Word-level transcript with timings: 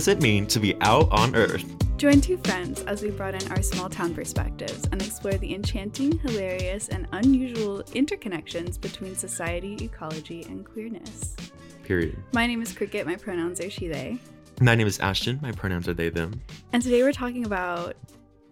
what 0.00 0.06
does 0.06 0.16
it 0.16 0.22
mean 0.22 0.46
to 0.46 0.58
be 0.58 0.74
out 0.80 1.12
on 1.12 1.36
Earth? 1.36 1.76
Join 1.98 2.22
two 2.22 2.38
friends 2.38 2.80
as 2.84 3.02
we 3.02 3.10
broaden 3.10 3.52
our 3.52 3.60
small 3.60 3.90
town 3.90 4.14
perspectives 4.14 4.88
and 4.90 5.02
explore 5.02 5.34
the 5.34 5.54
enchanting, 5.54 6.18
hilarious, 6.20 6.88
and 6.88 7.06
unusual 7.12 7.82
interconnections 7.92 8.80
between 8.80 9.14
society, 9.14 9.76
ecology, 9.78 10.42
and 10.44 10.64
queerness. 10.64 11.36
Period. 11.82 12.16
My 12.32 12.46
name 12.46 12.62
is 12.62 12.72
Cricket. 12.72 13.06
My 13.06 13.16
pronouns 13.16 13.60
are 13.60 13.68
she, 13.68 13.88
they. 13.88 14.16
My 14.62 14.74
name 14.74 14.86
is 14.86 14.98
Ashton. 15.00 15.38
My 15.42 15.52
pronouns 15.52 15.86
are 15.86 15.92
they, 15.92 16.08
them. 16.08 16.40
And 16.72 16.82
today 16.82 17.02
we're 17.02 17.12
talking 17.12 17.44
about 17.44 17.94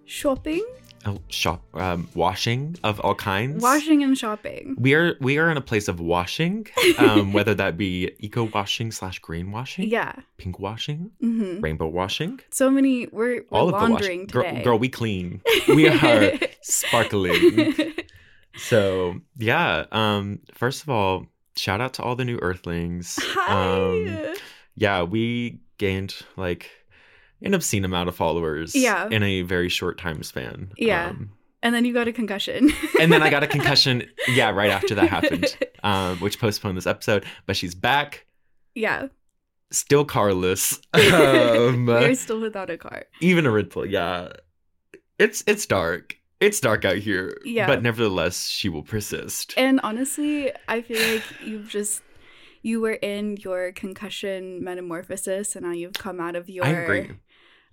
shopping, 0.04 0.66
Oh, 1.06 1.18
shop, 1.28 1.62
um, 1.74 2.08
washing 2.14 2.76
of 2.82 2.98
all 3.00 3.14
kinds. 3.14 3.62
washing, 3.62 4.02
and 4.02 4.18
shopping. 4.18 4.74
We 4.78 4.94
are 4.94 5.14
we 5.20 5.38
are 5.38 5.50
in 5.50 5.56
a 5.56 5.60
place 5.60 5.86
of 5.88 6.00
washing, 6.00 6.66
um, 6.98 7.32
whether 7.36 7.54
that 7.54 7.76
be 7.76 8.10
eco 8.18 8.44
washing 8.52 8.90
slash 8.90 9.18
green 9.20 9.52
washing, 9.52 9.88
Yeah. 9.88 10.12
pink 10.38 10.58
washing, 10.58 11.12
hmm 11.20 11.60
rainbow 11.60 11.86
washing, 11.86 12.40
So 12.50 12.70
many. 12.70 13.06
We're, 13.06 13.42
we're 13.50 13.58
all 13.58 13.68
of 13.68 13.74
the 13.74 13.78
laundering 13.88 14.22
washing. 14.22 14.26
Girl, 14.26 14.62
girl, 14.64 14.78
we 14.78 14.88
clean. 14.88 15.40
We 15.68 15.88
are 15.88 16.32
sparkling. 16.62 17.94
So 18.56 19.20
yeah. 19.36 19.86
Um. 19.92 20.40
First 20.54 20.82
of 20.82 20.90
all, 20.90 21.26
shout 21.56 21.80
out 21.80 21.94
to 21.94 22.02
all 22.02 22.16
the 22.16 22.24
new 22.24 22.38
Earthlings. 22.42 23.18
Hi. 23.22 23.92
Um, 23.92 24.34
yeah, 24.74 25.02
we 25.02 25.60
gained 25.78 26.16
like 26.36 26.70
an 27.42 27.54
obscene 27.54 27.84
amount 27.84 28.08
of 28.08 28.16
followers. 28.16 28.74
Yeah. 28.74 29.08
In 29.10 29.22
a 29.22 29.42
very 29.42 29.68
short 29.68 29.98
time 29.98 30.22
span. 30.22 30.72
Yeah. 30.76 31.10
Um, 31.10 31.30
and 31.62 31.74
then 31.74 31.84
you 31.84 31.92
got 31.92 32.08
a 32.08 32.12
concussion. 32.12 32.70
and 33.00 33.12
then 33.12 33.22
I 33.22 33.30
got 33.30 33.42
a 33.42 33.46
concussion. 33.56 34.04
Yeah, 34.28 34.50
right 34.50 34.70
after 34.70 34.94
that 34.94 35.08
happened, 35.08 35.56
um, 35.82 36.18
which 36.18 36.38
postponed 36.38 36.76
this 36.76 36.86
episode. 36.86 37.24
But 37.46 37.56
she's 37.56 37.74
back, 37.74 38.26
yeah. 38.74 39.08
still 39.70 40.04
carless. 40.04 40.80
Um, 40.94 41.86
We're 41.86 42.14
still 42.14 42.40
without 42.40 42.70
a 42.70 42.78
car. 42.78 43.04
even 43.20 43.44
a 43.46 43.50
rental. 43.50 43.84
Yeah, 43.84 44.32
it's 45.18 45.42
it's 45.46 45.66
dark. 45.66 46.16
It's 46.40 46.60
dark 46.60 46.84
out 46.84 46.98
here. 46.98 47.36
Yeah. 47.44 47.66
but 47.66 47.82
nevertheless, 47.82 48.46
she 48.46 48.68
will 48.68 48.84
persist. 48.84 49.54
And 49.56 49.80
honestly, 49.82 50.52
I 50.68 50.82
feel 50.82 51.00
like 51.12 51.24
you've 51.44 51.68
just 51.68 52.02
you 52.62 52.80
were 52.80 52.92
in 52.92 53.36
your 53.38 53.72
concussion 53.72 54.62
metamorphosis 54.62 55.56
and 55.56 55.64
now 55.64 55.72
you've 55.72 55.94
come 55.94 56.20
out 56.20 56.36
of 56.36 56.48
your 56.48 56.64
I 56.64 56.70
agree. 56.70 57.10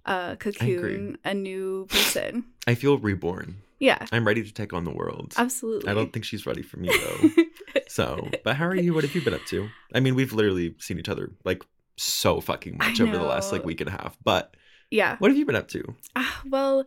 Uh 0.06 0.36
cocoon 0.36 1.18
a 1.24 1.34
new 1.34 1.86
person. 1.88 2.46
I 2.68 2.76
feel 2.76 2.98
reborn. 2.98 3.58
Yeah, 3.80 4.06
I'm 4.12 4.26
ready 4.26 4.44
to 4.44 4.54
take 4.54 4.72
on 4.72 4.86
the 4.86 4.92
world. 4.92 5.34
absolutely. 5.38 5.90
I 5.90 5.94
don't 5.94 6.14
think 6.14 6.24
she's 6.26 6.46
ready 6.46 6.62
for 6.62 6.78
me 6.78 6.90
though. 6.90 7.30
so, 7.88 8.30
but 8.44 8.56
how 8.56 8.66
are 8.68 8.76
you? 8.76 8.94
What 8.94 9.04
have 9.04 9.14
you 9.14 9.22
been 9.22 9.34
up 9.34 9.46
to? 9.48 9.68
I 9.94 10.00
mean, 10.00 10.16
we've 10.16 10.32
literally 10.32 10.76
seen 10.80 10.98
each 10.98 11.10
other 11.10 11.32
like 11.44 11.64
so 11.98 12.40
fucking 12.42 12.78
much 12.78 13.00
over 13.02 13.18
the 13.18 13.24
last 13.24 13.52
like 13.52 13.66
week 13.66 13.82
and 13.82 13.90
a 13.90 13.92
half. 13.92 14.18
But 14.24 14.56
yeah. 14.92 15.18
what 15.18 15.30
have 15.32 15.38
you 15.38 15.46
been 15.46 15.56
up 15.56 15.68
to? 15.70 15.96
Ah, 16.16 16.42
well, 16.46 16.86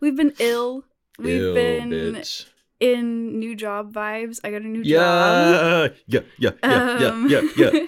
we've 0.00 0.16
been 0.16 0.34
ill. 0.38 0.84
We've 1.18 1.40
Ew, 1.40 1.54
been 1.54 1.90
bitch. 1.90 2.46
in 2.80 3.38
new 3.38 3.54
job 3.54 3.92
vibes. 3.92 4.38
I 4.44 4.50
got 4.50 4.62
a 4.62 4.66
new 4.66 4.84
job. 4.84 4.86
Yeah, 4.86 5.88
yeah, 6.06 6.20
yeah, 6.38 6.50
yeah, 6.62 7.08
Um, 7.08 7.28
yeah, 7.30 7.40
yeah, 7.56 7.70
yeah. 7.70 7.86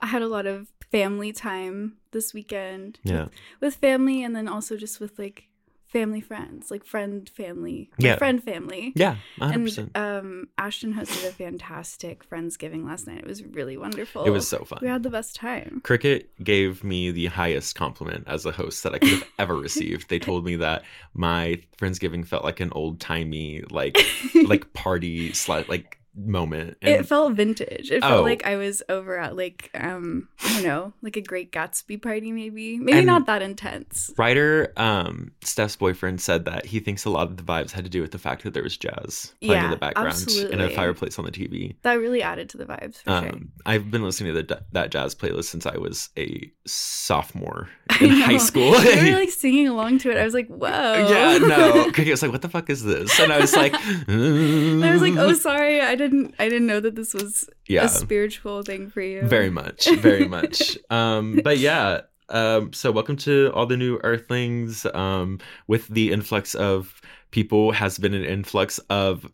I 0.00 0.06
had 0.06 0.22
a 0.22 0.28
lot 0.28 0.46
of 0.46 0.68
family 0.90 1.32
time 1.32 1.96
this 2.12 2.32
weekend. 2.32 2.98
Yeah. 3.02 3.28
With 3.60 3.74
family 3.76 4.22
and 4.22 4.34
then 4.36 4.48
also 4.48 4.76
just 4.76 5.00
with 5.00 5.18
like 5.18 5.48
family 5.86 6.22
friends, 6.22 6.70
like 6.70 6.84
friend 6.84 7.28
family. 7.28 7.90
Yeah. 7.98 8.16
Friend 8.16 8.42
family. 8.42 8.92
Yeah, 8.96 9.16
100%. 9.40 9.90
And 9.94 9.96
um 9.96 10.48
Ashton 10.56 10.94
hosted 10.94 11.28
a 11.28 11.32
fantastic 11.32 12.26
Friendsgiving 12.28 12.86
last 12.86 13.06
night. 13.06 13.18
It 13.18 13.26
was 13.26 13.44
really 13.44 13.76
wonderful. 13.76 14.24
it 14.24 14.30
was 14.30 14.48
so 14.48 14.64
fun. 14.64 14.78
we 14.80 14.88
had 14.88 15.02
the 15.02 15.10
best 15.10 15.36
time. 15.36 15.82
Cricket 15.84 16.30
gave 16.42 16.82
me 16.82 17.10
the 17.10 17.26
highest 17.26 17.74
compliment 17.74 18.24
as 18.26 18.46
a 18.46 18.52
host 18.52 18.82
that 18.84 18.94
I 18.94 18.98
could 19.00 19.08
have 19.10 19.28
ever 19.38 19.54
received. 19.56 20.08
They 20.08 20.18
told 20.18 20.46
me 20.46 20.56
that 20.56 20.82
my 21.12 21.60
Friendsgiving 21.78 22.26
felt 22.26 22.44
like 22.44 22.60
an 22.60 22.70
old 22.72 22.98
timey, 23.00 23.62
like 23.70 23.98
like 24.46 24.72
party 24.72 25.34
slash 25.34 25.68
like 25.68 25.98
moment. 26.14 26.76
And 26.82 26.94
it 26.94 27.06
felt 27.06 27.32
vintage. 27.34 27.90
It 27.90 28.00
felt 28.02 28.20
Oh. 28.20 28.22
like 28.22 28.44
I 28.46 28.56
was 28.56 28.82
over 28.88 29.18
at 29.18 29.36
like 29.36 29.70
um 29.74 30.28
I 30.44 30.52
don't 30.54 30.62
know, 30.64 30.92
like 31.02 31.16
a 31.16 31.20
Great 31.22 31.52
Gatsby 31.52 32.00
party 32.02 32.32
maybe. 32.32 32.78
Maybe 32.78 32.98
And- 32.98 33.06
not 33.06 33.26
that 33.26 33.42
intense. 33.42 34.12
Writer 34.18 34.72
um, 34.76 35.32
Steph's 35.42 35.76
boyfriend 35.76 36.20
said 36.20 36.44
that 36.44 36.66
he 36.66 36.80
thinks 36.80 37.04
a 37.04 37.10
lot 37.10 37.28
of 37.28 37.36
the 37.36 37.42
vibes 37.42 37.70
had 37.70 37.84
to 37.84 37.90
do 37.90 38.00
with 38.02 38.10
the 38.12 38.18
fact 38.18 38.42
that 38.44 38.52
there 38.54 38.62
was 38.62 38.76
jazz 38.76 39.32
playing 39.42 39.64
in 39.64 39.70
the 39.70 39.76
background 39.76 40.14
and 40.50 40.60
a 40.60 40.70
fireplace 40.70 41.18
on 41.18 41.24
the 41.24 41.32
TV. 41.32 41.74
That 41.82 41.94
really 41.94 42.22
added 42.22 42.48
to 42.50 42.58
the 42.58 42.66
vibes 42.66 42.96
for 43.02 43.10
sure. 43.10 43.28
Um, 43.30 43.52
I've 43.66 43.90
been 43.90 44.02
listening 44.02 44.34
to 44.34 44.42
the, 44.42 44.62
that 44.72 44.90
jazz 44.90 45.14
playlist 45.14 45.44
since 45.44 45.66
I 45.66 45.76
was 45.78 46.10
a 46.18 46.50
sophomore 46.66 47.68
in 48.00 48.10
high 48.10 48.36
school. 48.38 48.70
we 48.72 49.10
were 49.12 49.18
like 49.20 49.30
singing 49.30 49.68
along 49.68 49.98
to 49.98 50.10
it. 50.10 50.16
I 50.18 50.24
was 50.24 50.34
like, 50.34 50.48
whoa. 50.48 50.68
yeah, 50.68 51.38
no. 51.38 51.84
Cricket 51.92 52.10
was 52.12 52.22
like, 52.22 52.32
"What 52.32 52.42
the 52.42 52.48
fuck 52.48 52.68
is 52.70 52.82
this?" 52.84 53.18
And 53.20 53.32
I 53.32 53.38
was 53.38 53.54
like, 53.54 53.74
And 54.08 54.84
I 54.84 54.92
was 54.92 55.02
like, 55.02 55.16
oh, 55.16 55.32
sorry, 55.34 55.80
I 55.80 55.94
didn't, 56.02 56.34
I 56.38 56.48
didn't 56.48 56.66
know 56.66 56.80
that 56.80 56.94
this 56.96 57.14
was 57.14 57.48
yeah, 57.66 57.84
a 57.84 57.88
spiritual 57.88 58.62
thing 58.62 58.90
for 58.90 59.00
you. 59.00 59.22
very 59.22 59.50
much, 59.50 59.88
very 59.96 60.26
much." 60.28 60.76
Um, 60.90 61.40
but 61.42 61.58
yeah. 61.58 62.02
Um, 62.28 62.72
so 62.72 62.90
welcome 62.92 63.16
to 63.18 63.50
all 63.54 63.66
the 63.66 63.76
new 63.76 63.98
Earthlings. 64.02 64.86
Um, 64.94 65.38
with 65.66 65.88
the 65.88 66.12
influx 66.12 66.54
of 66.54 67.00
people, 67.30 67.72
has 67.72 67.98
been 67.98 68.14
an 68.14 68.24
influx 68.24 68.78
of 68.90 69.26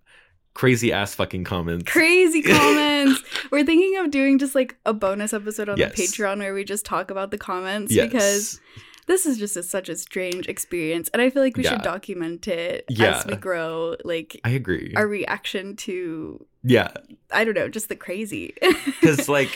crazy 0.54 0.92
ass 0.92 1.14
fucking 1.14 1.44
comments. 1.44 1.90
crazy 1.90 2.42
comments. 2.56 3.22
We're 3.52 3.64
thinking 3.64 3.96
of 3.98 4.10
doing 4.10 4.38
just 4.38 4.54
like 4.56 4.76
a 4.84 4.92
bonus 4.92 5.32
episode 5.32 5.68
on 5.68 5.76
Yes. 5.78 5.94
the 5.94 6.02
Patreon 6.02 6.38
where 6.38 6.52
we 6.54 6.64
just 6.64 6.84
talk 6.84 7.10
about 7.12 7.30
the 7.30 7.38
comments 7.38 7.92
Yes. 7.92 8.06
because 8.10 8.60
this 9.08 9.26
is 9.26 9.36
just 9.38 9.56
a, 9.56 9.62
such 9.64 9.88
a 9.88 9.96
strange 9.96 10.46
experience, 10.48 11.10
and 11.12 11.20
I 11.20 11.30
feel 11.30 11.42
like 11.42 11.56
we 11.56 11.64
Yeah. 11.64 11.70
should 11.72 11.82
document 11.82 12.46
it 12.46 12.84
Yeah. 12.88 13.18
as 13.18 13.26
we 13.26 13.34
grow. 13.34 13.96
Like 14.04 14.40
I 14.44 14.50
agree. 14.50 14.92
our 14.96 15.08
reaction 15.08 15.74
to, 15.76 16.46
yeah, 16.62 16.92
I 17.32 17.44
don't 17.44 17.54
know, 17.54 17.68
just 17.68 17.88
the 17.88 17.96
crazy. 17.96 18.54
because 18.86 19.28
like 19.28 19.50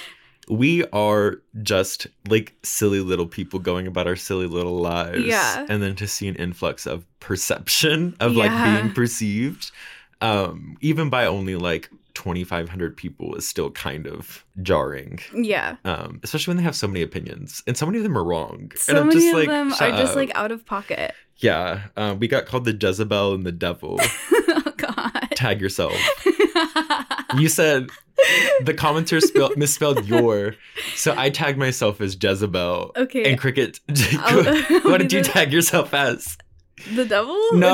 we 0.49 0.85
are 0.87 1.41
just 1.63 2.09
like 2.29 2.53
silly 2.65 2.99
little 3.01 3.27
people 3.29 3.61
going 3.61 3.87
about 3.87 4.09
our 4.09 4.17
silly 4.17 4.47
little 4.49 4.81
lives 4.81 5.25
Yeah. 5.25 5.65
and 5.69 5.81
then 5.81 5.95
to 5.97 6.09
see 6.09 6.27
an 6.27 6.35
influx 6.35 6.85
of 6.85 7.05
perception 7.21 8.17
of 8.19 8.35
Yeah. 8.35 8.45
like 8.45 8.83
being 8.83 8.93
perceived 8.93 9.71
um 10.21 10.77
even 10.81 11.11
by 11.11 11.27
only 11.27 11.55
like 11.57 11.91
2500 12.15 12.97
people 12.97 13.35
is 13.35 13.47
still 13.47 13.71
kind 13.71 14.07
of 14.07 14.45
jarring 14.63 15.19
yeah. 15.35 15.77
um 15.85 16.21
especially 16.23 16.51
when 16.53 16.57
they 16.57 16.63
have 16.63 16.77
so 16.77 16.87
many 16.87 17.03
opinions 17.03 17.63
and 17.67 17.77
so 17.77 17.87
many 17.87 17.99
of 17.99 18.05
them 18.05 18.17
are 18.17 18.25
wrong 18.25 18.71
So 18.77 18.93
and 18.93 18.99
i'm 18.99 19.09
many 19.09 19.21
just 19.21 19.33
of 19.33 19.39
like 19.41 19.49
them 19.49 19.73
are 19.73 19.77
shut 19.77 19.95
just 19.97 20.17
like 20.17 20.31
out 20.35 20.53
of 20.53 20.65
pocket. 20.67 21.15
yeah 21.39 21.85
um 21.97 22.19
we 22.19 22.29
got 22.29 22.47
called 22.47 22.65
the 22.65 22.77
jezebel 22.79 23.35
and 23.35 23.45
the 23.45 23.53
devil 23.53 23.99
oh 24.33 24.73
God. 24.77 25.29
tag 25.35 25.61
yourself 25.61 25.95
you 27.39 27.49
said 27.49 27.89
the 28.65 28.75
commenter 28.75 29.21
spelled 29.21 29.57
misspelled 29.57 30.07
your 30.07 30.55
so 30.95 31.15
i 31.17 31.31
tagged 31.31 31.59
myself 31.59 32.01
as 32.01 32.17
jezebel 32.21 32.93
okay. 32.97 33.31
and 33.31 33.39
cricket 33.39 33.81
what 34.85 34.99
did 34.99 35.13
you 35.13 35.23
tag 35.23 35.53
yourself 35.53 35.93
as 35.95 36.37
The 36.95 37.05
devil? 37.05 37.37
no 37.55 37.69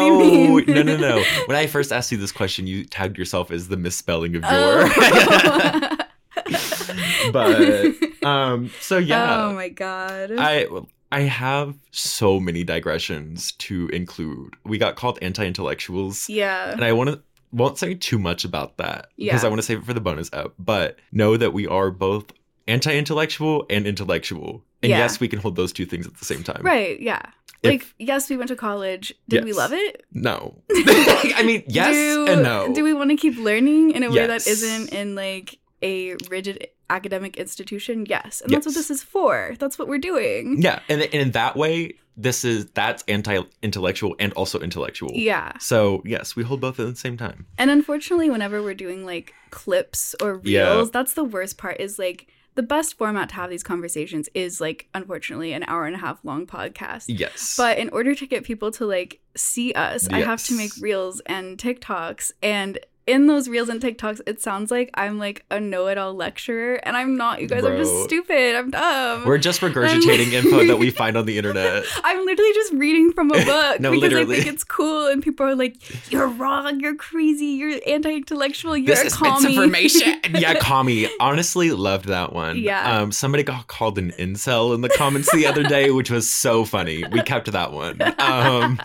What 0.53 0.67
do 0.67 0.73
you 0.73 0.75
mean? 0.75 0.75
no 0.75 0.83
no 0.83 0.97
no 0.97 1.25
when 1.47 1.57
i 1.57 1.67
first 1.67 1.93
asked 1.93 2.11
you 2.13 2.19
this 2.19 2.33
question 2.33 2.67
you 2.67 2.85
tagged 2.85 3.17
yourself 3.19 3.51
as 3.51 3.69
the 3.69 3.77
misspelling 3.77 4.37
of 4.37 4.43
your 4.43 4.51
Oh. 4.53 5.97
but 7.33 7.95
um 8.25 8.71
so 8.81 8.99
yeah. 9.13 9.45
Oh 9.45 9.53
my 9.55 9.69
god. 9.69 10.33
i 10.39 10.67
i 11.13 11.21
have 11.23 11.75
so 11.91 12.39
many 12.41 12.65
digressions 12.65 13.53
to 13.53 13.89
include 13.89 14.55
we 14.65 14.79
got 14.79 14.97
called 14.97 15.19
anti-intellectuals 15.23 16.29
yeah. 16.29 16.71
and 16.73 16.85
I 16.85 16.93
want 16.93 17.11
to 17.11 17.21
won't 17.51 17.79
say 17.79 17.95
too 17.95 18.19
much 18.19 18.45
about 18.45 18.77
that 18.77 19.09
because 19.17 19.43
Yeah. 19.43 19.47
I 19.47 19.49
want 19.49 19.59
to 19.59 19.63
save 19.63 19.79
it 19.79 19.87
for 19.87 19.95
the 19.95 20.03
bonus 20.03 20.31
app. 20.35 20.49
But 20.59 20.99
know 21.13 21.39
that 21.39 21.55
we 21.55 21.67
are 21.67 21.91
both 21.91 22.27
anti-intellectual 22.67 23.65
and 23.71 23.87
intellectual, 23.87 24.63
and 24.83 24.91
Yeah. 24.91 24.99
yes, 24.99 25.19
we 25.19 25.29
can 25.29 25.39
hold 25.39 25.57
those 25.57 25.73
two 25.73 25.87
things 25.87 26.07
at 26.07 26.15
the 26.19 26.27
same 26.27 26.43
time. 26.43 26.61
Right, 26.63 27.01
yeah. 27.01 27.23
If- 27.63 27.71
like, 27.71 27.87
yes, 27.99 28.31
we 28.31 28.37
went 28.37 28.49
to 28.49 28.57
college. 28.57 29.15
Did 29.29 29.45
we 29.45 29.53
love 29.53 29.73
it? 29.73 30.05
No, 30.13 30.63
I 30.71 31.43
mean 31.45 31.65
yes 31.67 31.93
do, 31.95 32.27
and 32.29 32.43
no. 32.43 32.73
Do 32.73 32.85
we 32.85 32.93
want 32.93 33.11
to 33.11 33.17
keep 33.17 33.37
learning 33.39 33.91
in 33.93 34.03
a 34.03 34.11
way 34.11 34.27
that 34.27 34.47
Yes. 34.47 34.47
isn't 34.47 34.93
in 34.93 35.15
like 35.15 35.59
a 35.83 36.15
rigid 36.31 36.69
academic 36.91 37.37
institution? 37.37 38.07
Yes. 38.09 38.41
And 38.41 38.53
that's 38.53 38.67
what 38.67 38.75
this 38.75 38.91
is 38.91 39.03
for. 39.03 39.55
That's 39.59 39.79
what 39.79 39.89
we're 39.89 39.99
doing. 39.99 40.63
yeah, 40.63 40.81
and, 40.89 41.03
and 41.03 41.15
in 41.15 41.31
that 41.33 41.57
way, 41.57 41.95
this 42.17 42.45
is 42.45 42.67
that's 42.75 43.05
anti-intellectual 43.09 44.17
and 44.19 44.33
also 44.35 44.59
intellectual. 44.61 45.11
Yeah. 45.13 45.53
So 45.59 46.03
yes, 46.05 46.35
we 46.37 46.43
hold 46.45 46.61
both 46.61 46.79
at 46.81 46.87
the 46.87 46.97
same 46.97 47.17
time. 47.17 47.47
And 47.59 47.71
unfortunately, 47.71 48.31
whenever 48.31 48.63
we're 48.63 48.75
doing 48.75 49.05
like 49.07 49.35
clips 49.51 50.15
or 50.23 50.35
reels, 50.39 50.47
Yeah. 50.47 50.85
that's 50.93 51.15
the 51.15 51.25
worst 51.25 51.59
part 51.59 51.81
is 51.81 51.99
like 51.99 52.27
the 52.59 52.63
best 52.65 52.99
format 52.99 53.29
to 53.29 53.37
have 53.37 53.51
these 53.51 53.63
conversations 53.63 54.29
is 54.35 54.61
like 54.61 54.89
unfortunately 54.93 55.53
an 55.53 55.63
hour 55.69 55.87
and 55.87 55.95
a 55.95 55.99
half 56.01 56.19
long 56.25 56.45
podcast. 56.45 57.05
Yes, 57.07 57.55
But 57.57 57.79
in 57.79 57.89
order 57.91 58.17
to 58.17 58.27
get 58.27 58.43
people 58.43 58.73
to 58.73 58.85
like 58.85 59.21
see 59.37 59.73
us, 59.75 60.09
I 60.09 60.23
have 60.23 60.43
to 60.47 60.57
make 60.57 60.73
reels 60.81 61.21
and 61.27 61.57
TikToks 61.57 62.33
and 62.43 62.81
in 63.09 63.27
those 63.27 63.49
reels 63.49 63.69
and 63.71 63.81
TikToks, 63.81 64.21
it 64.27 64.41
sounds 64.43 64.71
like 64.71 64.91
I'm 64.95 65.19
like 65.19 65.45
a 65.51 65.59
know-it-all 65.59 66.15
lecturer, 66.15 66.75
and 66.75 66.97
I'm 66.97 67.17
not. 67.17 67.41
You 67.41 67.49
guys, 67.49 67.65
I'm 67.65 67.77
just 67.79 68.05
stupid. 68.05 68.55
I'm 68.55 68.71
dumb. 68.71 69.25
We're 69.25 69.39
just 69.39 69.61
regurgitating 69.63 70.33
info 70.33 70.67
that 70.67 70.79
we 70.79 70.91
find 71.01 71.17
on 71.17 71.25
the 71.25 71.39
internet. 71.39 71.85
I'm 72.05 72.25
literally 72.25 72.53
just 72.53 72.73
reading 72.75 73.13
from 73.13 73.31
a 73.31 73.35
book 73.45 73.81
No, 73.81 73.91
because 73.91 74.03
literally. 74.03 74.37
I 74.37 74.41
think 74.43 74.55
it's 74.55 74.65
cool, 74.65 75.07
and 75.09 75.23
people 75.23 75.47
are 75.47 75.55
like, 75.55 76.13
"You're 76.13 76.29
wrong. 76.29 76.81
You're 76.81 76.95
crazy. 76.97 77.47
You're 77.47 77.81
anti-intellectual. 77.87 78.77
You're 78.77 78.95
this 78.95 79.03
a 79.03 79.07
is 79.07 79.17
commie." 79.17 79.49
misinformation. 79.49 80.21
yeah, 80.35 80.55
commie. 80.61 81.09
Honestly, 81.19 81.71
loved 81.71 82.07
that 82.09 82.33
one. 82.35 82.59
Yeah. 82.59 82.99
Um, 83.01 83.11
somebody 83.13 83.43
got 83.43 83.67
called 83.69 83.99
an 83.99 84.11
incel 84.19 84.75
in 84.75 84.83
the 84.83 84.91
comments 84.91 85.33
the 85.33 85.47
other 85.47 85.63
day, 85.63 85.91
which 85.91 86.11
was 86.11 86.29
so 86.31 86.65
funny. 86.67 87.05
We 87.11 87.23
kept 87.23 87.51
that 87.53 87.73
one. 87.73 88.03
Um, 88.19 88.79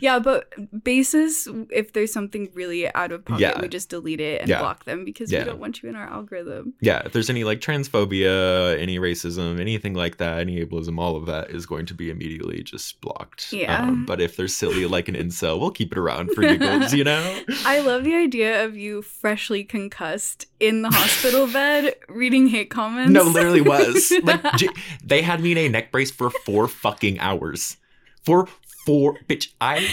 yeah, 0.00 0.20
but 0.20 0.52
basis, 0.84 1.48
if 1.70 1.92
there's 1.92 2.12
something 2.12 2.50
really 2.54 2.92
out 2.94 3.10
of 3.10 3.24
pocket, 3.24 3.40
Yeah. 3.40 3.63
We 3.64 3.68
just 3.68 3.88
delete 3.88 4.20
it 4.20 4.40
and 4.40 4.48
Yeah. 4.48 4.60
block 4.60 4.84
them 4.84 5.04
because 5.04 5.30
Yeah. 5.32 5.40
we 5.40 5.44
don't 5.46 5.58
want 5.58 5.82
you 5.82 5.88
in 5.88 5.96
our 5.96 6.06
algorithm. 6.06 6.74
yeah, 6.80 7.02
if 7.04 7.12
there's 7.12 7.28
any 7.30 7.44
like 7.44 7.60
transphobia, 7.60 8.78
any 8.78 8.98
racism, 8.98 9.60
anything 9.60 9.94
like 9.94 10.18
that, 10.18 10.38
any 10.40 10.64
ableism, 10.64 10.98
all 10.98 11.16
of 11.16 11.26
that 11.26 11.50
is 11.50 11.66
going 11.66 11.86
to 11.86 11.94
be 11.94 12.10
immediately 12.10 12.62
just 12.62 13.00
blocked. 13.00 13.52
Yeah. 13.52 13.82
Um, 13.82 14.04
but 14.06 14.20
if 14.20 14.36
they're 14.36 14.48
silly 14.48 14.86
like 14.86 15.08
an 15.08 15.14
incel, 15.14 15.58
we'll 15.60 15.70
keep 15.70 15.92
it 15.92 15.98
around 15.98 16.30
for 16.34 16.42
giggles, 16.42 16.92
you 16.94 17.04
know? 17.04 17.40
I 17.64 17.80
love 17.80 18.04
the 18.04 18.14
idea 18.14 18.64
of 18.64 18.76
you 18.76 19.02
freshly 19.02 19.64
concussed 19.64 20.46
in 20.60 20.82
the 20.82 20.90
hospital 20.90 21.46
bed 21.46 21.94
reading 22.08 22.48
hate 22.48 22.70
comments. 22.70 23.12
No, 23.12 23.22
literally 23.24 23.60
was. 23.60 24.12
Like 24.24 24.42
j- 24.56 24.68
they 25.04 25.22
had 25.22 25.40
me 25.40 25.52
in 25.52 25.58
a 25.58 25.68
neck 25.68 25.90
brace 25.92 26.10
for 26.10 26.30
four 26.30 26.68
fucking 26.68 27.18
hours. 27.18 27.76
For 28.22 28.46
four 28.86 29.18
bitch, 29.28 29.48
I 29.60 29.88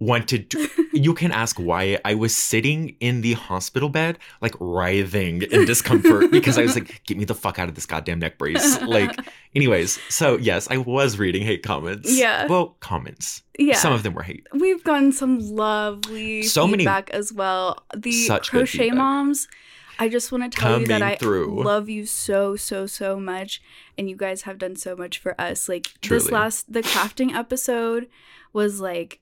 wanted 0.00 0.50
to 0.50 0.68
you 0.92 1.14
can 1.14 1.30
ask 1.30 1.58
why 1.60 1.98
I 2.04 2.14
was 2.14 2.34
sitting 2.34 2.96
in 3.00 3.20
the 3.20 3.34
hospital 3.34 3.88
bed, 3.88 4.18
like 4.40 4.54
writhing 4.58 5.42
in 5.42 5.64
discomfort 5.66 6.30
because 6.30 6.58
I 6.58 6.62
was 6.62 6.74
like, 6.74 7.02
get 7.04 7.16
me 7.18 7.24
the 7.24 7.34
fuck 7.34 7.58
out 7.58 7.68
of 7.68 7.74
this 7.74 7.86
goddamn 7.86 8.18
neck 8.18 8.38
brace. 8.38 8.80
Like, 8.82 9.14
anyways, 9.54 10.00
so 10.08 10.36
yes, 10.38 10.66
I 10.70 10.78
was 10.78 11.18
reading 11.18 11.42
hate 11.42 11.62
comments. 11.62 12.10
Yeah. 12.18 12.46
Well, 12.46 12.76
comments. 12.80 13.42
yeah. 13.58 13.76
Some 13.76 13.92
of 13.92 14.02
them 14.02 14.14
were 14.14 14.22
hate. 14.22 14.46
We've 14.54 14.82
gotten 14.82 15.12
some 15.12 15.38
lovely 15.38 16.42
So 16.42 16.66
many- 16.66 16.78
feedback 16.84 17.10
as 17.10 17.32
well. 17.32 17.84
The 17.94 18.28
crochet 18.42 18.90
moms, 18.90 19.48
I 19.98 20.08
just 20.08 20.32
want 20.32 20.50
to 20.50 20.58
tell 20.58 20.80
you 20.80 20.86
that 20.86 21.02
I 21.02 21.16
through. 21.16 21.62
love 21.62 21.90
you 21.90 22.06
so 22.06 22.56
so 22.56 22.86
so 22.86 23.20
much, 23.20 23.60
and 23.98 24.08
you 24.08 24.16
guys 24.16 24.42
have 24.42 24.56
done 24.56 24.76
so 24.76 24.96
much 24.96 25.18
for 25.18 25.38
us. 25.38 25.68
Like 25.68 25.88
this 26.00 26.30
last 26.30 26.72
the 26.72 26.80
crafting 26.82 27.34
episode 27.34 28.08
was 28.54 28.80
like 28.80 29.20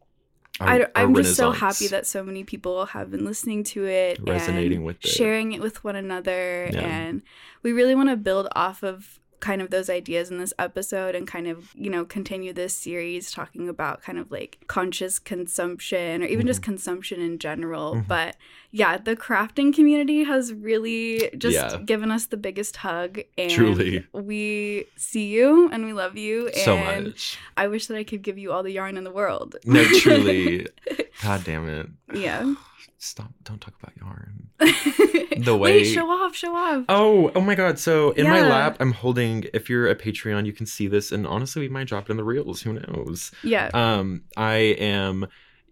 I, 0.60 0.86
I'm 0.94 1.14
just 1.14 1.36
so 1.36 1.50
happy 1.52 1.86
that 1.88 2.06
so 2.06 2.22
many 2.22 2.44
people 2.44 2.86
have 2.86 3.10
been 3.10 3.24
listening 3.24 3.64
to 3.64 3.86
it, 3.86 4.18
Resonating 4.22 4.78
and 4.78 4.86
with 4.86 4.96
it. 5.04 5.08
sharing 5.08 5.52
it 5.52 5.60
with 5.60 5.84
one 5.84 5.96
another, 5.96 6.68
Yeah. 6.72 6.80
and 6.80 7.22
we 7.62 7.72
really 7.72 7.94
want 7.94 8.08
to 8.08 8.16
build 8.16 8.48
off 8.56 8.82
of 8.82 9.20
kind 9.40 9.62
of 9.62 9.70
those 9.70 9.88
ideas 9.88 10.30
in 10.30 10.38
this 10.38 10.52
episode 10.58 11.14
and 11.14 11.26
kind 11.26 11.46
of 11.46 11.72
you 11.74 11.88
know 11.88 12.04
continue 12.04 12.52
this 12.52 12.74
series 12.74 13.30
talking 13.30 13.68
about 13.68 14.02
kind 14.02 14.18
of 14.18 14.30
like 14.32 14.58
conscious 14.66 15.18
consumption 15.18 16.22
or 16.22 16.26
even 16.26 16.46
just 16.46 16.60
Mm-hmm. 16.60 16.70
consumption 16.72 17.20
in 17.20 17.38
general 17.38 17.94
Mhm. 17.94 18.08
but 18.08 18.36
yeah 18.72 18.96
the 18.98 19.14
crafting 19.16 19.72
community 19.74 20.24
has 20.24 20.52
really 20.52 21.30
just 21.38 21.54
Yeah. 21.54 21.76
given 21.84 22.10
us 22.10 22.26
the 22.26 22.36
biggest 22.36 22.76
hug 22.78 23.20
and 23.36 23.50
Truly. 23.50 24.06
we 24.12 24.84
see 24.96 25.26
you 25.28 25.68
and 25.72 25.84
we 25.84 25.92
love 25.92 26.16
you 26.16 26.46
and 26.48 26.56
so 26.56 26.76
much. 26.76 27.38
i 27.56 27.66
wish 27.68 27.86
that 27.86 27.96
i 27.96 28.04
could 28.04 28.22
give 28.22 28.38
you 28.38 28.50
all 28.52 28.62
the 28.62 28.72
yarn 28.72 28.96
in 28.96 29.04
the 29.04 29.10
world 29.12 29.56
No, 29.64 29.84
truly. 29.84 30.66
God 31.22 31.44
damn 31.44 31.68
it. 31.68 31.86
yeah 32.12 32.54
Stop. 32.98 33.32
Don't 33.44 33.60
talk 33.60 33.74
about 33.80 33.96
yarn. 33.96 34.48
The 35.38 35.56
way- 35.56 35.82
Wait, 35.82 35.84
show 35.84 36.10
off, 36.10 36.34
show 36.34 36.52
off. 36.56 36.84
Oh, 36.88 37.30
oh 37.36 37.40
my 37.40 37.54
god. 37.54 37.78
So 37.78 38.10
in 38.10 38.26
my 38.26 38.40
lap, 38.48 38.76
I'm 38.80 38.90
holding 38.92 39.44
if 39.54 39.70
you're 39.70 39.88
a 39.88 39.94
Patreon, 39.94 40.46
you 40.46 40.52
can 40.52 40.66
see 40.66 40.88
this 40.88 41.12
and 41.12 41.28
honestly 41.28 41.62
we 41.62 41.68
might 41.68 41.86
drop 41.86 42.08
it 42.08 42.10
in 42.10 42.16
the 42.16 42.24
reels. 42.24 42.60
Who 42.62 42.72
knows? 42.72 43.30
Yeah. 43.44 43.70
Um, 43.72 44.22
I 44.36 44.54
am 44.80 45.28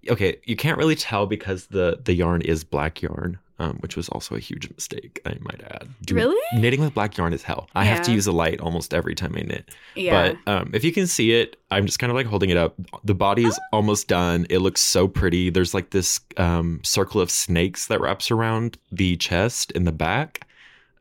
okay, 0.08 0.37
you 0.44 0.55
can't 0.55 0.78
really 0.78 0.94
tell 0.94 1.26
because 1.26 1.67
the 1.67 1.99
the 2.05 2.14
yarn 2.14 2.43
is 2.43 2.62
black 2.62 3.02
yarn. 3.02 3.40
Um, 3.58 3.79
which 3.81 3.97
was 3.97 4.11
also 4.11 4.35
a 4.35 4.38
huge 4.38 4.69
mistake, 4.75 5.19
I 5.25 5.35
might 5.41 5.62
add. 5.62 5.88
Dude, 6.03 6.17
Really? 6.17 6.38
Knitting 6.61 6.82
with 6.82 6.93
black 6.93 7.17
yarn 7.17 7.32
is 7.32 7.43
hell. 7.43 7.70
I 7.75 7.85
have 7.87 8.03
to 8.03 8.12
use 8.12 8.26
a 8.26 8.32
light 8.32 8.61
almost 8.61 8.93
every 8.93 9.14
time 9.14 9.35
I 9.35 9.41
knit. 9.41 9.70
yeah. 9.94 10.35
But 10.44 10.53
um, 10.53 10.70
if 10.75 10.85
you 10.85 10.93
can 10.93 11.06
see 11.06 11.32
it, 11.32 11.56
I'm 11.70 11.87
just 11.87 11.99
kind 11.99 12.11
of 12.11 12.17
like 12.17 12.26
holding 12.26 12.50
it 12.50 12.58
up. 12.58 12.75
The 13.03 13.14
body 13.14 13.47
is 13.47 13.58
almost 13.73 14.08
done. 14.08 14.47
It 14.50 14.58
looks 14.58 14.82
so 14.82 15.08
pretty. 15.08 15.49
There's 15.49 15.73
like 15.73 15.88
this 15.88 16.20
um, 16.37 16.81
circle 16.85 17.19
of 17.19 17.31
snakes 17.31 17.87
that 17.87 17.99
wraps 17.99 18.31
around 18.31 18.76
the 18.93 19.17
chest 19.17 19.70
in 19.70 19.85
the 19.85 19.93
back. 19.93 20.47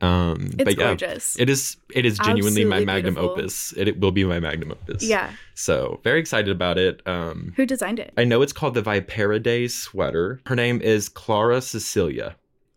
Um, 0.01 0.51
it's 0.53 0.63
but 0.63 0.77
yeah, 0.77 0.85
gorgeous. 0.95 1.37
it 1.39 1.49
is. 1.49 1.77
It 1.93 2.05
is 2.05 2.19
genuinely 2.19 2.63
my 2.63 2.85
magnum 2.85 3.15
beautiful. 3.15 3.37
opus. 3.37 3.73
It, 3.75 3.87
it 3.89 3.99
will 3.99 4.11
be 4.11 4.23
my 4.23 4.39
magnum 4.39 4.71
opus. 4.71 5.03
yeah. 5.03 5.31
So 5.55 5.99
very 6.03 6.19
excited 6.19 6.49
about 6.51 6.77
it. 6.77 7.01
Um, 7.05 7.53
Who 7.57 7.65
designed 7.65 7.99
it? 7.99 8.13
I 8.17 8.23
know 8.23 8.41
it's 8.41 8.53
called 8.53 8.75
the 8.75 8.81
Viperidae 8.81 9.69
sweater. 9.71 10.39
Her 10.45 10.55
name 10.55 10.81
is 10.81 11.09
Clara 11.09 11.61
Cecilia. 11.61 12.35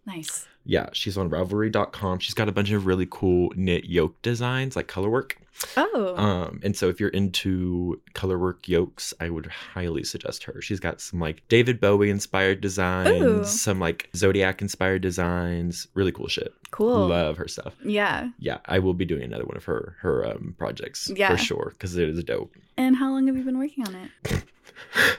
Nice. 0.08 0.46
Yeah, 0.64 0.88
she's 0.92 1.16
on 1.16 1.30
Ravelry.com. 1.30 2.18
She's 2.18 2.34
got 2.34 2.48
a 2.48 2.52
bunch 2.52 2.70
of 2.72 2.84
really 2.86 3.06
cool 3.10 3.52
knit 3.56 3.84
yoke 3.84 4.20
designs, 4.22 4.74
like 4.76 4.86
color 4.88 5.08
work. 5.08 5.38
Oh. 5.76 6.14
Um, 6.16 6.60
and 6.62 6.76
so 6.76 6.88
if 6.88 7.00
you're 7.00 7.08
into 7.08 8.00
colorwork 8.14 8.68
yokes, 8.68 9.12
I 9.18 9.28
would 9.28 9.46
highly 9.46 10.04
suggest 10.04 10.44
her. 10.44 10.60
She's 10.62 10.78
got 10.78 11.00
some 11.00 11.18
like 11.20 11.42
David 11.48 11.80
Bowie 11.80 12.10
inspired 12.10 12.60
designs, 12.60 13.22
Ooh. 13.22 13.44
some 13.44 13.80
like 13.80 14.08
Zodiac 14.14 14.60
inspired 14.62 15.02
designs, 15.02 15.88
really 15.94 16.12
cool 16.12 16.28
shit. 16.28 16.52
cool. 16.70 17.08
Love 17.08 17.36
her 17.38 17.48
stuff. 17.48 17.74
Yeah. 17.84 18.28
Yeah, 18.38 18.58
I 18.66 18.78
will 18.78 18.94
be 18.94 19.04
doing 19.04 19.22
another 19.24 19.44
one 19.46 19.56
of 19.56 19.64
her 19.64 19.96
her 20.00 20.24
um 20.26 20.54
projects 20.58 21.10
Yeah. 21.14 21.30
for 21.30 21.38
sure 21.38 21.70
because 21.72 21.96
it 21.96 22.08
is 22.08 22.22
dope. 22.24 22.54
And 22.76 22.94
how 22.94 23.10
long 23.10 23.26
have 23.26 23.36
you 23.36 23.42
been 23.42 23.58
working 23.58 23.84
on 23.86 23.96
it? 23.96 24.44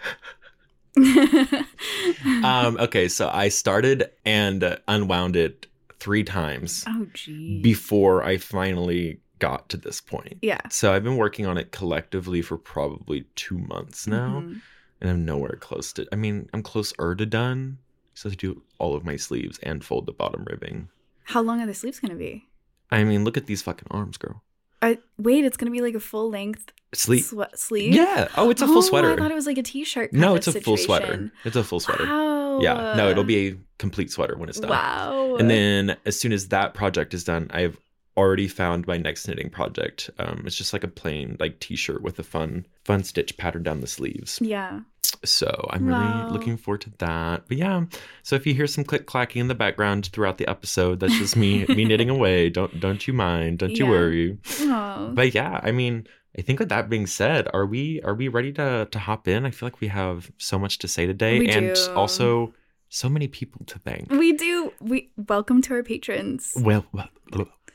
um, 2.43 2.77
okay, 2.77 3.07
so 3.07 3.29
I 3.31 3.49
started 3.49 4.09
and 4.25 4.63
uh, 4.63 4.77
unwound 4.87 5.35
it 5.35 5.67
three 5.99 6.23
times 6.23 6.83
oh, 6.87 7.07
gee. 7.13 7.61
before 7.61 8.23
I 8.23 8.37
finally 8.37 9.19
got 9.39 9.69
to 9.69 9.77
this 9.77 10.01
point. 10.01 10.37
yeah. 10.41 10.59
So 10.69 10.93
I've 10.93 11.03
been 11.03 11.17
working 11.17 11.45
on 11.45 11.57
it 11.57 11.71
collectively 11.71 12.41
for 12.41 12.57
probably 12.57 13.25
two 13.35 13.57
months 13.57 14.05
now. 14.07 14.43
Mhm. 14.45 14.61
and 15.01 15.09
I'm 15.09 15.23
nowhere 15.23 15.55
close 15.59 15.93
to. 15.93 16.05
I 16.11 16.17
mean, 16.17 16.49
I'm 16.53 16.61
closer 16.61 17.15
to 17.15 17.25
done. 17.25 17.77
So 18.13 18.29
I 18.29 18.33
do 18.33 18.61
all 18.79 18.95
of 18.95 19.05
my 19.05 19.15
sleeves 19.15 19.57
and 19.63 19.81
fold 19.83 20.05
the 20.05 20.11
bottom 20.11 20.43
ribbing. 20.49 20.89
How 21.23 21.41
long 21.41 21.61
are 21.61 21.65
the 21.65 21.73
sleeves 21.73 22.01
going 22.01 22.11
to 22.11 22.17
be? 22.17 22.47
I 22.91 23.05
mean, 23.05 23.23
look 23.23 23.37
at 23.37 23.45
these 23.45 23.61
fucking 23.61 23.87
arms, 23.91 24.17
girl. 24.17 24.43
I, 24.81 24.97
wait, 25.17 25.45
it's 25.45 25.55
going 25.55 25.71
to 25.71 25.71
be 25.71 25.81
like 25.81 25.95
a 25.95 26.01
full 26.01 26.29
length 26.29 26.73
Sleeve. 26.93 27.23
swe- 27.25 27.45
sleeve? 27.55 27.93
Yeah. 27.93 28.27
Oh, 28.37 28.49
it's 28.49 28.61
a 28.61 28.67
full 28.67 28.79
Oh, 28.79 28.81
sweater. 28.81 29.11
I 29.13 29.15
thought 29.15 29.31
it 29.31 29.35
was 29.35 29.45
like 29.45 29.57
a 29.57 29.63
t-shirt. 29.63 30.11
no, 30.13 30.35
it's 30.35 30.47
a 30.47 30.59
full 30.59 30.77
sweater. 30.77 31.31
It's 31.45 31.55
a 31.55 31.63
full 31.63 31.79
sweater. 31.79 32.05
Wow. 32.05 32.59
Yeah. 32.61 32.93
No, 32.95 33.09
it'll 33.09 33.23
be 33.23 33.47
a 33.49 33.55
complete 33.77 34.11
sweater 34.11 34.35
when 34.37 34.49
it's 34.49 34.59
done. 34.59 34.69
Wow. 34.71 35.35
And 35.35 35.49
then 35.49 35.95
as 36.05 36.19
soon 36.19 36.31
as 36.33 36.47
that 36.49 36.73
project 36.73 37.13
is 37.13 37.23
done, 37.23 37.47
I've 37.53 37.77
already 38.17 38.47
found 38.47 38.85
my 38.87 38.97
next 38.97 39.27
knitting 39.27 39.49
project. 39.49 40.09
Um, 40.19 40.43
it's 40.45 40.55
just 40.55 40.73
like 40.73 40.83
a 40.83 40.87
plain 40.89 41.37
like 41.39 41.59
t-shirt 41.59 42.01
with 42.01 42.19
a 42.19 42.23
fun 42.23 42.65
fun 42.85 43.03
stitch 43.03 43.37
pattern 43.37 43.63
down 43.63 43.81
the 43.81 43.87
sleeves. 43.87 44.39
Yeah. 44.41 44.81
So 45.23 45.67
I'm 45.71 45.87
Wow. 45.87 46.21
really 46.21 46.31
looking 46.33 46.57
forward 46.57 46.81
to 46.81 46.91
that. 46.99 47.43
But 47.47 47.57
yeah, 47.57 47.85
so 48.23 48.35
if 48.35 48.45
you 48.45 48.53
hear 48.53 48.67
some 48.67 48.83
click 48.83 49.05
clacking 49.05 49.39
in 49.41 49.47
the 49.47 49.55
background 49.55 50.07
throughout 50.07 50.37
the 50.37 50.47
episode, 50.49 50.99
that's 50.99 51.17
just 51.17 51.35
me 51.37 51.65
me 51.67 51.85
knitting 51.89 52.09
away. 52.09 52.49
Don't 52.49 52.79
don't 52.79 53.07
you 53.07 53.13
mind? 53.13 53.59
Don't 53.59 53.77
you 53.77 53.85
worry. 53.87 54.37
Oh. 54.61 55.11
But 55.13 55.33
yeah, 55.33 55.59
I 55.63 55.71
mean, 55.71 56.05
I 56.37 56.41
think 56.41 56.59
with 56.59 56.69
that 56.69 56.89
being 56.89 57.07
said, 57.07 57.47
are 57.53 57.65
we 57.65 58.01
are 58.03 58.13
we 58.15 58.27
ready 58.27 58.51
to 58.53 58.87
to 58.91 58.99
hop 58.99 59.27
in? 59.27 59.45
I 59.45 59.51
feel 59.51 59.67
like 59.67 59.81
we 59.81 59.87
have 59.87 60.31
so 60.37 60.59
much 60.59 60.77
to 60.79 60.87
say 60.87 61.05
today, 61.05 61.39
We 61.39 61.49
and 61.49 61.75
do. 61.75 61.93
also 61.95 62.53
so 62.89 63.09
many 63.09 63.27
people 63.27 63.65
to 63.65 63.79
thank. 63.79 64.09
we 64.11 64.33
do. 64.33 64.71
We 64.79 65.11
welcome 65.27 65.61
to 65.63 65.73
our 65.75 65.83
patrons. 65.83 66.53
Well, 66.55 66.85
well 66.91 67.09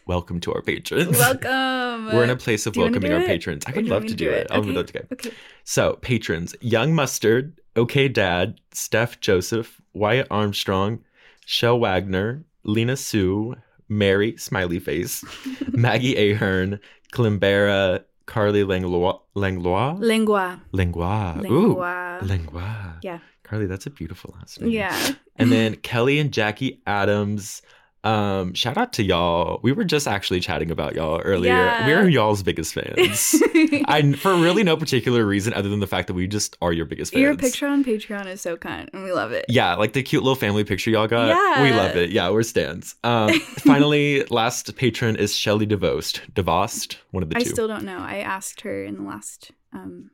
welcome 0.06 0.38
to 0.40 0.52
our 0.52 0.62
patrons. 0.62 1.16
Welcome. 1.18 2.06
We're 2.14 2.24
in 2.24 2.30
a 2.30 2.36
place 2.36 2.66
of 2.66 2.74
Do 2.74 2.80
welcoming 2.80 3.12
our 3.12 3.20
it? 3.20 3.26
patrons. 3.26 3.64
I 3.66 3.72
would 3.72 3.86
love 3.88 4.06
to 4.06 4.14
do 4.14 4.30
it. 4.30 4.46
I 4.50 4.58
would 4.58 4.68
love 4.74 4.86
to 4.86 4.92
go. 4.92 5.00
Okay. 5.12 5.30
So, 5.64 5.94
patrons 6.02 6.54
Young 6.60 6.94
Mustard, 6.94 7.58
OK 7.76 8.08
Dad, 8.08 8.60
Steph 8.72 9.20
Joseph, 9.20 9.80
Wyatt 9.94 10.26
Armstrong, 10.30 11.00
Shell 11.46 11.78
Wagner, 11.80 12.44
Lena 12.64 12.96
Sue, 12.96 13.56
Mary 13.88 14.36
Smiley 14.36 14.78
Face, 14.78 15.24
Maggie 15.72 16.16
Ahern, 16.32 16.80
Klimbera, 17.12 18.04
Carly 18.26 18.64
Langlois. 18.64 19.20
Langlois? 19.34 19.96
Lengua. 20.00 20.60
Langlois. 20.72 21.36
Ooh. 21.44 21.68
Lengua. 21.68 22.18
Langlois. 22.22 22.98
Yeah. 23.02 23.18
Carly, 23.42 23.66
that's 23.66 23.86
a 23.86 23.90
beautiful 23.90 24.34
last 24.38 24.60
name. 24.60 24.70
Yeah. 24.70 25.14
And 25.36 25.52
then 25.52 25.76
Kelly 25.76 26.18
and 26.18 26.32
Jackie 26.32 26.80
Adams, 26.86 27.60
Um, 28.04 28.52
shout 28.52 28.76
out 28.76 28.92
to 28.94 29.02
y'all. 29.02 29.60
We 29.62 29.72
were 29.72 29.84
just 29.84 30.06
actually 30.06 30.40
chatting 30.40 30.70
about 30.70 30.94
y'all 30.94 31.20
earlier. 31.20 31.52
Yeah. 31.52 31.86
We're 31.86 32.08
y'all's 32.08 32.42
biggest 32.42 32.74
fans. 32.74 33.34
I 33.86 34.12
for 34.18 34.34
really 34.34 34.62
no 34.62 34.76
particular 34.76 35.24
reason 35.24 35.54
other 35.54 35.70
than 35.70 35.80
the 35.80 35.86
fact 35.86 36.08
that 36.08 36.14
we 36.14 36.26
just 36.26 36.56
are 36.60 36.72
your 36.72 36.84
biggest 36.84 37.12
fans. 37.12 37.22
Your 37.22 37.34
picture 37.34 37.66
on 37.66 37.82
Patreon 37.82 38.26
is 38.26 38.42
so 38.42 38.56
kind, 38.58 38.90
and 38.92 39.04
we 39.04 39.12
love 39.12 39.32
it. 39.32 39.46
Yeah, 39.48 39.74
like 39.76 39.94
the 39.94 40.02
cute 40.02 40.22
little 40.22 40.36
family 40.36 40.64
picture 40.64 40.90
y'all 40.90 41.08
got. 41.08 41.28
Yeah. 41.28 41.62
We 41.62 41.70
love 41.70 41.96
it. 41.96 42.10
Yeah, 42.10 42.28
we're 42.30 42.42
stands. 42.42 42.94
Um, 43.02 43.32
finally, 43.40 44.24
last 44.26 44.76
patron 44.76 45.16
is 45.16 45.34
Shelly 45.34 45.66
DeVost. 45.66 46.20
DeVost, 46.32 46.96
one 47.10 47.22
of 47.22 47.30
the 47.30 47.38
I 47.38 47.40
two. 47.40 47.48
still 47.50 47.68
don't 47.68 47.84
know. 47.84 47.98
I 47.98 48.18
asked 48.18 48.60
her 48.62 48.84
in 48.84 48.96
the 48.96 49.02
last 49.02 49.50
um 49.72 50.10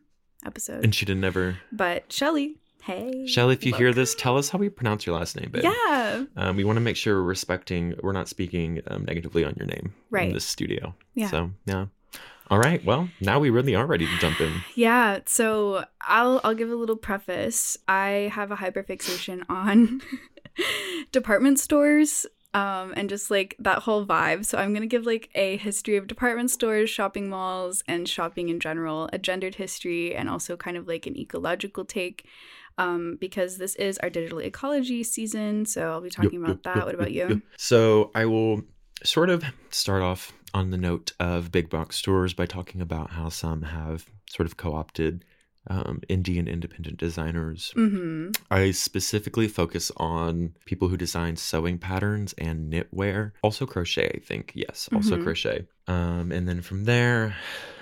episode, 0.46 0.84
and 0.84 0.94
she 0.94 1.04
didn't 1.04 1.22
never. 1.22 1.58
but 1.72 2.12
Shelly, 2.12 2.56
hey, 2.82 3.26
Shelly, 3.26 3.54
if 3.54 3.64
you 3.64 3.74
hear 3.74 3.92
this, 3.92 4.14
tell 4.14 4.36
us 4.38 4.48
how 4.50 4.58
we 4.58 4.68
pronounce 4.68 5.06
your 5.06 5.16
last 5.18 5.36
name, 5.36 5.50
babe. 5.52 5.64
yeah, 5.64 6.24
Um, 6.36 6.56
we 6.56 6.64
want 6.64 6.76
to 6.76 6.80
make 6.80 6.96
sure 6.96 7.16
we're 7.22 7.28
respecting, 7.28 7.94
we're 8.02 8.12
not 8.12 8.28
speaking 8.28 8.80
um, 8.88 9.04
negatively 9.04 9.44
on 9.44 9.54
your 9.58 9.66
name 9.66 9.86
in 9.86 9.92
Right. 10.10 10.32
this 10.32 10.44
studio. 10.44 10.94
Yeah. 11.14 11.28
So, 11.30 11.50
yeah. 11.66 11.86
All 12.48 12.58
right. 12.58 12.84
Well, 12.84 13.08
now 13.20 13.38
we 13.38 13.50
really 13.50 13.76
are 13.76 13.86
ready 13.86 14.06
to 14.06 14.18
jump 14.18 14.40
in. 14.40 14.52
yeah. 14.74 15.20
So 15.26 15.84
I'll 16.00 16.40
I'll 16.42 16.54
give 16.54 16.68
a 16.70 16.74
little 16.74 16.96
preface. 16.96 17.78
I 17.86 18.28
have 18.34 18.50
a 18.50 18.56
hyperfixation 18.56 19.44
on 19.48 20.00
department 21.12 21.58
stores. 21.60 22.26
Um, 22.52 22.92
and 22.96 23.08
just 23.08 23.30
like 23.30 23.54
that 23.60 23.78
whole 23.82 24.04
vibe. 24.04 24.44
So, 24.44 24.58
I'm 24.58 24.74
gonna 24.74 24.86
give 24.88 25.06
like 25.06 25.30
a 25.36 25.56
history 25.58 25.96
of 25.96 26.08
department 26.08 26.50
stores, 26.50 26.90
shopping 26.90 27.28
malls, 27.28 27.84
and 27.86 28.08
shopping 28.08 28.48
in 28.48 28.58
general, 28.58 29.08
a 29.12 29.18
gendered 29.18 29.54
history, 29.54 30.16
and 30.16 30.28
also 30.28 30.56
kind 30.56 30.76
of 30.76 30.88
like 30.88 31.06
an 31.06 31.16
ecological 31.16 31.84
take. 31.84 32.26
Um, 32.80 33.18
because 33.20 33.58
this 33.58 33.74
is 33.76 33.98
our 33.98 34.10
digital 34.10 34.38
ecology 34.38 35.02
season. 35.02 35.66
So, 35.66 35.90
I'll 35.92 36.00
be 36.00 36.10
talking 36.10 36.42
about 36.42 36.62
that. 36.64 36.86
What 36.86 36.94
about 36.94 37.12
you? 37.12 37.42
So, 37.56 38.10
I 38.14 38.24
will 38.26 38.62
sort 39.04 39.30
of 39.30 39.44
start 39.70 40.02
off 40.02 40.32
on 40.54 40.70
the 40.70 40.76
note 40.78 41.12
of 41.20 41.52
big 41.52 41.68
box 41.70 41.96
stores 41.96 42.34
by 42.34 42.46
talking 42.46 42.80
about 42.80 43.10
how 43.10 43.28
some 43.28 43.62
have 43.62 44.06
sort 44.28 44.46
of 44.46 44.56
co 44.56 44.74
opted 44.74 45.24
um, 45.68 46.00
indie 46.08 46.38
and 46.38 46.48
independent 46.48 46.96
designers. 46.96 47.72
Mm-hmm. 47.76 48.30
I 48.50 48.70
specifically 48.70 49.46
focus 49.46 49.92
on 49.98 50.54
people 50.64 50.88
who 50.88 50.96
design 50.96 51.36
sewing 51.36 51.76
patterns 51.78 52.34
and 52.38 52.72
knitwear. 52.72 53.32
Also 53.42 53.66
crochet, 53.66 54.10
I 54.14 54.18
think. 54.20 54.52
Yes, 54.54 54.88
also 54.92 55.16
Mhm. 55.18 55.22
crochet. 55.22 55.66
Um, 55.86 56.32
and 56.32 56.48
then 56.48 56.62
from 56.62 56.84
there, 56.84 57.36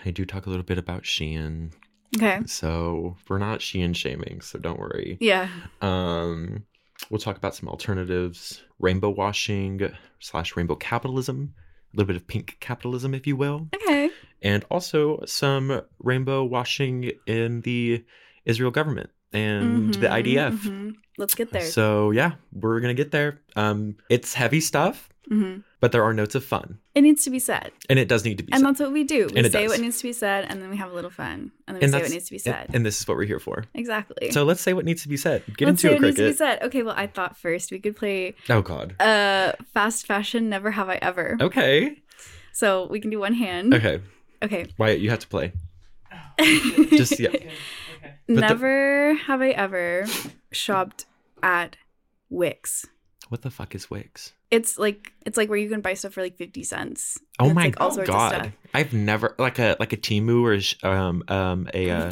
I 0.04 0.10
do 0.10 0.24
talk 0.24 0.46
a 0.46 0.50
little 0.50 0.64
bit 0.64 0.78
about 0.78 1.04
Shein. 1.04 1.70
Okay. 2.16 2.40
So 2.46 3.16
we're 3.28 3.38
not 3.38 3.60
Shein 3.60 3.94
shaming, 3.94 4.40
so 4.40 4.58
don't 4.58 4.78
worry. 4.78 5.18
Yeah. 5.20 5.48
Um, 5.82 6.64
we'll 7.10 7.20
talk 7.20 7.36
about 7.36 7.54
some 7.54 7.68
alternatives, 7.68 8.62
rainbow 8.78 9.10
washing 9.10 9.80
slash 10.20 10.56
rainbow 10.56 10.74
capitalism, 10.76 11.54
a 11.92 11.96
little 11.96 12.06
bit 12.06 12.16
of 12.16 12.26
pink 12.26 12.56
capitalism, 12.60 13.14
if 13.14 13.26
you 13.26 13.36
will, 13.36 13.68
Okay. 13.74 14.10
and 14.42 14.64
also 14.70 15.22
some 15.26 15.82
rainbow 15.98 16.44
washing 16.44 17.12
in 17.26 17.60
the 17.62 18.04
Israel 18.44 18.70
government 18.70 19.10
and 19.32 19.94
the 19.94 20.06
Mhm, 20.08 20.12
IDF. 20.12 20.52
mhm. 20.62 20.94
Let's 21.18 21.34
get 21.34 21.52
there. 21.52 21.62
So 21.62 22.10
yeah, 22.12 22.32
we're 22.52 22.80
gonna 22.80 22.94
get 22.94 23.10
there. 23.10 23.40
Um, 23.56 23.96
it's 24.08 24.34
heavy 24.34 24.60
stuff, 24.60 25.08
Mhm. 25.30 25.64
but 25.80 25.90
there 25.92 26.02
are 26.04 26.14
notes 26.14 26.34
of 26.36 26.44
fun, 26.44 26.78
It 26.94 27.02
needs 27.02 27.24
to 27.24 27.30
be 27.30 27.38
said. 27.40 27.72
and 27.90 27.98
it 27.98 28.06
does 28.08 28.24
need 28.24 28.38
to 28.38 28.44
be 28.44 28.52
And 28.52 28.60
said. 28.60 28.68
that's 28.68 28.80
what 28.80 28.92
we 28.92 29.02
do. 29.04 29.26
We 29.32 29.36
And 29.38 29.46
it 29.46 29.52
say 29.52 29.62
does. 29.64 29.72
what 29.72 29.80
needs 29.80 29.98
to 29.98 30.04
be 30.04 30.12
said, 30.12 30.46
and 30.48 30.62
then 30.62 30.70
we 30.70 30.76
have 30.76 30.90
a 30.90 30.94
little 30.94 31.10
fun. 31.10 31.50
And 31.66 31.74
then 31.74 31.80
we 31.80 31.80
And 31.84 31.92
say 31.92 32.00
what 32.02 32.10
needs 32.12 32.24
to 32.26 32.30
be 32.30 32.38
said. 32.38 32.66
and 32.72 32.86
this 32.86 33.00
is 33.00 33.08
what 33.08 33.16
we're 33.16 33.24
here 33.26 33.40
for. 33.40 33.64
exactly. 33.74 34.30
So 34.30 34.44
let's 34.44 34.60
say 34.60 34.72
what 34.74 34.84
needs 34.84 35.02
to 35.02 35.08
be 35.08 35.16
said. 35.16 35.42
Get 35.56 35.66
Let's 35.66 35.82
say 35.82 35.88
into 35.88 35.96
it, 35.96 36.00
what 36.00 36.06
needs 36.06 36.16
to 36.18 36.28
be 36.30 36.34
said. 36.36 36.62
Okay, 36.62 36.82
well, 36.84 36.94
I 36.96 37.08
thought 37.08 37.36
first 37.36 37.72
we 37.72 37.80
could 37.80 37.96
play 37.96 38.34
Oh 38.48 38.62
God. 38.62 38.94
uh, 39.02 39.52
Fast 39.74 40.06
Fashion 40.06 40.48
Never 40.48 40.70
Have 40.70 40.88
I 40.88 40.98
Ever. 41.02 41.36
Okay. 41.40 41.98
So 42.52 42.86
we 42.90 43.00
can 43.00 43.10
do 43.10 43.18
one 43.18 43.34
hand. 43.34 43.74
Okay. 43.74 44.00
Okay. 44.42 44.66
Wyatt, 44.78 45.00
you 45.00 45.10
have 45.10 45.18
to 45.20 45.28
play. 45.28 45.52
Just 46.38 46.90
Just 46.90 47.20
yeah. 47.20 47.30
Okay, 48.28 48.34
okay. 48.38 48.40
The- 48.40 48.48
Never 48.54 49.14
have 49.14 49.40
I 49.42 49.50
ever 49.50 50.06
shopped 50.52 51.06
at 51.42 51.76
Wix. 52.30 52.86
What 53.28 53.42
the 53.42 53.50
fuck 53.50 53.74
is 53.74 53.90
Wix? 53.90 54.32
It's 54.50 54.78
like 54.78 55.12
it's 55.26 55.36
like 55.36 55.48
where 55.50 55.58
you 55.58 55.68
can 55.68 55.82
buy 55.82 55.94
stuff 55.94 56.14
for 56.14 56.22
like 56.22 56.36
fifty 56.36 56.62
cents. 56.64 57.18
Oh 57.38 57.46
it's, 57.46 57.54
my 57.54 57.64
like, 57.64 57.80
all 57.80 57.94
god! 58.04 58.52
I've 58.72 58.92
never 58.94 59.34
like 59.38 59.58
a 59.58 59.76
like 59.78 59.92
a 59.92 59.96
Temu 59.98 60.42
or 60.82 60.88
um 60.88 61.22
um 61.28 61.68
a 61.74 61.90
uh, 61.90 62.10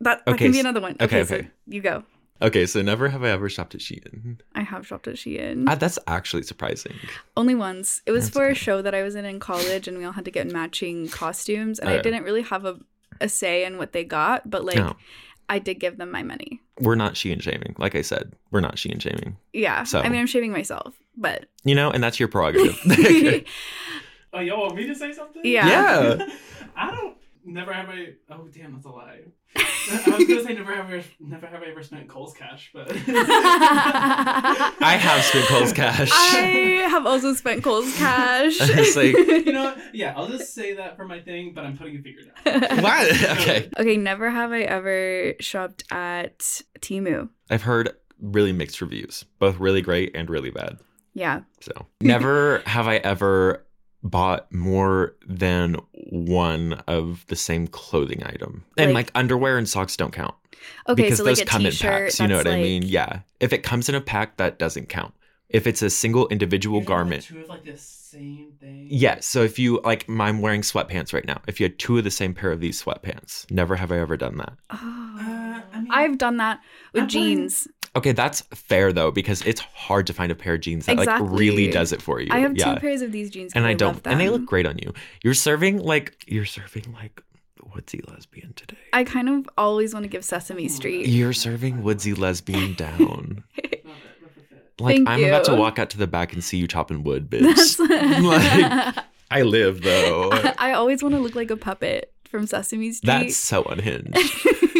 That, 0.00 0.24
that 0.26 0.28
Okay, 0.28 0.44
can 0.44 0.52
be 0.52 0.60
another 0.60 0.80
one. 0.82 0.96
okay, 1.00 1.22
Okay, 1.22 1.42
so 1.42 1.48
you 1.66 1.80
go. 1.80 2.04
okay. 2.42 2.66
So 2.66 2.82
never 2.82 3.08
have 3.08 3.24
I 3.24 3.30
ever 3.30 3.48
shopped 3.48 3.74
at 3.74 3.80
Shein. 3.80 4.40
I 4.54 4.60
have 4.62 4.86
shopped 4.86 5.08
at 5.08 5.14
Shein. 5.14 5.64
Ah, 5.66 5.74
that's 5.74 5.98
actually 6.06 6.42
surprising. 6.42 6.94
Only 7.34 7.54
once. 7.54 8.02
It 8.04 8.12
was 8.12 8.24
That's 8.26 8.36
for 8.36 8.48
a 8.48 8.54
show 8.54 8.82
that 8.82 8.94
I 8.94 9.02
was 9.02 9.14
in 9.14 9.24
in 9.24 9.40
college, 9.40 9.88
and 9.88 9.96
we 9.96 10.04
all 10.04 10.12
had 10.12 10.26
to 10.26 10.30
get 10.30 10.50
matching 10.52 11.08
costumes, 11.08 11.78
and 11.78 11.88
I 11.88 12.02
didn't 12.02 12.24
really 12.24 12.42
have 12.42 12.66
a, 12.66 12.78
a 13.20 13.28
say 13.28 13.64
in 13.64 13.78
what 13.78 13.92
they 13.92 14.04
got, 14.04 14.48
but 14.48 14.64
like 14.64 14.76
No, 14.76 14.96
I 15.48 15.58
did 15.58 15.80
give 15.80 15.96
them 15.98 16.10
my 16.10 16.22
money. 16.22 16.60
we're 16.80 16.94
not 16.94 17.14
Shein 17.14 17.40
shaming. 17.42 17.74
Like 17.78 17.94
I 17.94 18.02
said, 18.02 18.32
we're 18.50 18.60
not 18.60 18.76
Shein 18.76 19.00
shaming. 19.00 19.36
Yeah. 19.52 19.84
So- 19.84 20.00
I 20.00 20.08
mean, 20.08 20.20
I'm 20.20 20.26
shaming 20.26 20.52
myself, 20.52 20.94
but 21.16 21.46
You 21.64 21.74
know, 21.74 21.90
and 21.90 22.02
that's 22.02 22.18
your 22.20 22.28
prerogative. 22.28 22.78
Oh, 24.30 24.40
y'all 24.40 24.60
want 24.60 24.76
me 24.76 24.86
to 24.86 24.94
say 24.94 25.12
something? 25.12 25.40
Yeah. 25.42 25.66
Yeah. 26.16 26.26
I 26.76 26.90
don't. 26.90 27.16
Never 27.48 27.72
have 27.72 27.88
I. 27.88 28.08
Oh, 28.30 28.46
damn, 28.52 28.74
that's 28.74 28.84
a 28.84 28.90
lie. 28.90 29.20
I 29.56 30.14
was 30.18 30.26
gonna 30.28 30.44
say 30.44 30.52
never 30.54 30.74
have 30.74 30.90
I. 30.90 31.02
Never 31.18 31.46
have 31.46 31.62
I 31.62 31.66
ever 31.70 31.82
spent 31.82 32.08
Kohl's 32.08 32.34
cash, 32.34 32.70
but. 32.74 32.88
I 33.60 34.96
have 35.00 35.24
spent 35.24 35.46
Kohl's 35.46 35.72
cash. 35.72 36.10
I 36.12 36.86
have 36.90 37.06
also 37.06 37.32
spent 37.34 37.64
Kohl's 37.64 37.96
cash. 37.98 38.56
It's 38.60 38.96
like- 38.96 39.16
you 39.46 39.52
know 39.52 39.64
what? 39.64 39.78
Yeah, 39.94 40.12
I'll 40.16 40.28
just 40.28 40.54
say 40.54 40.74
that 40.74 40.96
for 40.96 41.06
my 41.06 41.20
thing, 41.20 41.52
but 41.54 41.64
I'm 41.64 41.76
putting 41.78 41.96
a 41.96 42.02
figure 42.02 42.22
down. 42.44 42.82
what? 42.82 43.10
Okay. 43.38 43.70
okay, 43.78 43.96
never 43.96 44.28
have 44.30 44.52
I 44.52 44.60
ever 44.62 45.34
shopped 45.40 45.84
at 45.90 46.38
Temu. 46.80 47.28
I've 47.50 47.62
heard 47.62 47.90
really 48.20 48.52
mixed 48.52 48.80
reviews, 48.80 49.24
both 49.38 49.58
really 49.58 49.80
great 49.80 50.14
and 50.14 50.28
really 50.28 50.50
bad. 50.50 50.78
Yeah. 51.14 51.40
So 51.60 51.72
never 52.02 52.62
have 52.66 52.86
I 52.88 52.96
ever 52.96 53.64
bought 54.10 54.52
more 54.52 55.14
than 55.26 55.76
one 56.10 56.82
of 56.86 57.24
the 57.28 57.36
same 57.36 57.66
clothing 57.66 58.22
item. 58.24 58.64
And 58.76 58.92
Like- 58.94 59.06
like, 59.08 59.12
underwear 59.14 59.58
and 59.58 59.68
socks 59.68 59.96
don't 59.96 60.12
count. 60.12 60.34
Okay, 60.88 61.02
because 61.02 61.18
so 61.18 61.24
those 61.24 61.38
like 61.38 61.46
a 61.46 61.50
come 61.50 61.64
in 61.66 61.70
t-shirt. 61.72 61.90
packs. 62.04 62.20
You 62.20 62.26
know 62.28 62.36
that's 62.38 62.46
what 62.48 62.54
I 62.54 62.62
mean? 62.62 62.82
Yeah. 62.82 63.20
If 63.40 63.52
it 63.52 63.62
comes 63.62 63.88
in 63.88 63.94
a 63.94 64.00
pack, 64.00 64.36
that 64.38 64.58
doesn't 64.58 64.88
count. 64.88 65.14
If 65.48 65.66
it's 65.66 65.80
a 65.82 65.88
single 65.88 66.28
individual 66.28 66.80
You 66.80 66.86
garment. 66.86 67.24
Two 67.24 67.40
of 67.40 67.48
like 67.48 67.64
the 67.64 67.78
same 67.78 68.52
thing. 68.60 68.86
Yeah, 68.90 69.20
so 69.20 69.42
if 69.42 69.58
you 69.58 69.80
like, 69.84 70.04
I'm 70.08 70.40
wearing 70.42 70.60
sweatpants 70.62 71.12
right 71.14 71.24
now. 71.24 71.40
If 71.46 71.58
you 71.60 71.64
had 71.64 71.78
two 71.78 71.96
of 71.98 72.04
the 72.04 72.10
same 72.10 72.34
pair 72.34 72.50
of 72.50 72.60
these 72.60 72.82
sweatpants, 72.82 73.50
never 73.50 73.76
have 73.76 73.90
I 73.92 73.98
ever 73.98 74.16
done 74.16 74.36
that. 74.38 74.52
Oh. 74.70 74.76
Uh, 75.20 75.60
I 75.72 75.80
mean, 75.80 75.88
I've 75.90 76.18
done 76.18 76.36
that 76.38 76.60
with 76.92 77.02
I'm 77.02 77.06
buying- 77.06 77.08
jeans. 77.08 77.68
Okay, 77.98 78.12
that's 78.12 78.42
fair 78.54 78.92
though 78.92 79.10
because 79.10 79.42
it's 79.42 79.60
hard 79.60 80.06
to 80.06 80.12
find 80.12 80.30
a 80.30 80.34
pair 80.36 80.54
of 80.54 80.60
jeans 80.60 80.86
that 80.86 80.96
like 80.96 81.08
really 81.20 81.68
does 81.68 81.92
it 81.92 82.00
for 82.00 82.20
you. 82.20 82.28
I 82.30 82.38
have 82.38 82.56
yeah. 82.56 82.74
two 82.74 82.80
pairs 82.80 83.02
of 83.02 83.10
these 83.10 83.28
jeans, 83.28 83.52
and 83.54 83.66
I 83.66 83.74
don't, 83.74 83.94
love 83.94 84.02
and 84.06 84.20
they 84.20 84.30
look 84.30 84.46
great 84.46 84.66
on 84.66 84.78
you. 84.78 84.92
You're 85.24 85.34
serving 85.34 85.78
like 85.80 86.24
you're 86.28 86.44
serving 86.44 86.92
like 86.92 87.20
woodsy 87.74 88.00
lesbian 88.08 88.52
today. 88.54 88.78
I 88.92 89.02
kind 89.02 89.28
of 89.28 89.50
always 89.58 89.94
want 89.94 90.04
to 90.04 90.08
give 90.08 90.24
Sesame 90.24 90.68
Street. 90.68 91.08
You're 91.08 91.32
serving 91.32 91.82
woodsy 91.82 92.14
lesbian 92.14 92.74
down. 92.74 93.44
Not 93.56 93.70
that- 93.70 93.84
not 93.84 94.34
the 94.34 94.40
fit. 94.42 94.80
Like 94.80 94.96
Thank 94.96 95.08
I'm 95.08 95.24
about 95.24 95.44
to 95.46 95.56
walk 95.56 95.80
out 95.80 95.90
to 95.90 95.98
the 95.98 96.06
back 96.06 96.32
and 96.32 96.44
see 96.44 96.58
you 96.58 96.68
chopping 96.68 97.02
wood, 97.02 97.28
bitch. 97.30 97.78
like 98.94 99.04
I 99.30 99.42
live 99.42 99.82
though. 99.82 100.30
I 100.56 100.72
always 100.72 101.02
want 101.02 101.16
to 101.16 101.20
look 101.20 101.34
like 101.34 101.50
a 101.50 101.56
puppet 101.56 102.12
from 102.30 102.46
Sesame 102.46 102.92
Street. 102.92 103.08
That's 103.08 103.36
so 103.36 103.64
unhinged. 103.64 104.16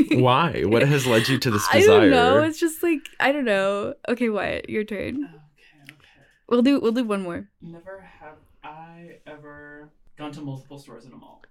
Why? 0.13 0.63
What 0.65 0.83
has 0.83 1.07
led 1.07 1.29
you 1.29 1.39
to 1.39 1.51
this 1.51 1.67
desire? 1.69 1.97
I 1.97 2.01
don't 2.01 2.11
know. 2.11 2.43
It's 2.43 2.59
just 2.61 2.83
like 2.83 3.01
I 3.21 3.33
don't 3.33 3.45
know. 3.45 3.95
Okay, 4.09 4.29
Wyatt, 4.29 4.69
your 4.69 4.85
turn. 4.85 5.25
Okay, 5.25 5.93
okay. 5.93 6.27
We'll 6.49 6.63
do 6.63 6.81
we'll 6.81 6.93
do 6.93 7.05
one 7.05 7.23
more. 7.23 7.49
Never 7.61 8.01
have 8.21 8.37
I 8.63 9.19
ever 9.27 9.91
gone 10.17 10.33
to 10.33 10.41
multiple 10.41 10.79
stores 10.79 11.05
in 11.05 11.13
a 11.13 11.17
mall. 11.17 11.43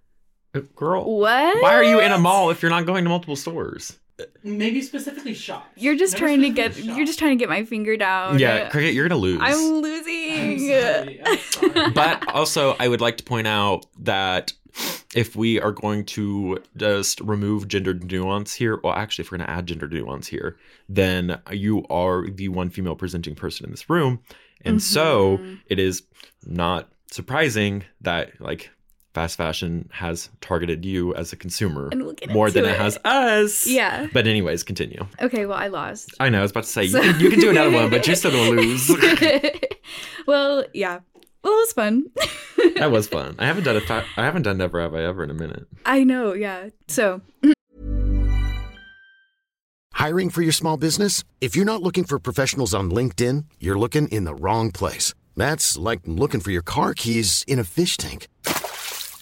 Uh, 0.55 0.61
Girl, 0.75 1.19
What? 1.19 1.61
why 1.61 1.73
are 1.75 1.83
you 1.83 1.99
in 1.99 2.11
a 2.11 2.17
mall 2.17 2.49
if 2.49 2.61
you're 2.61 2.71
not 2.71 2.85
going 2.85 3.03
to 3.03 3.09
multiple 3.09 3.35
stores? 3.35 3.97
Maybe 4.43 4.81
specifically 4.81 5.33
shops. 5.33 5.67
You're 5.75 5.95
just 5.95 6.13
Never 6.13 6.25
trying 6.25 6.41
to 6.41 6.50
get. 6.50 6.71
specifically 6.74 6.97
You're 6.97 7.05
just 7.05 7.19
trying 7.19 7.38
to 7.38 7.41
get 7.41 7.50
my 7.50 7.63
finger 7.65 7.97
down. 7.97 8.39
Yeah, 8.39 8.69
cricket, 8.69 8.93
you're 8.93 9.07
gonna 9.07 9.19
lose. 9.21 9.39
I'm 9.41 9.53
I'm 9.53 9.81
losing. 9.81 10.59
sorry. 10.59 11.21
I'm 11.24 11.38
sorry. 11.74 11.91
but 11.91 12.27
also, 12.33 12.75
I 12.79 12.88
would 12.88 13.01
like 13.01 13.17
to 13.17 13.24
point 13.24 13.47
out 13.47 13.86
that 14.00 14.53
if 15.15 15.36
we 15.36 15.59
are 15.59 15.71
going 15.71 16.05
to 16.05 16.59
just 16.75 17.19
remove 17.21 17.67
gender 17.67 17.93
nuance 17.95 18.53
here, 18.53 18.79
well, 18.83 18.93
actually, 18.93 19.24
if 19.24 19.31
we're 19.31 19.39
going 19.39 19.47
to 19.47 19.53
add 19.53 19.65
gender 19.65 19.88
nuance 19.88 20.27
here, 20.27 20.55
then 20.88 21.39
you 21.51 21.83
are 21.89 22.27
the 22.27 22.50
one 22.50 22.69
female 22.69 22.95
presenting 22.95 23.33
person 23.33 23.65
in 23.65 23.71
this 23.71 23.89
room. 23.89 24.19
And 24.62 24.81
so 24.81 25.38
Mhm. 25.38 25.59
it 25.67 25.79
is 25.79 26.03
not 26.45 26.89
surprising 27.09 27.86
that, 28.01 28.39
like, 28.39 28.69
fast 29.17 29.36
fashion 29.36 29.89
has 29.91 30.29
targeted 30.41 30.86
you 30.86 31.15
as 31.15 31.33
a 31.33 31.36
consumer 31.36 31.89
And 31.91 32.03
we'll 32.03 32.13
get 32.13 32.29
more 32.29 32.50
into 32.50 32.62
than 32.62 32.69
it. 32.69 32.77
has 32.77 33.00
us. 33.03 33.65
Yeah. 33.65 34.07
But, 34.13 34.27
anyways, 34.27 34.62
continue. 34.63 35.07
Okay. 35.19 35.47
Well, 35.47 35.57
I 35.57 35.67
lost. 35.69 36.13
I 36.19 36.29
know, 36.29 36.38
I 36.38 36.41
was 36.43 36.51
about 36.51 36.65
to 36.65 36.69
say, 36.69 36.88
So- 36.88 37.01
you, 37.01 37.12
can, 37.13 37.19
you 37.21 37.29
can 37.31 37.39
do 37.39 37.50
another 37.50 37.71
one, 37.71 37.89
but 37.89 38.05
you're 38.05 38.15
still 38.15 38.29
going 38.29 38.55
to 38.55 38.62
lose. 38.62 38.91
well, 40.27 40.63
yeah. 40.74 41.00
Well, 41.43 41.53
it 41.53 41.57
was 41.57 41.74
fun. 41.74 42.05
That 42.75 42.91
was 42.91 43.07
fun. 43.07 43.36
I 43.39 43.45
haven't 43.47 43.63
done 43.63 43.75
a 43.77 43.81
fa- 43.81 44.05
I 44.17 44.24
haven't 44.24 44.43
done 44.43 44.57
Never 44.57 44.79
Have 44.79 44.93
I 44.93 45.01
Ever 45.01 45.24
in 45.24 45.31
a 45.31 45.33
minute. 45.33 45.65
I 45.83 46.03
know, 46.03 46.33
yeah. 46.33 46.69
So, 46.88 47.21
Hiring 49.93 50.29
for 50.29 50.43
your 50.43 50.51
small 50.51 50.77
business? 50.77 51.24
If 51.41 51.55
you're 51.55 51.65
not 51.65 51.81
looking 51.81 52.03
for 52.03 52.19
professionals 52.19 52.74
on 52.75 52.91
LinkedIn, 52.91 53.45
you're 53.59 53.79
looking 53.79 54.07
in 54.09 54.25
the 54.25 54.36
wrong 54.36 54.71
place. 54.71 55.13
That's 55.36 55.75
like 55.77 56.01
looking 56.05 56.39
for 56.39 56.51
your 56.51 56.62
car 56.62 56.93
keys 56.93 57.43
in 57.47 57.57
a 57.59 57.63
fish 57.63 57.97
tank. 57.97 58.27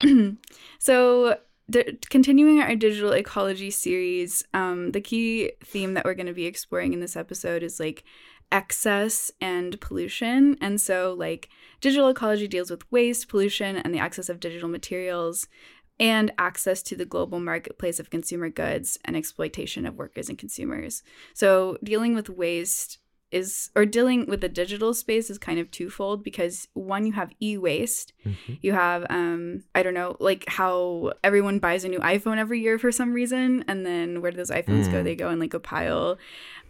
so 0.78 1.38
continuing 2.08 2.60
our 2.60 2.74
digital 2.74 3.12
ecology 3.12 3.70
series, 3.70 4.44
um, 4.54 4.92
the 4.92 5.00
key 5.00 5.52
theme 5.64 5.94
that 5.94 6.04
we're 6.04 6.14
going 6.14 6.26
to 6.26 6.32
be 6.32 6.46
exploring 6.46 6.92
in 6.92 7.00
this 7.00 7.16
episode 7.16 7.62
is 7.62 7.78
like 7.78 8.04
excess 8.50 9.30
and 9.40 9.80
pollution. 9.80 10.56
And 10.60 10.80
so, 10.80 11.14
like, 11.16 11.48
digital 11.80 12.08
ecology 12.08 12.48
deals 12.48 12.70
with 12.70 12.90
waste, 12.90 13.28
pollution, 13.28 13.76
and 13.76 13.94
the 13.94 13.98
access 13.98 14.28
of 14.28 14.40
digital 14.40 14.68
materials, 14.68 15.46
and 16.00 16.32
access 16.38 16.82
to 16.84 16.96
the 16.96 17.04
global 17.04 17.40
marketplace 17.40 17.98
of 17.98 18.10
consumer 18.10 18.48
goods 18.48 18.98
and 19.04 19.16
exploitation 19.16 19.84
of 19.84 19.96
workers 19.96 20.28
and 20.28 20.38
consumers. 20.38 21.02
So, 21.34 21.76
dealing 21.82 22.14
with 22.14 22.30
waste 22.30 22.98
is, 23.30 23.70
or 23.76 23.84
dealing 23.84 24.26
with 24.26 24.40
the 24.40 24.48
digital 24.48 24.94
space 24.94 25.28
is 25.28 25.38
kind 25.38 25.58
of 25.58 25.70
twofold 25.70 26.24
because 26.24 26.66
one, 26.72 27.04
you 27.04 27.12
have 27.12 27.30
e 27.40 27.58
waste, 27.58 28.12
you 28.62 28.72
have, 28.72 29.04
um, 29.10 29.64
I 29.74 29.82
don't 29.82 29.94
know, 29.94 30.16
like 30.18 30.44
how 30.48 31.12
everyone 31.22 31.58
buys 31.58 31.84
a 31.84 31.88
new 31.88 31.98
iPhone 31.98 32.38
every 32.38 32.60
year 32.60 32.78
for 32.78 32.90
some 32.90 33.12
reason, 33.12 33.64
and 33.68 33.84
then 33.84 34.22
where 34.22 34.30
do 34.30 34.36
those 34.38 34.50
iPhones 34.50 34.90
go? 34.90 35.00
Mm. 35.00 35.04
They 35.04 35.14
go 35.14 35.30
in 35.30 35.38
like 35.38 35.54
a 35.54 35.60
pile, 35.60 36.18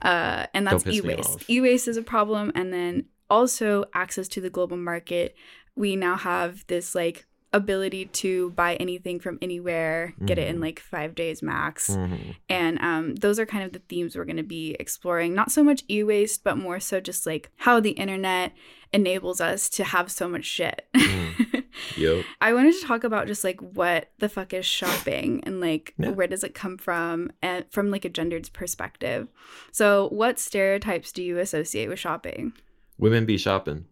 uh, 0.02 0.46
and 0.52 0.66
that's 0.66 0.86
e-waste. 0.86 1.48
E 1.48 1.60
waste 1.60 1.86
is 1.86 1.96
a 1.96 2.02
problem, 2.02 2.50
and 2.54 2.72
then 2.72 3.04
also 3.30 3.84
access 3.94 4.26
to 4.28 4.40
the 4.40 4.50
global 4.50 4.76
market. 4.76 5.36
We 5.76 5.94
now 5.94 6.16
have 6.16 6.66
this 6.66 6.94
like 6.96 7.27
ability 7.52 8.04
to 8.06 8.50
buy 8.50 8.74
anything 8.76 9.18
from 9.18 9.38
anywhere, 9.40 10.14
get 10.26 10.38
it 10.38 10.48
in 10.48 10.56
Mhm. 10.58 10.62
like 10.62 10.80
five 10.80 11.14
days 11.14 11.42
max. 11.42 11.88
Mhm. 11.90 12.36
And 12.48 12.78
um, 12.80 13.14
those 13.16 13.38
are 13.38 13.46
kind 13.46 13.64
of 13.64 13.72
the 13.72 13.78
themes 13.88 14.14
we're 14.16 14.24
going 14.26 14.36
to 14.36 14.42
be 14.42 14.76
exploring. 14.78 15.34
Not 15.34 15.50
so 15.50 15.64
much 15.64 15.82
e 15.88 16.02
waste, 16.02 16.44
but 16.44 16.58
more 16.58 16.78
so 16.80 17.00
just 17.00 17.26
like 17.26 17.50
how 17.56 17.80
the 17.80 17.92
internet 17.92 18.52
enables 18.92 19.40
us 19.40 19.68
to 19.70 19.84
have 19.84 20.10
so 20.10 20.28
much 20.28 20.44
shit. 20.44 20.86
Mm. 20.94 21.64
Yep. 21.96 22.24
I 22.40 22.52
wanted 22.54 22.74
to 22.74 22.86
talk 22.86 23.04
about 23.04 23.28
just 23.28 23.44
like 23.44 23.60
what 23.60 24.10
the 24.18 24.28
fuck 24.28 24.52
is 24.52 24.66
shopping 24.66 25.40
and 25.44 25.60
like 25.60 25.94
Yeah. 25.96 26.10
where 26.10 26.26
does 26.26 26.42
it 26.42 26.52
come 26.52 26.76
from 26.76 27.30
and 27.40 27.64
from 27.70 27.90
like 27.92 28.04
a 28.04 28.08
gendered 28.08 28.50
perspective. 28.52 29.28
So, 29.70 30.08
what 30.08 30.40
stereotypes 30.40 31.12
do 31.12 31.22
you 31.22 31.38
associate 31.38 31.88
with 31.88 32.00
shopping? 32.00 32.52
Women 32.98 33.26
be 33.26 33.38
shopping. 33.38 33.84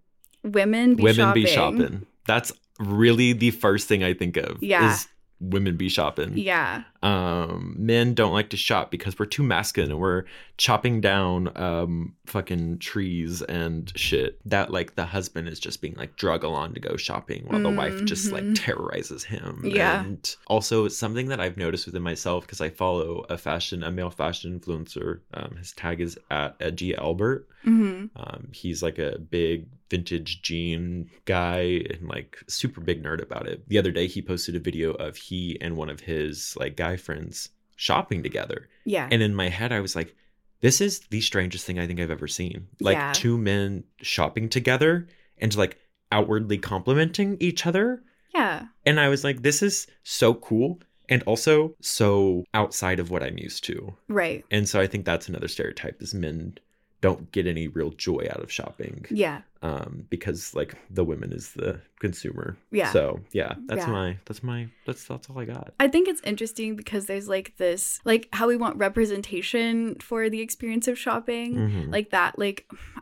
Women 0.42 0.96
be 0.96 1.02
women 1.04 1.14
shopping. 1.16 1.42
be 1.44 1.48
shopping. 1.48 2.06
That's 2.26 2.52
really 2.78 3.32
the 3.32 3.50
first 3.50 3.88
thing 3.88 4.04
I 4.04 4.14
think 4.14 4.36
of. 4.36 4.62
Yeah. 4.62 4.92
Is 4.92 5.08
women 5.40 5.76
be 5.76 5.88
shopping. 5.88 6.36
Yeah. 6.36 6.84
Um, 7.02 7.74
men 7.78 8.14
don't 8.14 8.32
like 8.32 8.50
to 8.50 8.56
shop 8.56 8.90
because 8.90 9.18
we're 9.18 9.26
too 9.26 9.42
masculine 9.42 9.90
and 9.90 10.00
we're 10.00 10.24
chopping 10.58 11.00
down 11.02 11.50
um 11.56 12.14
fucking 12.26 12.78
trees 12.78 13.42
and 13.42 13.92
shit. 13.96 14.38
That 14.48 14.70
like 14.70 14.94
the 14.96 15.04
husband 15.04 15.48
is 15.48 15.60
just 15.60 15.82
being 15.82 15.94
like 15.94 16.16
drug 16.16 16.44
along 16.44 16.74
to 16.74 16.80
go 16.80 16.96
shopping 16.96 17.44
while 17.46 17.62
the 17.62 17.70
wife 17.70 18.04
just 18.06 18.32
like 18.32 18.44
Mhm. 18.44 18.54
terrorizes 18.56 19.24
him. 19.24 19.62
Yeah. 19.64 20.00
And 20.02 20.34
also 20.46 20.88
something 20.88 21.28
that 21.28 21.40
I've 21.40 21.56
noticed 21.58 21.86
within 21.86 22.02
myself 22.02 22.44
because 22.46 22.60
I 22.60 22.70
follow 22.70 23.26
a 23.28 23.36
fashion, 23.36 23.82
a 23.82 23.90
male 23.92 24.10
fashion 24.10 24.58
influencer. 24.58 25.20
Um, 25.34 25.56
his 25.56 25.72
tag 25.72 26.00
is 26.00 26.18
at, 26.30 26.74
G 26.76 26.94
Albert. 26.94 27.48
hmm 27.62 28.06
Um, 28.16 28.48
he's 28.52 28.82
like 28.82 28.98
a 28.98 29.18
big 29.18 29.66
vintage 29.88 30.42
jean 30.42 31.08
guy 31.26 31.80
and 31.90 32.08
like 32.08 32.38
super 32.48 32.80
big 32.80 33.02
nerd 33.04 33.22
about 33.22 33.46
it. 33.46 33.68
The 33.68 33.78
other 33.78 33.92
day 33.92 34.06
he 34.08 34.20
posted 34.20 34.56
a 34.56 34.60
video 34.60 34.92
of 34.94 35.16
he 35.16 35.58
and 35.60 35.76
one 35.76 35.88
of 35.90 36.00
his 36.00 36.56
like 36.58 36.76
guy 36.76 36.95
friends 36.96 37.48
shopping 37.76 38.22
together. 38.22 38.68
Yeah. 38.84 39.08
And 39.10 39.22
in 39.22 39.34
my 39.34 39.48
head 39.48 39.72
I 39.72 39.80
was 39.80 39.94
like, 39.96 40.14
this 40.60 40.80
is 40.80 41.00
the 41.10 41.20
strangest 41.20 41.66
thing 41.66 41.78
I 41.78 41.86
think 41.86 42.00
I've 42.00 42.10
ever 42.10 42.26
seen. 42.28 42.66
Like 42.80 42.96
Yeah. 42.96 43.12
two 43.14 43.36
men 43.38 43.84
shopping 44.00 44.48
together 44.48 45.06
and 45.38 45.54
like 45.56 45.78
outwardly 46.12 46.58
complimenting 46.58 47.36
each 47.40 47.66
other. 47.66 48.02
yeah. 48.34 48.66
And 48.84 49.00
I 49.00 49.08
was 49.08 49.24
like, 49.24 49.42
this 49.42 49.62
is 49.62 49.86
so 50.04 50.34
cool 50.34 50.80
and 51.08 51.22
also 51.24 51.74
so 51.80 52.44
outside 52.54 52.98
of 53.00 53.10
what 53.10 53.22
I'm 53.22 53.38
used 53.38 53.64
to. 53.64 53.94
Right. 54.08 54.44
And 54.50 54.68
so 54.68 54.80
I 54.80 54.86
think 54.86 55.04
that's 55.04 55.28
another 55.28 55.48
stereotype 55.48 56.00
is 56.02 56.14
men 56.14 56.58
don't 57.02 57.30
get 57.32 57.46
any 57.46 57.68
real 57.68 57.90
joy 57.90 58.26
out 58.30 58.42
of 58.42 58.50
shopping 58.50 59.04
Yeah. 59.10 59.42
Um 59.66 60.06
because 60.10 60.54
like 60.54 60.72
the 60.90 61.04
women 61.10 61.30
is 61.32 61.46
the 61.54 61.80
consumer 62.04 62.48
Yeah. 62.70 62.92
so 62.92 63.20
yeah 63.32 63.52
that's 63.68 63.86
Yeah. 63.86 63.92
my 63.98 64.08
that's 64.26 64.42
my 64.42 64.60
that's 64.86 65.02
that's 65.08 65.28
all 65.30 65.38
i 65.38 65.44
got 65.44 65.66
I 65.80 65.88
think 65.88 66.04
it's 66.08 66.20
interesting 66.32 66.76
because 66.76 67.06
there's 67.06 67.28
like 67.36 67.48
this, 67.64 68.00
like 68.04 68.28
how 68.38 68.46
we 68.52 68.56
want 68.64 68.76
representation 68.86 69.96
for 70.08 70.28
the 70.30 70.40
experience 70.40 70.86
of 70.88 70.96
shopping. 70.98 71.54
Mhm. 71.54 71.92
Like 71.92 72.10
that, 72.10 72.38
like 72.38 72.58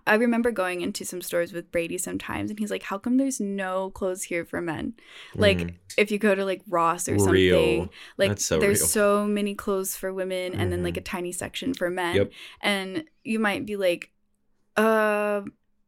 I 0.07 0.15
remember 0.15 0.51
going 0.53 0.81
into 0.87 1.05
some 1.05 1.23
stores 1.23 1.53
with 1.53 1.71
Brady 1.73 1.99
sometimes, 1.99 2.51
and 2.51 2.59
he's 2.59 2.71
like, 2.71 2.83
"How 2.91 2.99
come 2.99 3.17
there's 3.17 3.41
no 3.41 3.91
clothes 3.91 4.23
here 4.25 4.45
for 4.45 4.61
men? 4.61 4.95
Like 5.35 5.59
Mhm. 5.59 5.75
if 5.97 6.11
you 6.13 6.19
go 6.19 6.35
to 6.35 6.45
like 6.45 6.63
Ross 6.69 7.09
or 7.09 7.15
Real. 7.17 7.25
something, 7.25 7.91
like 8.23 8.39
so 8.41 8.59
there's 8.59 8.81
real. 8.81 8.89
so 8.99 9.27
many 9.27 9.55
clothes 9.55 9.97
for 9.97 10.13
women, 10.13 10.55
and 10.55 10.71
then 10.73 10.83
like 10.83 10.95
Mhm. 10.95 10.99
a 11.05 11.11
tiny 11.15 11.33
section 11.33 11.75
for 11.75 11.89
men. 11.91 12.17
Yep. 12.17 12.33
And 12.61 13.05
you 13.23 13.39
might 13.39 13.65
be 13.67 13.77
like, 13.77 14.11
uh, 14.77 15.43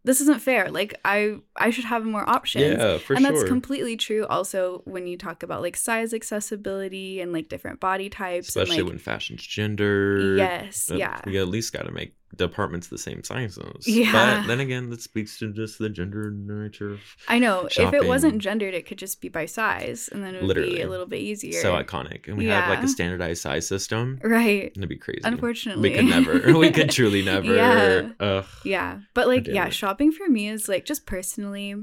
this 0.07 0.21
isn't 0.21 0.40
fair. 0.40 0.71
Like 0.71 0.99
I, 1.05 1.38
I 1.57 1.71
should 1.71 1.85
have 1.85 2.05
more 2.05 2.27
options. 2.29 2.79
Yeah 2.79 2.99
for 2.99 3.14
and 3.14 3.25
sure. 3.25 3.33
that's 3.33 3.47
completely 3.47 3.97
true 3.97 4.25
also 4.27 4.83
when 4.85 5.07
you 5.07 5.19
talk 5.19 5.42
about 5.42 5.62
like 5.62 5.77
size 5.77 6.14
accessibility 6.14 7.21
and 7.21 7.33
like 7.33 7.49
different 7.49 7.81
body 7.81 8.09
types 8.09 8.49
especially 8.49 8.79
and 8.79 8.88
when 8.88 8.99
fashion's 8.99 9.45
gender. 9.45 10.37
Yes 10.37 10.90
yeah. 10.95 11.21
we 11.27 11.38
at 11.38 11.49
least 11.49 11.73
got 11.73 11.87
to 11.87 11.92
make 11.92 12.14
departments 12.37 12.88
the 12.88 12.99
same 12.99 13.22
sizes 13.22 13.87
Yeah. 13.87 14.12
but 14.40 14.46
then 14.46 14.61
again 14.61 14.90
that 14.90 15.03
speaks 15.03 15.38
to 15.38 15.53
just 15.53 15.79
the 15.79 15.88
gender 15.88 16.31
nature 16.31 16.92
of 16.92 17.01
i 17.29 17.38
know. 17.38 17.66
If 17.70 17.92
it 17.94 18.07
wasn't 18.07 18.38
gendered 18.38 18.75
it 18.75 18.87
could 18.87 18.99
just 18.99 19.20
be 19.20 19.29
by 19.29 19.46
size 19.46 20.09
and 20.12 20.22
then 20.22 20.35
it 20.35 20.42
would 20.42 20.49
Literally. 20.49 20.77
be 20.77 20.81
a 20.83 20.88
little 20.88 21.07
bit 21.07 21.20
easier. 21.20 21.61
So 21.61 21.75
iconic. 21.75 22.29
And 22.29 22.37
we 22.37 22.46
had 22.46 22.68
like 22.68 22.83
a 22.83 22.88
standardized 22.88 23.42
size 23.42 23.66
system. 23.66 24.20
Right. 24.22 24.72
It'd 24.77 24.88
be 24.88 24.96
crazy. 24.96 25.20
Unfortunately. 25.25 25.90
We 25.90 25.96
could 25.96 26.05
never. 26.07 26.53
We 26.59 26.70
could 26.70 26.90
truly 26.90 27.22
never. 27.22 27.55
Yeah. 27.55 28.09
Ugh. 28.20 28.44
yeah. 28.64 29.01
But 29.14 29.27
like 29.29 29.46
yeah 29.46 29.66
it. 29.66 29.75
shopping 29.75 30.12
for 30.12 30.29
me 30.29 30.49
is 30.49 30.68
like 30.68 30.85
just 30.85 31.07
personally 31.07 31.75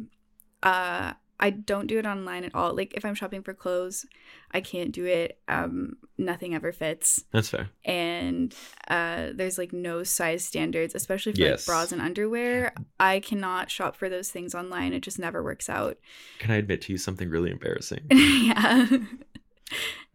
uh 0.61 1.13
I 1.43 1.49
don't 1.49 1.87
do 1.87 1.99
it 1.99 2.05
online 2.05 2.43
at 2.45 2.55
all. 2.55 2.73
Like 2.73 2.93
if 2.95 3.03
I'm 3.03 3.15
shopping 3.15 3.43
for 3.43 3.53
clothes, 3.53 4.05
I 4.51 4.61
can't 4.61 4.91
do 4.93 5.05
it. 5.05 5.39
Um, 5.49 5.97
nothing 6.17 6.55
ever 6.55 6.71
fits, 6.71 7.25
That's 7.31 7.49
fair. 7.49 7.69
and 7.83 8.55
uh, 8.87 9.29
there's 9.35 9.57
like 9.57 9.73
no 9.73 10.03
size 10.03 10.45
standards, 10.45 10.95
especially 10.95 11.33
for 11.33 11.41
Yes. 11.41 11.67
like 11.67 11.71
bras 11.75 11.91
and 11.91 12.01
underwear. 12.01 12.73
I 12.99 13.19
cannot 13.19 13.69
shop 13.69 13.95
for 13.97 14.07
those 14.09 14.31
things 14.31 14.55
online. 14.55 14.93
It 14.93 15.01
just 15.01 15.19
never 15.19 15.43
works 15.43 15.69
out. 15.69 15.97
Can 16.39 16.51
I 16.51 16.55
admit 16.55 16.81
to 16.83 16.93
you 16.93 16.97
something 16.97 17.29
really 17.29 17.51
embarrassing? 17.51 18.05
yeah. 18.11 18.87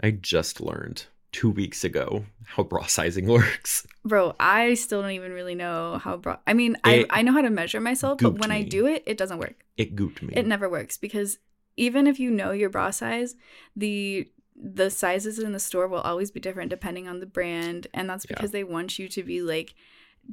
I 0.03 0.11
just 0.13 0.61
learned 0.61 1.07
two 1.33 1.51
weeks 1.51 1.85
ago 1.85 2.25
how 2.45 2.63
bra 2.63 2.87
sizing 2.87 3.27
works. 3.37 3.87
Bro, 4.05 4.35
I 4.41 4.75
still 4.75 5.03
don't 5.03 5.11
even 5.13 5.33
really 5.33 5.55
know 5.55 5.99
how 6.03 6.17
bra. 6.17 6.39
I 6.47 6.55
mean, 6.55 6.77
It 6.87 7.07
I 7.11 7.19
I 7.21 7.23
know 7.23 7.33
how 7.33 7.43
to 7.43 7.51
measure 7.51 7.81
myself, 7.81 8.19
but 8.21 8.39
when 8.39 8.51
I 8.51 8.63
do 8.63 8.87
it, 8.87 9.03
it 9.07 9.17
doesn't 9.19 9.39
work. 9.39 9.65
It 9.77 9.95
gooped 9.95 10.23
me. 10.23 10.33
It 10.35 10.47
never 10.47 10.69
works 10.69 10.97
because 10.97 11.39
even 11.77 12.07
if 12.07 12.19
you 12.19 12.31
know 12.31 12.51
your 12.53 12.71
bra 12.71 12.91
size, 12.91 13.35
the 13.77 14.29
the 14.61 14.91
sizes 14.91 15.39
in 15.39 15.53
the 15.53 15.61
store 15.61 15.87
will 15.87 16.01
always 16.01 16.31
be 16.33 16.41
different 16.41 16.71
depending 16.71 17.07
on 17.07 17.21
the 17.21 17.27
brand, 17.27 17.87
and 17.95 18.09
that's 18.11 18.27
Yeah. 18.29 18.35
because 18.37 18.51
they 18.51 18.65
want 18.65 18.99
you 18.99 19.09
to 19.09 19.23
be 19.23 19.43
like 19.43 19.75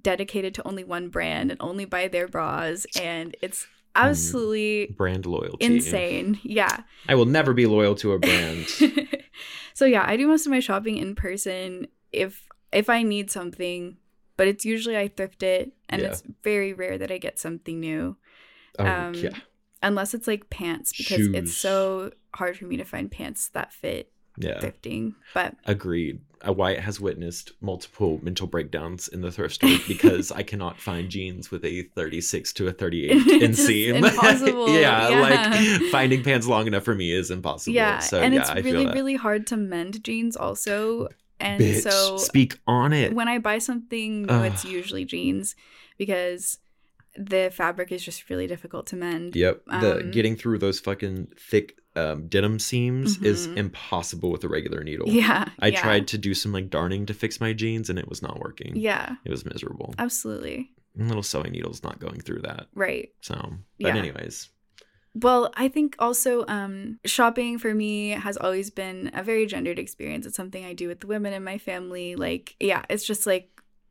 dedicated 0.02 0.54
to 0.56 0.68
only 0.68 0.84
one 0.84 1.10
brand 1.10 1.52
and 1.52 1.62
only 1.62 1.86
buy 1.86 2.08
their 2.08 2.28
bras, 2.28 2.86
and 3.00 3.36
it's 3.42 3.64
mm. 3.64 3.68
absolutely 3.96 4.96
Brand 4.98 5.26
loyalty. 5.26 5.66
insane. 5.66 6.40
Yeah. 6.44 6.84
I 7.08 7.16
will 7.16 7.26
never 7.26 7.54
be 7.54 7.66
loyal 7.66 7.96
to 7.96 8.14
a 8.14 8.20
brand. 8.26 8.68
so 9.76 9.86
yeah, 9.86 10.04
I 10.08 10.18
do 10.18 10.28
most 10.28 10.46
of 10.48 10.52
my 10.52 10.60
shopping 10.60 10.98
in 10.98 11.14
person 11.14 11.88
if 12.12 12.48
if 12.72 12.90
I 12.90 13.04
need 13.04 13.30
something, 13.30 13.98
but 14.38 14.48
it's 14.48 14.66
usually 14.66 14.98
I 14.98 15.08
thrift 15.10 15.44
it 15.44 15.74
and 15.90 16.02
Yeah. 16.02 16.08
it's 16.10 16.24
very 16.44 16.74
rare 16.74 16.98
that 16.98 17.12
I 17.12 17.18
get 17.20 17.38
something 17.40 17.80
new. 17.80 18.18
Oh, 18.80 18.86
Um, 18.86 19.14
yeah. 19.14 19.36
Unless 19.84 20.14
it's 20.16 20.28
like 20.28 20.50
pants 20.50 20.94
because 20.98 21.28
it's 21.36 21.54
so 21.56 22.12
hard 22.34 22.58
for 22.58 22.66
me 22.66 22.78
to 22.78 22.84
find 22.84 23.12
pants 23.12 23.50
that 23.50 23.72
fit 23.72 24.12
Yeah. 24.38 24.60
thrifting. 24.60 25.14
But 25.34 25.56
Agreed. 25.66 26.20
Uh, 26.48 26.52
Wyatt 26.54 26.80
has 26.82 27.00
witnessed 27.00 27.54
multiple 27.62 28.20
mental 28.22 28.46
breakdowns 28.48 29.08
in 29.08 29.22
the 29.22 29.32
thrift 29.32 29.56
store 29.56 29.78
because 29.88 30.32
I 30.32 30.44
cannot 30.44 30.80
find 30.80 31.10
jeans 31.10 31.50
with 31.50 31.64
a 31.66 31.84
36 31.96 32.54
to 32.54 32.68
a 32.68 32.72
38 32.72 33.12
It's 33.42 33.60
inseam. 33.62 33.96
impossible. 34.06 34.70
yeah, 34.70 35.10
Yeah. 35.10 35.20
like 35.22 35.82
finding 35.92 36.24
pants 36.24 36.46
long 36.48 36.68
enough 36.68 36.84
for 36.84 36.94
me 36.94 37.12
is 37.12 37.32
impossible. 37.32 37.74
yeah, 37.76 38.00
so 38.00 38.22
and 38.22 38.34
yeah, 38.34 38.42
it's 38.42 38.50
I 38.50 38.60
really 38.60 38.86
really 38.88 39.16
hard 39.16 39.48
to 39.48 39.58
mend 39.58 40.04
jeans 40.04 40.36
also. 40.36 41.08
And 41.40 41.62
Bitch, 41.62 41.82
so 41.82 42.18
speak 42.18 42.60
on 42.68 42.94
it. 42.94 43.14
when 43.14 43.28
I 43.28 43.40
buy 43.40 43.58
something 43.58 44.24
new, 44.24 44.44
it's 44.44 44.64
usually 44.64 45.04
jeans 45.04 45.56
because 45.98 46.60
the 47.18 47.50
fabric 47.54 47.92
is 47.92 48.04
just 48.04 48.30
really 48.30 48.48
difficult 48.48 48.88
to 48.88 48.96
mend. 48.96 49.36
Yep. 49.36 49.64
The 49.82 49.98
Um, 50.00 50.12
getting 50.12 50.36
through 50.36 50.60
those 50.60 50.80
fucking 50.80 51.28
thick 51.40 51.78
um, 51.96 52.28
denim 52.28 52.60
seams 52.60 53.18
is 53.22 53.48
Mhm. 53.48 53.58
impossible 53.58 54.32
with 54.32 54.44
a 54.44 54.50
regular 54.50 54.84
needle. 54.84 55.08
Yeah. 55.10 55.50
I 55.60 55.68
yeah, 55.68 55.82
tried 55.82 56.08
to 56.10 56.18
do 56.18 56.34
some 56.34 56.52
like 56.52 56.70
darning 56.70 57.06
to 57.06 57.14
fix 57.14 57.40
my 57.40 57.54
jeans 57.54 57.90
and 57.90 57.98
it 57.98 58.08
was 58.10 58.22
not 58.22 58.40
working. 58.40 58.76
Yeah, 58.76 59.16
It 59.24 59.32
was 59.32 59.46
miserable. 59.46 59.94
absolutely. 59.98 60.72
And 60.98 61.08
little 61.08 61.24
sewing 61.24 61.52
needles 61.52 61.84
not 61.84 62.00
going 62.00 62.20
through 62.22 62.42
that. 62.44 62.68
Right. 62.74 63.10
So, 63.22 63.36
but 63.80 63.88
Yeah. 63.88 63.98
anyways, 63.98 64.50
Well, 65.18 65.50
I 65.56 65.70
think 65.70 65.96
also 66.00 66.46
um, 66.48 67.00
shopping 67.06 67.58
for 67.58 67.74
me 67.74 68.10
has 68.10 68.36
always 68.36 68.70
been 68.70 69.12
a 69.14 69.24
very 69.24 69.46
gendered 69.46 69.80
experience. 69.80 70.26
It's 70.26 70.36
something 70.36 70.66
I 70.66 70.74
do 70.74 70.90
with 70.90 71.00
the 71.00 71.08
women 71.08 71.32
in 71.32 71.42
my 71.42 71.58
family. 71.58 72.16
Like, 72.18 72.58
yeah, 72.60 72.84
it's 72.90 73.06
just 73.06 73.26
like, 73.26 73.50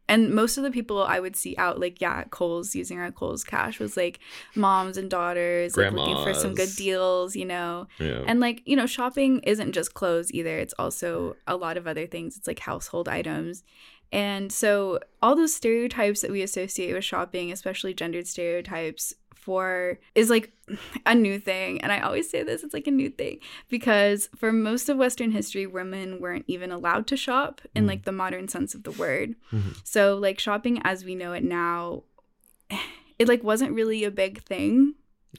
and 0.09 0.35
most 0.35 0.59
of 0.59 0.65
the 0.65 0.71
people 0.71 1.03
I 1.03 1.19
would 1.19 1.35
see 1.35 1.55
out, 1.57 1.81
like, 1.81 2.01
yeah, 2.01 2.19
at 2.19 2.31
Kohl's 2.31 2.75
using 2.75 2.99
our 2.99 3.11
Kohl's 3.11 3.43
cash 3.43 3.79
was 3.79 3.97
like 3.97 4.19
moms 4.55 4.99
and 4.99 5.11
daughters, 5.11 5.77
like 5.77 5.93
looking 5.93 6.23
for 6.23 6.35
some 6.35 6.55
good 6.55 6.75
deals, 6.77 7.35
you 7.35 7.47
know. 7.47 7.87
yeah. 7.99 8.23
And 8.27 8.39
like, 8.39 8.63
you 8.67 8.77
know, 8.77 8.87
shopping 8.87 9.41
isn't 9.41 9.73
just 9.73 9.95
clothes 9.95 10.31
either. 10.33 10.59
It's 10.59 10.75
also 10.79 11.37
a 11.47 11.57
lot 11.57 11.79
of 11.79 11.87
other 11.87 12.07
things. 12.07 12.37
It's 12.37 12.47
like 12.47 12.59
household 12.59 13.09
items. 13.09 13.65
And 14.13 14.53
so 14.53 15.01
all 15.23 15.35
those 15.35 15.55
stereotypes 15.55 16.21
that 16.21 16.31
we 16.31 16.43
associate 16.43 16.93
with 16.93 17.05
shopping, 17.05 17.51
especially 17.51 17.95
gendered 17.95 18.29
stereotypes 18.29 19.15
for 19.45 19.99
is 20.15 20.31
like 20.31 20.53
a 21.07 21.15
new 21.15 21.39
thing. 21.39 21.81
And 21.83 21.93
I 21.93 22.01
always 22.01 22.29
say 22.31 22.43
this, 22.43 22.63
it's 22.65 22.73
like 22.75 22.87
a 22.87 22.91
new 23.03 23.11
thing 23.11 23.39
because 23.69 24.29
for 24.37 24.51
most 24.53 24.89
of 24.89 24.97
western 24.97 25.31
history 25.33 25.67
women 25.67 26.21
weren't 26.21 26.47
even 26.49 26.71
allowed 26.73 27.07
to 27.09 27.17
shop 27.17 27.61
in 27.75 27.85
Mm. 27.85 27.89
like 27.89 28.05
the 28.05 28.13
modern 28.13 28.49
sense 28.49 28.75
of 28.75 28.83
the 28.85 28.91
word. 28.93 29.35
Mhm. 29.53 29.77
So 29.85 30.17
like 30.17 30.39
shopping 30.41 30.81
as 30.85 31.05
we 31.05 31.15
know 31.15 31.33
it 31.35 31.45
now 31.45 32.05
it 33.19 33.29
like 33.29 33.43
wasn't 33.45 33.73
really 33.73 34.05
a 34.05 34.11
big 34.11 34.43
thing 34.45 34.95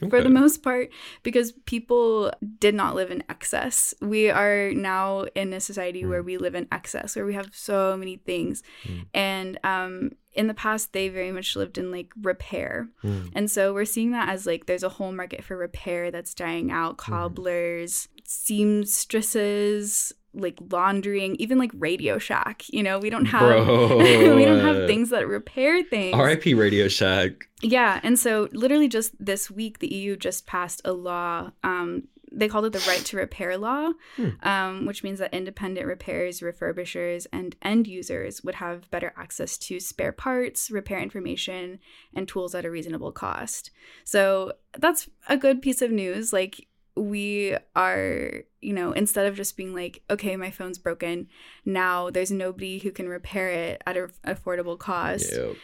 for 0.10 0.22
the 0.22 0.30
most 0.30 0.62
part 0.64 0.90
because 1.24 1.52
people 1.66 2.32
did 2.60 2.76
not 2.76 2.96
live 2.96 3.12
in 3.12 3.24
excess. 3.30 3.94
We 4.02 4.30
are 4.30 4.72
now 4.72 5.26
in 5.36 5.54
a 5.54 5.60
society 5.60 6.06
where 6.06 6.22
Mm. 6.22 6.26
we 6.26 6.38
live 6.38 6.56
in 6.56 6.68
excess, 6.72 7.16
where 7.16 7.26
we 7.26 7.34
have 7.34 7.50
so 7.54 7.96
many 7.98 8.18
things. 8.18 8.64
Mm. 8.84 9.06
And 9.14 9.60
um, 9.64 10.12
in 10.34 10.48
the 10.48 10.54
past, 10.54 10.92
they 10.94 11.08
very 11.10 11.32
much 11.32 11.56
lived 11.56 11.78
in 11.78 11.92
like 11.92 12.12
repair. 12.22 12.90
Mm. 13.04 13.32
And 13.34 13.50
so 13.52 13.74
we're 13.74 13.86
seeing 13.86 14.12
that 14.12 14.30
as 14.30 14.46
like 14.46 14.66
there's 14.66 14.84
a 14.84 14.90
whole 14.90 15.12
market 15.12 15.44
for 15.44 15.56
repair 15.58 16.12
that's 16.12 16.34
dying 16.34 16.72
out 16.72 16.98
Mm-hmm. 16.98 17.12
cobblers, 17.14 18.08
seamstresses. 18.26 20.14
Like 20.36 20.60
laundering, 20.70 21.36
even 21.38 21.58
like 21.58 21.72
Radio 21.74 22.18
Shack, 22.18 22.64
you 22.70 22.84
know, 22.84 23.00
we 23.00 23.10
don't 23.10 23.26
have 23.26 23.68
we 23.68 24.46
don't 24.46 24.60
have 24.60 24.86
things 24.88 25.10
that 25.10 25.28
repair 25.28 25.82
things. 25.84 26.14
R.I.P. 26.14 26.54
Radio 26.54 26.88
Shack. 26.88 27.48
Yeah, 27.62 28.00
and 28.04 28.20
so 28.20 28.50
literally 28.52 28.88
just 28.88 29.14
this 29.24 29.50
week, 29.50 29.80
the 29.80 29.92
EU 29.94 30.16
just 30.18 30.46
passed 30.46 30.82
a 30.86 30.92
law. 30.92 31.52
Um, 31.64 32.04
they 32.32 32.50
called 32.50 32.66
it 32.66 32.74
the 32.74 32.84
Right 32.86 33.00
to 33.06 33.18
Repair 33.18 33.58
Law, 33.58 33.94
Hmm. 34.18 34.30
um, 34.44 34.86
which 34.86 35.04
means 35.04 35.20
that 35.20 35.34
independent 35.34 35.88
repairs, 35.88 36.42
refurbishers, 36.42 37.28
and 37.32 37.56
end 37.62 37.88
users 37.88 38.44
would 38.44 38.56
have 38.56 38.92
better 38.92 39.14
access 39.16 39.58
to 39.60 39.80
spare 39.80 40.12
parts, 40.12 40.70
repair 40.70 41.00
information, 41.00 41.80
and 42.14 42.28
tools 42.28 42.54
at 42.54 42.66
a 42.66 42.70
reasonable 42.72 43.14
cost. 43.14 43.72
So 44.04 44.52
that's 44.78 45.10
a 45.30 45.38
good 45.38 45.62
piece 45.62 45.82
of 45.82 45.92
news. 45.92 46.34
Like, 46.34 46.68
we 46.96 47.58
are, 47.76 48.44
you 48.62 48.74
know, 48.74 48.92
instead 48.94 49.26
of 49.28 49.36
just 49.36 49.58
being 49.58 49.74
like, 49.74 50.02
okay, 50.10 50.36
my 50.36 50.52
phone's 50.52 50.78
broken, 50.78 51.28
now 51.66 52.10
there's 52.10 52.32
nobody 52.32 52.80
who 52.80 52.92
can 52.92 53.10
repair 53.10 53.50
it 53.50 53.82
at 53.86 53.98
an 53.98 54.10
affordable 54.26 54.78
cost 54.80 55.34
Yep. 55.34 55.56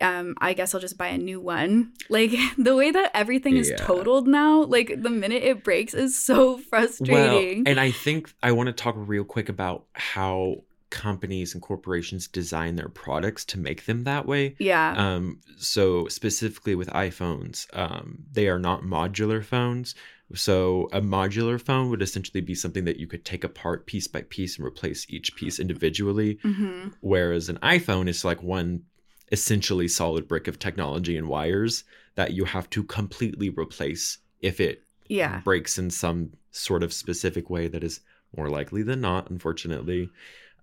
um 0.00 0.34
i 0.40 0.52
guess 0.52 0.74
i'll 0.74 0.80
just 0.80 0.96
buy 0.96 1.08
a 1.08 1.18
new 1.18 1.40
one 1.40 1.92
like 2.08 2.30
the 2.56 2.76
way 2.76 2.90
that 2.92 3.10
everything 3.14 3.56
is 3.56 3.68
Yeah. 3.70 3.76
totaled 3.84 4.28
now 4.28 4.62
like 4.62 5.02
the 5.02 5.10
minute 5.10 5.42
it 5.42 5.64
breaks 5.64 5.92
is 5.92 6.16
so 6.16 6.56
frustrating. 6.58 7.12
Well, 7.14 7.30
frustrating 7.32 7.68
and 7.68 7.80
I 7.80 7.90
think 7.90 8.32
I 8.42 8.52
want 8.52 8.68
to 8.68 8.72
talk 8.72 8.94
real 8.96 9.24
quick 9.24 9.48
about 9.48 9.86
how 9.94 10.62
companies 10.90 11.54
and 11.54 11.62
corporations 11.62 12.28
design 12.28 12.76
their 12.76 12.88
products 12.88 13.44
to 13.46 13.58
make 13.58 13.84
them 13.86 14.04
that 14.04 14.26
way. 14.26 14.54
yeah 14.58 14.94
Um, 14.96 15.40
so 15.56 16.08
specifically 16.08 16.74
with 16.74 16.88
iPhones, 16.88 17.66
um, 17.76 18.24
they 18.32 18.48
are 18.48 18.58
not 18.58 18.82
modular 18.82 19.44
phones. 19.44 19.94
So 20.34 20.88
a 20.92 21.00
modular 21.00 21.60
phone 21.60 21.90
would 21.90 22.02
essentially 22.02 22.40
be 22.40 22.54
something 22.54 22.84
that 22.84 22.98
you 22.98 23.06
could 23.06 23.24
take 23.24 23.44
apart 23.44 23.86
piece 23.86 24.06
by 24.06 24.22
piece 24.22 24.58
and 24.58 24.66
replace 24.66 25.06
each 25.08 25.34
piece 25.36 25.58
individually. 25.58 26.38
hmm 26.42 26.88
Whereas 27.00 27.48
an 27.48 27.58
iPhone 27.58 28.08
is 28.08 28.24
like 28.24 28.42
one 28.42 28.82
essentially 29.30 29.88
solid 29.88 30.26
brick 30.26 30.48
of 30.48 30.58
technology 30.58 31.16
and 31.16 31.28
wires 31.28 31.84
that 32.14 32.32
you 32.32 32.44
have 32.44 32.68
to 32.70 32.82
completely 32.82 33.50
replace 33.50 34.18
if 34.40 34.60
it 34.60 34.82
yeah 35.08 35.40
breaks 35.44 35.78
in 35.78 35.90
some 35.90 36.32
sort 36.50 36.82
of 36.82 36.92
specific 36.92 37.48
way 37.50 37.68
that 37.68 37.84
is 37.84 38.00
more 38.36 38.50
likely 38.50 38.82
than 38.82 39.00
not, 39.00 39.30
unfortunately. 39.30 40.10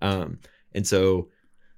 Um, 0.02 0.40
and 0.74 0.86
so, 0.86 1.30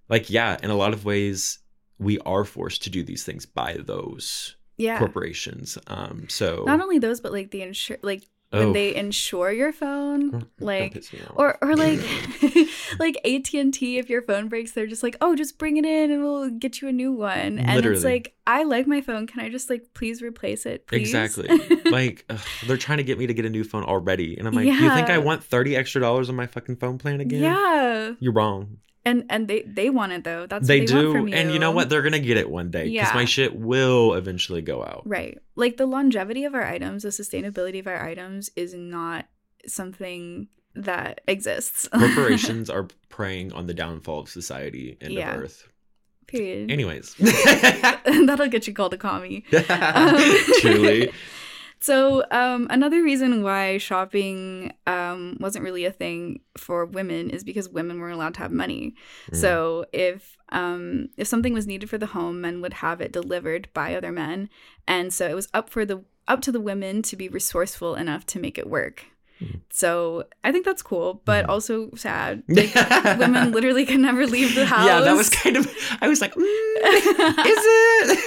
like, 0.10 0.30
yeah, 0.30 0.58
in 0.62 0.70
a 0.70 0.76
lot 0.76 0.94
of 0.94 1.06
ways, 1.06 1.60
we 2.00 2.20
are 2.20 2.44
forced 2.44 2.84
to 2.84 2.90
do 2.90 3.04
these 3.04 3.24
things 3.24 3.46
by 3.46 3.78
those 3.80 4.56
yeah 4.78 5.00
corporations. 5.00 5.78
Um, 5.88 6.28
so, 6.30 6.64
not 6.66 6.82
only 6.82 7.00
those 7.00 7.22
but 7.22 7.32
like 7.32 7.52
the 7.52 7.62
insure 7.62 7.98
like 8.02 8.24
when 8.52 8.68
Oh. 8.70 8.74
they 8.74 8.96
insure 8.96 9.52
your 9.52 9.74
phone 9.74 10.32
mm, 10.32 10.48
like 10.60 10.96
me 10.96 11.20
off. 11.28 11.34
or 11.36 11.58
or 11.62 11.76
like 11.86 12.00
like 13.00 13.18
AT&T 13.26 13.98
if 13.98 14.10
your 14.10 14.22
phone 14.22 14.48
breaks 14.48 14.72
they're 14.72 14.88
just 14.88 15.04
like 15.04 15.18
oh 15.22 15.36
just 15.36 15.58
bring 15.58 15.76
it 15.78 15.86
in 15.86 16.12
and 16.12 16.24
we'll 16.24 16.50
get 16.50 16.82
you 16.82 16.88
a 16.88 16.92
new 16.94 17.12
one 17.12 17.60
and 17.60 17.76
Literally. 17.76 17.96
it's 17.98 18.06
like 18.06 18.36
I 18.48 18.64
like 18.64 18.88
my 18.88 19.02
phone 19.02 19.28
can 19.28 19.42
I 19.42 19.50
just 19.50 19.70
like 19.70 19.88
please 19.94 20.22
replace 20.22 20.66
it 20.66 20.88
please 20.88 21.02
Exactly. 21.14 21.50
like 21.92 22.24
ugh, 22.30 22.40
they're 22.66 22.78
trying 22.78 23.00
to 23.00 23.04
get 23.04 23.18
me 23.20 23.28
to 23.28 23.34
get 23.34 23.46
a 23.46 23.50
new 23.50 23.66
phone 23.66 23.84
already, 23.84 24.38
and 24.38 24.48
I'm 24.48 24.54
like, 24.54 24.66
you 24.66 24.90
think 24.94 25.10
I 25.10 25.18
want 25.18 25.44
thirty 25.44 25.76
extra 25.76 26.00
dollars 26.00 26.30
on 26.30 26.36
my 26.38 26.48
fucking 26.48 26.78
phone 26.78 26.98
plan 26.98 27.20
again? 27.20 27.42
yeah 27.44 28.12
you're 28.20 28.34
wrong. 28.34 28.78
And 29.08 29.26
and 29.30 29.48
they 29.48 29.62
they 29.64 29.90
want 29.90 30.12
it 30.12 30.24
though 30.24 30.46
that's 30.46 30.68
they 30.68 30.82
what 30.82 30.88
they 30.90 30.94
do, 30.94 31.12
you 31.28 31.34
and 31.34 31.52
you 31.52 31.60
know 31.60 31.72
what? 31.72 31.90
They're 31.90 32.02
gonna 32.02 32.20
get 32.20 32.38
it 32.38 32.50
one 32.50 32.70
day 32.72 32.84
because 32.90 33.10
Yeah. 33.10 33.16
my 33.16 33.26
shit 33.26 33.56
will 33.56 34.14
eventually 34.14 34.62
go 34.62 34.84
out. 34.84 35.04
Right. 35.06 35.38
Like 35.56 35.78
the 35.78 35.86
longevity 35.86 36.44
of 36.46 36.54
our 36.54 36.64
items, 36.66 37.04
the 37.04 37.10
sustainability 37.10 37.80
of 37.80 37.88
our 37.88 38.02
items 38.06 38.50
is 38.56 38.74
not 38.74 39.26
something 39.66 40.48
that 40.76 41.22
exists. 41.28 41.88
Corporations 41.94 42.70
are 42.70 42.88
preying 43.10 43.52
on 43.54 43.66
the 43.68 43.74
downfall 43.74 44.20
of 44.20 44.30
society 44.30 44.98
and 45.02 45.12
Yeah. 45.14 45.36
of 45.36 45.44
Earth. 45.44 45.68
Period. 46.28 46.70
Anyways, 46.70 47.16
That'll 47.20 48.50
get 48.50 48.68
you 48.68 48.74
called 48.74 48.94
a 48.94 48.98
commie. 48.98 49.46
Um, 49.70 50.18
truly. 50.60 51.10
So, 51.80 52.24
um, 52.32 52.68
another 52.70 53.04
reason 53.04 53.44
why 53.44 53.78
shopping 53.78 54.74
um, 54.88 55.38
wasn't 55.40 55.64
really 55.64 55.86
a 55.86 55.92
thing 55.92 56.42
for 56.58 56.86
women 56.86 57.30
is 57.30 57.44
because 57.44 57.70
women 57.70 58.00
weren't 58.00 58.16
allowed 58.16 58.34
to 58.36 58.40
have 58.42 58.52
money. 58.52 58.96
So, 59.34 59.86
if 59.94 60.38
um, 60.50 61.10
if 61.18 61.28
something 61.28 61.54
was 61.54 61.68
needed 61.68 61.90
for 61.90 61.98
the 61.98 62.08
home, 62.08 62.42
men 62.42 62.62
would 62.62 62.74
have 62.74 63.02
it 63.02 63.12
delivered 63.12 63.70
by 63.74 63.96
other 63.96 64.12
men, 64.12 64.50
and 64.88 65.14
so 65.14 65.28
it 65.28 65.36
was 65.36 65.50
up 65.54 65.70
for 65.70 65.86
the 65.86 66.04
up 66.28 66.42
to 66.42 66.52
the 66.52 66.62
women 66.62 67.02
to 67.04 67.16
be 67.16 67.30
resourceful 67.30 67.96
enough 67.96 68.26
to 68.28 68.40
make 68.40 68.58
it 68.58 68.70
work. 68.70 69.06
So 69.70 70.24
I 70.44 70.52
think 70.52 70.66
that's 70.66 70.82
cool, 70.82 71.22
but 71.26 71.46
also 71.50 71.92
sad. 71.96 72.44
Like, 72.50 72.74
women 73.20 73.52
literally 73.52 73.86
can 73.86 74.02
never 74.02 74.26
leave 74.26 74.56
the 74.56 74.66
house. 74.66 74.86
Yeah, 74.88 75.02
that 75.02 75.16
was 75.16 75.30
kind 75.30 75.56
of. 75.58 75.68
I 76.02 76.08
was 76.08 76.22
like, 76.22 76.34
mm, 76.36 76.42
is 76.42 77.58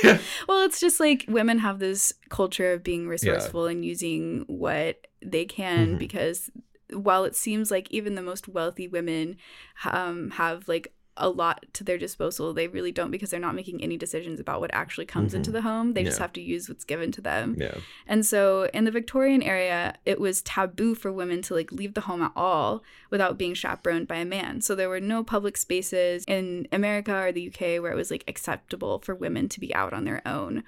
it? 0.05 0.21
well, 0.49 0.63
it's 0.65 0.81
just 0.81 1.01
like 1.01 1.25
women 1.29 1.59
have 1.59 1.79
this 1.79 2.13
culture 2.29 2.73
of 2.73 2.83
being 2.85 3.09
resourceful 3.09 3.67
and 3.67 3.85
using 3.85 4.45
what 4.47 5.07
they 5.25 5.45
can 5.45 5.97
Mhm. 5.97 5.99
because 5.99 6.51
while 6.93 7.25
it 7.25 7.37
seems 7.37 7.71
like 7.71 7.91
even 7.91 8.15
the 8.17 8.23
most 8.23 8.49
wealthy 8.49 8.89
women 8.89 9.37
um, 9.85 10.31
have 10.31 10.67
like 10.69 10.93
a 11.17 11.29
lot 11.29 11.67
to 11.75 11.85
their 11.85 11.99
disposal, 11.99 12.55
they 12.55 12.69
really 12.69 12.93
don't 12.93 13.11
because 13.11 13.31
they're 13.31 13.41
not 13.41 13.55
making 13.55 13.83
any 13.83 13.97
decisions 13.97 14.41
about 14.41 14.61
what 14.61 14.71
actually 14.73 15.05
comes 15.05 15.33
Mhm. 15.33 15.37
into 15.37 15.51
the 15.51 15.61
home. 15.63 15.93
They 15.93 16.05
just 16.05 16.19
have 16.19 16.33
to 16.35 16.41
use 16.41 16.69
what's 16.69 16.85
given 16.85 17.13
to 17.13 17.21
them. 17.21 17.57
yeah. 17.59 17.75
And 18.07 18.25
so 18.25 18.71
in 18.73 18.85
the 18.85 18.91
Victorian 18.91 19.43
area, 19.43 19.97
it 20.07 20.19
was 20.21 20.41
taboo 20.41 20.95
for 20.95 21.13
women 21.13 21.43
to 21.43 21.55
like 21.55 21.73
leave 21.73 21.95
the 21.95 22.03
home 22.03 22.23
at 22.23 22.33
all 22.37 22.83
without 23.11 23.37
being 23.37 23.55
chaperoned 23.55 24.09
by 24.09 24.17
a 24.17 24.25
man. 24.25 24.61
So 24.63 24.75
there 24.75 24.89
were 24.89 25.01
no 25.01 25.23
public 25.23 25.57
spaces 25.57 26.25
in 26.27 26.67
America 26.73 27.15
or 27.15 27.33
the 27.33 27.49
UK 27.49 27.79
where 27.81 27.93
it 27.93 27.97
was 27.97 28.11
like 28.11 28.25
acceptable 28.29 29.01
for 29.01 29.15
women 29.15 29.49
to 29.51 29.61
be 29.61 29.75
out 29.75 29.93
on 29.93 30.05
their 30.05 30.23
own. 30.27 30.63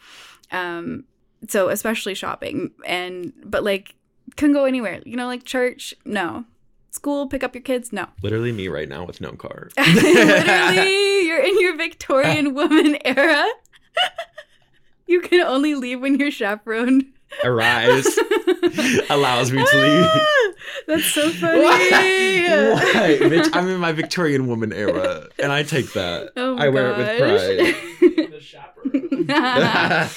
Um 0.50 1.04
so 1.48 1.68
especially 1.70 2.14
shopping 2.14 2.70
and 2.86 3.32
but 3.44 3.64
like 3.64 3.94
couldn't 4.36 4.54
go 4.54 4.64
anywhere. 4.64 5.00
You 5.04 5.16
know, 5.16 5.26
like 5.26 5.44
church, 5.44 5.94
no. 6.04 6.44
School, 6.92 7.26
pick 7.26 7.42
up 7.42 7.54
your 7.54 7.62
kids, 7.62 7.90
no. 7.90 8.06
Literally 8.22 8.52
me 8.52 8.68
right 8.68 8.88
now 8.88 9.04
with 9.04 9.20
no 9.20 9.32
car. 9.32 9.70
Literally, 9.78 11.26
you're 11.26 11.40
in 11.40 11.58
your 11.58 11.74
Victorian 11.76 12.52
woman 12.54 12.98
era. 13.04 13.46
you 15.06 15.22
can 15.22 15.40
only 15.40 15.74
leave 15.74 16.00
when 16.02 16.18
you're 16.18 16.30
chaperoned. 16.30 17.06
Arise 17.44 18.18
allows 19.08 19.50
me 19.50 19.64
to 19.64 19.70
ah, 19.72 19.80
leave. 19.80 20.54
That's 20.86 21.06
so 21.06 21.30
funny. 21.30 21.62
Why? 21.62 21.78
Why? 22.74 23.18
Bitch, 23.22 23.48
I'm 23.54 23.68
in 23.68 23.80
my 23.80 23.92
Victorian 23.92 24.46
woman 24.46 24.70
era, 24.70 25.28
and 25.42 25.50
I 25.50 25.62
take 25.62 25.94
that. 25.94 26.32
Oh 26.36 26.58
I 26.58 26.68
wear 26.68 26.92
it 26.92 26.98
with 26.98 27.18
pride. 27.18 28.30
The 28.32 28.40
chaperone. 28.40 30.10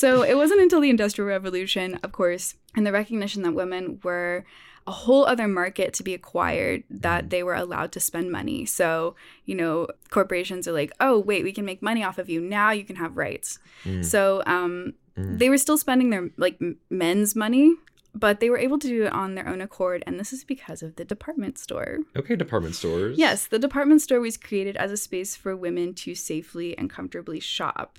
So 0.00 0.22
it 0.22 0.36
wasn't 0.42 0.60
until 0.60 0.80
the 0.80 0.90
Industrial 0.96 1.28
Revolution, 1.28 1.88
of 2.04 2.10
course, 2.12 2.46
and 2.76 2.84
the 2.86 2.92
recognition 2.92 3.42
that 3.42 3.52
women 3.62 4.00
were 4.02 4.44
a 4.86 4.92
whole 5.04 5.24
other 5.32 5.48
market 5.48 5.92
to 5.94 6.02
be 6.02 6.14
acquired 6.14 6.82
that 6.88 7.28
they 7.28 7.42
were 7.42 7.54
allowed 7.64 7.90
to 7.92 8.00
spend 8.00 8.30
money. 8.40 8.64
So, 8.64 9.16
you 9.44 9.54
know, 9.54 9.74
corporations 10.16 10.66
are 10.66 10.72
like, 10.80 10.92
oh, 10.98 11.18
wait, 11.18 11.44
we 11.44 11.52
can 11.52 11.66
make 11.66 11.82
money 11.82 12.02
off 12.02 12.18
of 12.18 12.30
you. 12.30 12.40
Now 12.40 12.70
you 12.70 12.84
can 12.84 12.96
have 12.96 13.16
rights. 13.26 13.58
Mm. 13.84 14.04
So 14.04 14.42
um, 14.46 14.94
Mm. 15.18 15.38
they 15.40 15.48
were 15.50 15.58
still 15.58 15.76
spending 15.76 16.10
their 16.10 16.30
like 16.36 16.58
men's 16.90 17.34
money, 17.34 17.74
but 18.14 18.38
they 18.38 18.50
were 18.50 18.58
able 18.66 18.78
to 18.78 18.86
do 18.88 19.04
it 19.06 19.12
on 19.12 19.34
their 19.34 19.48
own 19.48 19.60
accord. 19.60 20.02
And 20.06 20.18
this 20.18 20.32
is 20.32 20.44
because 20.44 20.80
of 20.80 20.94
the 20.94 21.04
department 21.04 21.58
store. 21.58 21.98
Okay, 22.16 22.36
department 22.36 22.76
stores. 22.76 23.18
Yes, 23.18 23.46
the 23.48 23.58
department 23.58 24.00
store 24.00 24.20
was 24.20 24.36
created 24.36 24.76
as 24.76 24.92
a 24.92 24.96
space 24.96 25.34
for 25.34 25.56
women 25.56 25.92
to 26.02 26.14
safely 26.14 26.78
and 26.78 26.88
comfortably 26.88 27.40
shop. 27.40 27.98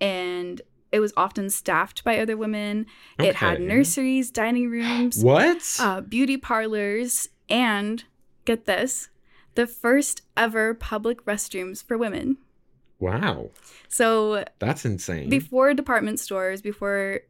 And 0.00 0.60
it 0.96 1.00
was 1.00 1.12
often 1.16 1.50
staffed 1.50 2.02
by 2.04 2.18
other 2.18 2.36
women. 2.38 2.86
It 3.18 3.34
had 3.36 3.60
nurseries, 3.60 4.30
dining 4.30 4.70
rooms, 4.70 5.22
What? 5.22 5.76
uh, 5.78 6.00
beauty 6.00 6.38
parlors, 6.38 7.28
and 7.50 8.02
get 8.46 8.64
this 8.64 9.10
the 9.56 9.66
first 9.66 10.22
ever 10.36 10.72
public 10.74 11.22
restrooms 11.26 11.84
for 11.84 11.96
women. 11.98 12.38
wow, 12.98 13.50
So 13.88 14.44
that's 14.58 14.84
insane. 14.86 15.28
before 15.28 15.74
department 15.74 16.18
stores, 16.18 16.62
before 16.62 17.20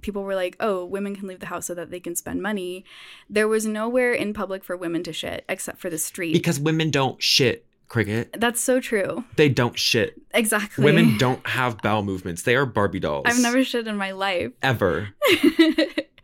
people 0.00 0.24
were 0.24 0.34
like, 0.34 0.56
oh, 0.58 0.84
women 0.84 1.14
can 1.14 1.28
leave 1.28 1.38
the 1.38 1.46
house 1.46 1.66
so 1.66 1.74
that 1.74 1.90
they 1.92 2.00
can 2.00 2.16
spend 2.16 2.42
money, 2.42 2.84
there 3.30 3.46
was 3.46 3.64
nowhere 3.66 4.12
in 4.12 4.34
public 4.34 4.64
for 4.64 4.76
women 4.76 5.04
to 5.04 5.12
shit 5.12 5.44
except 5.48 5.78
for 5.78 5.88
the 5.90 5.98
street. 5.98 6.32
because 6.32 6.58
women 6.58 6.90
don't 6.90 7.22
shit, 7.22 7.64
cricket. 7.92 8.34
That's 8.40 8.60
so 8.60 8.80
true. 8.80 9.22
They 9.36 9.48
don't 9.50 9.78
shit. 9.78 10.20
Exactly. 10.32 10.82
Women 10.84 11.16
don't 11.18 11.46
have 11.46 11.78
bowel 11.82 12.02
movements. 12.02 12.42
They 12.42 12.56
are 12.56 12.64
Barbie 12.66 13.00
dolls. 13.00 13.24
I've 13.26 13.38
never 13.40 13.62
shit 13.62 13.86
in 13.86 13.96
my 13.96 14.12
life. 14.12 14.50
ever 14.62 15.10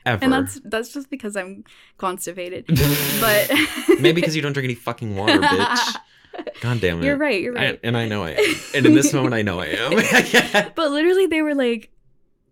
ever. 0.06 0.24
and 0.24 0.32
that's 0.32 0.58
that's 0.64 0.92
just 0.92 1.10
because 1.10 1.36
I'm 1.36 1.64
constipated. 1.98 2.64
but 3.20 3.50
maybe 4.00 4.12
because 4.20 4.34
you 4.34 4.42
don't 4.42 4.54
drink 4.54 4.64
any 4.64 4.74
fucking 4.74 5.14
water, 5.14 5.38
bitch. 5.40 5.96
God 6.60 6.80
damn 6.80 7.00
it. 7.00 7.04
You're 7.04 7.16
right, 7.16 7.40
you're 7.40 7.58
I- 7.58 7.64
right. 7.70 7.80
and 7.84 7.96
I 7.96 8.08
know 8.08 8.24
I 8.24 8.30
am. 8.30 8.54
And 8.74 8.86
in 8.86 8.94
this 8.94 9.12
moment, 9.12 9.34
I 9.34 9.42
know 9.42 9.60
I 9.60 9.66
am. 9.66 10.72
But 10.74 10.90
literally 10.90 11.26
they 11.26 11.42
were 11.42 11.54
like 11.54 11.90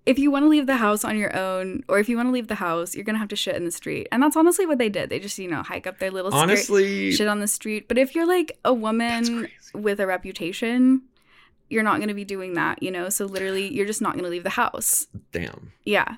if 0.06 0.20
you 0.20 0.30
want 0.30 0.44
to 0.44 0.48
leave 0.48 0.66
the 0.66 0.76
house 0.76 1.04
on 1.04 1.18
your 1.18 1.36
own 1.36 1.82
or 1.88 1.98
if 1.98 2.08
you 2.08 2.16
want 2.16 2.28
to 2.28 2.32
leave 2.32 2.46
the 2.46 2.54
house, 2.54 2.94
you're 2.94 3.04
going 3.04 3.14
to 3.14 3.20
have 3.20 3.28
to 3.28 3.36
shit 3.36 3.56
in 3.56 3.64
the 3.64 3.72
street. 3.72 4.06
And 4.12 4.22
that's 4.22 4.36
honestly 4.36 4.64
what 4.64 4.78
they 4.78 4.88
did. 4.88 5.10
They 5.10 5.18
just, 5.18 5.36
you 5.38 5.50
know, 5.50 5.62
hike 5.64 5.86
up 5.86 5.98
their 5.98 6.12
little 6.12 6.30
skirt, 6.30 6.40
Honestly, 6.40 7.10
shit 7.10 7.26
on 7.26 7.40
the 7.40 7.48
street. 7.48 7.88
But 7.88 7.98
if 7.98 8.14
you're 8.14 8.26
like 8.26 8.58
a 8.64 8.72
woman 8.72 9.48
with 9.74 9.98
a 9.98 10.06
reputation, 10.06 11.02
you're 11.68 11.82
not 11.82 11.96
going 11.96 12.08
to 12.08 12.14
be 12.14 12.24
doing 12.24 12.54
that, 12.54 12.80
you 12.82 12.92
know? 12.92 13.08
So 13.08 13.26
literally 13.26 13.72
you're 13.74 13.86
just 13.86 14.00
not 14.00 14.12
going 14.12 14.24
to 14.24 14.30
leave 14.30 14.44
the 14.44 14.50
house. 14.50 15.08
damn. 15.32 15.72
Yeah. 15.84 16.16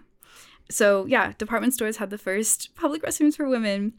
So, 0.71 1.07
yeah, 1.07 1.33
department 1.39 1.73
stores 1.73 1.97
had 1.97 2.11
the 2.11 2.19
first 2.19 2.75
public 2.75 3.03
restrooms 3.03 3.37
for 3.37 3.49
women. 3.49 3.95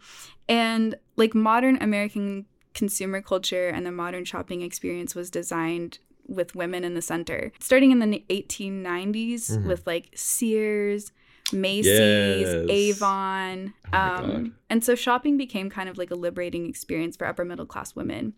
And 0.47 0.95
like 1.15 1.34
modern 1.34 1.82
American 1.82 2.45
consumer 2.75 3.23
culture 3.23 3.67
and 3.67 3.88
the 3.88 3.91
modern 3.91 4.23
shopping 4.23 4.62
experience 4.62 5.15
was 5.15 5.32
designed 5.32 5.97
with 6.30 6.56
women 6.56 6.84
in 6.84 6.94
the 6.94 7.02
center. 7.02 7.52
Starting 7.60 7.92
in 7.92 8.00
the 8.00 8.24
1890s 8.30 9.58
Mhm. 9.58 9.68
with 9.68 9.86
like 9.88 10.10
Sears, 10.15 11.12
Macy's, 11.52 11.88
Yes. 11.88 12.65
Avon. 12.70 13.74
Oh 13.92 13.98
um, 13.98 14.56
and 14.70 14.84
so 14.84 14.96
shopping 14.96 15.36
became 15.38 15.70
kind 15.70 15.89
of 15.89 15.98
like 15.98 16.12
a 16.12 16.15
liberating 16.15 16.68
experience 16.70 17.18
for 17.18 17.26
upper 17.26 17.44
middle 17.44 17.65
class 17.65 17.96
women, 17.96 18.34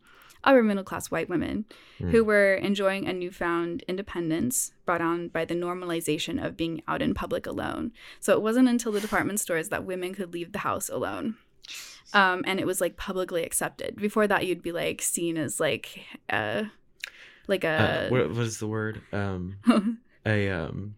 upper 0.45 0.63
middle 0.63 0.83
class 0.85 1.11
white 1.11 1.27
women 1.27 1.65
Hmm. 1.99 2.09
who 2.11 2.23
were 2.23 2.53
enjoying 2.55 3.07
a 3.07 3.13
newfound 3.13 3.83
independence 3.87 4.71
brought 4.85 5.01
on 5.01 5.27
by 5.27 5.43
the 5.45 5.55
normalization 5.55 6.43
of 6.43 6.55
being 6.55 6.81
out 6.87 7.01
in 7.01 7.13
public 7.13 7.45
alone. 7.45 7.91
So 8.21 8.33
it 8.33 8.41
wasn't 8.41 8.69
until 8.69 8.93
the 8.93 9.01
department 9.01 9.39
stores 9.41 9.69
that 9.69 9.83
women 9.85 10.13
could 10.15 10.33
leave 10.33 10.53
the 10.53 10.59
house 10.59 10.87
alone. 10.89 11.35
Um, 12.13 12.43
and 12.45 12.59
it 12.59 12.65
was 12.65 12.81
like 12.81 12.97
publicly 12.97 13.43
accepted. 13.43 13.95
Before 13.95 14.27
that, 14.27 14.45
you'd 14.45 14.61
be 14.63 14.71
like 14.73 15.01
seen 15.01 15.37
as 15.37 15.59
like, 15.59 15.99
uh, 16.29 16.63
like 17.51 17.63
Uh, 17.63 18.07
what, 18.09 18.29
what 18.31 18.39
is 18.45 18.57
the 18.57 18.67
word? 18.67 19.01
Um, 19.13 19.57
a 20.25 20.49
um, 20.49 20.95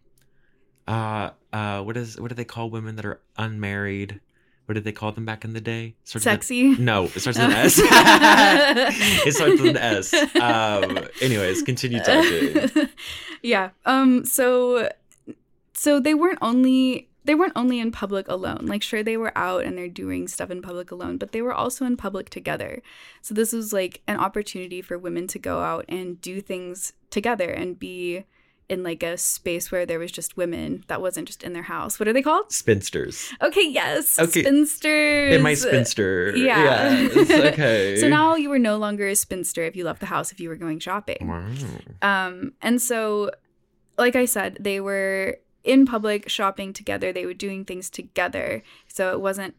uh, 0.88 1.30
uh, 1.52 1.82
what 1.82 1.96
is 1.96 2.18
what 2.18 2.28
do 2.28 2.34
they 2.34 2.44
call 2.44 2.70
women 2.70 2.96
that 2.96 3.04
are 3.04 3.20
unmarried? 3.36 4.20
What 4.66 4.76
did 4.76 4.84
they 4.84 4.92
call 4.92 5.12
them 5.12 5.26
back 5.26 5.44
in 5.44 5.52
the 5.52 5.60
day? 5.60 5.94
Starts 6.04 6.24
with 6.24 6.32
an- 6.32 6.36
sexy. 6.40 6.68
no, 6.76 7.04
it 7.04 7.20
starts 7.20 7.38
with 7.38 7.50
an 7.50 7.52
S. 7.52 7.78
it 9.26 9.34
starts 9.34 9.60
with 9.60 9.76
an 9.76 9.76
S. 9.76 10.14
Um, 10.40 11.06
anyways, 11.20 11.62
continue 11.62 12.00
talking. 12.00 12.88
yeah. 13.42 13.70
Um. 13.84 14.24
So, 14.24 14.88
so 15.74 16.00
they 16.00 16.14
weren't 16.14 16.38
only 16.40 17.10
they 17.24 17.34
weren't 17.34 17.52
only 17.56 17.80
in 17.80 17.90
public 17.90 18.28
alone. 18.28 18.66
Like, 18.66 18.82
sure, 18.82 19.02
they 19.02 19.16
were 19.16 19.36
out 19.36 19.64
and 19.64 19.76
they're 19.78 19.88
doing 19.88 20.28
stuff 20.28 20.50
in 20.50 20.60
public 20.62 20.90
alone, 20.90 21.16
but 21.16 21.32
they 21.32 21.40
were 21.42 21.54
also 21.54 21.84
in 21.86 21.96
public 21.96 22.28
together. 22.30 22.82
So 23.22 23.34
this 23.34 23.52
was 23.52 23.72
like 23.72 24.02
an 24.06 24.18
opportunity 24.18 24.82
for 24.82 24.98
women 24.98 25.26
to 25.28 25.38
go 25.38 25.60
out 25.60 25.84
and 25.88 26.20
do 26.20 26.40
things 26.40 26.92
together 27.10 27.48
and 27.50 27.78
be 27.78 28.24
in 28.66 28.82
like 28.82 29.02
a 29.02 29.16
space 29.18 29.70
where 29.70 29.84
there 29.84 29.98
was 29.98 30.10
just 30.10 30.38
women 30.38 30.84
that 30.86 31.00
wasn't 31.00 31.26
just 31.26 31.42
in 31.42 31.52
their 31.52 31.64
house. 31.64 31.98
What 32.00 32.08
are 32.08 32.14
they 32.14 32.22
called? 32.22 32.50
Spinsters. 32.50 33.30
Okay, 33.42 33.68
yes, 33.68 34.18
Okay. 34.18 34.40
spinsters. 34.42 35.34
In 35.34 35.42
my 35.42 35.52
spinster. 35.54 36.32
Yeah. 36.34 37.00
Yes, 37.00 37.30
okay. 37.52 37.96
so 37.96 38.08
now 38.08 38.34
you 38.36 38.48
were 38.48 38.58
no 38.58 38.78
longer 38.78 39.06
a 39.06 39.16
spinster 39.16 39.62
if 39.64 39.76
you 39.76 39.84
left 39.84 40.00
the 40.00 40.06
house 40.06 40.32
if 40.32 40.40
you 40.40 40.48
were 40.48 40.56
going 40.56 40.78
shopping. 40.78 41.28
Wow. 41.28 41.46
Um, 42.00 42.52
and 42.62 42.80
so, 42.80 43.30
like 43.98 44.16
I 44.16 44.24
said, 44.24 44.56
they 44.60 44.80
were 44.80 45.36
in 45.64 45.86
public 45.86 46.28
shopping 46.28 46.72
together. 46.72 47.12
They 47.12 47.26
were 47.26 47.34
doing 47.34 47.64
things 47.64 47.90
together. 47.90 48.62
So 48.86 49.10
it 49.12 49.20
wasn't 49.20 49.54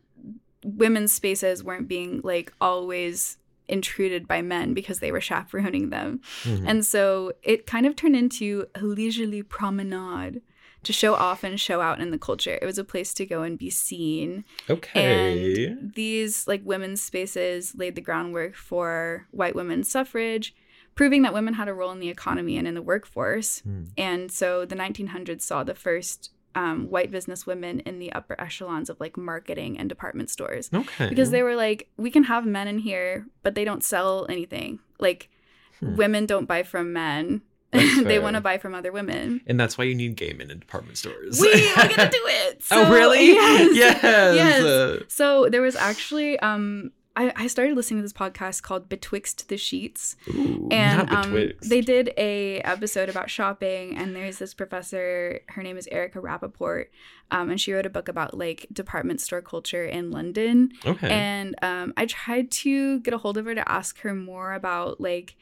women's 0.63 1.11
spaces 1.11 1.63
weren't 1.63 1.87
being 1.87 2.21
like 2.23 2.53
always 2.61 3.37
intruded 3.67 4.27
by 4.27 4.41
men 4.41 4.73
because 4.73 4.99
they 4.99 5.11
were 5.11 5.21
chaperoning 5.21 5.89
them. 5.89 6.21
Mhm. 6.43 6.65
And 6.67 6.85
so 6.85 7.33
it 7.43 7.65
kind 7.65 7.85
of 7.85 7.95
turned 7.95 8.15
into 8.15 8.67
a 8.75 8.83
leisurely 8.83 9.41
promenade 9.41 10.41
to 10.83 10.93
show 10.93 11.15
off 11.15 11.43
and 11.43 11.59
show 11.59 11.81
out 11.81 11.99
in 11.99 12.11
the 12.11 12.19
culture. 12.19 12.59
It 12.61 12.65
was 12.65 12.77
a 12.77 12.83
place 12.83 13.11
to 13.15 13.25
go 13.25 13.41
and 13.41 13.57
be 13.57 13.71
seen. 13.71 14.45
Okay. 14.69 15.65
And 15.65 15.93
these 15.93 16.47
like 16.47 16.61
women's 16.63 17.01
spaces 17.01 17.73
laid 17.75 17.95
the 17.95 18.01
groundwork 18.01 18.55
for 18.55 19.25
white 19.31 19.55
women's 19.55 19.89
suffrage, 19.89 20.53
proving 20.95 21.21
that 21.23 21.33
women 21.33 21.53
had 21.53 21.67
a 21.67 21.73
role 21.73 21.91
in 21.91 21.99
the 21.99 22.09
economy 22.09 22.57
and 22.57 22.67
in 22.67 22.73
the 22.73 22.81
workforce. 22.81 23.59
Hmm. 23.59 23.83
And 23.97 24.31
so 24.31 24.65
the 24.65 24.75
1900s 24.75 25.41
saw 25.41 25.63
the 25.63 25.75
first 25.75 26.31
um, 26.55 26.89
white 26.89 27.11
business 27.11 27.45
women 27.45 27.81
in 27.81 27.99
the 27.99 28.11
upper 28.13 28.39
echelons 28.39 28.89
of 28.89 28.97
like 29.01 29.17
marketing 29.17 29.77
and 29.77 29.89
department 29.89 30.29
stores 30.29 30.69
Okay. 30.73 31.09
because 31.09 31.31
they 31.31 31.43
were 31.43 31.55
like, 31.55 31.89
we 31.97 32.09
can 32.09 32.23
have 32.23 32.45
men 32.45 32.67
in 32.69 32.79
here, 32.79 33.27
but 33.43 33.55
they 33.55 33.65
don't 33.65 33.83
sell 33.83 34.25
anything. 34.29 34.79
Like, 34.99 35.29
Hmm. 35.81 35.97
women 35.97 36.25
don't 36.25 36.45
buy 36.45 36.63
from 36.63 36.93
men. 36.93 37.41
They 37.73 38.17
want 38.19 38.35
to 38.35 38.41
buy 38.41 38.57
from 38.57 38.73
other 38.73 38.93
women. 38.93 39.41
and 39.45 39.59
that's 39.59 39.77
why 39.77 39.83
you 39.83 39.93
need 39.93 40.15
gay 40.15 40.31
men 40.31 40.49
in 40.49 40.59
department 40.59 40.97
stores. 40.97 41.41
We 41.41 41.51
are 41.75 41.89
gonna 41.89 42.09
do 42.19 42.21
it. 42.25 42.63
oh 42.71 42.89
really? 42.89 43.33
Yes. 43.33 43.75
Yes. 43.75 44.01
Yes. 44.37 44.63
Uh, 44.63 44.99
So 45.09 45.49
there 45.49 45.61
was 45.61 45.75
actually 45.75 46.39
um 46.39 46.91
I, 47.15 47.31
I 47.35 47.47
started 47.47 47.75
listening 47.75 47.99
to 47.99 48.03
this 48.03 48.13
podcast 48.13 48.61
called 48.61 48.89
Betwixt 48.89 49.47
the 49.47 49.57
Sheets. 49.57 50.15
ooh, 50.29 50.67
And 50.71 51.09
um, 51.09 51.51
they 51.61 51.81
did 51.81 52.13
a 52.17 52.59
episode 52.61 53.09
about 53.09 53.29
shopping 53.29 53.97
and 53.97 54.15
there's 54.15 54.37
this 54.37 54.53
professor, 54.53 55.39
her 55.47 55.63
name 55.63 55.77
is 55.77 55.87
Erika 55.91 56.19
Rappaport, 56.19 56.87
um, 57.31 57.49
and 57.49 57.59
she 57.59 57.73
wrote 57.73 57.85
a 57.85 57.89
book 57.89 58.07
about 58.07 58.37
like 58.37 58.67
department 58.71 59.21
store 59.21 59.41
culture 59.41 59.85
in 59.85 60.11
London. 60.11 60.71
okay. 60.85 61.09
And 61.09 61.55
um, 61.61 61.93
I 61.97 62.05
tried 62.05 62.51
to 62.51 62.99
get 62.99 63.13
a 63.13 63.17
hold 63.17 63.37
of 63.37 63.45
her 63.45 63.55
to 63.55 63.71
ask 63.71 63.99
her 64.01 64.13
more 64.13 64.53
about 64.53 64.99
like 64.99 65.35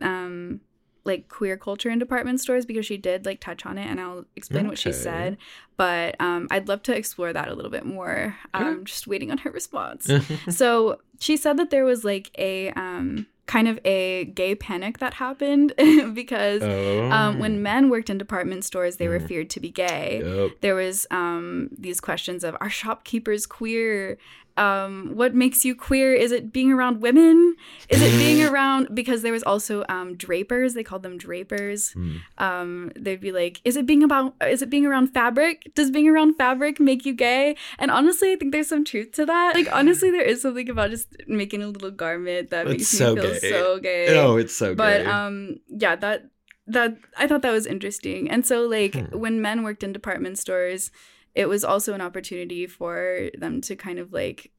um 0.00 0.60
like 1.08 1.28
queer 1.28 1.56
culture 1.56 1.90
in 1.90 1.98
department 1.98 2.40
stores 2.40 2.64
because 2.64 2.86
she 2.86 2.96
did 2.96 3.26
like 3.26 3.40
touch 3.40 3.66
on 3.66 3.76
it 3.78 3.86
and 3.90 4.00
I'll 4.00 4.24
explain 4.36 4.68
what 4.68 4.78
she 4.78 4.92
said. 4.92 5.36
But 5.76 6.14
um 6.20 6.46
I'd 6.52 6.68
love 6.68 6.82
to 6.84 6.96
explore 6.96 7.32
that 7.32 7.48
a 7.48 7.54
little 7.54 7.70
bit 7.72 7.84
more. 7.84 8.36
Okay. 8.54 8.64
Um 8.64 8.84
just 8.84 9.06
waiting 9.08 9.30
on 9.32 9.38
her 9.38 9.50
response. 9.50 10.08
so 10.50 11.00
she 11.18 11.36
said 11.36 11.56
that 11.56 11.70
there 11.70 11.84
was 11.84 12.04
like 12.04 12.30
a 12.38 12.70
um 12.72 13.26
kind 13.46 13.66
of 13.66 13.80
a 13.86 14.26
gay 14.34 14.54
panic 14.54 14.98
that 14.98 15.14
happened 15.14 15.72
because 16.12 16.60
oh. 16.62 17.10
um, 17.10 17.38
when 17.38 17.62
men 17.62 17.88
worked 17.88 18.10
in 18.10 18.18
department 18.18 18.62
stores, 18.62 18.98
they 18.98 19.08
were 19.08 19.18
Mhm. 19.18 19.26
feared 19.28 19.50
to 19.50 19.58
be 19.60 19.70
gay 19.70 20.20
Yep. 20.22 20.50
there 20.60 20.74
was 20.74 21.06
um 21.10 21.70
these 21.78 21.98
questions 21.98 22.44
of 22.44 22.56
are 22.60 22.68
shopkeepers 22.68 23.46
queer 23.46 24.18
um 24.58 25.12
what 25.14 25.34
makes 25.34 25.64
you 25.64 25.74
queer? 25.74 26.12
Is 26.12 26.32
it 26.32 26.52
being 26.52 26.70
around 26.72 27.00
women? 27.00 27.54
Is 27.88 28.02
it 28.02 28.10
being 28.18 28.42
around 28.50 28.88
because 28.94 29.22
there 29.22 29.32
was 29.32 29.42
also 29.44 29.84
um 29.88 30.16
drapers. 30.16 30.74
They 30.74 30.82
called 30.82 31.02
them 31.04 31.16
drapers. 31.18 31.92
Hmm. 31.92 32.16
um 32.38 32.90
they'd 33.04 33.20
be 33.20 33.32
like 33.32 33.60
is 33.64 33.76
it 33.76 33.86
being 33.86 34.02
about 34.02 34.34
is 34.56 34.60
it 34.62 34.70
being 34.70 34.86
around 34.86 35.08
fabric? 35.14 35.70
Does 35.74 35.90
being 35.90 36.08
around 36.08 36.34
fabric 36.34 36.80
make 36.80 37.06
you 37.06 37.14
gay? 37.14 37.56
And 37.78 37.90
honestly 37.90 38.32
i 38.32 38.36
think 38.36 38.52
there's 38.52 38.68
some 38.68 38.84
truth 38.84 39.12
to 39.12 39.24
that. 39.26 39.54
Like 39.54 39.70
honestly 39.72 40.10
there 40.10 40.22
is 40.32 40.42
something 40.42 40.68
about 40.68 40.90
just 40.90 41.08
making 41.26 41.62
a 41.62 41.68
little 41.68 41.90
garment 41.92 42.50
that 42.50 42.66
It's 42.66 42.72
makes 42.78 42.88
so 42.88 43.14
me 43.14 43.20
feel 43.22 43.32
gay. 43.40 43.50
so 43.50 43.78
gay. 43.78 44.18
Oh, 44.18 44.36
it's 44.36 44.54
so 44.54 44.74
but 44.74 44.98
gay. 45.04 45.06
um 45.16 45.36
yeah 45.68 45.94
that 45.96 46.26
that 46.66 46.96
i 47.16 47.26
thought 47.26 47.42
that 47.42 47.52
was 47.52 47.66
interesting. 47.66 48.28
And 48.30 48.44
so 48.44 48.56
like 48.66 48.94
Hmm. 48.94 49.18
when 49.24 49.40
men 49.40 49.62
worked 49.62 49.82
in 49.86 49.92
department 49.92 50.36
stores 50.38 50.90
it 51.38 51.48
was 51.48 51.62
also 51.62 51.94
an 51.94 52.00
opportunity 52.00 52.66
for 52.66 53.30
them 53.38 53.60
to 53.60 53.76
kind 53.76 54.00
of 54.00 54.12
like 54.12 54.50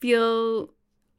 feel 0.00 0.72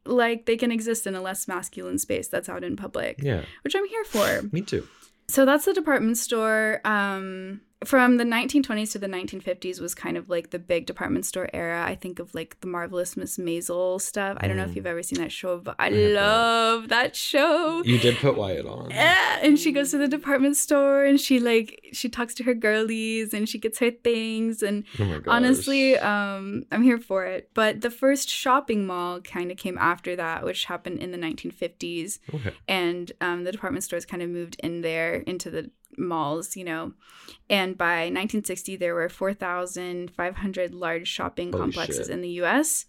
like 0.06 0.48
they 0.48 0.58
can 0.58 0.72
exist 0.72 1.06
in 1.06 1.14
a 1.14 1.22
less 1.22 1.48
masculine 1.48 2.00
space 2.00 2.28
that's 2.28 2.50
out 2.50 2.64
in 2.64 2.76
public 2.76 3.20
yeah, 3.22 3.44
which 3.64 3.76
i'm 3.76 3.86
here 3.86 4.04
for 4.06 4.42
me 4.52 4.62
too. 4.62 4.86
so 5.28 5.46
that's 5.46 5.66
the 5.66 5.74
department 5.74 6.18
store. 6.18 6.82
Um, 6.84 7.62
from 7.86 8.18
the 8.18 8.24
1920s 8.24 8.92
to 8.94 9.00
the 9.00 9.08
1950s 9.08 9.80
was 9.80 9.94
kind 9.94 10.18
of 10.18 10.30
like 10.30 10.50
the 10.50 10.58
big 10.58 10.88
department 10.88 11.26
store 11.26 11.48
era. 11.54 11.84
I 11.86 11.94
think 11.94 12.18
of 12.18 12.34
like 12.34 12.60
the 12.62 12.68
marvelous 12.68 13.16
Miss 13.16 13.38
Maisel 13.38 14.02
stuff. 14.02 14.36
I 14.42 14.48
don't 14.48 14.58
know 14.58 14.64
if 14.64 14.72
Mm. 14.72 14.76
you've 14.78 14.88
ever 14.88 15.04
seen 15.04 15.20
that 15.20 15.32
show, 15.32 15.60
but 15.60 15.76
I, 15.78 15.88
I 15.88 15.90
love 15.90 16.90
that 16.90 17.16
show. 17.16 17.84
You 17.86 18.00
did 18.00 18.18
put 18.18 18.36
Wyatt 18.36 18.66
on. 18.66 18.90
Yeah, 18.90 19.40
and 19.44 19.60
she 19.60 19.72
goes 19.72 19.92
to 19.92 19.98
the 20.00 20.08
department 20.08 20.58
store 20.58 21.06
and 21.06 21.20
she 21.22 21.40
like 21.40 21.80
she 21.94 22.10
talks 22.10 22.34
to 22.36 22.44
her 22.44 22.54
girlies 22.56 23.34
and 23.34 23.48
she 23.48 23.60
gets 23.60 23.78
her 23.80 23.92
things 23.92 24.64
and 24.64 24.84
Oh 25.00 25.22
honestly 25.28 25.98
um 26.00 26.64
i'm 26.72 26.84
here 26.84 26.98
for 26.98 27.26
it 27.26 27.50
but 27.54 27.82
the 27.82 27.90
first 27.90 28.30
shopping 28.30 28.86
mall 28.86 29.22
kind 29.22 29.52
of 29.52 29.58
came 29.58 29.78
after 29.78 30.16
that 30.16 30.44
which 30.44 30.66
happened 30.66 31.00
in 31.00 31.12
the 31.12 31.18
1950s 31.18 32.20
Okay. 32.34 32.54
and 32.68 33.12
um, 33.22 33.44
the 33.44 33.52
department 33.52 33.84
stores 33.84 34.06
kind 34.06 34.22
of 34.24 34.30
moved 34.30 34.56
in 34.62 34.82
there 34.82 35.16
into 35.16 35.50
the 35.50 35.70
malls 35.98 36.56
you 36.56 36.64
know 36.64 36.94
and 37.50 37.78
by 37.78 38.04
1960 38.12 38.76
there 38.76 38.94
were 38.94 39.10
4500 39.10 40.74
large 40.74 41.08
shopping 41.08 41.52
Holy 41.52 41.62
complexes 41.64 42.08
shit. 42.08 42.10
in 42.14 42.22
the 42.22 42.30
us 42.30 42.86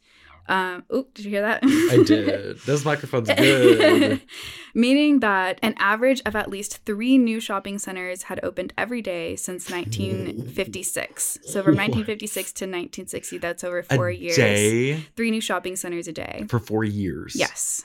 um 0.48 0.84
oh 0.90 1.06
did 1.14 1.24
you 1.26 1.30
hear 1.32 1.42
that 1.42 1.60
I 1.62 2.02
did. 2.04 2.58
Those 2.66 2.84
microphones 2.84 3.28
good. 3.28 4.22
Meaning 4.74 5.20
that 5.20 5.58
an 5.62 5.74
average 5.78 6.22
of 6.24 6.34
at 6.36 6.48
least 6.48 6.84
three 6.86 7.18
new 7.18 7.38
shopping 7.40 7.78
centers 7.78 8.24
had 8.24 8.40
opened 8.42 8.72
every 8.78 9.02
day 9.02 9.36
since 9.36 9.70
1956. 9.70 11.38
So 11.42 11.62
from 11.62 11.74
1956 11.76 12.52
to 12.52 12.64
1960, 12.64 13.38
that's 13.38 13.62
over 13.64 13.82
four 13.82 14.08
a 14.08 14.14
years. 14.14 14.36
day 14.36 14.94
Three 15.16 15.30
new 15.30 15.40
shopping 15.42 15.76
centers 15.76 16.08
a 16.08 16.12
day. 16.12 16.46
for 16.48 16.58
four 16.58 16.82
years. 16.84 17.34
Yes. 17.36 17.82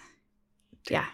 Yeah. 0.89 1.05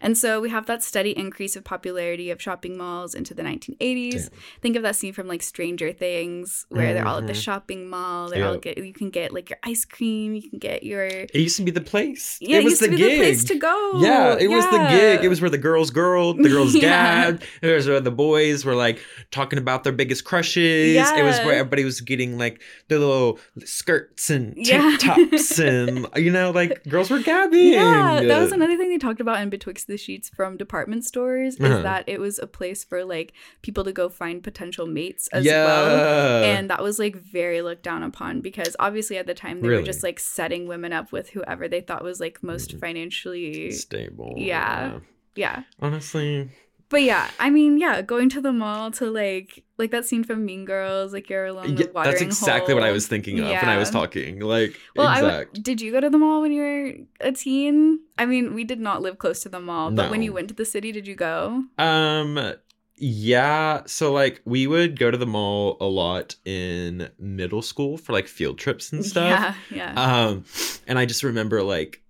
And 0.00 0.16
so 0.18 0.40
we 0.40 0.50
have 0.50 0.66
that 0.66 0.82
steady 0.82 1.10
increase 1.16 1.56
of 1.56 1.64
popularity 1.64 2.30
of 2.30 2.40
shopping 2.40 2.76
malls 2.76 3.14
into 3.14 3.34
the 3.34 3.42
1980s. 3.42 4.28
Damn. 4.28 4.38
Think 4.62 4.76
of 4.76 4.82
that 4.82 4.96
scene 4.96 5.12
from 5.12 5.26
like 5.28 5.42
Stranger 5.42 5.92
Things 5.92 6.66
where 6.68 6.92
they're 6.94 7.06
all 7.06 7.18
at 7.18 7.26
the 7.26 7.32
Mhm. 7.32 7.42
shopping 7.42 7.88
mall. 7.88 8.28
They're 8.30 8.46
all 8.46 8.58
get 8.58 8.78
you 8.78 8.92
can 8.92 9.10
get 9.10 9.32
like 9.32 9.50
your 9.50 9.58
ice 9.62 9.84
cream, 9.84 10.34
you 10.34 10.42
can 10.48 10.58
get 10.58 10.82
your 10.82 11.04
It 11.06 11.34
used 11.34 11.56
to 11.56 11.62
be 11.62 11.70
the 11.70 11.80
place. 11.80 12.38
Yeah, 12.40 12.58
it 12.58 12.64
was 12.64 12.72
used 12.72 12.82
the 12.82 12.86
to 12.86 12.90
be 12.92 12.96
gig. 12.98 13.10
the 13.12 13.16
place 13.18 13.44
to 13.44 13.54
go. 13.56 13.92
Yeah, 14.02 14.36
it 14.38 14.48
was 14.48 14.64
the 14.66 14.78
gig. 14.90 15.24
It 15.24 15.28
was 15.28 15.40
where 15.40 15.50
the 15.50 15.58
girls 15.58 15.90
girled, 15.90 16.38
the 16.38 16.48
girls 16.48 16.74
Yeah. 16.74 17.30
gabbed. 17.30 17.44
It 17.62 17.74
was 17.74 17.86
where 17.88 18.00
the 18.00 18.10
boys 18.10 18.64
were 18.64 18.74
like 18.74 18.98
talking 19.30 19.58
about 19.58 19.84
their 19.84 19.92
biggest 19.92 20.24
crushes. 20.24 20.94
Yeah. 20.94 21.16
It 21.18 21.22
was 21.22 21.38
where 21.40 21.54
everybody 21.54 21.84
was 21.84 22.00
getting 22.00 22.38
like 22.38 22.60
their 22.88 22.98
little 22.98 23.38
skirts 23.64 24.30
and 24.30 24.54
tank 24.64 25.02
Yeah. 25.02 25.14
tops 25.14 25.58
and 25.58 26.06
you 26.16 26.30
know, 26.30 26.50
like 26.50 26.82
girls 26.88 27.10
were 27.10 27.20
gabbing. 27.20 27.72
Yeah, 27.72 28.22
that 28.22 28.40
was 28.40 28.52
another 28.52 28.76
thing 28.76 28.90
they 28.90 28.98
talked 28.98 29.20
about 29.20 29.40
in 29.40 29.50
Betwixt 29.50 29.86
the 29.86 29.93
Sheets 29.96 30.28
from 30.30 30.56
department 30.56 31.04
stores 31.04 31.54
is 31.56 31.60
Uh-huh. 31.60 31.82
that 31.82 32.04
it 32.08 32.20
was 32.20 32.38
a 32.38 32.46
place 32.46 32.84
for 32.84 33.04
like 33.04 33.32
people 33.62 33.84
to 33.84 33.92
go 33.92 34.08
find 34.08 34.42
potential 34.42 34.86
mates 34.86 35.28
as 35.32 35.44
yeah. 35.44 35.64
well. 35.64 36.44
And 36.44 36.70
that 36.70 36.82
was 36.82 36.98
like 36.98 37.16
very 37.16 37.62
looked 37.62 37.82
down 37.82 38.02
upon 38.02 38.40
because 38.40 38.76
obviously 38.78 39.16
at 39.18 39.26
the 39.26 39.34
time 39.34 39.60
they 39.60 39.68
Really? 39.68 39.82
were 39.82 39.86
just 39.86 40.02
like 40.02 40.18
setting 40.20 40.66
women 40.66 40.92
up 40.92 41.12
with 41.12 41.30
whoever 41.30 41.68
they 41.68 41.80
thought 41.80 42.02
was 42.04 42.20
like 42.20 42.42
most 42.42 42.76
Mm. 42.76 42.80
financially 42.80 43.70
stable. 43.72 44.34
Yeah. 44.36 45.00
yeah. 45.34 45.62
Honestly, 45.80 46.50
But 46.94 47.02
yeah, 47.02 47.28
I 47.40 47.50
mean, 47.50 47.78
yeah, 47.78 48.02
going 48.02 48.28
to 48.28 48.40
the 48.40 48.52
mall 48.52 48.92
to 48.92 49.10
like 49.10 49.64
like 49.78 49.90
that 49.90 50.04
scene 50.04 50.22
from 50.22 50.44
Mean 50.44 50.64
Girls, 50.64 51.12
like 51.12 51.28
you're 51.28 51.46
along 51.46 51.74
the 51.74 51.90
yeah, 51.92 52.04
that's 52.04 52.20
exactly 52.20 52.72
what 52.72 52.84
I 52.84 52.92
was 52.92 53.08
thinking 53.08 53.40
of 53.40 53.48
when 53.48 53.68
I 53.68 53.78
was 53.78 53.90
talking. 53.90 54.38
Like, 54.38 54.78
Well, 54.94 55.10
exact. 55.10 55.54
w- 55.54 55.62
did 55.64 55.80
you 55.80 55.90
go 55.90 55.98
to 55.98 56.08
the 56.08 56.18
mall 56.18 56.40
when 56.42 56.52
you 56.52 56.62
were 56.62 56.92
a 57.18 57.32
teen? 57.32 57.98
I 58.16 58.26
mean, 58.26 58.54
we 58.54 58.62
did 58.62 58.78
not 58.78 59.02
live 59.02 59.18
close 59.18 59.40
to 59.40 59.48
the 59.48 59.58
mall, 59.58 59.90
but 59.90 60.08
when 60.08 60.22
you 60.22 60.32
went 60.32 60.46
to 60.50 60.54
the 60.54 60.64
city, 60.64 60.92
did 60.92 61.08
you 61.08 61.16
go? 61.16 61.64
Um 61.78 62.54
yeah, 62.96 63.82
so 63.86 64.12
like 64.12 64.40
we 64.44 64.68
would 64.68 64.96
go 64.96 65.10
to 65.10 65.18
the 65.18 65.26
mall 65.26 65.76
a 65.80 65.86
lot 65.86 66.36
in 66.44 67.10
middle 67.18 67.60
school 67.60 67.98
for 67.98 68.12
like 68.12 68.28
field 68.28 68.56
trips 68.56 68.92
and 68.92 69.04
stuff. 69.04 69.28
Yeah, 69.28 69.54
yeah. 69.96 70.26
Um 70.28 70.44
and 70.86 70.96
I 70.96 71.06
just 71.06 71.24
remember 71.24 71.60
like 71.60 72.03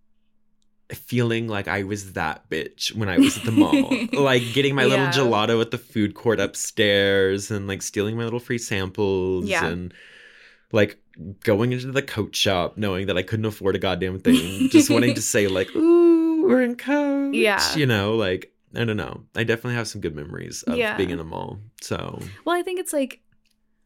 feeling 0.92 1.48
like 1.48 1.66
I 1.68 1.82
was 1.84 2.12
that 2.12 2.48
bitch 2.50 2.94
when 2.94 3.08
I 3.08 3.18
was 3.18 3.38
at 3.38 3.44
the 3.44 3.52
mall. 3.52 3.90
like 4.12 4.42
getting 4.52 4.74
my 4.74 4.84
little 4.84 5.06
gelato 5.06 5.60
at 5.60 5.70
the 5.70 5.78
food 5.78 6.14
court 6.14 6.40
upstairs 6.40 7.50
and 7.50 7.66
like 7.66 7.82
stealing 7.82 8.16
my 8.16 8.24
little 8.24 8.40
free 8.40 8.58
samples 8.58 9.46
Yeah. 9.46 9.64
and 9.66 9.94
like 10.72 10.98
going 11.44 11.72
into 11.72 11.90
the 11.92 12.02
coat 12.02 12.34
shop 12.36 12.76
knowing 12.76 13.06
that 13.06 13.16
I 13.16 13.22
couldn't 13.22 13.46
afford 13.46 13.76
a 13.76 13.78
goddamn 13.78 14.18
thing. 14.20 14.68
just 14.70 14.90
wanting 14.90 15.14
to 15.14 15.22
say 15.22 15.48
like, 15.48 15.74
ooh, 15.74 16.46
we're 16.46 16.62
in 16.62 16.76
coach. 16.76 17.34
Yeah. 17.34 17.74
You 17.76 17.86
know, 17.86 18.14
like 18.16 18.52
I 18.76 18.84
don't 18.84 18.96
know. 18.96 19.22
I 19.36 19.44
definitely 19.44 19.74
have 19.76 19.86
some 19.88 20.00
good 20.00 20.14
memories 20.16 20.64
of 20.64 20.76
Yeah. 20.76 20.96
being 20.96 21.10
in 21.10 21.20
a 21.20 21.24
mall. 21.24 21.60
So, 21.80 22.20
well, 22.44 22.56
I 22.56 22.62
think 22.62 22.80
it's 22.80 22.92
like 22.92 23.20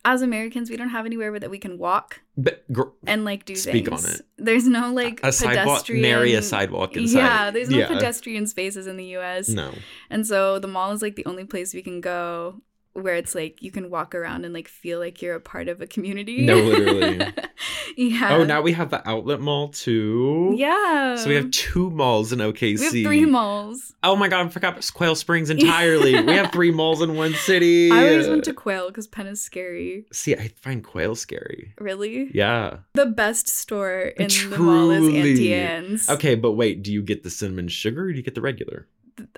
as 0.05 0.23
Americans, 0.23 0.71
we 0.71 0.77
don't 0.77 0.89
have 0.91 1.05
anywhere 1.07 1.39
that 1.39 1.51
we 1.51 1.59
can 1.59 1.77
walk 1.79 2.21
but 2.37 2.65
gr- 2.73 2.91
and 3.07 3.25
like 3.25 3.45
do 3.45 3.57
Speak 3.57 3.89
things. 3.89 4.05
on 4.05 4.11
it. 4.13 4.23
There's 4.39 4.67
no 4.67 4.93
like 4.93 5.19
a 5.23 5.33
pedestrian. 5.33 6.03
nary 6.03 6.35
a 6.35 6.43
sidewalk 6.43 6.97
inside. 6.97 7.19
Yeah, 7.19 7.51
there's 7.51 7.69
no 7.69 7.79
Yeah. 7.79 7.89
pedestrian 7.89 8.47
spaces 8.47 8.87
in 8.87 8.97
the 8.97 9.05
U.S. 9.07 9.49
No. 9.49 9.73
And 10.09 10.27
so 10.27 10.59
the 10.59 10.69
mall 10.69 10.93
is 10.93 11.03
like 11.03 11.17
the 11.17 11.27
only 11.27 11.45
place 11.45 11.75
we 11.75 11.83
can 11.83 12.01
go 12.01 12.61
where 12.93 13.15
it's 13.15 13.35
like 13.35 13.63
you 13.63 13.71
can 13.71 13.91
walk 13.91 14.15
around 14.15 14.45
and 14.45 14.53
like 14.53 14.69
feel 14.69 14.99
like 14.99 15.23
you're 15.23 15.35
a 15.35 15.41
part 15.41 15.69
of 15.69 15.81
a 15.81 15.87
community. 15.87 16.45
No, 16.45 16.57
literally. 16.57 17.33
yeah. 17.97 18.37
Oh, 18.37 18.45
now 18.45 18.61
we 18.61 18.73
have 18.73 18.91
the 18.91 19.07
outlet 19.09 19.41
mall 19.41 19.69
too. 19.69 20.55
Yeah. 20.57 21.17
So 21.17 21.29
we 21.29 21.35
have 21.35 21.51
two 21.51 21.91
malls 21.91 22.33
in 22.33 22.41
OKC. 22.41 22.79
We 22.79 22.85
have 22.85 22.93
three 23.07 23.25
malls. 23.25 23.95
Oh 24.03 24.17
my 24.17 24.29
god, 24.29 24.47
I 24.47 24.49
forgot 24.49 24.91
Quail 24.95 25.15
Springs 25.15 25.51
entirely. 25.51 26.21
we 26.23 26.33
have 26.33 26.53
three 26.53 26.71
malls 26.71 27.03
in 27.03 27.15
one 27.15 27.35
city. 27.35 27.91
I 27.93 28.11
always 28.11 28.29
went 28.29 28.45
to 28.45 28.53
Quail 28.53 28.89
because 28.89 29.07
Penn 29.07 29.27
is 29.27 29.41
scary. 29.41 30.07
See, 30.13 30.35
I 30.35 30.49
find 30.49 30.83
Quail 30.83 31.15
scary. 31.15 31.75
Really? 31.79 32.31
Yeah. 32.35 32.79
The 32.95 33.07
best 33.07 33.49
store 33.49 34.01
in 34.01 34.29
the 34.29 34.59
mall 34.59 34.91
is 34.91 34.99
Truly. 35.01 35.19
Auntie 35.19 35.55
Anne's. 35.55 36.09
Okay, 36.09 36.35
but 36.35 36.53
wait, 36.53 36.83
do 36.83 36.93
you 36.93 37.03
get 37.03 37.23
the 37.23 37.31
cinnamon 37.31 37.69
sugar 37.69 38.07
or 38.07 38.11
do 38.13 38.17
you 38.17 38.23
get 38.23 38.35
the 38.35 38.41
regular? 38.41 38.87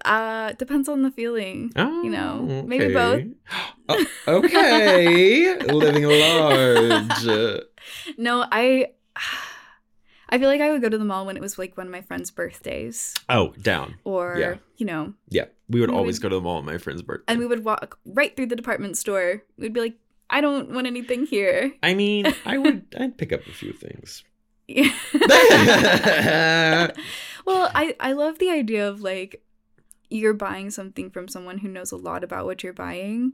Uh, 0.05 0.53
depends 0.53 0.89
on 0.89 1.03
the 1.03 1.11
feeling. 1.11 1.73
Oh, 1.77 2.03
you 2.03 2.11
know, 2.11 2.65
maybe 2.67 2.93
both. 2.93 3.25
Oh, 3.93 4.07
okay, 4.29 5.57
living 5.73 6.05
large. 6.05 7.27
No, 8.17 8.47
I. 8.51 8.89
I 10.33 10.39
feel 10.39 10.49
like 10.49 10.61
I 10.61 10.71
would 10.71 10.81
go 10.81 10.89
to 10.89 10.97
the 10.97 11.05
mall 11.05 11.27
when 11.27 11.37
it 11.37 11.43
was 11.43 11.59
like 11.59 11.77
one 11.77 11.89
of 11.89 11.93
my 11.93 12.03
friends' 12.03 12.31
birthdays, 12.31 13.15
Oh, 13.29 13.53
down. 13.61 13.97
or 14.05 14.37
Yeah. 14.39 14.55
you 14.77 14.87
know, 14.87 15.15
Yeah, 15.29 15.47
we 15.69 15.81
would 15.81 15.91
We 15.91 15.97
always 15.97 16.19
would- 16.19 16.23
go 16.23 16.29
to 16.29 16.37
the 16.37 16.41
mall 16.41 16.59
on 16.59 16.65
my 16.65 16.79
friend's 16.79 17.03
birthday. 17.03 17.25
and 17.27 17.41
we 17.41 17.47
would 17.47 17.65
walk 17.65 17.99
right 18.07 18.37
through 18.37 18.47
the 18.47 18.55
department 18.55 18.97
store. 18.97 19.43
We'd 19.59 19.73
be 19.73 19.81
like, 19.81 19.97
I 20.31 20.41
don't 20.41 20.71
want 20.71 20.87
anything 20.87 21.27
here. 21.27 21.73
I 21.83 21.95
mean, 21.95 22.33
I 22.47 22.59
would. 22.59 22.95
I'd 22.97 23.19
pick 23.19 23.33
up 23.33 23.41
a 23.49 23.53
few 23.53 23.73
things. 23.73 24.23
Yeah. 24.69 24.93
well, 27.45 27.71
I 27.75 27.97
I 27.99 28.13
love 28.13 28.39
the 28.39 28.51
idea 28.51 28.89
of 28.89 29.01
like 29.03 29.43
you're 30.11 30.35
buying 30.35 30.71
something 30.71 31.11
from 31.11 31.29
someone 31.29 31.59
who 31.59 31.69
knows 31.69 31.93
a 31.93 31.97
lot 31.97 32.25
about 32.25 32.45
what 32.45 32.63
you're 32.63 32.73
buying. 32.73 33.33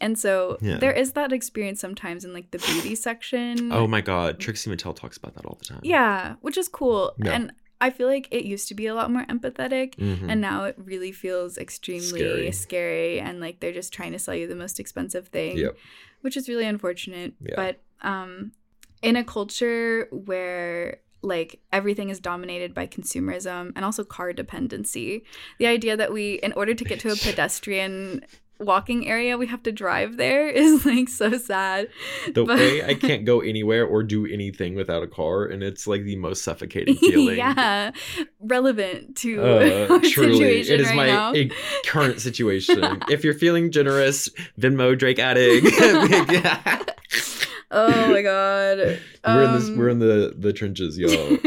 And 0.00 0.18
so 0.18 0.58
Yeah. 0.60 0.78
there 0.78 0.92
is 0.92 1.12
that 1.12 1.32
experience 1.32 1.80
sometimes 1.80 2.24
in 2.24 2.34
like 2.34 2.50
the 2.50 2.58
beauty 2.58 2.94
section. 2.94 3.72
Oh 3.72 3.86
my 3.86 4.00
god, 4.00 4.38
Trixie 4.38 4.70
Mattel 4.70 4.94
talks 4.94 5.16
about 5.16 5.34
that 5.36 5.46
all 5.46 5.56
the 5.58 5.64
time. 5.64 5.80
Yeah, 5.82 6.34
which 6.42 6.58
is 6.58 6.68
cool. 6.68 7.14
Yeah. 7.24 7.32
And 7.32 7.52
I 7.80 7.90
feel 7.90 8.06
like 8.08 8.26
it 8.30 8.44
used 8.44 8.68
to 8.68 8.74
be 8.74 8.86
a 8.86 8.94
lot 8.94 9.10
more 9.10 9.24
empathetic 9.26 9.94
Mhm. 9.96 10.30
and 10.30 10.40
now 10.40 10.64
it 10.64 10.74
really 10.78 11.12
feels 11.12 11.56
extremely 11.58 12.08
Scary. 12.20 12.52
scary. 12.52 13.20
and 13.20 13.38
like 13.40 13.60
they're 13.60 13.72
just 13.72 13.92
trying 13.92 14.12
to 14.12 14.18
sell 14.18 14.34
you 14.34 14.46
the 14.46 14.54
most 14.56 14.80
expensive 14.80 15.28
thing 15.28 15.58
Yep. 15.58 15.76
which 16.22 16.36
is 16.38 16.48
really 16.48 16.64
unfortunate 16.64 17.34
Yeah. 17.40 17.54
but 17.56 17.80
um 18.02 18.52
in 19.02 19.14
a 19.16 19.22
culture 19.24 20.08
where 20.10 21.00
like 21.26 21.58
everything 21.72 22.08
is 22.10 22.20
dominated 22.20 22.72
by 22.72 22.86
consumerism 22.86 23.72
and 23.74 23.84
also 23.84 24.04
car 24.04 24.32
dependency 24.32 25.24
the 25.58 25.66
idea 25.66 25.96
that 25.96 26.12
we 26.12 26.34
in 26.42 26.52
order 26.52 26.74
to 26.74 26.84
get 26.84 27.00
to 27.00 27.10
a 27.10 27.16
pedestrian 27.16 28.22
walking 28.58 29.06
area 29.06 29.36
we 29.36 29.46
have 29.46 29.62
to 29.62 29.70
drive 29.70 30.16
there 30.16 30.48
is 30.64 30.86
like 30.86 31.08
so 31.10 31.36
sad 31.36 31.88
The 32.32 32.44
But- 32.44 32.58
way 32.58 32.82
I 32.84 32.94
can't 33.06 33.24
go 33.26 33.40
anywhere 33.40 33.84
or 33.84 34.02
do 34.02 34.24
anything 34.24 34.74
without 34.74 35.02
a 35.02 35.06
car, 35.06 35.44
and 35.44 35.62
it's 35.62 35.86
like 35.86 36.04
the 36.04 36.16
most 36.16 36.42
suffocating 36.42 36.94
feeling. 37.10 37.36
yeah 37.36 37.90
relevant 38.40 39.16
to 39.18 39.42
Uh, 39.42 39.86
our 39.90 40.00
truly, 40.00 40.38
situation 40.62 40.74
it 40.74 40.80
is 40.80 40.86
right 40.88 40.96
my 40.96 41.06
now. 41.06 41.32
i- 41.34 41.50
current 41.86 42.18
situation. 42.20 43.02
if 43.10 43.24
you're 43.24 43.34
feeling 43.34 43.70
generous, 43.70 44.30
Venmo 44.58 44.96
Drake 44.96 45.18
Addig. 45.18 45.60
Oh 47.70 48.08
my 48.08 48.22
god 48.22 48.78
we're 49.24 49.42
in 49.42 49.52
this. 49.52 49.70
Um, 49.70 49.76
We're 49.76 49.88
in 49.88 49.98
the 49.98 50.34
the 50.36 50.52
trenches, 50.52 50.98
y'all. 50.98 51.38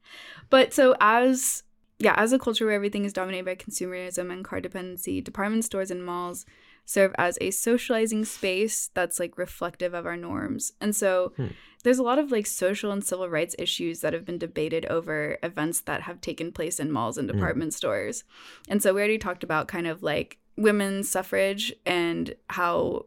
but 0.50 0.72
so 0.72 0.94
as 1.00 1.62
yeah, 1.98 2.14
as 2.16 2.32
a 2.32 2.38
culture 2.38 2.66
where 2.66 2.74
everything 2.74 3.04
is 3.04 3.12
dominated 3.12 3.44
by 3.44 3.54
consumerism 3.54 4.30
and 4.32 4.44
car 4.44 4.60
dependency, 4.60 5.20
department 5.20 5.64
stores 5.64 5.90
and 5.90 6.04
malls 6.04 6.44
serve 6.84 7.14
as 7.16 7.38
a 7.40 7.50
socializing 7.50 8.24
space 8.24 8.90
that's 8.94 9.18
like 9.18 9.38
reflective 9.38 9.94
of 9.94 10.04
our 10.04 10.16
norms. 10.16 10.72
And 10.80 10.94
so 10.94 11.32
Hmm. 11.36 11.46
there's 11.82 11.98
a 11.98 12.02
lot 12.02 12.18
of 12.18 12.30
like 12.30 12.46
social 12.46 12.90
and 12.92 13.02
civil 13.02 13.28
rights 13.28 13.54
issues 13.58 14.00
that 14.00 14.12
have 14.12 14.24
been 14.24 14.38
debated 14.38 14.84
over 14.86 15.38
events 15.42 15.80
that 15.82 16.02
have 16.02 16.20
taken 16.20 16.52
place 16.52 16.78
in 16.80 16.90
malls 16.92 17.16
and 17.16 17.28
Hmm. 17.28 17.36
department 17.36 17.74
stores. 17.74 18.24
And 18.68 18.82
so 18.82 18.92
we 18.92 19.00
already 19.00 19.18
talked 19.18 19.44
about 19.44 19.68
kind 19.68 19.86
of 19.86 20.02
like 20.02 20.38
women's 20.56 21.08
suffrage 21.08 21.72
and 21.86 22.34
how 22.50 23.06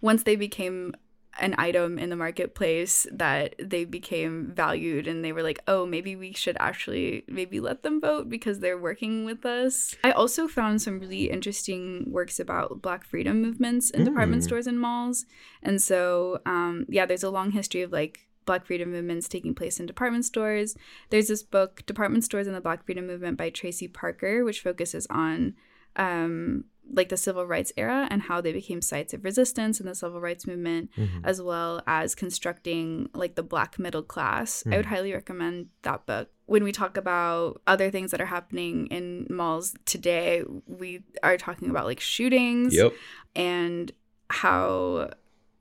once 0.00 0.22
they 0.22 0.36
became 0.36 0.94
an 1.40 1.54
item 1.58 1.98
in 1.98 2.10
the 2.10 2.16
marketplace 2.16 3.06
that 3.12 3.54
they 3.58 3.84
became 3.84 4.52
valued 4.54 5.06
and 5.08 5.24
they 5.24 5.32
were 5.32 5.42
like 5.42 5.58
oh 5.66 5.84
maybe 5.84 6.14
we 6.16 6.32
should 6.32 6.56
actually 6.60 7.24
maybe 7.28 7.58
let 7.60 7.82
them 7.82 8.00
vote 8.00 8.28
because 8.28 8.60
they're 8.60 8.78
working 8.78 9.24
with 9.24 9.44
us. 9.44 9.94
I 10.04 10.12
also 10.12 10.46
found 10.48 10.80
some 10.82 11.00
really 11.00 11.30
interesting 11.30 12.06
works 12.10 12.38
about 12.38 12.80
black 12.82 13.04
freedom 13.04 13.42
movements 13.42 13.90
in 13.90 14.04
department 14.04 14.42
Mm. 14.42 14.44
stores 14.46 14.66
and 14.66 14.80
malls. 14.80 15.26
And 15.62 15.80
so 15.82 16.40
um, 16.46 16.86
yeah 16.88 17.06
there's 17.06 17.24
a 17.24 17.30
long 17.30 17.50
history 17.52 17.82
of 17.82 17.92
like 17.92 18.26
black 18.46 18.66
freedom 18.66 18.92
movements 18.92 19.26
taking 19.26 19.54
place 19.54 19.80
in 19.80 19.86
department 19.86 20.24
stores. 20.24 20.76
There's 21.10 21.28
this 21.28 21.42
book 21.42 21.84
department 21.86 22.24
stores 22.24 22.46
and 22.46 22.54
the 22.54 22.60
black 22.60 22.84
freedom 22.84 23.06
movement 23.06 23.38
by 23.38 23.50
Traci 23.50 23.92
Parker 23.92 24.44
which 24.44 24.60
focuses 24.60 25.06
on 25.08 25.54
um, 25.96 26.64
like 26.92 27.08
the 27.08 27.16
civil 27.16 27.46
rights 27.46 27.72
era 27.76 28.06
and 28.10 28.22
how 28.22 28.40
they 28.40 28.52
became 28.52 28.80
sites 28.82 29.12
of 29.14 29.24
resistance 29.24 29.80
in 29.80 29.86
the 29.86 29.94
civil 29.94 30.20
rights 30.20 30.46
movement 30.46 30.90
Mhm. 30.96 31.20
as 31.24 31.40
well 31.42 31.82
as 31.86 32.14
constructing 32.14 33.08
like 33.14 33.34
the 33.34 33.42
black 33.42 33.78
middle 33.78 34.02
class. 34.02 34.62
I 34.70 34.76
would 34.76 34.86
highly 34.86 35.12
recommend 35.12 35.68
that 35.82 36.06
book. 36.06 36.28
When 36.46 36.62
we 36.62 36.72
talk 36.72 36.96
about 36.96 37.62
other 37.66 37.90
things 37.90 38.10
that 38.10 38.20
are 38.20 38.26
happening 38.26 38.86
in 38.88 39.26
malls 39.30 39.74
today, 39.86 40.44
we 40.66 41.02
are 41.22 41.36
talking 41.38 41.70
about 41.70 41.86
like 41.86 42.00
shootings 42.00 42.74
Yep. 42.74 42.92
and 43.34 43.90
how 44.30 45.10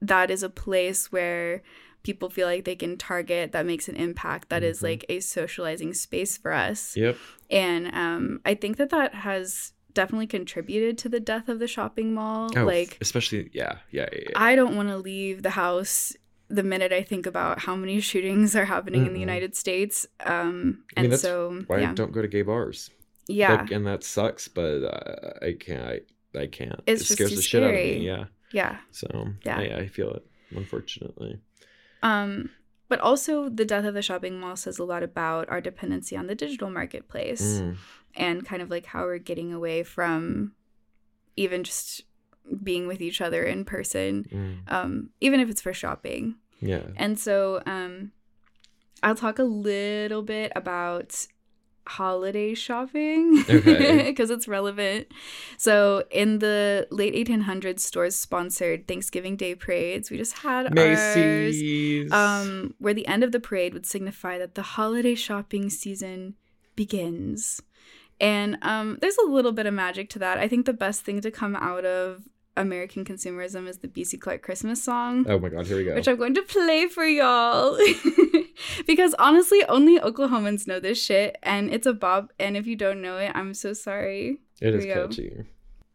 that 0.02 0.30
is 0.30 0.44
a 0.44 0.50
place 0.50 1.12
where 1.12 1.62
people 2.04 2.30
feel 2.30 2.48
like 2.48 2.66
they 2.66 2.76
can 2.76 2.98
target 2.98 3.54
that 3.54 3.66
makes 3.66 3.88
an 3.88 3.96
impact 3.96 4.50
That 4.50 4.62
is 4.64 4.80
Mhm. 4.80 4.84
like 4.84 5.06
a 5.08 5.20
socializing 5.22 5.94
space 5.94 6.38
for 6.38 6.52
us 6.52 6.98
Yep. 6.98 7.16
and 7.50 7.88
um, 7.96 8.42
I 8.46 8.56
think 8.56 8.76
that 8.78 8.90
that 8.90 9.16
has 9.16 9.72
definitely 9.94 10.28
contributed 10.28 10.98
to 11.00 11.10
the 11.10 11.20
death 11.20 11.50
of 11.50 11.60
the 11.60 11.68
shopping 11.68 12.14
mall. 12.14 12.50
Oh, 12.56 12.66
like, 12.66 12.98
especially 13.02 13.50
yeah, 13.54 13.78
yeah, 13.92 14.08
yeah. 14.12 14.20
yeah. 14.30 14.32
I 14.36 14.56
don't 14.56 14.76
want 14.76 14.90
to 14.90 14.98
leave 14.98 15.44
the 15.44 15.52
house 15.52 16.14
the 16.50 16.64
minute 16.64 16.92
I 16.92 17.02
think 17.04 17.26
about 17.26 17.60
how 17.60 17.76
many 17.76 18.00
shootings 18.10 18.56
are 18.56 18.66
happening 18.66 19.06
in 19.08 19.14
the 19.14 19.20
United 19.20 19.56
States. 19.56 20.06
Um, 20.26 20.84
I 20.96 21.02
mean, 21.02 21.12
and 21.12 21.20
so, 21.20 21.64
Why 21.68 21.80
yeah, 21.80 21.94
don't 21.94 22.12
go 22.12 22.22
to 22.22 22.28
gay 22.28 22.42
bars? 22.42 22.90
yeah, 23.28 23.54
Like, 23.56 23.72
and 23.72 23.88
that 23.88 24.04
sucks, 24.04 24.48
but 24.48 24.84
uh, 24.84 25.46
I 25.46 25.54
can't. 25.60 25.82
I, 26.36 26.40
I 26.40 26.48
can't. 26.48 26.82
It's 26.86 27.10
it 27.10 27.14
scares 27.14 27.36
the 27.36 27.42
shit 27.42 27.64
out 27.64 27.70
of 27.70 27.76
me. 27.76 28.06
Yeah. 28.06 28.26
yeah. 28.52 28.78
So 28.92 29.08
Yeah. 29.46 29.58
I, 29.58 29.78
I 29.80 29.88
feel 29.88 30.12
it. 30.12 30.26
Unfortunately. 30.56 31.40
Um, 32.02 32.50
but 32.90 33.00
also, 33.00 33.50
the 33.50 33.66
death 33.66 33.86
of 33.86 33.94
the 33.94 34.02
shopping 34.02 34.40
mall 34.40 34.56
says 34.56 34.78
a 34.78 34.84
lot 34.84 35.04
about 35.04 35.50
our 35.50 35.62
dependency 35.62 36.16
on 36.16 36.28
the 36.28 36.36
digital 36.36 36.70
marketplace 36.70 37.62
Mm. 37.62 37.78
And 38.16 38.46
kind 38.46 38.62
of 38.62 38.70
like 38.70 38.86
how 38.86 39.04
we're 39.04 39.18
getting 39.18 39.54
away 39.54 39.84
from 39.84 40.54
even 41.36 41.64
just 41.64 42.02
being 42.64 42.88
with 42.88 43.02
each 43.02 43.22
other 43.22 43.44
in 43.44 43.64
person, 43.66 44.26
Mm. 44.32 44.72
um, 44.72 45.10
even 45.22 45.40
if 45.40 45.50
it's 45.50 45.62
for 45.62 45.74
shopping. 45.74 46.36
Yeah. 46.60 46.84
And 46.96 47.18
so 47.20 47.62
um 47.66 48.12
I'll 49.02 49.16
talk 49.16 49.38
a 49.40 49.44
little 49.44 50.22
bit 50.22 50.52
about 50.56 51.28
holiday 51.86 52.54
shopping 52.54 53.44
Okay. 53.50 54.04
because 54.08 54.30
it's 54.30 54.48
relevant. 54.48 55.08
So 55.58 56.06
in 56.12 56.40
the 56.40 56.88
late 56.92 57.14
1800s 57.14 57.82
stores 57.82 58.16
sponsored 58.16 58.88
Thanksgiving 58.88 59.36
Day 59.36 59.56
parades. 59.56 60.10
We 60.10 60.18
just 60.18 60.38
had 60.40 60.68
ours 60.68 60.76
Macy's. 60.76 62.12
um, 62.14 62.74
where 62.80 62.94
the 62.94 63.06
end 63.08 63.24
of 63.26 63.34
the 63.34 63.42
parade 63.42 63.74
would 63.74 63.86
signify 63.86 64.38
that 64.38 64.56
the 64.56 64.62
holiday 64.62 65.16
shopping 65.16 65.70
season 65.70 66.36
begins. 66.78 67.62
And 68.20 68.58
um, 68.62 68.98
there's 69.02 69.18
a 69.18 69.26
little 69.30 69.52
bit 69.52 69.66
of 69.66 69.74
magic 69.74 70.10
to 70.12 70.20
that. 70.20 70.38
I 70.38 70.48
think 70.48 70.66
the 70.66 70.74
best 70.74 71.02
thing 71.04 71.20
to 71.22 71.32
come 71.32 71.56
out 71.56 71.84
of 71.86 72.24
American 72.56 73.04
consumerism 73.04 73.68
is 73.68 73.80
the 73.80 73.88
BC 73.88 74.20
Clark 74.22 74.44
Christmas 74.44 74.82
song, 74.84 75.26
Oh 75.28 75.40
my 75.40 75.50
god, 75.50 75.66
here 75.66 75.76
we 75.78 75.86
go. 75.86 75.96
which 75.96 76.08
I'm 76.08 76.18
going 76.18 76.36
to 76.36 76.44
play 76.44 76.88
for 76.88 77.04
y'all. 77.06 77.78
because 78.88 79.16
honestly, 79.18 79.64
only 79.66 80.00
Oklahomans 80.00 80.68
know 80.68 80.80
this 80.80 81.04
shit, 81.04 81.38
and 81.44 81.74
it's 81.74 81.88
a 81.88 81.94
bop. 81.94 82.32
And 82.40 82.56
if 82.56 82.68
you 82.68 82.76
don't 82.76 83.02
know 83.02 83.18
it, 83.18 83.32
I'm 83.34 83.54
so 83.56 83.74
sorry. 83.74 84.38
it 84.62 84.76
is 84.76 84.84
Here 84.84 84.94
we 84.96 85.02
go. 85.02 85.08
catchy. 85.08 85.44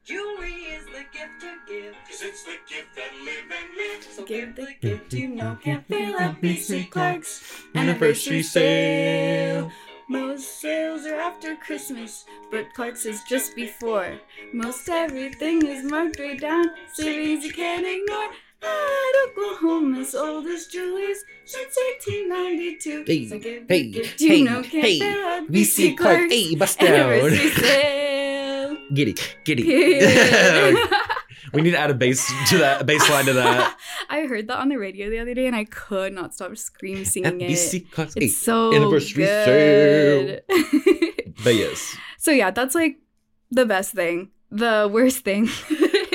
Jewelry 0.04 0.52
is 0.52 0.84
the 0.86 1.04
gift 1.12 1.40
to 1.40 1.52
give. 1.68 1.94
Cause 2.08 2.22
it's 2.22 2.42
the 2.44 2.56
gift 2.68 2.96
that 2.96 3.12
live 3.22 3.44
and 3.44 3.76
live. 3.76 4.02
So 4.10 4.24
give 4.24 4.56
the 4.56 4.62
gift 4.66 4.80
gift 4.80 5.12
you 5.12 5.28
know 5.28 5.58
can't 5.62 5.86
fail 5.86 6.16
at 6.16 6.40
BC 6.40 6.90
Clark's 6.90 7.44
Anniversary 7.74 8.42
sale. 8.42 9.70
Most 10.10 10.60
sales 10.62 11.04
are 11.04 11.20
after 11.20 11.54
Christmas, 11.56 12.24
but 12.50 12.72
Clark's 12.72 13.04
is 13.04 13.22
just 13.28 13.54
before. 13.54 14.18
Most 14.54 14.88
everything 14.88 15.66
is 15.66 15.84
marked 15.84 16.18
way 16.18 16.34
down, 16.34 16.64
savings 16.94 17.44
you 17.44 17.52
can't 17.52 17.84
ignore. 17.84 18.30
At 18.60 19.12
Oklahoma's 19.28 20.14
oldest 20.14 20.72
jewelers 20.72 21.18
since 21.44 21.76
1892. 22.00 23.04
Hey, 23.06 23.28
so 23.28 23.38
give 23.38 23.68
hey, 23.68 23.82
you 23.82 24.02
hey, 24.18 24.44
can't 24.44 24.66
hey, 24.84 25.00
at 25.00 25.46
BC 25.46 25.96
Clark, 25.98 26.30
hey, 26.30 26.54
bust 26.54 26.78
down. 26.80 26.94
Anniversary 26.94 27.50
sale. 27.50 28.76
Giddy, 28.94 29.14
giddy. 29.44 29.62
We 31.52 31.62
need 31.62 31.70
to 31.72 31.78
add 31.78 31.90
a 31.90 31.94
bass 31.94 32.30
to 32.50 32.58
that, 32.58 32.80
a 32.82 32.84
bass 32.84 33.08
line 33.08 33.26
to 33.26 33.32
that. 33.34 33.76
I 34.10 34.26
heard 34.26 34.48
that 34.48 34.58
on 34.58 34.68
the 34.68 34.76
radio 34.76 35.08
the 35.10 35.18
other 35.18 35.34
day 35.34 35.46
and 35.46 35.56
I 35.56 35.64
could 35.64 36.12
not 36.12 36.34
stop 36.34 36.56
scream 36.56 37.04
singing 37.04 37.40
it. 37.40 37.50
BC 37.50 37.90
Clark, 37.90 38.10
hey, 38.14 38.26
It's 38.26 38.38
so 38.38 38.74
anniversary 38.74 39.24
good. 39.24 40.42
But 41.44 41.54
yes. 41.54 41.96
so 42.18 42.30
yeah, 42.32 42.50
that's 42.50 42.74
like 42.74 42.98
the 43.50 43.64
best 43.64 43.94
thing. 43.94 44.30
The 44.50 44.88
worst 44.92 45.24
thing. 45.24 45.48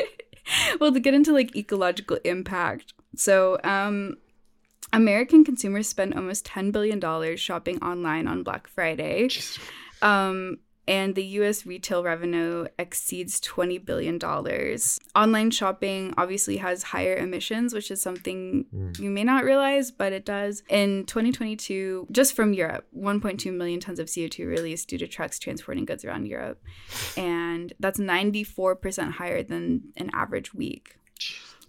well, 0.79 0.91
to 0.91 0.99
get 0.99 1.13
into 1.13 1.31
like 1.31 1.55
ecological 1.55 2.17
impact. 2.23 2.93
So, 3.15 3.57
um 3.63 4.17
American 4.91 5.43
consumers 5.43 5.87
spend 5.87 6.13
almost 6.13 6.45
$10 6.45 6.71
billion 6.71 7.01
shopping 7.37 7.81
online 7.81 8.27
on 8.27 8.43
Black 8.43 8.67
Friday. 8.67 9.29
Um 10.01 10.57
and 10.87 11.15
the 11.15 11.23
US 11.39 11.65
retail 11.65 12.03
revenue 12.03 12.67
exceeds 12.77 13.39
$20 13.41 13.83
billion. 13.85 14.19
Online 15.15 15.51
shopping 15.51 16.13
obviously 16.17 16.57
has 16.57 16.83
higher 16.83 17.15
emissions, 17.15 17.73
which 17.73 17.89
is 17.91 18.01
something 18.01 18.65
Mm. 18.73 18.99
you 18.99 19.09
may 19.09 19.23
not 19.23 19.43
realize, 19.43 19.91
but 19.91 20.13
it 20.13 20.25
does. 20.25 20.63
In 20.69 21.05
2022, 21.05 22.07
just 22.11 22.33
from 22.35 22.53
Europe, 22.53 22.85
1.2 22.97 23.53
million 23.53 23.79
tons 23.79 23.99
of 23.99 24.07
CO2 24.07 24.45
released 24.47 24.87
due 24.89 24.97
to 24.97 25.07
trucks 25.07 25.39
transporting 25.39 25.85
goods 25.85 26.03
around 26.05 26.25
Europe. 26.27 26.61
And 27.17 27.73
that's 27.79 27.99
94% 27.99 29.11
higher 29.13 29.43
than 29.43 29.93
an 29.97 30.09
average 30.13 30.53
week. 30.53 30.97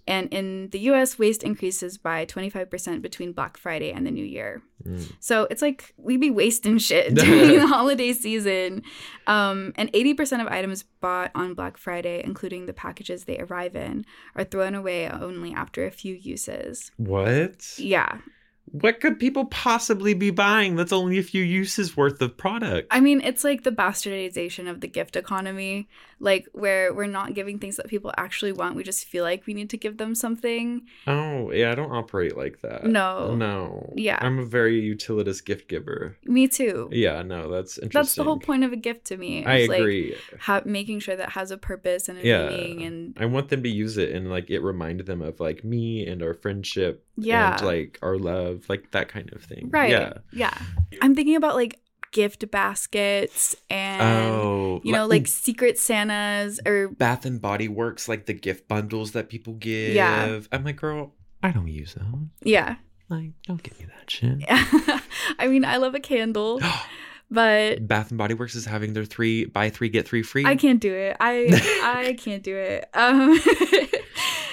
And 0.07 0.29
in 0.33 0.69
the 0.71 0.79
US, 0.91 1.19
waste 1.19 1.43
increases 1.43 1.97
by 1.97 2.27
25% 2.27 3.01
between 3.01 3.33
Black 3.33 3.57
Friday 3.57 3.91
and 3.91 4.07
the 4.07 4.11
New 4.11 4.25
Year. 4.25 4.63
Mm. 4.87 5.13
So 5.19 5.47
it's 5.51 5.63
like 5.63 5.95
we 5.97 6.17
be 6.17 6.31
wasting 6.31 6.79
shit 6.79 7.15
during 7.15 7.59
the 7.59 7.67
holiday 7.67 8.13
season. 8.13 8.83
Um, 9.27 9.73
and 9.77 9.93
80% 9.93 10.43
of 10.43 10.49
items 10.49 10.83
bought 11.01 11.31
on 11.35 11.55
Black 11.55 11.79
Friday, 11.79 12.23
including 12.25 12.67
the 12.67 12.75
packages 12.75 13.25
they 13.25 13.39
arrive 13.39 13.77
in, 13.77 14.05
are 14.37 14.45
thrown 14.45 14.75
away 14.75 15.09
only 15.09 15.55
after 15.55 15.87
a 15.87 15.91
few 15.91 16.15
uses. 16.15 16.91
What? 16.97 17.79
Yeah. 17.79 18.19
What 18.67 19.01
could 19.01 19.19
people 19.19 19.45
possibly 19.47 20.15
be 20.15 20.31
buying 20.31 20.75
that's 20.75 20.93
only 20.93 21.19
a 21.19 21.23
few 21.23 21.43
uses 21.43 21.97
worth 21.97 22.21
of 22.21 22.37
product? 22.37 22.89
I 22.91 23.01
mean, 23.01 23.21
it's 23.21 23.45
like 23.45 23.63
the 23.63 23.71
bastardization 23.71 24.69
of 24.69 24.81
the 24.81 24.89
gift 24.89 25.17
economy, 25.17 25.89
like 26.25 26.49
where 26.53 26.93
we're 26.95 27.07
not 27.07 27.35
giving 27.35 27.59
things 27.59 27.77
that 27.77 27.87
people 27.87 28.11
actually 28.17 28.51
want. 28.53 28.75
We 28.77 28.83
just 28.83 29.05
feel 29.05 29.23
like 29.25 29.47
we 29.47 29.53
need 29.53 29.69
to 29.71 29.77
give 29.77 29.99
them 29.99 30.15
something. 30.15 30.83
Oh, 31.07 31.51
yeah, 31.53 31.71
I 31.71 31.75
don't 31.75 31.93
operate 31.93 32.37
like 32.37 32.63
that. 32.63 32.85
No. 32.85 33.35
No. 33.35 33.93
Yeah. 33.95 34.19
I'm 34.23 34.39
a 34.39 34.45
very 34.45 34.81
utilitist 34.83 35.45
gift 35.45 35.69
giver. 35.69 36.17
Me 36.25 36.49
too. 36.49 36.89
Yeah, 36.91 37.23
no, 37.23 37.51
that's 37.51 37.77
interesting. 37.77 37.91
That's 38.01 38.15
the 38.15 38.25
whole 38.25 38.39
point 38.39 38.65
of 38.65 38.73
a 38.73 38.77
gift 38.77 39.05
to 39.09 39.17
me. 39.19 39.45
I 39.45 39.57
It's, 39.57 39.69
like, 39.69 39.81
agree. 39.81 40.17
ha- 40.41 40.63
making 40.65 41.01
sure 41.01 41.15
that 41.15 41.31
has 41.31 41.51
a 41.51 41.59
purpose 41.59 42.09
and 42.09 42.19
a 42.19 42.27
yeah. 42.27 42.49
meaning 42.49 42.83
and 42.83 43.17
I 43.21 43.27
want 43.27 43.51
them 43.51 43.63
to 43.63 43.69
use 43.69 43.99
it 43.99 44.11
and 44.13 44.31
like 44.31 44.49
it 44.51 44.61
reminded 44.61 45.07
them 45.07 45.21
of 45.23 45.41
like 45.41 45.63
me 45.63 46.07
and 46.07 46.23
our 46.23 46.33
friendship 46.35 47.05
Yeah. 47.17 47.53
and 47.59 47.67
like 47.67 47.99
our 48.03 48.17
love, 48.19 48.65
like 48.71 48.91
that 48.93 49.09
kind 49.09 49.31
of 49.35 49.43
thing. 49.43 49.69
right. 49.71 49.91
Yeah. 49.91 50.15
Yeah. 50.33 50.57
I'm 51.03 51.15
thinking 51.15 51.37
about 51.37 51.55
like 51.55 51.81
gift 52.15 52.49
baskets 52.51 53.57
and 53.69 54.01
oh, 54.01 54.81
you 54.85 54.93
know 54.93 55.03
li- 55.05 55.19
like 55.19 55.27
secret 55.27 55.77
Santas 55.79 56.61
or 56.65 56.89
Bath 56.89 57.27
and 57.27 57.43
Body 57.43 57.69
Works, 57.69 58.09
like 58.09 58.25
the 58.25 58.33
gift 58.33 58.69
bundles 58.69 59.13
that 59.13 59.29
people 59.29 59.55
give. 59.55 59.95
Yeah. 59.95 60.41
I'm 60.53 60.65
like, 60.65 60.77
girl, 60.77 61.13
I 61.43 61.51
don't 61.51 61.69
use 61.69 61.95
those. 61.95 62.07
yeah. 62.43 62.77
Like, 63.11 63.33
don't 63.47 63.63
give 63.63 63.79
me 63.79 63.87
that 63.87 64.11
shit. 64.11 64.39
I 65.39 65.47
mean, 65.49 65.65
I 65.65 65.77
love 65.77 65.95
a 65.95 66.01
candle, 66.01 66.59
but 67.31 67.87
Bath 67.87 68.11
and 68.11 68.17
Body 68.17 68.33
Works 68.33 68.55
is 68.55 68.65
having 68.65 68.95
their 68.95 69.05
three 69.05 69.45
buy 69.45 69.69
three 69.69 69.91
get 69.91 70.09
three 70.09 70.23
free. 70.23 70.47
I 70.47 70.57
can't 70.57 70.81
do 70.81 70.95
it. 70.95 71.17
I 71.21 71.49
I 71.85 72.15
can't 72.15 72.43
do 72.43 72.57
it. 72.57 72.89
Um 72.95 73.39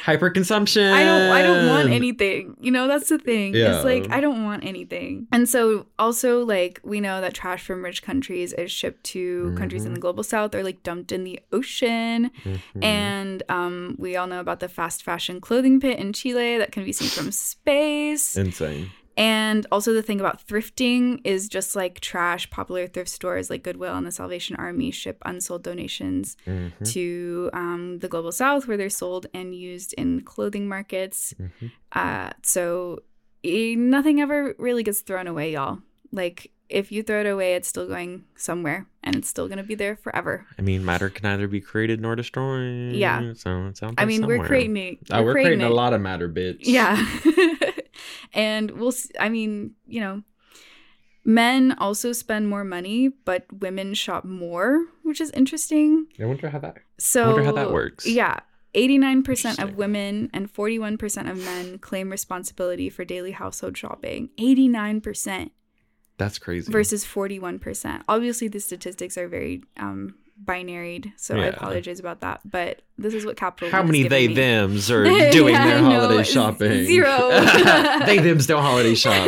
Hyperconsumption. 0.02 0.92
I 0.92 1.04
don't 1.04 1.32
I 1.32 1.42
don't 1.44 1.68
want 1.68 1.90
anything. 1.90 2.56
You 2.60 2.72
know, 2.72 2.88
that's 2.88 3.10
the 3.10 3.18
thing. 3.18 3.54
Yeah. 3.56 3.76
It's 3.76 3.86
like 3.86 4.10
I 4.12 4.20
don't 4.22 4.44
want 4.44 4.64
anything. 4.64 5.28
And 5.32 5.48
so 5.48 5.86
also 6.00 6.44
like 6.44 6.80
we 6.84 7.00
know 7.00 7.22
that 7.22 7.34
trash 7.34 7.64
from 7.64 7.84
rich 7.84 8.02
countries 8.04 8.54
is 8.54 8.72
shipped 8.72 9.04
to 9.06 9.54
countries 9.58 9.86
in 9.86 9.94
the 9.94 10.00
global 10.00 10.24
south 10.24 10.56
or 10.56 10.64
like 10.64 10.84
dumped 10.84 11.12
in 11.12 11.24
the 11.24 11.40
ocean. 11.52 12.32
Mhm. 12.44 12.84
And 12.84 13.44
um 13.50 13.96
we 14.00 14.16
all 14.16 14.28
know 14.28 14.40
about 14.40 14.60
the 14.60 14.70
fast 14.70 15.04
fashion 15.04 15.40
clothing 15.42 15.80
pit 15.80 16.00
in 16.00 16.14
Chile 16.14 16.58
that 16.58 16.72
can 16.72 16.84
be 16.84 16.92
seen 16.94 17.10
from 17.10 17.32
space. 17.32 18.36
insane. 18.38 18.92
And 19.18 19.68
also 19.72 19.94
the 19.94 20.02
thing 20.02 20.20
about 20.20 20.46
thrifting 20.48 21.20
is 21.24 21.50
just 21.50 21.76
like 21.76 22.00
trash. 22.00 22.50
Popular 22.50 22.88
thrift 22.88 23.10
stores 23.10 23.50
like 23.50 23.64
Goodwill 23.64 23.96
and 23.96 24.06
the 24.08 24.12
Salvation 24.12 24.56
Army 24.56 24.92
ship 24.92 25.18
unsold 25.26 25.64
donations 25.64 26.38
Mhm. 26.48 26.72
to 26.94 27.50
um, 27.54 28.00
the 28.00 28.08
global 28.08 28.32
south 28.32 28.68
where 28.68 28.78
they're 28.78 28.90
sold 28.90 29.28
and 29.34 29.54
used 29.54 29.94
in 29.94 30.22
clothing 30.22 30.68
markets. 30.68 31.34
Mhm. 31.40 31.72
Uh, 31.92 32.32
so 32.44 33.00
eh, 33.44 33.76
nothing 33.76 34.22
ever 34.22 34.56
really 34.58 34.84
gets 34.84 35.02
thrown 35.02 35.28
away, 35.28 35.54
y'all. 35.54 35.80
Like 36.12 36.52
if 36.70 36.90
you 36.90 37.04
throw 37.04 37.20
it 37.20 37.26
away, 37.26 37.56
it's 37.56 37.68
still 37.68 37.86
going 37.88 38.24
somewhere 38.38 38.88
and 39.04 39.16
it's 39.18 39.28
still 39.28 39.50
gonna 39.50 39.64
be 39.64 39.76
there 39.76 39.98
forever. 39.98 40.46
I 40.58 40.62
mean, 40.62 40.86
matter 40.86 41.10
can 41.10 41.30
neither 41.30 41.48
be 41.50 41.60
created 41.60 42.00
nor 42.00 42.16
destroyed. 42.16 42.94
Yeah. 42.94 43.34
So 43.34 43.66
it's 43.68 43.84
out 43.84 43.96
I 43.98 44.06
there 44.06 44.08
mean, 44.08 44.26
we're 44.26 44.46
creating 44.46 44.78
it. 44.78 44.98
Uh, 45.12 45.22
we're 45.22 45.34
creating, 45.34 45.62
a 45.64 45.68
it. 45.68 45.74
lot 45.74 45.92
of 45.94 46.00
matter, 46.00 46.30
bitch. 46.30 46.60
Yeah. 46.62 46.96
and 48.34 48.72
we'll, 48.72 48.94
I 49.20 49.30
mean, 49.30 49.76
you 49.88 50.00
know, 50.00 50.24
men 51.24 51.76
also 51.78 52.12
spend 52.12 52.48
more 52.48 52.64
money, 52.64 53.10
but 53.10 53.46
women 53.52 53.94
shop 53.94 54.26
more, 54.26 54.86
which 55.04 55.22
is 55.22 55.32
interesting. 55.32 56.08
I 56.20 56.26
wonder 56.26 56.50
how 56.50 56.60
that. 56.60 56.78
So, 56.98 57.24
I 57.24 57.28
wonder 57.28 57.44
how 57.44 57.52
that 57.54 57.72
works. 57.72 58.08
Yeah. 58.08 58.40
89% 58.74 59.62
of 59.62 59.76
women 59.76 60.30
and 60.34 60.52
41% 60.52 61.30
of 61.30 61.38
men 61.38 61.78
claim 61.80 62.10
responsibility 62.10 62.90
for 62.90 63.04
daily 63.04 63.32
household 63.32 63.78
shopping. 63.78 64.30
89% 64.40 65.50
That's 66.18 66.40
crazy. 66.40 66.72
versus 66.72 67.04
41%. 67.04 68.04
Obviously, 68.08 68.48
the 68.48 68.62
statistics 68.62 69.18
are 69.18 69.28
very 69.28 69.64
um, 69.76 70.16
binaried, 70.44 71.12
so 71.18 71.36
I 71.38 71.46
apologize 71.48 72.00
about 72.00 72.22
that. 72.22 72.42
But 72.50 72.82
this 72.98 73.14
is 73.14 73.26
what 73.26 73.38
capital. 73.38 73.70
How 73.70 73.84
many 73.84 74.08
they 74.08 74.28
me. 74.28 74.36
thems 74.36 74.90
are 74.92 75.04
doing 75.32 75.54
Yeah, 75.54 75.66
their 75.66 75.80
holiday 75.80 76.24
shopping? 76.24 76.86
Zero. 76.86 77.30
they 78.06 78.20
thems 78.20 78.48
don't 78.48 78.62
holiday 78.62 78.96
shop. 78.96 79.28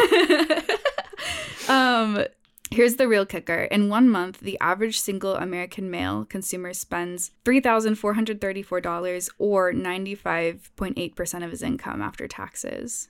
um, 1.69 2.25
here's 2.71 2.95
the 2.95 3.07
real 3.07 3.25
kicker. 3.25 3.63
In 3.63 3.89
one 3.89 4.09
month, 4.09 4.39
the 4.39 4.57
average 4.59 4.99
single 4.99 5.35
American 5.35 5.89
male 5.91 6.25
consumer 6.25 6.73
spends 6.73 7.31
$3,434 7.45 9.29
or 9.37 9.71
95.8% 9.73 11.43
of 11.45 11.51
his 11.51 11.61
income 11.61 12.01
after 12.01 12.27
taxes. 12.27 13.09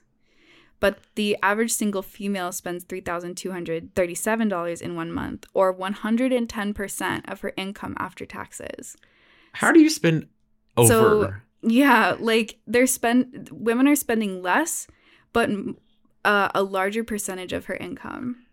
But 0.84 0.98
the 1.14 1.38
average 1.42 1.72
single 1.72 2.02
female 2.02 2.52
spends 2.52 2.84
$3,237 2.84 4.82
in 4.82 4.94
one 4.94 5.10
month 5.10 5.46
or 5.54 5.74
110% 5.74 7.32
of 7.32 7.40
her 7.40 7.54
income 7.56 7.94
after 7.98 8.26
taxes. 8.26 8.94
How 9.54 9.72
do 9.72 9.80
you 9.80 9.88
spend 9.88 10.28
over? 10.76 10.86
So 10.86 11.32
yeah, 11.62 12.16
like 12.20 12.58
they're 12.66 12.86
spend 12.86 13.48
women 13.50 13.88
are 13.88 13.96
spending 13.96 14.42
less, 14.42 14.86
but 15.32 15.48
uh, 16.22 16.50
a 16.54 16.62
larger 16.62 17.02
percentage 17.02 17.54
of 17.54 17.64
her 17.64 17.76
income. 17.76 18.43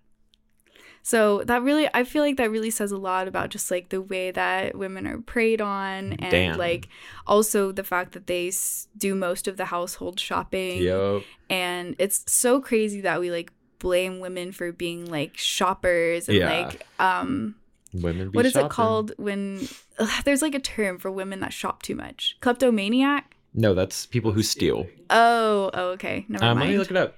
So 1.03 1.43
that 1.45 1.63
really, 1.63 1.89
I 1.93 2.03
feel 2.03 2.21
like 2.23 2.37
that 2.37 2.51
really 2.51 2.69
says 2.69 2.91
a 2.91 2.97
lot 2.97 3.27
about 3.27 3.49
just 3.49 3.71
like 3.71 3.89
the 3.89 4.01
way 4.01 4.31
that 4.31 4.75
women 4.77 5.07
are 5.07 5.19
preyed 5.19 5.59
on, 5.61 6.13
and 6.13 6.31
Damn. 6.31 6.57
like 6.59 6.87
also 7.25 7.71
the 7.71 7.83
fact 7.83 8.11
that 8.13 8.27
they 8.27 8.49
s- 8.49 8.87
do 8.97 9.15
most 9.15 9.47
of 9.47 9.57
the 9.57 9.65
household 9.65 10.19
shopping. 10.19 10.81
Yup. 10.81 11.23
And 11.49 11.95
it's 11.99 12.23
so 12.31 12.61
crazy 12.61 13.01
that 13.01 13.19
we 13.19 13.31
like 13.31 13.51
blame 13.79 14.19
women 14.19 14.51
for 14.51 14.71
being 14.71 15.05
like 15.09 15.35
shoppers 15.37 16.29
and 16.29 16.37
Yeah. 16.37 16.49
like 16.67 16.85
um 16.99 17.55
Women 17.93 18.29
be 18.29 18.35
what 18.37 18.45
is 18.45 18.53
shopping. 18.53 18.67
it 18.67 18.69
called 18.69 19.11
when 19.17 19.67
ugh, 19.99 20.09
there's 20.23 20.43
like 20.43 20.53
a 20.55 20.59
term 20.59 20.99
for 20.99 21.09
women 21.11 21.39
that 21.39 21.51
shop 21.51 21.81
too 21.81 21.95
much 21.95 22.37
kleptomaniac 22.41 23.35
No, 23.55 23.73
that's 23.73 24.05
people 24.05 24.31
who 24.33 24.43
steal. 24.43 24.85
oh, 25.09 25.71
oh 25.73 25.87
okay 25.93 26.25
never 26.29 26.45
Um, 26.45 26.57
let 26.59 26.61
me 26.61 26.67
mind 26.67 26.77
look 26.79 26.91
it 26.91 26.97
up. 26.97 27.17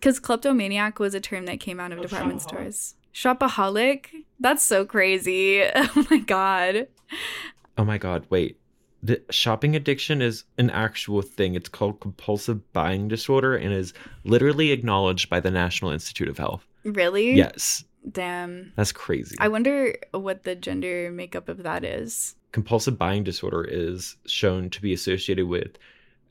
Because 0.00 0.18
kleptomaniac 0.18 0.98
was 0.98 1.14
a 1.14 1.20
term 1.20 1.44
that 1.46 1.60
came 1.60 1.78
out 1.78 1.92
of 1.92 1.98
Oh, 1.98 2.02
department 2.02 2.40
shopaholic. 2.40 2.42
stores 2.42 2.94
shopaholic 3.14 4.06
that's 4.40 4.62
so 4.62 4.84
crazy 4.84 5.62
oh 5.74 6.06
my 6.10 6.18
god 6.18 6.88
Oh 7.78 7.84
my 7.84 7.96
god, 7.98 8.26
wait. 8.30 8.58
The 9.02 9.22
shopping 9.30 9.74
addiction 9.74 10.20
is 10.20 10.44
an 10.58 10.68
actual 10.68 11.22
thing. 11.22 11.54
It's 11.54 11.68
called 11.70 11.98
compulsive 12.00 12.72
buying 12.74 13.08
disorder 13.08 13.56
and 13.56 13.72
is 13.72 13.94
literally 14.24 14.70
acknowledged 14.70 15.30
by 15.30 15.40
the 15.40 15.50
National 15.50 15.90
Institute 15.90 16.28
of 16.28 16.36
Health. 16.36 16.66
really 16.84 17.32
Yes, 17.34 17.82
damn 18.12 18.72
that's 18.76 18.92
crazy. 18.92 19.34
i 19.40 19.48
wonder 19.48 19.94
what 20.12 20.42
the 20.44 20.54
gender 20.54 21.10
makeup 21.10 21.48
of 21.48 21.62
that 21.64 21.84
is 21.84 22.34
compulsive 22.52 22.96
buying 22.98 23.24
disorder 23.24 23.62
is 23.64 24.16
shown 24.26 24.68
to 24.70 24.80
be 24.82 24.92
associated 24.92 25.46
with 25.46 25.78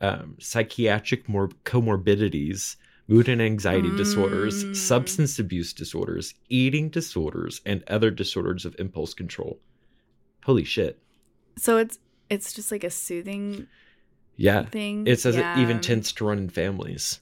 um, 0.02 0.36
psychiatric 0.40 1.28
mor- 1.28 1.50
comorbidities, 1.66 2.76
mood 3.10 3.28
and 3.28 3.42
anxiety 3.42 3.90
disorders, 3.98 4.64
Mm. 4.64 4.76
substance 4.76 5.40
abuse 5.40 5.74
disorders, 5.74 6.36
eating 6.48 6.90
disorders, 6.90 7.60
and 7.66 7.84
other 7.88 8.12
disorders 8.12 8.66
of 8.66 8.76
impulse 8.80 9.14
control. 9.16 9.60
Holy 10.46 10.64
shit. 10.64 11.00
so 11.58 11.76
it's 11.78 12.00
it's 12.30 12.54
just 12.54 12.72
like 12.72 12.84
a 12.86 12.90
soothing 12.90 13.68
Yeah. 14.38 14.64
thing 14.66 15.06
It 15.08 15.20
says 15.20 15.36
it 15.36 15.46
even 15.58 15.82
tends 15.82 16.14
to 16.14 16.24
run 16.26 16.38
in 16.38 16.50
families. 16.50 17.20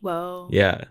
whoa 0.00 0.48
Yeah. 0.52 0.84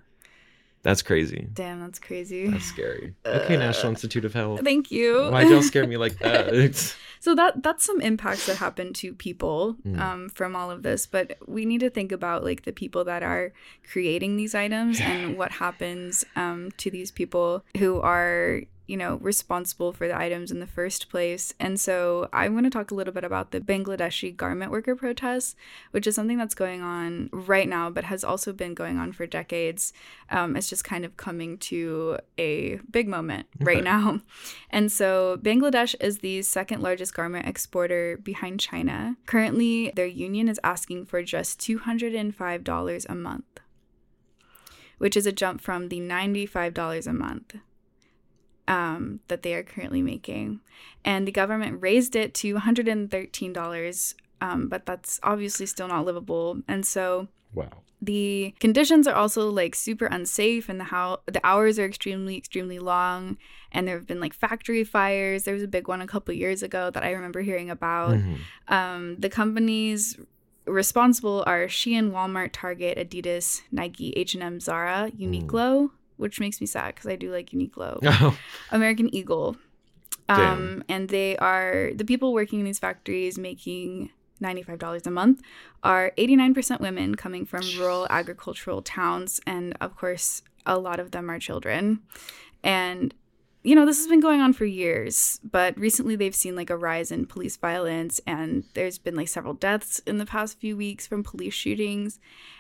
That's 0.84 1.02
crazy. 1.02 1.48
damn 1.54 1.80
that's 1.82 2.00
crazy 2.00 2.48
That's 2.48 2.66
scary. 2.66 3.14
Okay, 3.26 3.58
National 3.58 3.90
Institute 3.90 4.26
of 4.26 4.34
Health. 4.34 4.62
thank 4.64 4.92
you 4.92 5.30
Why'd 5.30 5.50
y'all 5.50 5.62
scare 5.62 5.86
me 5.88 5.98
like 5.98 6.18
that? 6.20 6.96
So 7.20 7.34
that 7.34 7.64
that's 7.64 7.84
some 7.84 8.00
impacts 8.00 8.46
that 8.46 8.58
happen 8.58 8.94
to 8.94 9.12
people 9.12 9.76
Mm. 9.86 10.00
um, 10.00 10.30
from 10.30 10.56
all 10.56 10.70
of 10.70 10.84
this, 10.84 11.08
but 11.08 11.36
we 11.48 11.66
need 11.66 11.80
to 11.80 11.90
think 11.90 12.12
about 12.12 12.44
like 12.44 12.64
the 12.64 12.72
people 12.72 13.04
that 13.06 13.24
are 13.24 13.54
creating 13.92 14.38
these 14.38 14.54
items 14.54 15.02
and 15.02 15.36
what 15.40 15.52
happens 15.54 16.24
um, 16.36 16.70
to 16.78 16.92
these 16.92 17.10
people 17.12 17.66
who 17.80 18.00
are 18.02 18.62
you 18.88 18.96
know, 18.96 19.18
responsible 19.18 19.92
for 19.92 20.08
the 20.08 20.18
items 20.18 20.50
in 20.50 20.62
the 20.62 20.66
first 20.68 21.10
place. 21.10 21.54
And 21.60 21.78
so 21.78 22.30
I'm 22.32 22.54
going 22.54 22.64
to 22.64 22.70
talk 22.70 22.90
a 22.90 22.96
little 22.96 23.14
bit 23.14 23.26
about 23.26 23.52
the 23.52 23.60
Bangladeshi 23.60 24.36
garment 24.36 24.72
worker 24.72 24.96
protests, 24.96 25.56
which 25.92 26.08
is 26.08 26.16
something 26.16 26.38
that's 26.38 26.56
going 26.56 26.82
on 26.82 27.30
right 27.34 27.68
now, 27.68 27.90
but 27.90 28.06
has 28.06 28.24
also 28.24 28.54
been 28.54 28.74
going 28.74 28.98
on 28.98 29.12
for 29.12 29.28
decades. 29.28 29.92
Um, 30.30 30.56
it's 30.56 30.70
just 30.70 30.86
kind 30.86 31.04
of 31.04 31.18
coming 31.18 31.58
to 31.60 32.18
a 32.38 32.80
big 32.90 33.08
moment 33.08 33.48
right 33.60 33.84
now. 33.84 34.22
And 34.70 34.92
so 34.92 35.40
Bangladesh 35.42 35.96
is 36.00 36.20
the 36.20 36.42
second 36.42 36.82
largest 36.82 37.14
garment 37.14 37.48
exporter 37.48 38.18
behind 38.18 38.60
China. 38.60 39.16
Currently, 39.26 39.92
their 39.96 40.06
union 40.06 40.48
is 40.50 40.60
asking 40.64 41.06
for 41.06 41.24
just 41.24 41.60
$205 41.60 43.06
a 43.10 43.16
month, 43.16 43.60
which 44.98 45.18
is 45.18 45.26
a 45.26 45.32
jump 45.32 45.62
from 45.62 45.90
the 45.90 46.00
$95 46.00 47.08
a 47.08 47.14
month 47.14 47.56
um, 48.68 49.20
that 49.28 49.44
they 49.44 49.54
are 49.54 49.64
currently 49.64 50.02
making. 50.02 50.60
And 51.06 51.28
the 51.28 51.32
government 51.32 51.82
raised 51.82 52.16
it 52.16 52.34
to 52.36 52.56
$113, 52.56 54.14
um, 54.42 54.68
but 54.68 54.86
that's 54.86 55.20
obviously 55.24 55.66
still 55.66 55.88
not 55.88 56.06
livable. 56.06 56.62
And 56.68 56.86
so 56.86 57.28
Wow. 57.54 57.82
the 58.02 58.54
conditions 58.60 59.08
are 59.08 59.16
also 59.16 59.50
like 59.50 59.74
super 59.74 60.06
unsafe 60.06 60.70
and 60.70 60.80
the 60.80 60.84
how 60.86 61.22
the 61.26 61.42
hours 61.44 61.80
are 61.80 61.86
extremely 61.86 62.38
extremely 62.38 62.78
long 62.78 63.38
and 63.72 63.88
there 63.88 63.96
have 63.98 64.06
been 64.06 64.20
like 64.20 64.34
factory 64.34 64.84
fires 64.84 65.44
there 65.44 65.56
was 65.56 65.64
a 65.64 65.68
big 65.68 65.88
one 65.88 66.00
a 66.02 66.06
couple 66.06 66.32
years 66.36 66.62
ago 66.62 66.92
that 66.92 67.02
i 67.04 67.10
remember 67.12 67.42
hearing 67.42 67.72
about 67.72 68.16
Mhm. 68.18 68.38
um, 68.68 69.16
the 69.18 69.30
companies 69.30 70.16
responsible 70.66 71.44
are 71.48 71.66
shein 71.68 72.12
walmart 72.12 72.50
target 72.54 72.98
adidas 73.00 73.62
nike 73.72 74.14
h&m 74.16 74.60
zara 74.60 75.10
uniqlo 75.18 75.90
which 76.18 76.40
makes 76.40 76.60
me 76.60 76.68
sad 76.68 76.94
because 76.94 77.10
i 77.10 77.16
do 77.16 77.32
like 77.32 77.50
uniqlo 77.52 78.00
Oh, 78.04 78.38
American 78.72 79.14
Eagle. 79.14 79.58
Damn. 80.28 80.40
Um, 80.40 80.84
and 80.90 81.10
they 81.10 81.38
are 81.38 81.92
the 81.96 82.04
people 82.04 82.34
working 82.34 82.60
in 82.60 82.66
these 82.66 82.80
factories 82.80 83.38
making 83.38 84.10
$95 84.42 85.08
a 85.08 85.12
month 85.12 85.42
are 85.84 86.12
89% 86.18 86.80
women 86.82 87.16
coming 87.16 87.46
from 87.46 87.62
rural 87.78 88.08
agricultural 88.10 88.82
towns. 88.82 89.40
And 89.48 89.76
of 89.80 89.96
course, 89.96 90.42
a 90.66 90.78
lot 90.78 91.00
of 91.00 91.12
them 91.12 91.30
are 91.30 91.40
children. 91.40 92.02
And, 92.64 93.14
you 93.64 93.74
know, 93.74 93.86
this 93.86 93.98
has 93.98 94.08
been 94.08 94.20
going 94.20 94.42
on 94.42 94.52
for 94.54 94.66
years, 94.66 95.40
but 95.50 95.78
recently 95.78 96.16
they've 96.16 96.36
seen 96.36 96.56
like 96.56 96.70
a 96.70 96.78
rise 96.78 97.12
in 97.12 97.26
police 97.26 97.56
violence 97.56 98.20
and 98.28 98.64
there's 98.74 98.98
been 98.98 99.16
like 99.16 99.30
several 99.30 99.54
deaths 99.54 100.00
in 100.00 100.18
the 100.18 100.26
past 100.26 100.60
few 100.60 100.76
weeks 100.76 101.08
from 101.08 101.24
police 101.24 101.54
shootings. 101.54 102.20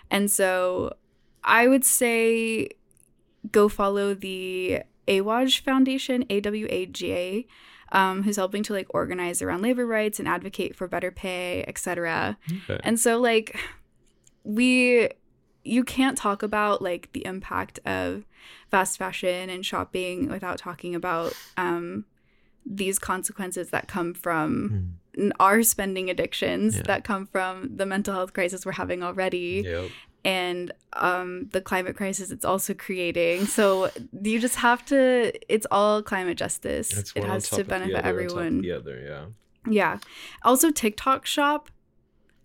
And 0.09 0.31
so 0.31 0.95
I 1.43 1.67
would 1.67 1.83
say 1.83 2.69
go 3.51 3.69
follow 3.69 4.13
the 4.13 4.81
AWAJ 5.07 5.61
Foundation, 5.61 6.25
AWAGA, 6.25 7.45
um, 7.91 8.23
who's 8.23 8.35
helping 8.35 8.63
to 8.63 8.73
like 8.73 8.87
organize 8.89 9.41
around 9.41 9.61
labor 9.61 9.85
rights 9.85 10.19
and 10.19 10.27
advocate 10.27 10.75
for 10.75 10.87
better 10.87 11.11
pay, 11.11 11.63
etc. 11.67 12.37
okay. 12.69 12.79
And 12.83 12.99
so 12.99 13.17
like 13.19 13.57
we 14.43 15.09
you 15.63 15.83
can't 15.83 16.17
talk 16.17 16.43
about 16.43 16.81
like 16.81 17.11
the 17.13 17.25
impact 17.25 17.79
of 17.85 18.23
fast 18.71 18.97
fashion 18.97 19.49
and 19.49 19.65
shopping 19.65 20.29
without 20.29 20.57
talking 20.57 20.95
about 20.95 21.33
um 21.57 22.05
these 22.65 22.99
consequences 22.99 23.69
that 23.69 23.87
come 23.87 24.13
from 24.13 24.95
n- 25.17 25.31
our 25.39 25.63
spending 25.63 26.09
addictions. 26.09 26.75
Yeah. 26.75 26.81
that 26.83 27.03
come 27.05 27.25
from 27.25 27.75
the 27.77 27.85
mental 27.85 28.13
health 28.13 28.33
crisis 28.33 28.65
we're 28.65 28.73
having 28.73 29.03
already 29.03 29.63
Yep. 29.65 29.89
And 30.23 30.71
um, 30.93 31.49
the 31.51 31.61
climate 31.61 31.95
crisis 31.95 32.31
it's 32.31 32.45
also 32.45 32.73
creating. 32.73 33.45
So 33.45 33.89
you 34.21 34.39
just 34.39 34.55
have 34.55 34.85
to. 34.87 35.31
It's 35.51 35.67
all 35.71 36.01
climate 36.03 36.37
justice. 36.37 36.97
It's 36.97 37.13
it 37.15 37.23
has 37.23 37.49
to 37.51 37.63
benefit 37.63 37.95
other, 37.95 38.07
everyone. 38.07 38.61
The 38.61 38.73
other, 38.73 38.99
yeah. 38.99 39.25
Yeah. 39.69 39.99
Also, 40.43 40.71
TikTok 40.71 41.25
Shop. 41.25 41.69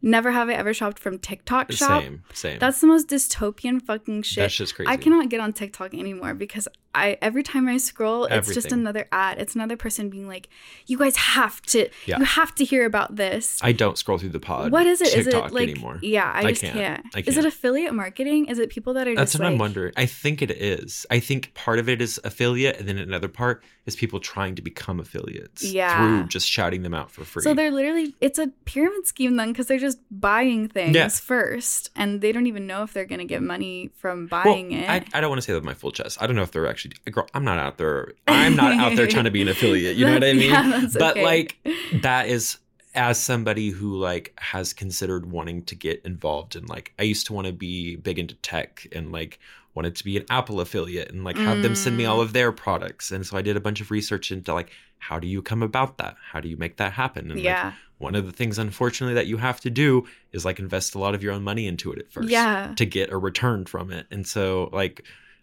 Never 0.04 0.32
have 0.32 0.48
I 0.48 0.54
ever 0.54 0.74
shopped 0.74 0.98
from 0.98 1.18
TikTok 1.18 1.70
Shop. 1.70 2.02
Same, 2.02 2.24
same. 2.32 2.58
That's 2.58 2.80
the 2.80 2.88
most 2.88 3.08
dystopian 3.08 3.80
fucking 3.80 4.22
shit. 4.22 4.42
That's 4.42 4.54
just 4.54 4.74
crazy. 4.74 4.90
I 4.90 4.96
cannot 4.96 5.28
get 5.28 5.38
on 5.38 5.52
TikTok 5.52 5.94
anymore 5.94 6.34
because 6.34 6.66
I 6.94 7.16
every 7.22 7.42
time 7.42 7.68
I 7.68 7.78
scroll, 7.78 8.24
it's 8.26 8.52
just 8.52 8.70
another 8.72 9.08
ad. 9.12 9.38
It's 9.38 9.54
another 9.54 9.76
person 9.76 10.10
being 10.10 10.28
like, 10.28 10.48
"You 10.86 10.98
guys 10.98 11.16
have 11.16 11.62
to, 11.62 11.88
Yeah. 12.06 12.18
you 12.18 12.24
have 12.24 12.54
to 12.56 12.64
hear 12.64 12.84
about 12.84 13.16
this." 13.16 13.58
I 13.62 13.72
don't 13.72 13.96
scroll 13.96 14.18
through 14.18 14.30
the 14.30 14.40
pod. 14.40 14.72
what 14.72 14.86
is 14.86 15.00
it? 15.00 15.08
Is 15.14 15.24
TikTok 15.24 15.50
it 15.50 15.54
like 15.54 15.70
anymore? 15.70 15.98
yeah? 16.02 16.30
I 16.34 16.40
I 16.40 16.48
just 16.50 16.60
can't. 16.62 16.74
can't. 16.74 17.06
I 17.14 17.22
Is 17.26 17.38
it 17.38 17.44
affiliate 17.46 17.94
marketing? 17.94 18.46
Is 18.46 18.58
it 18.58 18.68
people 18.70 18.92
that 18.94 19.08
are 19.08 19.14
That's 19.14 19.32
just 19.32 19.40
what 19.40 19.46
like 19.46 19.52
I'm 19.54 19.58
wondering. 19.58 19.92
I 19.96 20.06
think 20.06 20.42
it 20.42 20.50
is. 20.50 21.06
I 21.10 21.18
think 21.20 21.54
part 21.54 21.78
of 21.78 21.88
it 21.88 22.02
is 22.02 22.20
affiliate, 22.24 22.78
and 22.78 22.86
then 22.88 22.98
another 22.98 23.28
part 23.28 23.62
is 23.86 23.96
people 23.96 24.20
trying 24.20 24.54
to 24.54 24.62
become 24.62 25.00
affiliates 25.00 25.64
Yeah. 25.64 25.96
through 25.96 26.28
just 26.28 26.48
shouting 26.48 26.82
them 26.82 26.94
out 26.94 27.10
for 27.10 27.24
free. 27.24 27.42
So 27.42 27.54
they're 27.54 27.70
literally 27.70 28.14
it's 28.20 28.38
a 28.38 28.48
pyramid 28.64 29.06
scheme 29.06 29.36
then 29.36 29.48
because 29.52 29.66
they're 29.66 29.78
just 29.78 29.98
buying 30.10 30.68
things 30.68 30.94
Yeah. 30.94 31.08
first 31.08 31.90
and 31.96 32.20
they 32.20 32.32
don't 32.32 32.46
even 32.46 32.66
know 32.66 32.82
if 32.82 32.92
they're 32.92 33.06
gonna 33.06 33.24
get 33.24 33.42
money 33.42 33.90
from 33.96 34.28
well, 34.30 34.44
buying 34.44 34.72
it. 34.72 34.88
I, 34.88 35.04
I 35.14 35.20
don't 35.20 35.30
want 35.30 35.38
to 35.40 35.42
say 35.42 35.52
that 35.52 35.58
with 35.58 35.64
my 35.64 35.74
full 35.74 35.90
chest. 35.90 36.18
I 36.20 36.26
don't 36.26 36.36
know 36.36 36.42
if 36.42 36.50
they're 36.52 36.66
actually. 36.68 36.81
Girl, 37.10 37.26
I'm 37.34 37.44
not 37.44 37.58
out 37.58 37.78
there. 37.78 38.12
I'm 38.28 38.56
not 38.56 38.72
out 38.74 38.96
there 38.96 39.06
trying 39.06 39.24
to 39.24 39.30
be 39.30 39.42
an 39.42 39.48
affiliate. 39.48 39.96
You 39.96 40.06
know 40.06 40.14
what 40.14 40.24
I 40.24 40.32
mean? 40.34 40.50
yeah, 40.50 40.86
but 40.98 41.12
okay. 41.16 41.24
like 41.24 41.56
that 42.02 42.28
is 42.28 42.58
as 42.94 43.18
somebody 43.18 43.70
who 43.70 43.96
like 43.96 44.34
has 44.38 44.72
considered 44.72 45.30
wanting 45.30 45.62
to 45.64 45.74
get 45.74 46.02
involved 46.04 46.56
in 46.56 46.66
like 46.66 46.92
I 46.98 47.04
used 47.04 47.26
to 47.26 47.32
want 47.32 47.46
to 47.46 47.52
be 47.52 47.96
big 47.96 48.18
into 48.18 48.34
tech 48.36 48.86
and 48.92 49.10
like 49.12 49.38
wanted 49.74 49.96
to 49.96 50.04
be 50.04 50.18
an 50.18 50.26
Apple 50.28 50.60
affiliate 50.60 51.10
and 51.10 51.24
like 51.24 51.38
have 51.38 51.62
them 51.62 51.74
send 51.74 51.96
me 51.96 52.04
Mm. 52.04 52.10
all 52.10 52.20
of 52.20 52.34
their 52.34 52.52
products. 52.52 53.10
And 53.10 53.26
so 53.26 53.38
I 53.38 53.42
did 53.42 53.56
a 53.56 53.60
bunch 53.60 53.80
of 53.80 53.90
research 53.90 54.30
into 54.30 54.52
like 54.52 54.70
how 54.98 55.18
do 55.18 55.26
you 55.26 55.40
come 55.42 55.62
about 55.62 55.96
that? 55.98 56.16
How 56.30 56.40
do 56.40 56.48
you 56.48 56.56
make 56.58 56.76
that 56.76 56.92
happen? 56.92 57.30
And 57.30 57.36
like 57.36 57.44
yeah. 57.44 57.72
one 57.98 58.14
of 58.14 58.26
the 58.26 58.32
things 58.32 58.58
unfortunately 58.58 59.14
that 59.14 59.26
you 59.26 59.38
have 59.38 59.58
to 59.62 59.70
do 59.70 60.06
is 60.32 60.44
like 60.44 60.58
invest 60.58 60.94
a 60.94 60.98
lot 60.98 61.14
of 61.14 61.22
your 61.22 61.32
own 61.32 61.42
money 61.42 61.66
into 61.66 61.90
it 61.92 61.98
at 61.98 62.12
first 62.12 62.28
Yeah. 62.28 62.74
to 62.76 62.84
get 62.84 63.10
a 63.10 63.16
return 63.16 63.64
from 63.64 63.90
it. 63.90 64.06
And 64.10 64.26
so 64.26 64.68
like 64.74 65.02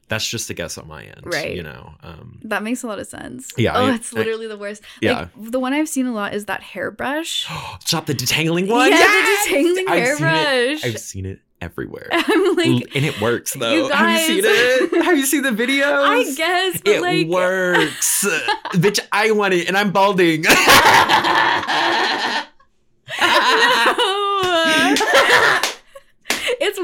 that's 0.10 0.28
just 0.28 0.50
a 0.50 0.54
guess 0.54 0.78
on 0.78 0.88
my 0.88 1.04
end. 1.04 1.22
Right. 1.24 1.56
You 1.56 1.64
know. 1.64 1.94
Um 2.04 2.40
That 2.44 2.62
makes 2.64 2.84
a 2.84 2.88
lot 2.88 3.00
of 3.00 3.08
sense. 3.08 3.52
Yeah, 3.58 3.78
Oh, 3.78 3.86
I- 3.88 3.94
it's 3.96 4.12
literally 4.12 4.48
the 4.48 4.58
worst. 4.58 4.82
Yeah. 5.02 5.20
Like, 5.38 5.52
the 5.52 5.60
one 5.60 5.72
I've 5.74 5.88
seen 5.90 6.06
a 6.08 6.14
lot 6.14 6.34
is 6.34 6.46
that 6.46 6.62
hairbrush. 6.62 7.48
Stop 7.86 8.06
the 8.08 8.14
detangling 8.14 8.68
one. 8.68 8.92
Yeah, 8.92 8.98
the 8.98 9.04
Yes! 9.04 9.48
detangling 9.48 9.88
I've 9.88 10.18
seen 10.18 10.26
it. 10.28 10.30
hairbrush. 10.30 10.86
I've 10.86 11.00
seen 11.00 11.26
it 11.26 11.40
everywhere. 11.62 12.08
I'm 12.12 12.56
like, 12.56 12.96
and 12.96 13.04
it 13.06 13.20
works 13.22 13.54
though. 13.54 13.74
you 13.74 13.90
Have 13.90 14.30
you 14.30 14.42
seen 14.42 14.44
it? 14.46 15.04
Have 15.04 15.18
you 15.18 15.26
seen 15.26 15.42
the 15.44 15.50
videos? 15.64 15.84
I 15.86 16.24
guess, 16.36 16.82
but 16.82 16.88
it 16.96 17.02
like, 17.02 17.28
works. 17.28 18.26
Bitch, 18.74 19.00
I 19.12 19.32
want 19.32 19.54
it 19.54 19.68
and 19.68 19.78
I'm 19.78 19.92
balding. 19.92 20.44
no. 20.44 20.50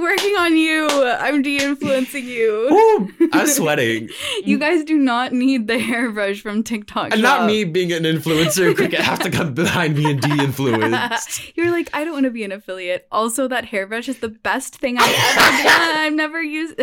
Working 0.01 0.35
on 0.37 0.55
you. 0.57 0.87
I'm 0.89 1.41
de-influencing 1.41 2.25
you. 2.25 2.69
Ooh, 3.19 3.29
I'm 3.33 3.47
sweating. 3.47 4.09
You 4.43 4.59
guys 4.59 4.83
do 4.83 4.95
not 4.97 5.33
need 5.33 5.67
the 5.67 5.79
hairbrush 5.79 6.41
from 6.41 6.61
TikTok. 6.61 7.13
And 7.13 7.21
not 7.21 7.47
me 7.47 7.63
being 7.63 7.91
an 7.91 8.03
influencer 8.03 8.75
could 8.75 8.93
have 8.93 9.19
to 9.19 9.31
come 9.31 9.53
behind 9.53 9.97
me 9.97 10.11
and 10.11 10.21
de-influence. 10.21 11.41
You're 11.55 11.71
like, 11.71 11.89
I 11.93 12.03
don't 12.03 12.13
want 12.13 12.25
to 12.25 12.31
be 12.31 12.43
an 12.43 12.51
affiliate. 12.51 13.07
Also, 13.11 13.47
that 13.47 13.65
hairbrush 13.65 14.07
is 14.07 14.19
the 14.19 14.29
best 14.29 14.75
thing 14.75 14.97
I've 14.99 15.15
ever 15.15 15.63
done. 15.63 15.97
I've 15.97 16.13
never 16.13 16.41
used. 16.43 16.77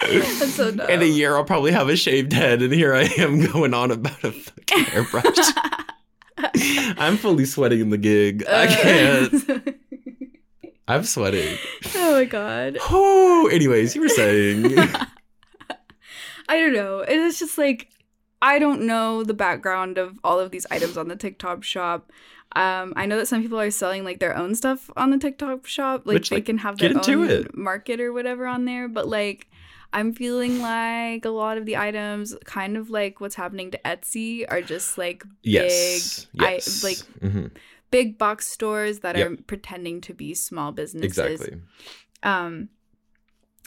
That's 0.00 0.54
so 0.54 0.70
dumb. 0.70 0.88
In 0.88 1.02
a 1.02 1.06
year, 1.06 1.36
I'll 1.36 1.44
probably 1.44 1.72
have 1.72 1.88
a 1.88 1.96
shaved 1.96 2.32
head, 2.32 2.62
and 2.62 2.72
here 2.72 2.94
I 2.94 3.02
am 3.18 3.44
going 3.44 3.74
on 3.74 3.90
about 3.90 4.22
a 4.24 4.32
fucking 4.32 4.84
hairbrush. 4.84 5.24
I'm 6.98 7.16
fully 7.16 7.44
sweating 7.44 7.80
in 7.80 7.90
the 7.90 7.98
gig. 7.98 8.44
I 8.48 8.66
can't. 8.66 9.78
I'm 10.88 11.04
sweating. 11.04 11.56
oh 11.94 12.12
my 12.12 12.24
god. 12.24 12.78
Oh, 12.90 13.48
anyways, 13.52 13.94
you 13.94 14.02
were 14.02 14.08
saying. 14.08 14.78
I 16.48 16.60
don't 16.60 16.74
know. 16.74 17.00
It 17.00 17.18
is 17.18 17.38
just 17.38 17.56
like 17.56 17.88
I 18.42 18.58
don't 18.58 18.82
know 18.82 19.24
the 19.24 19.34
background 19.34 19.96
of 19.96 20.18
all 20.22 20.38
of 20.38 20.50
these 20.50 20.66
items 20.70 20.98
on 20.98 21.08
the 21.08 21.16
TikTok 21.16 21.64
shop. 21.64 22.12
Um, 22.56 22.92
I 22.94 23.06
know 23.06 23.16
that 23.16 23.26
some 23.26 23.42
people 23.42 23.58
are 23.58 23.70
selling 23.70 24.04
like 24.04 24.20
their 24.20 24.36
own 24.36 24.54
stuff 24.54 24.90
on 24.96 25.10
the 25.10 25.18
TikTok 25.18 25.66
shop. 25.66 26.02
Like 26.04 26.14
Which, 26.14 26.30
they 26.30 26.36
like, 26.36 26.44
can 26.46 26.58
have 26.58 26.76
their 26.76 26.90
own 26.90 27.30
it. 27.30 27.56
market 27.56 28.00
or 28.00 28.12
whatever 28.12 28.46
on 28.46 28.66
there. 28.66 28.86
But 28.88 29.08
like 29.08 29.48
I'm 29.94 30.12
feeling 30.12 30.60
like 30.60 31.24
a 31.24 31.30
lot 31.30 31.56
of 31.56 31.64
the 31.66 31.76
items, 31.78 32.34
kind 32.44 32.76
of 32.76 32.90
like 32.90 33.20
what's 33.20 33.36
happening 33.36 33.70
to 33.70 33.78
Etsy, 33.84 34.44
are 34.48 34.60
just 34.60 34.98
like 34.98 35.24
yes. 35.42 36.26
big, 36.34 36.42
Yes. 36.42 36.84
I, 36.84 36.86
like 36.88 36.98
Mhm. 37.32 37.50
big 37.90 38.18
box 38.18 38.46
stores 38.48 38.98
that 39.00 39.16
Yep. 39.16 39.30
are 39.30 39.36
pretending 39.44 40.00
to 40.02 40.12
be 40.12 40.34
small 40.34 40.72
businesses. 40.72 41.40
Exactly. 41.40 41.60
Um, 42.24 42.68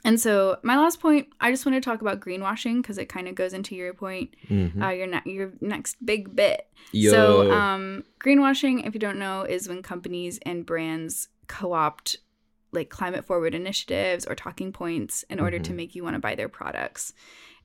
and 0.04 0.20
so 0.20 0.58
my 0.64 0.78
last 0.78 1.00
point, 1.00 1.28
I 1.40 1.50
just 1.52 1.66
want 1.66 1.76
to 1.76 1.82
talk 1.82 2.02
about 2.02 2.20
greenwashing 2.20 2.82
because 2.82 2.98
it 2.98 3.08
kind 3.08 3.28
of 3.28 3.36
goes 3.36 3.54
into 3.54 3.74
your 3.76 3.94
point, 3.94 4.36
Mhm. 4.50 4.82
uh, 4.84 4.90
your 4.90 5.08
ne- 5.08 5.22
your 5.26 5.54
next 5.62 6.06
big 6.06 6.36
bit. 6.36 6.68
Yo. 6.92 7.12
So, 7.12 7.52
um, 7.52 8.04
greenwashing, 8.20 8.86
if 8.86 8.94
you 8.94 9.00
don't 9.00 9.18
know, 9.20 9.42
is 9.44 9.68
when 9.68 9.82
companies 9.82 10.40
and 10.46 10.66
brands 10.66 11.30
co-opt 11.48 12.18
like 12.72 12.90
climate 12.90 13.26
forward 13.26 13.54
initiatives 13.56 14.26
or 14.26 14.36
talking 14.36 14.72
points 14.72 15.24
in 15.30 15.40
order 15.40 15.60
to 15.60 15.72
Mhm. 15.72 15.76
make 15.76 15.96
you 15.96 16.04
want 16.04 16.16
to 16.16 16.20
buy 16.20 16.36
their 16.36 16.50
products. 16.50 17.14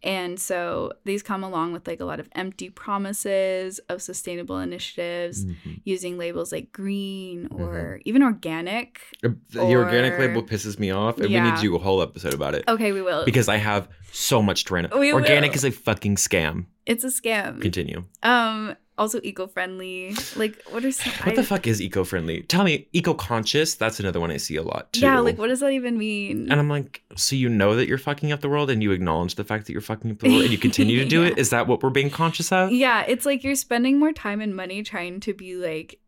And 0.05 0.41
so 0.41 0.93
these 1.05 1.23
come 1.23 1.45
along 1.45 1.73
with 1.73 1.87
like 1.87 2.01
a 2.01 2.05
lot 2.05 2.19
of 2.19 2.29
empty 2.33 2.71
promises 2.71 3.79
of 3.89 4.03
sustainable 4.03 4.59
initiatives 4.59 5.45
Mhm. 5.45 5.81
using 5.85 6.19
labels 6.19 6.51
like 6.51 6.73
green 6.73 7.49
Mm-hmm. 7.49 7.63
or 7.63 8.01
even 8.05 8.23
organic. 8.23 9.01
Uh, 9.25 9.31
The 9.51 9.61
organic 9.61 10.19
label 10.19 10.43
pisses 10.43 10.79
me 10.79 10.91
off, 10.91 11.19
and 11.19 11.29
we 11.29 11.41
need 11.41 11.55
to 11.55 11.61
do 11.63 11.77
a 11.77 11.79
whole 11.79 12.03
episode 12.03 12.35
about 12.35 12.55
it 12.57 12.65
Okay, 12.67 12.91
we 12.93 13.01
will. 13.03 13.25
because 13.25 13.49
I 13.49 13.57
have 13.59 13.89
so 14.11 14.43
much 14.43 14.65
to 14.65 14.75
rant. 14.75 14.97
We 14.99 15.13
Organic 15.13 15.51
will. 15.53 15.57
is 15.57 15.65
a 15.65 15.71
fucking 15.71 16.17
scam. 16.17 16.67
it's 16.85 17.05
a 17.05 17.09
scam. 17.09 17.61
Continue. 17.63 18.05
Um 18.25 18.75
also 18.99 19.21
eco-friendly. 19.23 20.15
Like 20.37 20.61
what 20.71 20.85
are 20.85 20.93
some 20.93 21.13
What 21.15 21.29
I- 21.33 21.37
the 21.37 21.43
fuck 21.43 21.67
is 21.67 21.81
eco-friendly? 21.81 22.43
Tell 22.43 22.63
me, 22.65 22.87
eco-conscious. 22.93 23.75
That's 23.75 23.99
another 24.01 24.21
one 24.21 24.31
I 24.31 24.37
see 24.37 24.57
a 24.57 24.63
lot 24.63 24.93
too. 24.93 25.01
Yeah, 25.01 25.19
like 25.21 25.39
what 25.39 25.49
does 25.49 25.61
that 25.61 25.71
even 25.73 25.97
mean? 25.99 26.51
And 26.51 26.61
I'm 26.61 26.69
like, 26.69 27.03
so 27.17 27.35
you 27.37 27.49
know 27.49 27.75
that 27.77 27.89
you're 27.89 27.99
fucking 27.99 28.33
up 28.33 28.41
the 28.41 28.49
world, 28.49 28.71
and 28.71 28.83
you 28.83 28.93
acknowledge 28.93 29.35
the 29.37 29.45
fact 29.45 29.67
that 29.67 29.73
you're 29.73 29.81
fucking 29.81 30.11
up 30.11 30.19
the 30.19 30.29
world, 30.29 30.43
and 30.43 30.51
you 30.53 30.59
continue 30.59 30.99
to 31.03 31.05
do 31.09 31.23
it. 31.23 31.31
Yeah. 31.35 31.41
Is 31.41 31.51
that 31.51 31.67
what 31.67 31.83
we're 31.83 31.91
being 31.91 32.11
conscious 32.11 32.53
of? 32.53 32.71
yeah, 32.73 33.03
it's 33.09 33.25
like 33.27 33.43
you're 33.45 33.55
spending 33.55 33.99
more 33.99 34.13
time 34.13 34.41
and 34.41 34.55
money 34.55 34.83
trying 34.83 35.21
to 35.21 35.33
be 35.35 35.57
like 35.57 35.99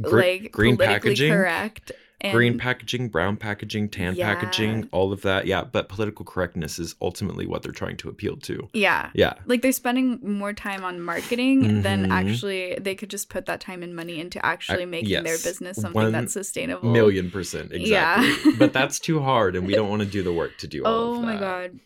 Gre- 0.00 0.16
like 0.16 0.52
green 0.52 0.76
packaging, 0.78 1.30
correct. 1.32 1.92
And 2.22 2.32
green 2.32 2.56
packaging, 2.56 3.08
brown 3.08 3.36
packaging, 3.36 3.88
tan 3.88 4.14
Yeah. 4.14 4.32
packaging, 4.32 4.88
all 4.92 5.12
of 5.12 5.22
that. 5.22 5.46
Yeah, 5.46 5.64
but 5.64 5.88
political 5.88 6.24
correctness 6.24 6.78
is 6.78 6.94
ultimately 7.02 7.46
what 7.46 7.62
they're 7.62 7.72
trying 7.72 7.96
to 7.98 8.08
appeal 8.08 8.36
to. 8.38 8.68
Yeah. 8.72 9.10
Yeah. 9.12 9.34
Like 9.46 9.60
they're 9.62 9.72
spending 9.72 10.20
more 10.22 10.52
time 10.52 10.84
on 10.84 11.00
marketing 11.00 11.82
than 11.82 12.06
Mhm. 12.06 12.10
actually 12.12 12.78
they 12.80 12.94
could 12.94 13.10
just 13.10 13.28
put 13.28 13.46
that 13.46 13.60
time 13.60 13.82
and 13.82 13.94
money 13.94 14.20
into 14.20 14.44
actually 14.46 14.86
making 14.86 15.24
their 15.24 15.34
yes. 15.34 15.42
business 15.44 15.76
something 15.78 16.00
One 16.00 16.12
that's 16.12 16.32
sustainable. 16.32 16.90
Million 16.92 17.30
percent, 17.30 17.72
Exactly. 17.72 17.90
Yeah. 17.90 18.36
but 18.58 18.72
that's 18.78 18.98
too 19.00 19.20
hard, 19.20 19.56
and 19.56 19.66
we 19.66 19.74
don't 19.74 19.90
want 19.90 20.02
to 20.02 20.08
do 20.08 20.22
the 20.22 20.32
work 20.32 20.56
to 20.58 20.66
do 20.68 20.84
all 20.84 20.94
Oh 20.94 21.14
of 21.16 21.20
that. 21.22 21.26
my 21.26 21.36
god. 21.38 21.80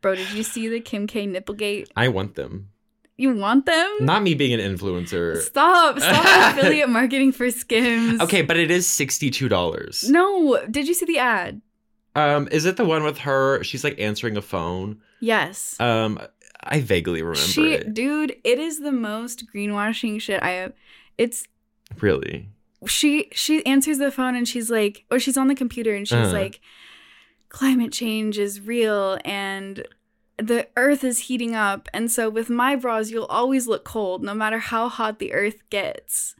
Bro, 0.00 0.16
did 0.16 0.32
you 0.32 0.42
see 0.42 0.68
the 0.68 0.80
Kim 0.80 1.06
K 1.06 1.26
Nipplegate? 1.26 1.86
I 1.96 2.08
want 2.08 2.34
them. 2.34 2.68
You 3.16 3.34
want 3.34 3.66
them? 3.66 3.96
Not 4.00 4.22
me 4.22 4.34
being 4.34 4.58
an 4.58 4.76
influencer. 4.76 5.40
Stop. 5.40 5.98
Stop 6.00 6.56
affiliate 6.58 6.88
marketing 6.88 7.30
for 7.32 7.50
Skims. 7.50 8.20
Okay, 8.20 8.42
but 8.42 8.56
it 8.56 8.70
is 8.70 8.88
sixty-two 8.88 9.48
dollars. 9.48 10.08
No, 10.10 10.60
did 10.70 10.88
you 10.88 10.94
see 10.94 11.06
the 11.06 11.18
ad? 11.18 11.60
Um, 12.16 12.48
is 12.50 12.64
it 12.64 12.76
the 12.76 12.84
one 12.84 13.04
with 13.04 13.18
her? 13.18 13.62
She's 13.64 13.84
like 13.84 13.98
answering 14.00 14.36
a 14.36 14.42
phone. 14.42 15.00
Yes. 15.20 15.78
Um, 15.80 16.18
I 16.62 16.80
vaguely 16.80 17.22
remember 17.22 17.38
she 17.40 17.72
it. 17.74 17.94
dude, 17.94 18.36
it 18.44 18.58
is 18.58 18.80
the 18.80 18.92
most 18.92 19.44
greenwashing 19.54 20.20
shit 20.20 20.42
I 20.42 20.50
have. 20.50 20.72
It's 21.18 21.46
Really? 22.00 22.48
she 22.86 23.30
she 23.32 23.64
answers 23.64 23.98
the 23.98 24.10
phone 24.10 24.34
and 24.34 24.46
she's 24.46 24.70
like 24.70 25.04
or 25.10 25.18
she's 25.18 25.36
on 25.38 25.48
the 25.48 25.54
computer 25.54 25.94
and 25.94 26.06
she's 26.06 26.18
Uh-huh. 26.18 26.32
like 26.32 26.60
climate 27.48 27.92
change 27.92 28.38
is 28.38 28.60
real 28.60 29.18
and 29.24 29.86
the 30.38 30.66
earth 30.76 31.04
is 31.04 31.20
heating 31.20 31.54
up 31.54 31.88
and 31.94 32.10
so 32.10 32.28
with 32.28 32.50
my 32.50 32.74
bras 32.74 33.10
you'll 33.10 33.24
always 33.26 33.66
look 33.66 33.84
cold 33.84 34.22
no 34.22 34.34
matter 34.34 34.58
how 34.58 34.88
hot 34.88 35.18
the 35.18 35.32
earth 35.32 35.58
gets 35.70 36.34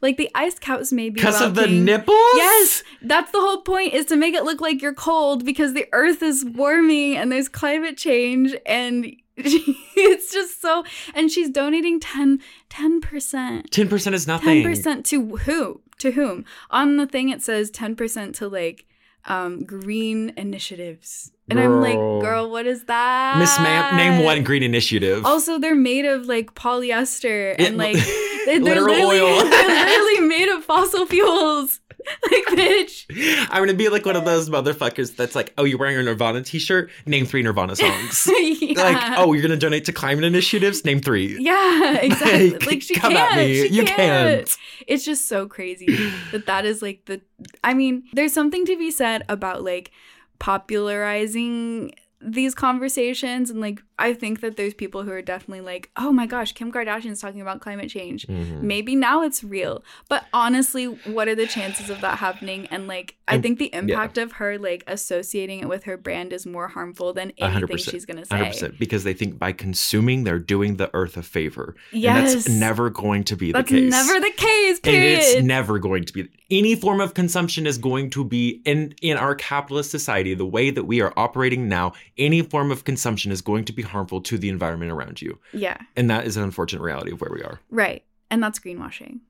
like 0.00 0.16
the 0.16 0.30
ice 0.34 0.58
caps 0.58 0.92
may 0.92 1.10
be 1.10 1.14
Because 1.14 1.40
of 1.40 1.54
the 1.54 1.66
nipples? 1.66 2.16
Yes, 2.36 2.82
that's 3.02 3.32
the 3.32 3.40
whole 3.40 3.62
point 3.62 3.94
is 3.94 4.06
to 4.06 4.16
make 4.16 4.34
it 4.34 4.44
look 4.44 4.60
like 4.60 4.80
you're 4.80 4.94
cold 4.94 5.44
because 5.44 5.74
the 5.74 5.86
earth 5.92 6.22
is 6.22 6.44
warming 6.44 7.16
and 7.16 7.32
there's 7.32 7.48
climate 7.48 7.96
change 7.96 8.54
and 8.64 9.06
it's 9.36 10.32
just 10.32 10.60
so 10.60 10.84
and 11.14 11.30
she's 11.30 11.50
donating 11.50 12.00
10 12.00 12.40
10%. 12.70 13.70
Ten 13.70 13.88
percent 13.88 14.14
is 14.14 14.26
nothing. 14.26 14.62
10% 14.64 15.04
to 15.04 15.36
who? 15.38 15.80
To 15.98 16.12
whom? 16.12 16.44
On 16.70 16.96
the 16.96 17.06
thing 17.06 17.28
it 17.28 17.42
says 17.42 17.70
10% 17.70 18.36
to 18.36 18.48
like 18.48 18.86
um 19.24 19.64
green 19.64 20.32
initiatives. 20.36 21.32
And 21.50 21.58
I'm 21.58 21.80
like, 21.80 21.94
Girl. 21.96 22.20
girl, 22.20 22.50
what 22.50 22.66
is 22.66 22.84
that? 22.84 23.38
Miss 23.38 23.58
Ma'am, 23.58 23.96
name 23.96 24.22
one 24.24 24.44
green 24.44 24.62
initiative. 24.62 25.24
Also, 25.24 25.58
they're 25.58 25.74
made 25.74 26.04
of 26.04 26.26
like 26.26 26.54
polyester 26.54 27.54
and 27.58 27.74
It- 27.74 27.76
like 27.76 27.94
they're, 28.46 28.60
they're 28.60 28.80
literally, 28.82 29.20
oil. 29.20 29.44
they're 29.50 29.68
literally 29.68 30.28
made 30.28 30.48
of 30.48 30.64
fossil 30.64 31.06
fuels. 31.06 31.80
like, 32.30 32.44
bitch. 32.46 33.04
I'm 33.50 33.60
gonna 33.62 33.74
be 33.74 33.88
like 33.90 34.06
one 34.06 34.16
of 34.16 34.24
those 34.24 34.48
motherfuckers 34.48 35.14
that's 35.16 35.34
like, 35.34 35.52
oh, 35.58 35.64
you're 35.64 35.78
wearing 35.78 35.96
a 35.98 36.02
Nirvana 36.02 36.42
t-shirt? 36.42 36.90
Name 37.06 37.26
three 37.26 37.42
Nirvana 37.42 37.76
songs. 37.76 38.26
Yeah. 38.32 38.82
Like, 38.82 39.18
oh, 39.18 39.32
you're 39.34 39.42
gonna 39.42 39.56
donate 39.56 39.84
to 39.86 39.92
climate 39.92 40.24
initiatives? 40.24 40.84
Name 40.84 41.00
three. 41.00 41.36
Yeah, 41.38 41.96
exactly. 41.96 42.50
Like, 42.52 42.66
Like, 42.66 42.82
she 42.82 42.94
come 42.94 43.12
can't. 43.12 43.32
at 43.32 43.36
me. 43.38 43.54
She 43.68 43.74
You 43.74 43.84
can't. 43.84 43.96
can't. 43.96 44.56
It's 44.86 45.04
just 45.04 45.26
so 45.28 45.46
crazy 45.46 45.86
that 46.32 46.46
that 46.46 46.64
is 46.64 46.80
like 46.80 47.04
the. 47.06 47.20
I 47.62 47.74
mean, 47.74 48.04
there's 48.14 48.32
something 48.32 48.64
to 48.66 48.78
be 48.78 48.90
said 48.90 49.24
about 49.28 49.62
like 49.62 49.90
popularizing 50.38 51.94
these 52.20 52.54
conversations 52.54 53.50
and 53.50 53.60
like 53.60 53.82
I 53.98 54.14
think 54.14 54.40
that 54.40 54.56
there's 54.56 54.74
people 54.74 55.02
who 55.02 55.10
are 55.12 55.22
definitely 55.22 55.60
like, 55.62 55.90
"Oh 55.96 56.12
my 56.12 56.26
gosh, 56.26 56.52
Kim 56.52 56.70
Kardashian's 56.72 57.20
talking 57.20 57.40
about 57.40 57.60
climate 57.60 57.90
change." 57.90 58.26
Mhm. 58.26 58.62
Maybe 58.62 58.94
now 58.94 59.22
it's 59.22 59.42
real. 59.42 59.82
But 60.08 60.24
honestly, 60.32 60.84
what 60.86 61.28
are 61.28 61.34
the 61.34 61.46
chances 61.46 61.90
of 61.90 62.00
that 62.00 62.18
happening? 62.18 62.66
And 62.70 62.86
like 62.86 63.16
I 63.26 63.34
And- 63.34 63.42
think 63.42 63.58
the 63.58 63.70
impact 63.74 64.16
of 64.18 64.32
her 64.32 64.56
like 64.58 64.84
associating 64.86 65.60
it 65.60 65.68
with 65.68 65.84
her 65.84 65.96
brand 65.96 66.32
is 66.32 66.46
more 66.46 66.68
harmful 66.68 67.12
than 67.12 67.32
anything 67.38 67.76
she's 67.76 68.04
going 68.06 68.16
to 68.18 68.24
say. 68.24 68.36
100%. 68.36 68.78
Because 68.78 69.04
they 69.04 69.12
think 69.14 69.38
by 69.38 69.52
consuming, 69.52 70.24
they're 70.24 70.38
doing 70.38 70.76
the 70.76 70.90
earth 70.94 71.16
a 71.16 71.22
favor. 71.22 71.74
And 71.92 72.00
Yes. 72.02 72.32
that's 72.34 72.48
never 72.48 72.90
going 72.90 73.24
to 73.24 73.36
be 73.36 73.52
That's 73.52 73.70
the 73.70 73.80
case. 73.82 73.90
Never 73.92 74.20
the 74.20 74.30
case, 74.30 74.80
and 74.84 74.94
it's 74.96 75.42
never 75.42 75.78
going 75.78 76.04
to 76.04 76.12
be 76.12 76.28
any 76.50 76.74
form 76.74 77.00
of 77.00 77.12
consumption 77.12 77.66
is 77.66 77.76
going 77.76 78.08
to 78.10 78.24
be 78.24 78.62
in 78.64 78.94
in 79.02 79.16
our 79.18 79.34
capitalist 79.34 79.90
society 79.90 80.32
the 80.34 80.46
way 80.46 80.70
that 80.70 80.84
we 80.84 81.00
are 81.02 81.12
operating 81.16 81.68
now 81.68 81.92
any 82.16 82.40
form 82.40 82.70
of 82.70 82.84
consumption 82.84 83.30
is 83.30 83.42
going 83.42 83.64
to 83.64 83.72
be 83.72 83.82
harmful 83.88 84.20
to 84.22 84.38
the 84.38 84.48
environment 84.48 84.90
around 84.92 85.20
you 85.20 85.38
yeah. 85.52 85.78
and 85.96 86.08
that 86.10 86.26
is 86.26 86.36
an 86.36 86.42
unfortunate 86.44 86.82
reality 86.82 87.12
of 87.12 87.20
where 87.20 87.30
we 87.32 87.42
are 87.42 87.60
Right. 87.70 88.04
And 88.30 88.42
that's 88.42 88.58
greenwashing. 88.58 89.20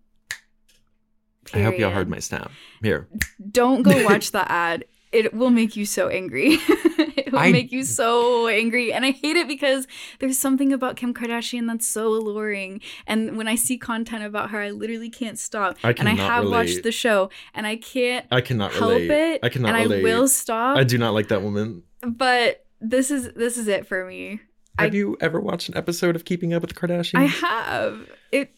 i 1.55 1.61
hope 1.63 1.79
y'all 1.79 1.91
heard 1.93 2.09
my 2.09 2.19
snap 2.19 2.51
here 2.83 3.09
Don't 3.51 3.83
go 3.83 4.05
watch 4.11 4.33
that 4.33 4.51
ad. 4.51 4.85
It 5.11 5.33
will 5.33 5.49
make 5.49 5.75
you 5.75 5.87
so 5.87 6.09
angry. 6.09 6.59
it 6.69 7.33
will 7.33 7.39
I- 7.39 7.51
make 7.51 7.73
you 7.73 7.83
so 7.83 8.47
angry. 8.47 8.93
And 8.93 9.07
I 9.07 9.13
hate 9.13 9.37
it 9.37 9.49
because 9.49 9.87
there's 10.19 10.39
something 10.39 10.71
about 10.71 10.97
Kim 10.97 11.15
Kardashian 11.15 11.67
that's 11.67 11.87
so 11.89 12.09
alluring. 12.09 12.83
And 13.07 13.39
when 13.39 13.49
I 13.49 13.55
see 13.55 13.79
content 13.79 14.23
about 14.25 14.51
her, 14.51 14.61
I 14.61 14.69
literally 14.71 15.09
can't 15.09 15.39
stop. 15.39 15.79
I 15.83 15.95
and 15.97 16.11
I 16.11 16.15
have 16.15 16.45
relate. 16.45 16.55
watched 16.57 16.83
the 16.83 16.93
show 16.93 17.31
and 17.55 17.67
I 17.67 17.77
can't 17.77 18.27
i 18.31 18.43
cannot 18.43 18.73
help 18.75 18.91
relate 18.91 19.11
it. 19.11 19.41
i 19.43 19.49
cannot 19.49 19.75
and 19.75 19.85
relate 19.85 20.01
I 20.01 20.03
will 20.03 20.29
stop. 20.29 20.77
I 20.77 20.85
do 20.85 20.99
not 20.99 21.15
like 21.15 21.29
that 21.29 21.41
woman 21.43 21.85
but 22.07 22.67
this 22.83 23.11
is 23.11 23.33
this 23.33 23.57
is 23.57 23.67
it 23.67 23.87
for 23.87 24.05
me. 24.05 24.41
Have 24.85 24.93
I- 24.93 24.97
you 24.97 25.17
ever 25.21 25.41
watched 25.41 25.69
an 25.69 25.77
episode 25.77 26.17
of 26.17 26.25
keeping 26.25 26.53
up 26.55 26.63
with 26.63 26.73
the 26.75 26.79
kardashians 26.81 27.19
I 27.21 27.27
have. 27.27 28.09
It 28.33 28.53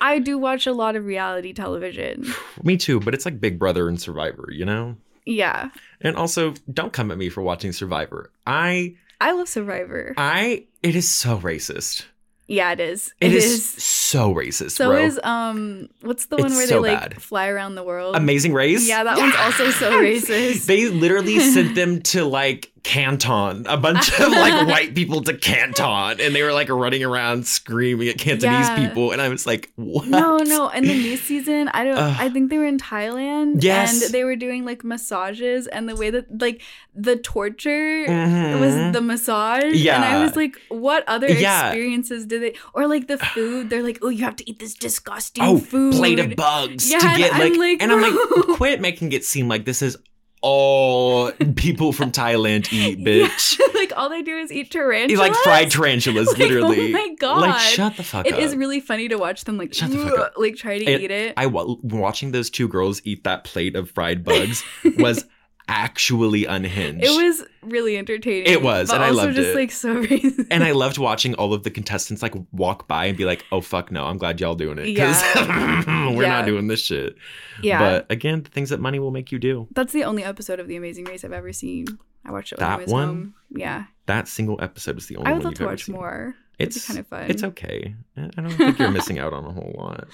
I 0.00 0.18
do 0.18 0.36
watch 0.38 0.66
a 0.66 0.72
lot 0.72 0.94
of 0.96 1.04
reality 1.04 1.52
television. 1.52 2.26
me 2.62 2.76
too 2.76 3.00
but 3.00 3.14
it's 3.14 3.24
like 3.24 3.40
big 3.40 3.58
brother 3.58 3.88
and 3.88 4.00
survivor 4.00 4.48
you 4.50 4.64
know 4.64 4.96
Yeah. 5.24 5.70
and 6.00 6.16
also 6.16 6.54
don't 6.72 6.92
come 6.92 7.10
at 7.10 7.18
me 7.18 7.28
for 7.30 7.42
watching 7.42 7.72
survivor 7.72 8.30
i 8.46 8.94
I 9.20 9.32
love 9.32 9.48
Survivor. 9.48 10.12
i 10.18 10.66
it 10.82 10.94
is 10.94 11.08
so 11.10 11.38
racist 11.38 12.04
yeah, 12.48 12.70
it 12.70 12.78
is. 12.78 13.12
it 13.20 13.32
is, 13.32 13.64
so 13.72 14.32
racist 14.32 14.70
So 14.72 14.90
bro. 14.90 15.00
is 15.02 15.18
um 15.24 15.88
what's 16.02 16.26
the 16.26 16.36
one 16.36 16.46
It's 16.46 16.54
where 16.56 16.66
so 16.68 16.80
they 16.80 16.92
like 16.92 17.00
bad. 17.00 17.20
fly 17.20 17.48
around 17.48 17.74
the 17.74 17.82
world? 17.82 18.14
Amazing 18.14 18.52
Race. 18.52 18.86
Yeah, 18.86 19.02
that 19.02 19.18
one's 19.18 19.34
also 19.34 19.70
so 19.72 19.90
racist. 20.00 20.66
They 20.66 20.86
literally 20.88 21.40
sent 21.40 21.74
them 21.80 22.02
to 22.02 22.24
like 22.24 22.70
Canton, 22.86 23.66
a 23.66 23.76
bunch 23.76 24.08
of 24.20 24.28
like 24.44 24.68
white 24.68 24.94
people 24.94 25.20
to 25.22 25.34
Canton, 25.36 26.20
and 26.20 26.32
they 26.34 26.42
were 26.44 26.52
like 26.52 26.68
running 26.68 27.02
around 27.02 27.46
screaming 27.46 28.06
at 28.08 28.16
Cantonese 28.16 28.68
Yeah. 28.68 28.86
people, 28.88 29.10
and 29.10 29.20
I 29.20 29.28
was 29.28 29.44
like, 29.44 29.72
"What?" 29.74 30.06
No, 30.06 30.36
no. 30.38 30.68
In 30.68 30.84
the 30.84 30.94
new 30.94 31.16
season, 31.16 31.68
I 31.74 31.82
don't. 31.82 31.98
Ugh. 31.98 32.16
I 32.16 32.28
think 32.28 32.48
they 32.50 32.58
were 32.58 32.64
in 32.64 32.78
Thailand. 32.78 33.62
Yes. 33.64 34.04
and 34.04 34.12
they 34.14 34.22
were 34.22 34.36
doing 34.36 34.64
like 34.64 34.84
massages, 34.84 35.66
and 35.66 35.88
the 35.88 35.96
way 35.96 36.10
that 36.10 36.40
like 36.40 36.62
the 36.94 37.16
torture 37.16 38.06
Mhm. 38.06 38.60
was 38.60 38.74
the 38.94 39.00
massage. 39.00 39.74
Yeah, 39.74 39.96
and 39.96 40.04
I 40.04 40.22
was 40.22 40.36
like, 40.36 40.56
what 40.68 41.02
other 41.08 41.26
Yeah. 41.28 41.66
experiences 41.68 42.24
did 42.26 42.40
they? 42.42 42.54
Or 42.72 42.86
like 42.86 43.08
the 43.08 43.18
food? 43.18 43.68
They're 43.68 43.82
like, 43.82 43.98
oh, 44.02 44.10
you 44.10 44.22
have 44.24 44.36
to 44.36 44.48
eat 44.48 44.60
this 44.60 44.74
disgusting 44.74 45.42
Oh, 45.44 45.58
food. 45.58 45.94
plate 45.94 46.20
of 46.20 46.36
bugs 46.36 46.88
Yeah, 46.88 47.00
to 47.00 47.06
and 47.08 47.18
get 47.18 47.32
like, 47.32 47.56
like, 47.56 47.82
and 47.82 47.90
I'm 47.90 48.00
like, 48.00 48.14
quit 48.56 48.80
making 48.80 49.10
it 49.12 49.24
seem 49.24 49.48
like 49.48 49.64
this 49.64 49.82
is 49.82 49.96
all 50.42 51.32
people 51.56 51.92
from 51.92 52.12
Thailand 52.12 52.72
eat, 52.72 52.98
bitch. 53.04 53.58
like 53.74 53.92
all 53.96 54.08
they 54.08 54.22
do 54.22 54.36
is 54.36 54.52
eat 54.52 54.70
tarantulas. 54.70 55.12
Eat, 55.12 55.18
like 55.18 55.34
fried 55.42 55.70
tarantulas, 55.70 56.26
Like, 56.32 56.36
oh 56.36 56.44
literally. 56.44 56.88
Oh 56.88 56.92
my 56.92 57.14
god! 57.18 57.40
Like, 57.40 57.58
shut 57.60 57.96
the 57.96 58.02
fuck 58.02 58.26
It 58.26 58.34
up. 58.34 58.38
It 58.38 58.42
is 58.44 58.54
really 58.56 58.80
funny 58.80 59.08
to 59.08 59.16
watch 59.16 59.44
them 59.44 59.56
like 59.58 59.74
Shut 59.74 59.90
the 59.90 59.98
fuck 59.98 60.18
up. 60.18 60.32
like 60.36 60.56
try 60.56 60.78
to 60.78 60.84
And 60.86 61.02
eat 61.02 61.10
it. 61.10 61.34
I 61.36 61.46
wa- 61.46 61.76
watching 61.82 62.32
those 62.32 62.50
two 62.50 62.68
girls 62.68 63.00
eat 63.04 63.24
that 63.24 63.44
plate 63.44 63.74
of 63.76 63.90
fried 63.90 64.24
bugs 64.24 64.62
was 64.98 65.24
actually 65.68 66.44
unhinged. 66.44 67.04
It 67.04 67.10
was 67.24 67.44
really 67.62 67.96
entertaining. 67.96 68.46
It 68.52 68.62
was, 68.62 68.90
and 68.90 69.02
I 69.02 69.10
loved 69.10 69.34
just 69.34 69.48
it. 69.50 69.54
like 69.56 69.70
so 69.72 69.96
racist. 70.02 70.46
and 70.50 70.62
I 70.62 70.72
loved 70.72 70.98
watching 70.98 71.34
all 71.34 71.52
of 71.52 71.62
the 71.64 71.70
contestants 71.70 72.22
like 72.22 72.34
walk 72.52 72.86
by 72.86 73.06
and 73.06 73.16
be 73.18 73.24
like, 73.24 73.44
"Oh 73.50 73.60
fuck 73.60 73.90
no, 73.90 74.04
I'm 74.04 74.16
glad 74.18 74.40
y'all 74.40 74.54
doing 74.54 74.78
it 74.78 74.84
because 74.84 75.20
we're 75.36 76.22
Yeah. 76.22 76.28
not 76.28 76.46
doing 76.46 76.66
this 76.68 76.82
shit." 76.84 77.16
yeah, 77.62 77.78
But 77.78 78.06
again, 78.10 78.42
the 78.42 78.50
things 78.50 78.70
that 78.70 78.80
money 78.80 78.98
will 78.98 79.10
make 79.10 79.32
you 79.32 79.38
do. 79.38 79.66
that's 79.72 79.92
the 79.92 80.04
only 80.04 80.22
episode 80.24 80.60
of 80.60 80.68
The 80.68 80.76
Amazing 80.76 81.04
Race 81.06 81.24
I've 81.24 81.32
ever 81.32 81.52
seen. 81.52 81.86
I 82.24 82.32
watched 82.32 82.52
it 82.52 82.58
when 82.58 82.66
I 82.68 82.70
That 82.76 82.82
was 82.84 82.92
one? 82.92 83.06
home. 83.08 83.34
Yeah, 83.50 83.84
That 84.06 84.28
single 84.28 84.58
episode 84.62 84.98
is 84.98 85.06
the 85.06 85.16
only 85.16 85.28
I 85.28 85.32
one 85.32 85.38
would 85.38 85.44
love 85.46 85.54
to 85.54 85.64
watch 85.66 85.84
seen. 85.84 85.94
more. 85.94 86.34
It's 86.58 86.86
kind 86.86 86.98
of 86.98 87.06
fun. 87.06 87.30
It's 87.30 87.42
okay. 87.44 87.94
I 88.16 88.30
I 88.36 88.40
don't 88.40 88.50
think 88.50 88.78
you're 88.78 88.90
missing 88.90 89.18
out 89.18 89.32
on 89.32 89.44
a 89.44 89.52
whole 89.52 89.74
lot. 89.76 90.08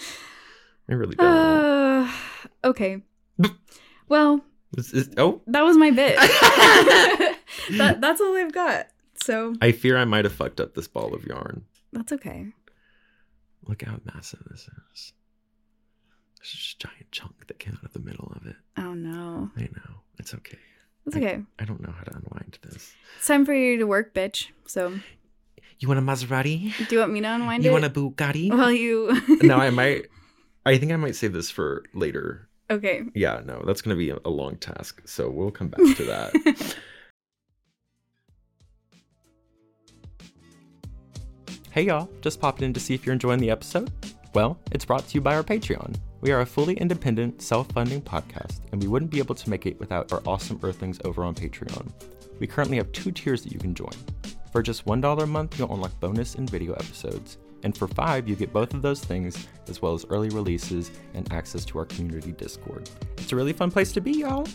I 0.89 0.95
really 0.95 1.15
don't. 1.19 1.27
Uh, 1.27 2.11
okay. 2.65 3.03
well, 4.09 4.45
This 4.73 4.93
is- 4.93 5.11
oh, 5.17 5.41
that 5.49 5.63
was 5.63 5.77
my 5.77 5.91
bit. 5.91 6.17
that, 7.79 7.99
that's 8.01 8.21
all 8.21 8.35
I've 8.37 8.53
got. 8.53 8.89
So 9.23 9.55
I 9.61 9.73
fear 9.73 9.97
I 9.99 10.05
might 10.05 10.25
have 10.25 10.33
fucked 10.35 10.61
up 10.61 10.75
this 10.75 10.89
ball 10.89 11.15
of 11.15 11.25
yarn. 11.27 11.65
that's 11.93 12.13
okay. 12.13 12.47
Look 13.69 13.83
how 13.83 14.01
massive 14.05 14.41
this 14.51 14.63
is. 14.95 15.13
There's 16.39 16.51
just 16.51 16.83
a 16.85 16.89
giant 16.89 17.13
chunk 17.13 17.47
that 17.47 17.59
came 17.61 17.75
out 17.79 17.85
of 17.85 17.93
the 17.93 18.01
middle 18.01 18.33
of 18.35 18.47
it. 18.47 18.57
Oh 18.77 18.95
no, 18.95 19.51
I 19.57 19.61
know. 19.63 20.01
It's 20.19 20.35
okay. 20.35 20.59
that's 21.05 21.17
okay. 21.17 21.41
I 21.61 21.65
don't 21.65 21.81
know 21.81 21.93
how 21.97 22.03
to 22.05 22.17
unwind 22.17 22.59
this. 22.63 22.93
It's 23.19 23.27
time 23.29 23.47
for 23.47 23.55
you 23.55 23.79
to 23.79 23.85
work, 23.87 24.13
bitch. 24.15 24.49
So 24.67 24.93
You 25.79 25.87
want 25.87 26.01
a 26.01 26.03
Maserati? 26.03 26.73
do 26.89 26.95
you 26.95 26.99
want 27.01 27.13
me 27.13 27.21
to 27.21 27.29
unwind 27.29 27.63
You 27.63 27.71
it? 27.71 27.73
want 27.75 27.85
a 27.85 27.91
Bugatti? 27.91 28.51
Well, 28.51 28.73
you. 28.73 29.17
no, 29.43 29.57
I 29.57 29.71
might. 29.71 30.07
I 30.67 30.79
think 30.79 30.91
I 30.93 30.97
might 30.97 31.15
save 31.15 31.33
this 31.33 31.51
for 31.51 31.85
later. 31.95 32.49
Okay. 32.73 33.03
Yeah, 33.15 33.41
no, 33.45 33.63
that's 33.67 33.83
going 33.83 33.97
to 33.97 33.99
be 33.99 34.11
a, 34.11 34.19
a 34.25 34.31
long 34.31 34.57
task. 34.57 35.03
So 35.05 35.31
we'll 35.31 35.51
come 35.51 35.69
back 35.69 35.97
to 35.97 36.05
that. 36.05 36.77
Hey 41.73 41.85
y'all, 41.85 42.11
just 42.21 42.39
popped 42.39 42.61
in 42.61 42.75
to 42.75 42.81
see 42.81 42.93
if 42.93 43.07
you're 43.07 43.15
enjoying 43.15 43.41
the 43.41 43.51
episode? 43.51 43.91
Well, 44.35 44.59
it's 44.73 44.85
brought 44.85 45.09
to 45.09 45.15
you 45.15 45.23
by 45.23 45.35
our 45.35 45.43
Patreon. 45.43 45.97
We 46.21 46.31
are 46.31 46.43
a 46.43 46.47
fully 46.47 46.75
independent, 46.75 47.41
self 47.41 47.73
funding 47.73 48.03
podcast, 48.03 48.61
and 48.71 48.83
we 48.83 48.89
wouldn't 48.89 49.11
be 49.11 49.21
able 49.21 49.35
to 49.37 49.49
make 49.49 49.65
it 49.65 49.81
without 49.81 50.13
our 50.13 50.21
awesome 50.27 50.61
Earthlings 50.63 51.01
over 51.07 51.25
on 51.25 51.35
Patreon. 51.35 51.91
We 52.41 52.47
currently 52.47 52.77
have 52.77 52.93
two 52.93 53.11
tiers 53.11 53.43
that 53.43 53.53
you 53.53 53.59
can 53.59 53.75
join. 53.75 53.95
For 54.53 54.61
just 54.63 54.85
$1 54.85 55.23
a 55.23 55.27
month, 55.27 55.59
you'll 55.59 55.73
unlock 55.73 55.99
bonus 55.99 56.35
and 56.35 56.51
video 56.51 56.75
episodes. 56.75 57.39
And 57.63 57.77
for 57.77 57.89
5 57.89 58.29
you 58.29 58.37
get 58.37 58.53
both 58.53 58.75
of 58.75 58.83
those 58.83 59.01
things, 59.01 59.47
as 59.69 59.81
well 59.81 59.95
as 59.95 60.05
early 60.11 60.29
releases 60.29 60.91
and 61.15 61.33
access 61.33 61.65
to 61.67 61.79
our 61.79 61.87
community 61.87 62.33
Discord. 62.33 62.89
It's 63.19 63.33
a 63.33 63.37
really 63.37 63.53
fun 63.53 63.71
place 63.71 63.93
to 63.93 64.01
be, 64.01 64.13
y'all! 64.13 64.47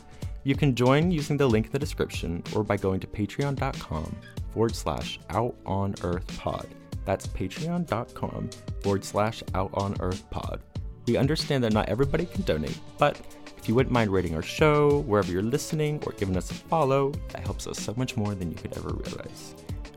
You 0.44 0.56
can 0.56 0.76
join 0.76 1.12
using 1.12 1.36
the 1.36 1.48
link 1.48 1.66
in 1.66 1.72
the 1.74 1.80
description 1.80 2.42
or 2.56 2.64
by 2.64 2.78
going 2.78 3.02
to 3.02 3.08
patreon.com 3.08 4.16
forward 4.54 4.76
slash 4.76 5.20
out 5.30 5.56
on 5.66 5.94
earth 6.04 6.26
pod. 6.40 6.68
That's 7.04 7.28
patreon.com 7.28 8.50
forward 8.82 9.04
slash 9.04 9.44
out 9.54 9.72
on 9.74 9.96
earth 10.00 10.30
pod. 10.30 10.62
We 11.06 11.18
understand 11.18 11.64
that 11.64 11.74
not 11.74 11.90
everybody 11.90 12.26
can 12.26 12.44
donate, 12.44 12.78
but 12.98 13.20
if 13.58 13.68
you 13.68 13.76
wouldn't 13.76 13.94
mind 13.94 14.12
rating 14.12 14.36
our 14.36 14.42
show 14.42 15.00
wherever 15.02 15.32
you're 15.32 15.42
listening 15.42 16.02
or 16.06 16.14
giving 16.14 16.38
us 16.38 16.52
a 16.52 16.54
follow, 16.54 17.12
that 17.30 17.44
helps 17.44 17.68
us 17.68 17.80
so 17.80 17.94
much 17.98 18.16
more 18.16 18.34
than 18.36 18.50
you 18.50 18.56
could 18.56 18.76
ever 18.78 18.90
realize. 18.90 19.56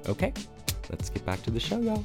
Okay, 0.09 0.33
let's 0.91 1.11
get 1.11 1.25
back 1.25 1.43
to 1.43 1.51
the 1.51 1.61
show, 1.61 1.81
y'all. 1.81 2.05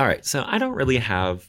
All 0.00 0.06
right, 0.06 0.24
so 0.24 0.42
I 0.46 0.56
don't 0.56 0.72
really 0.72 0.96
have 0.96 1.46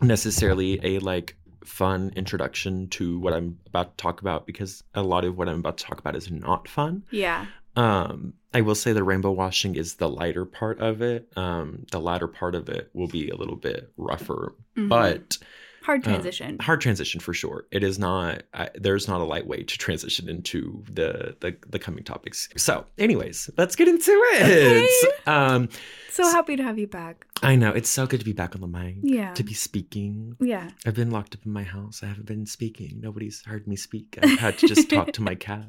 necessarily 0.00 0.78
a 0.84 1.00
like 1.00 1.34
fun 1.64 2.12
introduction 2.14 2.86
to 2.90 3.18
what 3.18 3.32
I'm 3.32 3.58
about 3.66 3.98
to 3.98 4.02
talk 4.02 4.20
about 4.20 4.46
because 4.46 4.84
a 4.94 5.02
lot 5.02 5.24
of 5.24 5.36
what 5.36 5.48
I'm 5.48 5.58
about 5.58 5.78
to 5.78 5.84
talk 5.84 5.98
about 5.98 6.14
is 6.14 6.30
not 6.30 6.68
fun. 6.68 7.02
Yeah. 7.10 7.46
Um, 7.74 8.34
I 8.54 8.60
will 8.60 8.76
say 8.76 8.92
the 8.92 9.02
rainbow 9.02 9.32
washing 9.32 9.74
is 9.74 9.96
the 9.96 10.08
lighter 10.08 10.44
part 10.44 10.78
of 10.80 11.02
it. 11.02 11.26
Um, 11.34 11.84
the 11.90 11.98
latter 11.98 12.28
part 12.28 12.54
of 12.54 12.68
it 12.68 12.88
will 12.92 13.08
be 13.08 13.30
a 13.30 13.34
little 13.34 13.56
bit 13.56 13.90
rougher, 13.96 14.54
Mhm. 14.76 14.88
but 14.88 15.38
Hard 15.82 16.06
uh, 16.06 16.10
transition. 16.12 16.58
hard 16.60 16.80
transition 16.80 17.18
for 17.18 17.34
sure. 17.34 17.66
It 17.72 17.82
is 17.82 17.98
not. 17.98 18.44
I, 18.54 18.68
there's 18.76 19.08
not 19.08 19.20
a 19.20 19.24
light 19.24 19.48
way 19.48 19.64
to 19.64 19.76
transition 19.78 20.28
into 20.28 20.84
the, 20.88 21.34
the 21.40 21.56
the 21.68 21.80
coming 21.80 22.04
topics. 22.04 22.48
So, 22.56 22.86
anyways, 22.98 23.50
let's 23.58 23.74
get 23.74 23.88
into 23.88 24.12
it. 24.34 25.14
Um, 25.26 25.68
so 26.10 26.30
happy 26.30 26.54
to 26.54 26.62
have 26.62 26.78
you 26.78 26.86
back. 26.86 27.26
I 27.42 27.56
know 27.56 27.70
it's 27.72 27.88
so 27.90 28.06
good 28.06 28.20
to 28.20 28.24
be 28.26 28.32
back 28.32 28.54
on 28.54 28.60
the 28.60 28.66
mic. 28.68 28.96
Yeah. 29.02 29.34
To 29.34 29.42
be 29.42 29.52
speaking. 29.54 30.36
Yeah. 30.40 30.70
I've 30.86 30.94
been 30.94 31.10
locked 31.10 31.34
up 31.34 31.44
in 31.44 31.52
my 31.52 31.64
house. 31.64 32.02
I 32.02 32.06
haven't 32.06 32.26
been 32.26 32.46
speaking. 32.46 33.00
Nobody's 33.00 33.42
heard 33.44 33.66
me 33.66 33.76
speak. 33.76 34.18
I've 34.22 34.38
had 34.38 34.58
to 34.58 34.68
just 34.68 34.88
talk 34.88 35.12
to 35.12 35.22
my 35.22 35.34
cat. 35.48 35.66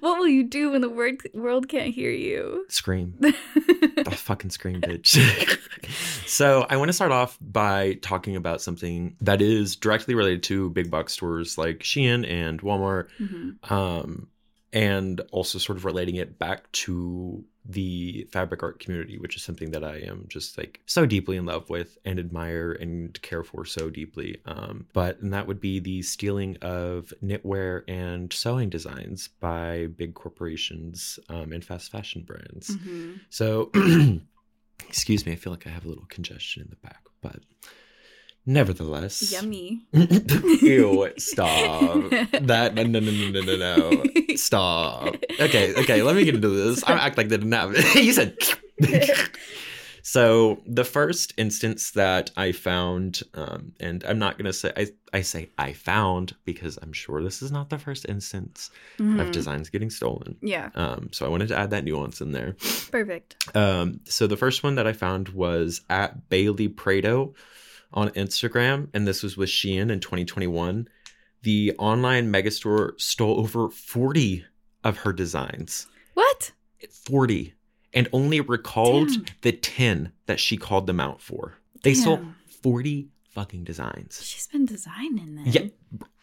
What 0.00 0.18
will 0.18 0.26
you 0.28 0.44
do 0.44 0.70
when 0.72 0.80
the 0.80 0.88
word, 0.88 1.18
world 1.34 1.68
can't 1.68 1.94
hear 1.94 2.10
you? 2.10 2.64
Scream. 2.68 3.14
oh, 3.24 4.10
fucking 4.10 4.50
scream, 4.50 4.80
bitch. 4.80 5.16
so 6.26 6.66
I 6.68 6.76
want 6.76 6.88
to 6.88 6.92
start 6.92 7.12
off 7.12 7.36
by 7.40 7.94
talking 8.02 8.36
about 8.36 8.60
something 8.60 9.16
that 9.20 9.42
is 9.42 9.76
directly 9.76 10.14
related 10.14 10.42
to 10.44 10.70
big 10.70 10.90
box 10.90 11.12
stores 11.12 11.56
like 11.58 11.80
Shein 11.80 12.28
and 12.28 12.60
Walmart, 12.62 13.08
Mhm. 13.20 13.70
um, 13.70 14.28
and 14.72 15.20
also 15.32 15.58
sort 15.58 15.78
of 15.78 15.84
relating 15.84 16.16
it 16.16 16.38
back 16.38 16.70
to 16.72 17.44
the 17.72 18.26
fabric 18.32 18.62
art 18.62 18.78
community, 18.80 19.18
which 19.18 19.36
is 19.36 19.42
something 19.42 19.70
that 19.70 19.84
I 19.84 19.96
am 19.98 20.26
just 20.28 20.58
like 20.58 20.80
so 20.86 21.06
deeply 21.06 21.36
in 21.36 21.46
love 21.46 21.70
with 21.70 21.98
and 22.04 22.18
admire 22.18 22.72
and 22.72 23.20
care 23.22 23.44
for 23.44 23.64
so 23.64 23.90
deeply. 23.90 24.40
Um, 24.46 24.86
but 24.92 25.20
and 25.20 25.32
that 25.32 25.46
would 25.46 25.60
be 25.60 25.78
the 25.80 26.02
stealing 26.02 26.56
of 26.62 27.12
knitwear 27.22 27.82
and 27.88 28.32
sewing 28.32 28.70
designs 28.70 29.28
by 29.28 29.86
big 29.96 30.14
corporations 30.14 31.18
um, 31.28 31.52
and 31.52 31.64
fast 31.64 31.90
fashion 31.90 32.22
brands. 32.22 32.76
Mhm. 32.76 33.20
So, 33.30 33.70
excuse 34.88 35.26
me, 35.26 35.32
I 35.32 35.36
feel 35.36 35.52
like 35.52 35.66
I 35.66 35.70
have 35.70 35.84
a 35.84 35.88
little 35.88 36.06
congestion 36.08 36.62
in 36.62 36.70
the 36.70 36.76
back, 36.76 37.04
but 37.20 37.40
nevertheless. 38.46 39.30
Yummy. 39.32 39.82
Ew, 39.92 41.10
stop. 41.18 42.10
That, 42.40 42.74
no, 42.74 42.82
no, 42.84 43.00
no, 43.00 43.30
no, 43.30 43.40
no, 43.42 43.56
no. 43.56 44.02
Stop. 44.36 45.14
Okay, 45.38 45.74
okay, 45.76 46.02
let 46.02 46.16
me 46.16 46.24
get 46.24 46.34
into 46.34 46.48
this. 46.48 46.82
I 46.84 46.92
act 46.92 47.16
like 47.18 47.28
they 47.28 47.36
didn't 47.36 47.52
have 47.52 47.72
it. 47.74 47.94
you 48.04 48.12
said. 48.12 48.36
so, 50.02 50.60
the 50.66 50.84
first 50.84 51.34
instance 51.36 51.90
that 51.92 52.30
I 52.36 52.52
found, 52.52 53.22
um, 53.34 53.72
and 53.78 54.02
I'm 54.04 54.18
not 54.18 54.38
going 54.38 54.46
to 54.46 54.52
say, 54.52 54.72
I, 54.76 54.86
I 55.12 55.20
say 55.22 55.50
I 55.58 55.72
found 55.74 56.34
because 56.44 56.78
I'm 56.82 56.92
sure 56.92 57.22
this 57.22 57.42
is 57.42 57.52
not 57.52 57.68
the 57.68 57.78
first 57.78 58.06
instance 58.08 58.70
of 58.98 59.04
Mhm. 59.04 59.32
designs 59.32 59.68
getting 59.68 59.90
stolen. 59.90 60.36
Yeah. 60.40 60.70
Um, 60.74 61.10
so, 61.12 61.26
I 61.26 61.28
wanted 61.28 61.48
to 61.48 61.58
add 61.58 61.70
that 61.70 61.84
nuance 61.84 62.20
in 62.20 62.32
there. 62.32 62.56
Perfect. 62.90 63.54
Um, 63.54 64.00
so 64.04 64.26
the 64.26 64.36
first 64.38 64.62
one 64.62 64.76
that 64.76 64.86
I 64.86 64.92
found 64.94 65.28
was 65.30 65.82
at 65.90 66.28
Bailey 66.30 66.68
Prado 66.68 67.34
on 67.92 68.10
Instagram, 68.10 68.88
and 68.94 69.06
this 69.06 69.22
was 69.22 69.36
with 69.36 69.48
Shein 69.48 69.90
in 69.90 70.00
2021. 70.00 70.88
The 71.42 71.74
online 71.78 72.32
megastore 72.32 73.00
stole 73.00 73.38
over 73.40 73.68
40 73.70 74.44
of 74.84 74.98
her 74.98 75.12
designs. 75.12 75.86
What? 76.14 76.52
40. 76.90 77.54
and 77.92 78.08
only 78.12 78.40
recalled 78.40 79.08
Damn. 79.08 79.24
the 79.42 79.52
10 79.52 80.12
that 80.26 80.38
she 80.38 80.56
called 80.56 80.86
them 80.86 81.00
out 81.00 81.20
for. 81.20 81.54
They 81.82 81.94
sold 81.94 82.24
40 82.62 83.08
fucking 83.30 83.64
designs. 83.64 84.20
She's 84.24 84.46
been 84.46 84.66
designing 84.66 85.34
them. 85.36 85.44
Yeah. 85.46 85.66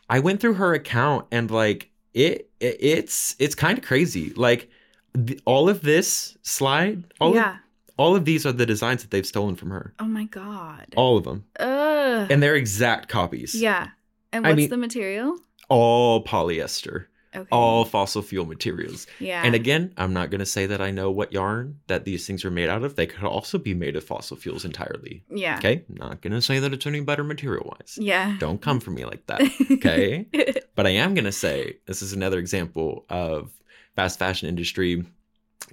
I 0.10 0.20
went 0.20 0.40
through 0.40 0.54
her 0.56 0.74
account 0.74 1.26
and 1.32 1.52
like 1.52 1.92
it, 2.14 2.50
it 2.60 2.78
it's 2.80 3.36
it's 3.40 3.56
kind 3.56 3.78
of 3.78 3.84
crazy. 3.84 4.32
Like 4.34 4.70
the, 5.14 5.40
all 5.46 5.68
of 5.68 5.82
this 5.82 6.38
slide, 6.42 7.04
all 7.20 7.36
yeah. 7.36 7.56
of, 7.56 7.58
all 7.98 8.16
of 8.16 8.26
these 8.26 8.46
are 8.46 8.52
the 8.52 8.66
designs 8.66 9.02
that 9.02 9.12
they've 9.12 9.26
stolen 9.26 9.56
from 9.56 9.72
her. 9.72 9.94
oh 10.00 10.06
my 10.06 10.24
god. 10.26 10.86
All 10.96 11.18
of 11.18 11.24
them. 11.24 11.46
Ugh. 11.60 12.32
And 12.32 12.42
they're 12.42 12.56
exact 12.56 13.10
copies. 13.10 13.54
yeah. 13.56 13.90
And 14.32 14.46
I 14.46 14.50
what's 14.50 14.58
mean- 14.58 14.70
the 14.70 14.78
material? 14.78 15.38
All 15.70 16.24
polyester. 16.24 17.06
Okay. 17.36 17.48
All 17.52 17.84
fossil 17.86 18.22
fuel 18.24 18.46
materials. 18.46 19.06
Yeah. 19.20 19.44
And 19.44 19.54
again, 19.54 19.94
I'm 19.98 20.14
not 20.14 20.32
going 20.32 20.40
to 20.40 20.46
say 20.46 20.66
that 20.66 20.82
I 20.82 20.92
know 20.92 21.12
what 21.12 21.34
yarn 21.34 21.78
that 21.88 22.04
these 22.06 22.26
things 22.26 22.44
are 22.46 22.50
made 22.50 22.70
out 22.70 22.84
of. 22.84 22.96
They 22.96 23.06
could 23.06 23.24
also 23.26 23.58
be 23.60 23.74
made 23.76 23.96
of 23.96 24.04
fossil 24.04 24.38
fuels 24.38 24.66
entirely. 24.66 25.24
Yeah. 25.30 25.58
Okay? 25.58 25.84
Not 25.90 26.22
going 26.22 26.34
to 26.34 26.42
say 26.42 26.58
that 26.60 26.74
it's 26.74 26.88
any 26.88 27.02
better 27.02 27.24
material 27.24 27.76
wise. 27.78 27.98
Yeah. 28.02 28.38
Don't 28.40 28.62
come 28.62 28.80
for 28.80 28.92
me 28.92 29.06
like 29.06 29.28
that. 29.28 29.42
Okay? 29.70 30.26
but 30.76 30.88
I 30.88 30.92
am 30.92 31.14
going 31.14 31.26
to 31.26 31.32
say 31.32 31.78
this 31.86 32.02
is 32.02 32.14
another 32.14 32.40
example 32.40 33.06
of 33.10 33.52
fast 33.96 34.18
fashion 34.18 34.48
industry 34.48 35.06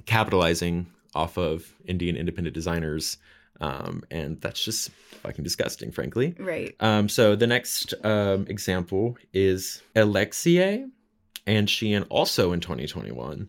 capitalizing 0.07 0.87
off 1.15 1.39
of 1.39 1.73
Indian 1.85 2.17
independent 2.17 2.55
designers. 2.55 3.19
Um, 3.61 4.03
and 4.11 4.41
that's 4.41 4.65
just 4.65 4.91
fucking 5.23 5.45
disgusting, 5.45 5.93
frankly. 5.93 6.35
Right. 6.39 6.75
Um, 6.81 7.09
so 7.09 7.37
the 7.37 7.47
next 7.47 7.95
um, 8.05 8.47
example 8.49 9.17
is 9.33 9.83
Elexiay 9.95 10.91
and 11.47 11.69
Shein 11.69 12.07
also 12.11 12.53
in 12.53 12.61
2021. 12.61 13.49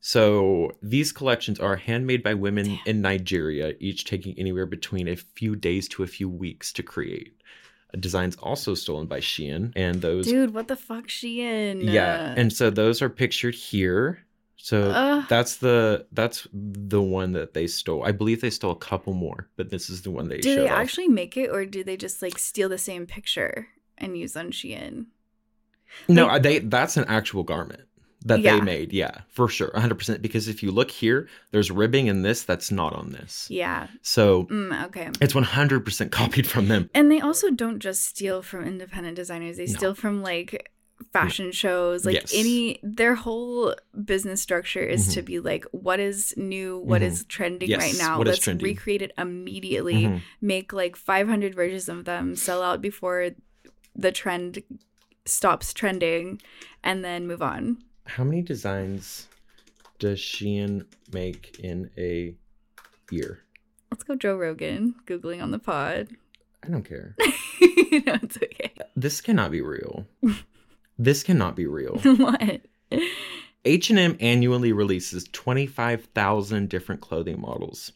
So 0.00 0.72
these 0.82 1.12
collections 1.12 1.60
are 1.60 1.76
handmade 1.76 2.24
by 2.24 2.34
women 2.34 2.78
in 2.86 3.02
Nigeria, 3.02 3.74
each 3.78 4.04
taking 4.04 4.36
anywhere 4.36 4.66
between 4.66 5.06
a 5.06 5.16
few 5.16 5.54
days 5.54 5.86
to 5.88 6.02
a 6.02 6.08
few 6.08 6.28
weeks 6.28 6.72
to 6.74 6.82
create. 6.82 7.34
Designs 7.98 8.36
also 8.36 8.74
stolen 8.74 9.06
by 9.06 9.20
Shein, 9.20 9.72
and 9.76 10.00
those 10.00 10.26
Dude, 10.26 10.54
what 10.54 10.66
the 10.66 10.76
fuck 10.76 11.06
Shein? 11.08 11.84
yeah, 11.84 12.34
and 12.36 12.52
so 12.52 12.70
those 12.70 13.02
are 13.02 13.10
pictured 13.10 13.54
here. 13.54 14.24
So 14.64 14.92
Ugh. 14.92 15.24
that's 15.28 15.56
the 15.56 16.06
that's 16.12 16.46
the 16.52 17.02
one 17.02 17.32
that 17.32 17.52
they 17.52 17.66
stole. 17.66 18.04
I 18.04 18.12
believe 18.12 18.40
they 18.40 18.48
stole 18.50 18.70
a 18.70 18.76
couple 18.76 19.12
more, 19.12 19.48
but 19.56 19.70
this 19.70 19.90
is 19.90 20.02
the 20.02 20.12
one 20.12 20.28
they 20.28 20.38
do 20.38 20.54
they 20.54 20.68
off. 20.68 20.78
actually 20.78 21.08
make 21.08 21.36
it 21.36 21.48
or 21.50 21.66
do 21.66 21.82
they 21.82 21.96
just 21.96 22.22
like 22.22 22.38
steal 22.38 22.68
the 22.68 22.78
same 22.78 23.04
picture 23.04 23.66
and 23.98 24.16
use 24.16 24.36
on 24.36 24.52
Shein? 24.52 25.06
No, 26.08 26.26
Like- 26.28 26.42
they 26.44 26.58
that's 26.60 26.96
an 26.96 27.06
actual 27.08 27.42
garment 27.42 27.82
that 28.24 28.38
Yeah. 28.38 28.54
they 28.54 28.60
made. 28.60 28.92
Yeah, 28.92 29.22
for 29.28 29.48
sure, 29.48 29.72
100%. 29.74 30.22
Because 30.22 30.46
if 30.46 30.62
you 30.62 30.70
look 30.70 30.92
here, 30.92 31.28
there's 31.50 31.72
ribbing 31.72 32.06
in 32.06 32.22
this 32.22 32.44
that's 32.44 32.70
not 32.70 32.92
on 32.92 33.10
this. 33.10 33.48
Yeah. 33.50 33.88
So 34.00 34.44
Mm, 34.44 34.86
okay. 34.86 35.10
it's 35.20 35.34
100% 35.34 36.12
copied 36.12 36.46
from 36.46 36.68
them. 36.68 36.88
And 36.94 37.10
they 37.10 37.20
also 37.20 37.50
don't 37.50 37.80
just 37.80 38.04
steal 38.04 38.42
from 38.42 38.64
independent 38.64 39.16
designers. 39.16 39.56
They 39.56 39.66
No. 39.66 39.72
steal 39.72 39.94
from 39.96 40.22
like 40.22 40.70
fashion 41.12 41.52
shows. 41.52 42.04
Like 42.04 42.14
Yes. 42.14 42.32
any 42.34 42.78
their 42.82 43.14
whole 43.14 43.74
business 44.04 44.40
structure 44.42 44.82
is 44.82 45.12
to 45.14 45.22
Mhm. 45.22 45.26
be 45.26 45.40
like 45.40 45.64
what 45.72 46.00
is 46.00 46.34
new, 46.36 46.78
what 46.78 47.02
Mhm. 47.02 47.06
is 47.06 47.24
trending 47.24 47.68
Yes, 47.70 47.80
right 47.80 47.94
now. 47.98 48.18
what 48.18 48.26
Let's 48.26 48.46
recreate 48.46 49.02
it 49.02 49.12
immediately. 49.18 50.04
Mhm. 50.04 50.20
Make 50.40 50.72
like 50.72 50.96
500 50.96 51.54
versions 51.54 51.88
of 51.88 52.04
them, 52.04 52.36
sell 52.36 52.62
out 52.62 52.80
before 52.82 53.30
the 53.94 54.12
trend 54.12 54.62
stops 55.24 55.72
trending 55.72 56.40
and 56.82 57.04
then 57.04 57.26
move 57.26 57.42
on. 57.42 57.78
How 58.06 58.24
many 58.24 58.42
designs 58.42 59.28
does 59.98 60.18
Shein 60.18 60.86
make 61.12 61.56
in 61.60 61.90
a 61.96 62.34
year? 63.10 63.40
Let's 63.90 64.02
go 64.02 64.16
Joe 64.16 64.36
Rogan 64.36 64.94
googling 65.06 65.42
on 65.42 65.50
the 65.50 65.58
pod. 65.58 66.08
I 66.64 66.68
don't 66.70 66.82
care. 66.84 67.14
no, 67.20 68.18
it's 68.22 68.36
okay. 68.36 68.72
This 68.96 69.20
cannot 69.20 69.50
be 69.50 69.60
real. 69.60 70.06
this 70.98 71.22
cannot 71.22 71.56
be 71.56 71.66
real. 71.66 71.96
what? 72.02 72.60
H&M 73.64 74.16
annually 74.20 74.72
releases 74.72 75.24
25,000 75.32 76.68
different 76.68 77.00
clothing 77.00 77.40
models. 77.40 77.92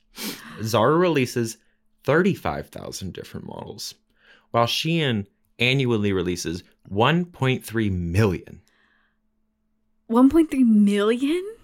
Zara 0.62 0.97
releases 0.97 1.59
35,000 2.05 3.12
different 3.12 3.47
models, 3.47 3.94
while 4.53 4.66
Shein 4.66 5.26
annually 5.59 6.12
releases 6.12 6.62
1.3 6.90 7.92
million. 7.92 8.62
1.3 10.11 10.66
million 10.66 11.57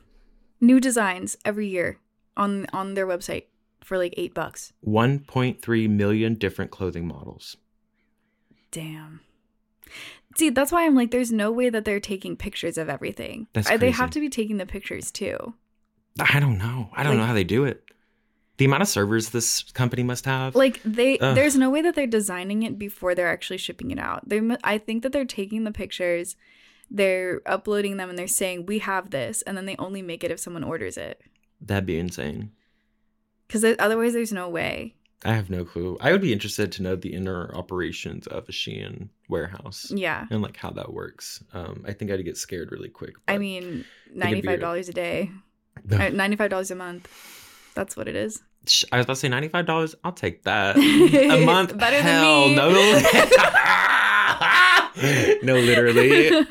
new 0.61 0.80
designs 0.80 1.37
every 1.45 1.68
year 1.68 1.99
on 2.37 2.66
on 2.72 2.95
their 2.95 3.07
website 3.07 3.45
for 3.85 3.99
like 3.99 4.14
8 4.16 4.35
bucks. 4.35 4.72
1.3 4.85 5.91
million 5.91 6.35
different 6.35 6.70
clothing 6.70 7.07
models. 7.07 7.57
Damn. 8.72 9.20
See, 10.36 10.51
that's 10.51 10.72
why 10.72 10.84
I'm 10.86 10.95
like 10.95 11.11
there's 11.11 11.32
no 11.32 11.51
way 11.53 11.68
that 11.70 11.84
they're 11.84 12.01
taking 12.01 12.36
pictures 12.36 12.78
of 12.78 12.88
everything. 12.88 13.49
That's 13.53 13.70
Uh, 13.70 13.76
They 13.76 13.90
have 13.90 14.11
to 14.11 14.20
be 14.20 14.28
taking 14.28 14.57
the 14.57 14.66
pictures 14.66 15.11
too. 15.11 15.55
I 16.20 16.40
don't 16.40 16.59
know. 16.59 16.90
I 16.95 17.03
don't 17.03 17.12
Like- 17.12 17.20
know 17.20 17.26
how 17.26 17.34
they 17.34 17.45
do 17.45 17.64
it. 17.64 17.84
The 18.59 18.66
amount 18.66 18.82
of 18.82 18.88
servers 18.88 19.30
this 19.30 19.62
company 19.72 20.03
must 20.03 20.24
have. 20.26 20.55
Like 20.55 20.80
they 20.84 21.18
Ugh. 21.18 21.34
there's 21.34 21.57
no 21.57 21.70
way 21.70 21.80
that 21.82 21.95
they're 21.95 22.07
designing 22.07 22.62
it 22.62 22.78
before 22.78 23.14
they're 23.14 23.28
actually 23.32 23.59
shipping 23.59 23.90
it 23.90 23.99
out. 23.99 24.28
They 24.28 24.40
I 24.62 24.78
think 24.78 25.03
that 25.03 25.12
they're 25.12 25.24
taking 25.24 25.64
the 25.64 25.72
pictures, 25.72 26.36
they're 26.90 27.40
uploading 27.47 27.97
them 27.97 28.09
and 28.11 28.18
they're 28.18 28.28
saying 28.28 28.66
we 28.66 28.78
have 28.80 29.11
this 29.11 29.43
and 29.43 29.57
then 29.57 29.64
they 29.66 29.76
only 29.78 30.03
make 30.03 30.22
it 30.22 30.30
if 30.30 30.38
someone 30.38 30.64
orders 30.64 30.97
it. 30.97 31.20
That'd 31.61 31.86
be 31.86 31.99
insane. 31.99 32.53
Cuz 33.49 33.64
otherwise 33.64 34.12
there's 34.12 34.32
no 34.32 34.49
way. 34.49 34.95
I 35.25 35.35
have 35.35 35.51
no 35.51 35.64
clue. 35.64 35.97
I 36.01 36.11
would 36.12 36.20
be 36.20 36.33
interested 36.33 36.73
to 36.73 36.83
know 36.83 36.97
the 36.97 37.12
inner 37.14 37.55
operations 37.55 38.27
of 38.27 38.49
a 38.49 38.53
Shein 38.53 39.09
warehouse. 39.29 39.91
Yeah. 39.95 40.27
And 40.31 40.43
like 40.43 40.57
how 40.57 40.70
that 40.70 40.93
works. 40.93 41.43
Um, 41.53 41.85
I 41.87 41.93
think 41.93 42.11
I'd 42.11 42.25
get 42.25 42.37
scared 42.37 42.73
really 42.73 42.89
quick. 42.89 43.14
I 43.29 43.39
mean, 43.39 43.85
think 44.18 44.39
it'd 44.39 44.43
be- 44.43 44.49
$95 44.49 44.89
a 44.89 44.93
day. 44.93 45.31
Uh, 45.91 45.97
$95 45.97 46.70
a 46.70 46.75
month. 46.75 47.09
That's 47.75 47.97
what 47.97 48.09
it 48.09 48.16
is. 48.16 48.43
I 48.93 48.99
was 48.99 49.05
about 49.07 49.14
to 49.14 49.20
say 49.20 49.29
ninety-five 49.29 49.66
dollars. 49.66 49.97
I'll 50.05 50.12
take 50.12 50.45
that 50.45 50.77
a 51.37 51.45
month. 51.45 51.77
Better 51.77 51.97
than 51.97 52.07
Hell 52.07 52.49
me. 52.49 52.55
no, 52.55 52.70
no, 55.43 55.55
literally. 55.57 56.47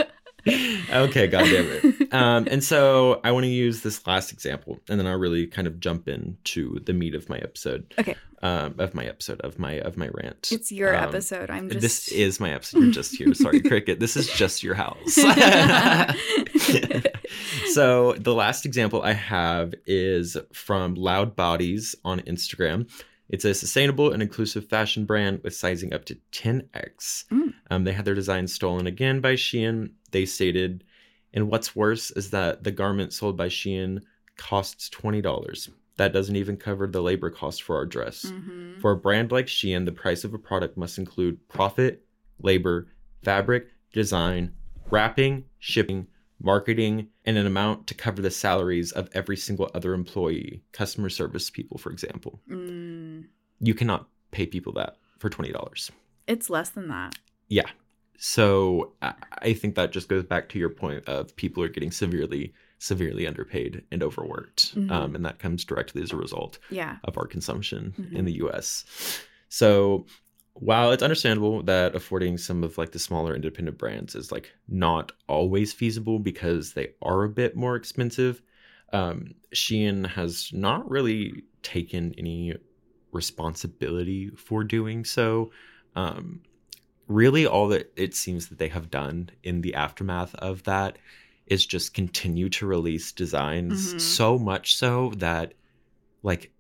Okay, 0.48 1.28
goddamn 1.28 1.68
it. 1.72 2.14
Um, 2.14 2.48
and 2.50 2.64
so 2.64 3.20
I 3.24 3.32
want 3.32 3.44
to 3.46 3.50
use 3.50 3.82
this 3.82 4.06
last 4.08 4.32
example, 4.32 4.80
and 4.90 5.00
then 5.00 5.08
I'll 5.08 5.18
really 5.20 5.48
kind 5.48 5.68
of 5.68 5.80
jump 5.80 6.08
into 6.08 6.80
the 6.86 6.94
meat 6.94 7.16
of 7.16 7.30
my 7.30 7.38
episode. 7.38 7.94
Okay. 8.00 8.16
Um, 8.44 8.74
of 8.80 8.96
my 8.96 9.06
episode 9.06 9.40
of 9.42 9.60
my 9.60 9.74
of 9.74 9.98
my 9.98 10.08
rant. 10.14 10.50
It's 10.52 10.72
your 10.72 10.96
Um, 10.98 11.10
episode. 11.10 11.52
I'm 11.52 11.70
just 11.70 11.82
This 11.82 12.08
is 12.08 12.40
my 12.40 12.52
episode. 12.52 12.80
You're 12.82 12.92
just 12.92 13.16
here. 13.16 13.32
Sorry, 13.36 13.62
Cricket. 13.62 14.00
This 14.00 14.18
is 14.18 14.34
just 14.34 14.64
your 14.64 14.74
house. 14.74 15.14
so 17.74 18.14
the 18.14 18.34
last 18.34 18.66
example 18.66 19.04
I 19.04 19.14
have 19.14 19.76
is 19.86 20.38
from 20.54 20.96
Loud 20.96 21.36
Bodies 21.36 21.96
on 22.04 22.20
Instagram. 22.22 22.90
It's 23.32 23.46
a 23.46 23.54
sustainable 23.54 24.12
and 24.12 24.22
inclusive 24.22 24.68
fashion 24.68 25.06
brand 25.06 25.40
with 25.42 25.56
sizing 25.56 25.94
up 25.94 26.04
to 26.06 26.18
10x. 26.34 27.26
Mm. 27.32 27.54
Um, 27.72 27.84
they 27.86 27.94
had 27.94 28.04
their 28.04 28.14
designs 28.14 28.54
stolen 28.54 28.88
again 28.88 29.22
by 29.22 29.34
Shein. 29.34 29.92
They 30.12 30.26
stated, 30.26 30.84
and 31.34 31.50
what's 31.50 31.74
worse 31.74 32.12
is 32.12 32.30
that 32.32 32.66
the 32.66 32.72
garment 32.72 33.14
sold 33.14 33.38
by 33.38 33.48
Shein 33.48 34.02
costs 34.36 34.90
$20. 34.90 35.70
That 35.96 36.12
doesn't 36.12 36.36
even 36.36 36.58
cover 36.58 36.88
the 36.88 37.02
labor 37.02 37.30
cost 37.30 37.64
for 37.64 37.78
our 37.78 37.86
dress. 37.86 38.26
Mhm. 38.26 38.82
For 38.82 38.92
a 38.92 38.98
brand 38.98 39.32
like 39.32 39.48
Shein, 39.48 39.86
the 39.86 39.92
price 39.94 40.26
of 40.26 40.34
a 40.34 40.40
product 40.40 40.78
must 40.78 40.98
include 40.98 41.48
profit, 41.48 42.06
labor, 42.42 42.88
fabric, 43.24 43.68
design, 43.94 44.54
wrapping, 44.90 45.46
shipping, 45.60 46.08
marketing, 46.44 47.08
and 47.26 47.38
an 47.38 47.46
amount 47.46 47.88
to 47.88 47.94
cover 47.94 48.22
the 48.22 48.32
salaries 48.32 48.92
of 48.92 49.10
every 49.14 49.38
single 49.38 49.70
other 49.74 49.94
employee, 49.94 50.64
customer 50.72 51.10
service 51.10 51.50
people, 51.50 51.78
for 51.78 51.92
example. 51.92 52.42
Mm, 52.50 53.01
You 53.62 53.74
cannot 53.74 54.08
pay 54.32 54.46
people 54.46 54.74
that 54.74 54.98
for 55.20 55.30
$20. 55.30 55.92
it's 56.28 56.50
less 56.50 56.70
than 56.70 56.88
that. 56.88 57.16
Yeah. 57.50 57.70
So 58.18 58.94
I 59.02 59.54
think 59.54 59.76
that 59.76 59.92
just 59.92 60.08
goes 60.08 60.24
back 60.24 60.48
to 60.50 60.60
your 60.60 60.70
point 60.70 61.08
of 61.08 61.36
people 61.36 61.62
are 61.64 61.68
getting 61.68 61.92
severely, 61.92 62.54
severely 62.80 63.26
underpaid 63.28 63.84
and 63.92 64.02
overworked. 64.04 64.76
Mhm. 64.76 64.92
Um, 64.92 65.16
and 65.16 65.26
that 65.26 65.40
comes 65.40 65.66
directly 65.66 66.02
as 66.04 66.12
a 66.12 66.16
result 66.16 66.60
Yeah. 66.70 66.98
of 67.04 67.18
our 67.18 67.26
consumption 67.28 67.94
Mhm. 68.00 68.14
in 68.16 68.26
the 68.26 68.34
US. 68.34 68.86
So 69.50 70.06
while 70.54 70.92
it's 70.92 71.04
understandable 71.04 71.64
that 71.64 71.96
affording 71.96 72.38
some 72.38 72.64
of 72.64 72.78
like 72.78 72.92
the 72.92 73.00
smaller 73.00 73.36
independent 73.36 73.78
brands 73.78 74.16
is 74.16 74.32
like 74.32 74.52
not 74.68 75.12
always 75.28 75.74
feasible 75.74 76.20
because 76.20 76.74
they 76.74 76.90
are 77.02 77.24
a 77.24 77.30
bit 77.30 77.56
more 77.56 77.76
expensive, 77.76 78.42
um, 78.94 79.34
Shein 79.54 80.06
has 80.08 80.52
not 80.54 80.90
really 80.90 81.44
taken 81.64 82.14
any 82.18 82.54
responsibility 83.12 84.30
for 84.30 84.64
doing 84.64 85.06
so. 85.06 85.52
Um, 85.96 86.42
really, 87.08 87.46
all 87.46 87.68
that 87.70 87.92
it 87.96 88.16
seems 88.16 88.48
that 88.48 88.58
they 88.58 88.70
have 88.70 88.90
done 88.90 89.30
in 89.44 89.62
the 89.62 89.74
aftermath 89.76 90.34
of 90.36 90.64
that 90.64 90.98
is 91.48 91.66
just 91.66 91.94
continue 91.94 92.50
to 92.50 92.66
release 92.66 93.12
designs 93.12 93.94
Mhm. 93.94 94.02
so 94.02 94.40
much 94.40 94.76
so 94.76 95.12
that 95.18 95.54
like 96.24 96.52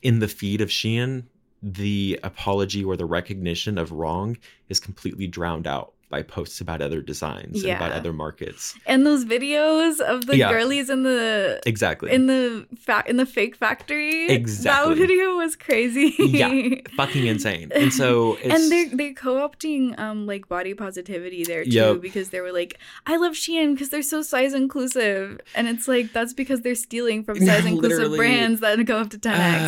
in 0.00 0.18
the 0.18 0.28
feed 0.28 0.60
of 0.60 0.68
Shein, 0.68 1.24
the 1.62 2.18
apology 2.24 2.82
or 2.82 2.96
the 2.96 3.04
recognition 3.04 3.78
of 3.78 3.92
wrong 3.92 4.36
is 4.68 4.80
completely 4.80 5.28
drowned 5.28 5.66
out 5.66 5.92
by 6.12 6.22
posts 6.22 6.60
about 6.60 6.80
other 6.82 7.00
designs 7.00 7.64
and 7.64 7.72
about 7.72 7.90
other 7.92 8.12
markets. 8.12 8.74
And 8.86 9.04
those 9.06 9.24
videos 9.24 9.98
of 10.00 10.26
the 10.26 10.36
Yeah. 10.36 10.52
girlies 10.52 10.88
in 10.90 11.02
the 11.02 11.58
Exactly. 11.66 12.12
in 12.12 12.26
the 12.26 12.66
fa- 12.78 13.02
in 13.06 13.16
the 13.16 13.26
fake 13.26 13.56
factory. 13.56 14.28
Exactly. 14.28 14.94
That 14.94 15.00
video 15.00 15.36
was 15.36 15.56
crazy. 15.56 16.14
yeah, 16.18 16.52
fucking 16.96 17.26
insane. 17.26 17.72
And 17.74 17.92
so 17.92 18.36
it's 18.42 18.54
and 18.54 18.70
they're 18.70 18.90
they're 18.98 19.14
co-opting 19.14 19.98
um 19.98 20.26
like 20.26 20.48
body 20.48 20.74
positivity 20.74 21.42
there 21.44 21.64
too 21.64 21.70
Yep. 21.70 22.00
because 22.02 22.28
they 22.28 22.40
were 22.40 22.52
like 22.52 22.78
I 23.06 23.16
love 23.16 23.32
Shein 23.32 23.72
because 23.74 23.88
they're 23.88 24.02
so 24.02 24.20
size 24.22 24.52
inclusive 24.54 25.40
and 25.54 25.66
it's 25.66 25.88
like 25.88 26.12
that's 26.12 26.34
because 26.34 26.60
they're 26.60 26.74
stealing 26.88 27.24
from 27.24 27.38
size 27.48 27.64
inclusive 27.64 28.14
brands 28.16 28.60
that 28.60 28.76
go 28.84 28.98
up 28.98 29.08
to 29.10 29.18
10x. 29.18 29.62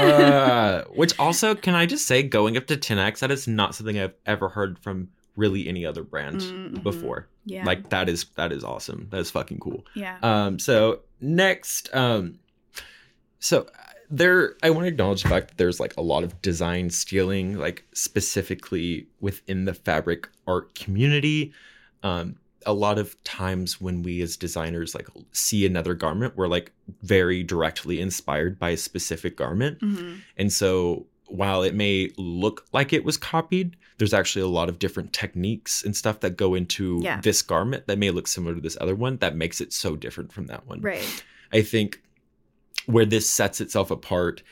Uh, 0.00 0.84
which 0.94 1.18
also, 1.18 1.54
can 1.54 1.74
I 1.74 1.86
just 1.86 2.06
say, 2.06 2.22
going 2.22 2.56
up 2.56 2.66
to 2.68 2.76
10x, 2.76 3.18
that 3.20 3.30
is 3.30 3.46
not 3.48 3.74
something 3.74 3.98
I've 3.98 4.14
ever 4.26 4.48
heard 4.48 4.75
from 4.82 5.08
really 5.36 5.68
any 5.68 5.84
other 5.84 6.02
brand 6.02 6.40
Mhm. 6.40 6.82
before. 6.82 7.28
Yeah. 7.44 7.64
Like 7.64 7.90
that 7.90 8.08
is 8.08 8.24
that 8.36 8.52
is 8.52 8.64
awesome. 8.64 9.08
That 9.10 9.18
is 9.20 9.30
fucking 9.30 9.58
cool. 9.58 9.84
Yeah. 9.94 10.18
Um. 10.22 10.58
So 10.58 11.00
next, 11.20 11.94
um, 11.94 12.38
so 13.38 13.66
there, 14.08 14.56
I 14.62 14.70
want 14.70 14.84
to 14.84 14.88
acknowledge 14.88 15.22
the 15.24 15.28
fact 15.28 15.48
that 15.48 15.56
there's 15.58 15.80
like 15.80 15.94
a 15.96 16.00
lot 16.02 16.24
of 16.24 16.40
design 16.42 16.90
stealing, 16.90 17.58
like 17.58 17.84
specifically 17.92 19.08
within 19.20 19.64
the 19.64 19.74
fabric 19.74 20.28
art 20.46 20.74
community. 20.74 21.52
Um, 22.02 22.36
a 22.64 22.72
lot 22.72 22.98
of 22.98 23.22
times 23.24 23.80
when 23.80 24.02
we 24.02 24.20
as 24.22 24.36
designers 24.36 24.94
like 24.94 25.08
see 25.32 25.66
another 25.66 25.94
garment, 25.94 26.36
we're 26.36 26.48
like 26.48 26.72
very 27.02 27.42
directly 27.44 28.00
inspired 28.00 28.58
by 28.58 28.70
a 28.70 28.76
specific 28.76 29.36
garment. 29.36 29.78
Mhm. 29.80 30.18
And 30.36 30.52
so 30.52 31.06
while 31.28 31.62
it 31.62 31.74
may 31.74 32.10
look 32.16 32.66
like 32.72 32.92
it 32.92 33.04
was 33.04 33.16
copied, 33.16 33.76
there's 33.98 34.14
actually 34.14 34.42
a 34.42 34.48
lot 34.48 34.68
of 34.68 34.78
different 34.78 35.12
techniques 35.12 35.82
and 35.84 35.96
stuff 35.96 36.20
that 36.20 36.36
go 36.36 36.54
into 36.54 37.00
Yeah. 37.02 37.20
this 37.20 37.42
garment 37.42 37.86
that 37.86 37.98
may 37.98 38.10
look 38.10 38.28
similar 38.28 38.54
to 38.54 38.60
this 38.60 38.76
other 38.80 38.94
one 38.94 39.16
that 39.18 39.34
makes 39.36 39.60
it 39.60 39.72
so 39.72 39.96
different 39.96 40.32
from 40.32 40.46
that 40.46 40.66
one. 40.66 40.80
Right. 40.80 41.24
I 41.52 41.62
think 41.62 42.00
where 42.86 43.04
this 43.06 43.28
sets 43.28 43.60
itself 43.60 43.90
apart 43.90 44.42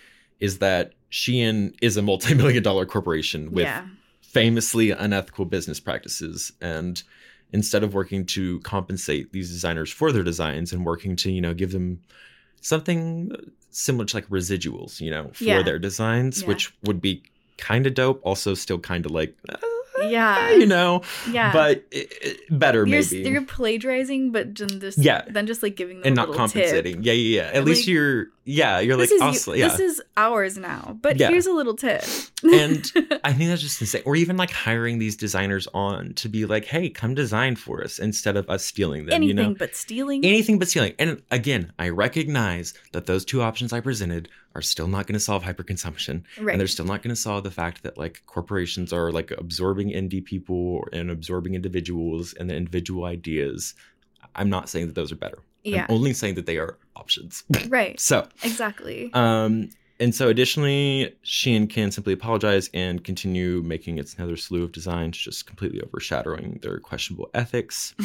is 0.40 0.58
that 0.58 0.92
Shein 1.12 1.74
is 1.80 1.96
a 1.96 2.02
multi-million 2.02 2.62
dollar 2.62 2.86
corporation 2.86 3.52
with 3.52 3.64
Yeah. 3.64 3.86
famously 4.20 4.90
unethical 4.90 5.44
business 5.44 5.78
practices 5.78 6.52
and 6.60 7.02
instead 7.52 7.84
of 7.84 7.94
working 7.94 8.26
to 8.26 8.58
compensate 8.60 9.30
these 9.32 9.48
designers 9.50 9.92
for 9.92 10.10
their 10.10 10.24
designs 10.24 10.72
and 10.72 10.84
working 10.84 11.14
to 11.14 11.30
you 11.30 11.40
know 11.40 11.54
give 11.54 11.70
them 11.70 12.00
something 12.64 13.30
similar 13.70 14.04
to 14.06 14.16
like 14.16 14.28
residuals 14.28 15.00
you 15.00 15.10
know 15.10 15.30
for 15.34 15.44
Yeah. 15.44 15.62
their 15.62 15.78
designs 15.78 16.42
Yeah. 16.42 16.48
which 16.48 16.72
would 16.84 17.00
be 17.00 17.22
kind 17.58 17.86
of 17.86 17.94
dope 17.94 18.20
also 18.24 18.54
still 18.54 18.78
kind 18.78 19.04
of 19.06 19.12
like 19.12 19.34
uh, 19.48 19.56
Yeah. 20.02 20.52
you 20.56 20.66
know 20.66 21.02
Yeah. 21.30 21.52
but 21.52 21.84
it, 21.90 22.08
it- 22.22 22.40
better 22.58 22.86
you're, 22.86 22.86
maybe 22.86 23.28
you're 23.30 23.42
plagiarizing, 23.42 24.32
but 24.32 24.54
just 24.54 24.80
just 24.80 24.98
Yeah. 24.98 25.22
then 25.28 25.46
just 25.46 25.62
like 25.62 25.76
giving 25.76 25.98
them 26.00 26.06
and 26.08 26.18
a 26.18 26.26
not 26.26 26.34
compensating 26.34 26.96
Tip. 26.96 27.04
yeah 27.06 27.12
yeah 27.12 27.42
yeah 27.42 27.48
at 27.48 27.54
Like, 27.56 27.64
least 27.66 27.86
you're 27.88 28.26
yeah 28.44 28.78
you're 28.80 28.96
like 28.96 29.08
this 29.08 29.20
is 29.22 29.46
you- 29.46 29.54
yeah 29.54 29.68
this 29.68 29.80
is 29.80 30.02
ours 30.16 30.56
now, 30.58 30.98
but 31.02 31.16
Yeah. 31.18 31.28
here's 31.30 31.46
a 31.46 31.52
little 31.52 31.74
tip. 31.74 32.02
and 32.42 32.84
I 33.24 33.32
think 33.32 33.48
that's 33.50 33.62
just 33.62 33.80
insane. 33.80 34.02
Or 34.04 34.16
even 34.16 34.36
like 34.36 34.50
hiring 34.50 34.98
these 34.98 35.16
designers 35.16 35.66
on 35.74 36.12
to 36.14 36.28
be 36.28 36.44
like, 36.46 36.64
hey, 36.66 36.90
come 36.90 37.14
design 37.14 37.56
for 37.56 37.82
us 37.82 37.98
instead 37.98 38.36
of 38.36 38.48
us 38.50 38.64
stealing 38.64 39.06
them. 39.06 39.14
anything 39.14 39.38
you 39.38 39.42
know, 39.44 39.54
but 39.58 39.74
stealing. 39.74 40.24
anything 40.24 40.58
but 40.58 40.68
stealing. 40.68 40.94
And 40.98 41.22
again, 41.30 41.72
I 41.78 41.88
recognize 41.88 42.74
that 42.92 43.06
those 43.06 43.24
two 43.24 43.42
options 43.42 43.72
I 43.72 43.80
presented 43.80 44.28
are 44.54 44.62
still 44.62 44.86
not 44.88 45.06
going 45.06 45.14
to 45.14 45.20
solve 45.20 45.42
hyperconsumption, 45.42 46.22
Right. 46.38 46.52
and 46.52 46.60
they're 46.60 46.68
still 46.68 46.84
not 46.84 47.02
going 47.02 47.14
to 47.14 47.20
solve 47.20 47.42
the 47.44 47.50
fact 47.50 47.82
that 47.82 47.98
like 47.98 48.22
corporations 48.26 48.92
are 48.92 49.10
like 49.10 49.32
absorbing 49.32 49.88
indie 49.90 50.24
people 50.24 50.86
and 50.92 51.10
absorbing 51.10 51.54
individuals 51.54 52.34
and 52.34 52.48
the 52.48 52.54
individual 52.54 53.04
ideas. 53.04 53.74
I'm 54.36 54.50
not 54.50 54.68
saying 54.68 54.86
that 54.86 54.94
those 54.94 55.10
are 55.10 55.16
better. 55.16 55.38
Yeah. 55.64 55.86
I'm 55.88 55.94
only 55.96 56.12
saying 56.12 56.34
that 56.36 56.46
they 56.46 56.58
are 56.58 56.78
options. 56.96 57.44
right. 57.68 57.98
so 57.98 58.28
exactly. 58.42 59.10
um, 59.14 59.70
and 60.00 60.14
so 60.14 60.28
additionally, 60.28 61.14
Shein 61.24 61.70
can 61.70 61.90
simply 61.90 62.12
apologize 62.12 62.68
and 62.74 63.02
continue 63.04 63.62
making 63.62 63.98
its 63.98 64.14
another 64.14 64.36
slew 64.36 64.64
of 64.64 64.72
designs, 64.72 65.16
just 65.16 65.46
completely 65.46 65.80
overshadowing 65.82 66.58
their 66.62 66.78
questionable 66.80 67.30
ethics. 67.34 67.94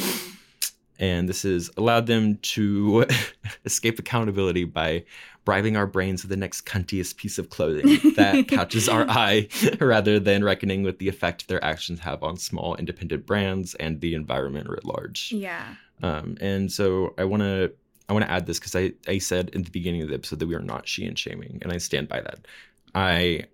And 1.00 1.30
this 1.30 1.44
has 1.44 1.72
allowed 1.78 2.08
them 2.08 2.38
to 2.42 3.06
escape 3.66 4.00
accountability 4.00 4.66
by 4.66 5.06
bribing 5.46 5.78
our 5.78 5.88
brains 5.88 6.24
with 6.24 6.30
the 6.30 6.36
next 6.36 6.66
cuntiest 6.66 7.16
piece 7.16 7.38
of 7.40 7.50
clothing 7.50 8.14
that 8.16 8.48
catches 8.50 8.90
our 8.90 9.10
eye, 9.10 9.48
rather 9.80 10.20
than 10.20 10.44
reckoning 10.44 10.84
with 10.84 11.00
the 11.00 11.08
effect 11.08 11.48
their 11.48 11.64
actions 11.64 12.02
have 12.02 12.22
on 12.22 12.36
small 12.36 12.76
independent 12.76 13.26
brands 13.26 13.76
and 13.76 14.02
the 14.02 14.14
environment 14.14 14.68
writ 14.70 14.84
large. 14.84 15.32
yeah. 15.32 15.76
Um, 16.02 16.38
and 16.40 16.72
so 16.72 17.14
I 17.18 17.26
want 17.26 17.42
to 17.44 17.72
I 18.08 18.14
want 18.14 18.26
to 18.26 18.32
add 18.32 18.46
this 18.46 18.60
because 18.60 18.76
I 18.76 18.94
I 19.08 19.18
said 19.20 19.50
in 19.50 19.64
the 19.64 19.72
beginning 19.72 20.02
of 20.02 20.10
the 20.10 20.16
episode 20.16 20.40
that 20.40 20.48
we 20.48 20.56
are 20.56 20.62
not 20.62 20.86
Shein 20.86 21.18
shaming, 21.18 21.60
and 21.62 21.72
I 21.72 21.78
stand 21.78 22.08
by 22.08 22.22
that. 22.22 22.48
I 22.96 23.46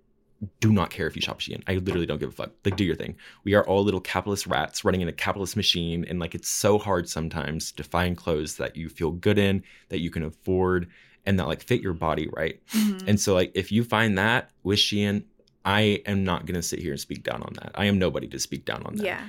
do 0.60 0.70
not 0.72 0.90
care 0.90 1.06
if 1.06 1.16
you 1.16 1.22
shop 1.22 1.40
Shein. 1.40 1.62
I 1.66 1.74
literally 1.76 2.06
don't 2.06 2.18
give 2.18 2.28
a 2.28 2.32
fuck. 2.32 2.52
Like, 2.64 2.76
do 2.76 2.84
your 2.84 2.94
thing. 2.94 3.16
We 3.44 3.54
are 3.54 3.66
all 3.66 3.82
little 3.82 4.00
capitalist 4.00 4.46
rats 4.46 4.84
running 4.84 5.00
in 5.00 5.08
a 5.08 5.12
capitalist 5.12 5.56
machine, 5.56 6.04
and 6.08 6.18
like 6.18 6.34
it's 6.34 6.48
so 6.48 6.78
hard 6.78 7.08
sometimes 7.08 7.72
to 7.72 7.82
find 7.82 8.16
clothes 8.16 8.56
that 8.56 8.76
you 8.76 8.88
feel 8.88 9.12
good 9.12 9.38
in, 9.38 9.62
that 9.88 10.00
you 10.00 10.10
can 10.10 10.22
afford, 10.24 10.88
and 11.24 11.38
that 11.38 11.46
like 11.46 11.62
fit 11.62 11.80
your 11.80 11.94
body 11.94 12.28
right. 12.32 12.60
Mhm. 12.68 13.08
And 13.08 13.20
so 13.20 13.34
like 13.34 13.52
if 13.54 13.72
you 13.72 13.82
find 13.82 14.16
that 14.18 14.50
with 14.62 14.78
Shein, 14.78 15.24
I 15.64 16.02
am 16.06 16.22
not 16.22 16.46
gonna 16.46 16.62
sit 16.62 16.78
here 16.78 16.92
and 16.92 17.00
speak 17.00 17.22
down 17.22 17.42
on 17.42 17.54
that. 17.54 17.72
I 17.74 17.86
am 17.86 17.98
nobody 17.98 18.28
to 18.28 18.38
speak 18.38 18.64
down 18.64 18.82
on 18.84 18.96
that. 18.96 19.04
Yeah. 19.04 19.24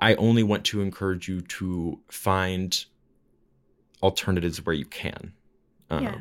I 0.00 0.14
only 0.16 0.42
want 0.42 0.64
to 0.66 0.80
encourage 0.82 1.28
you 1.28 1.40
to 1.42 2.00
find 2.08 2.84
alternatives 4.02 4.64
where 4.64 4.74
you 4.74 4.84
can. 4.86 5.32
Um, 5.90 6.02
Yeah. 6.02 6.20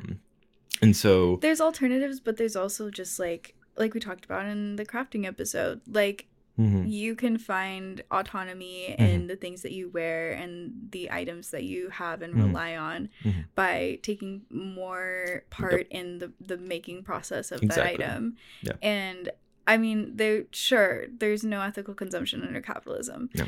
And 0.82 0.96
so, 0.96 1.38
There's 1.42 1.62
alternatives, 1.62 2.20
but 2.20 2.38
there's 2.38 2.56
also 2.56 2.90
just 2.90 3.20
like 3.20 3.56
like 3.76 3.96
we 3.96 4.00
talked 4.00 4.24
about 4.24 4.46
in 4.46 4.76
the 4.76 4.86
crafting 4.86 5.26
episode. 5.26 5.82
Like 5.88 6.28
Mhm. 6.60 6.92
you 6.92 7.16
can 7.16 7.40
find 7.40 8.04
autonomy 8.12 8.96
Mhm. 9.00 9.00
in 9.00 9.28
the 9.28 9.36
things 9.36 9.64
that 9.64 9.72
you 9.72 9.90
wear 9.90 10.32
and 10.34 10.90
the 10.92 11.10
items 11.10 11.50
that 11.50 11.64
you 11.64 11.90
have 11.90 12.22
and 12.22 12.36
Mhm. 12.36 12.44
rely 12.46 12.76
on 12.78 13.10
Mhm. 13.24 13.46
by 13.56 13.98
taking 14.04 14.46
more 14.52 15.44
part 15.50 15.88
in 15.90 16.20
the 16.20 16.32
the 16.40 16.58
making 16.58 17.02
process 17.04 17.52
of 17.52 17.64
Exactly. 17.64 17.98
that 17.98 18.08
item. 18.12 18.38
Yeah. 18.62 18.74
And 18.84 19.32
I 19.66 19.78
mean, 19.78 20.18
there 20.18 20.44
sure 20.52 21.06
there's 21.20 21.44
no 21.44 21.62
ethical 21.62 21.94
consumption 21.94 22.44
under 22.44 22.60
capitalism. 22.62 23.30
No. 23.36 23.46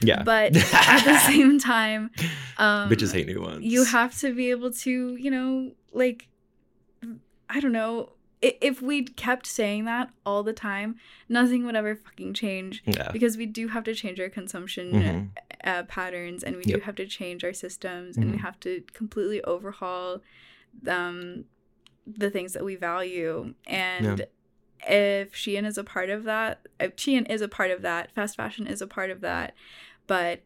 Yeah. 0.00 0.22
But 0.22 0.56
at 0.56 1.04
the 1.04 1.18
same 1.26 1.58
time, 1.58 2.10
um 2.58 2.88
bitches 2.90 3.12
hate 3.12 3.26
new 3.26 3.40
ones. 3.40 3.64
you 3.64 3.84
have 3.84 4.16
to 4.20 4.34
be 4.34 4.50
able 4.50 4.70
to 4.72 5.16
you 5.16 5.30
know 5.30 5.72
like 5.92 6.28
i 7.48 7.60
don't 7.60 7.72
know 7.72 8.12
if 8.40 8.82
we 8.82 9.04
kept 9.04 9.46
saying 9.46 9.84
that 9.84 10.10
all 10.26 10.42
the 10.42 10.52
time 10.52 10.96
nothing 11.28 11.64
would 11.64 11.76
ever 11.76 11.94
fucking 11.94 12.32
change 12.34 12.82
Yeah. 12.86 13.10
because 13.12 13.36
we 13.36 13.46
do 13.46 13.68
have 13.68 13.84
to 13.84 13.94
change 13.94 14.18
our 14.20 14.28
consumption 14.28 14.92
Mhm. 14.92 15.28
uh, 15.64 15.82
patterns 15.84 16.42
and 16.42 16.56
we 16.56 16.62
do 16.62 16.78
have 16.80 16.94
to 16.96 17.06
change 17.06 17.44
our 17.44 17.52
systems 17.52 18.16
and 18.16 18.30
we 18.32 18.38
Mhm. 18.38 18.40
have 18.40 18.58
to 18.60 18.82
completely 18.94 19.42
overhaul 19.44 20.22
um 20.88 21.44
the 22.06 22.30
things 22.30 22.52
that 22.54 22.64
we 22.64 22.74
value 22.76 23.54
and 23.66 24.26
if 24.88 25.32
Shein 25.34 25.64
is 25.64 25.78
a 25.78 25.84
part 25.84 26.10
of 26.10 26.24
that, 26.24 26.66
if 26.80 26.96
Shein 26.96 27.30
is 27.30 27.40
a 27.40 27.48
part 27.48 27.70
of 27.70 27.82
that, 27.82 28.10
fast 28.12 28.36
fashion 28.36 28.66
is 28.66 28.82
a 28.82 28.86
part 28.88 29.10
of 29.10 29.20
that, 29.20 29.54
but 30.08 30.40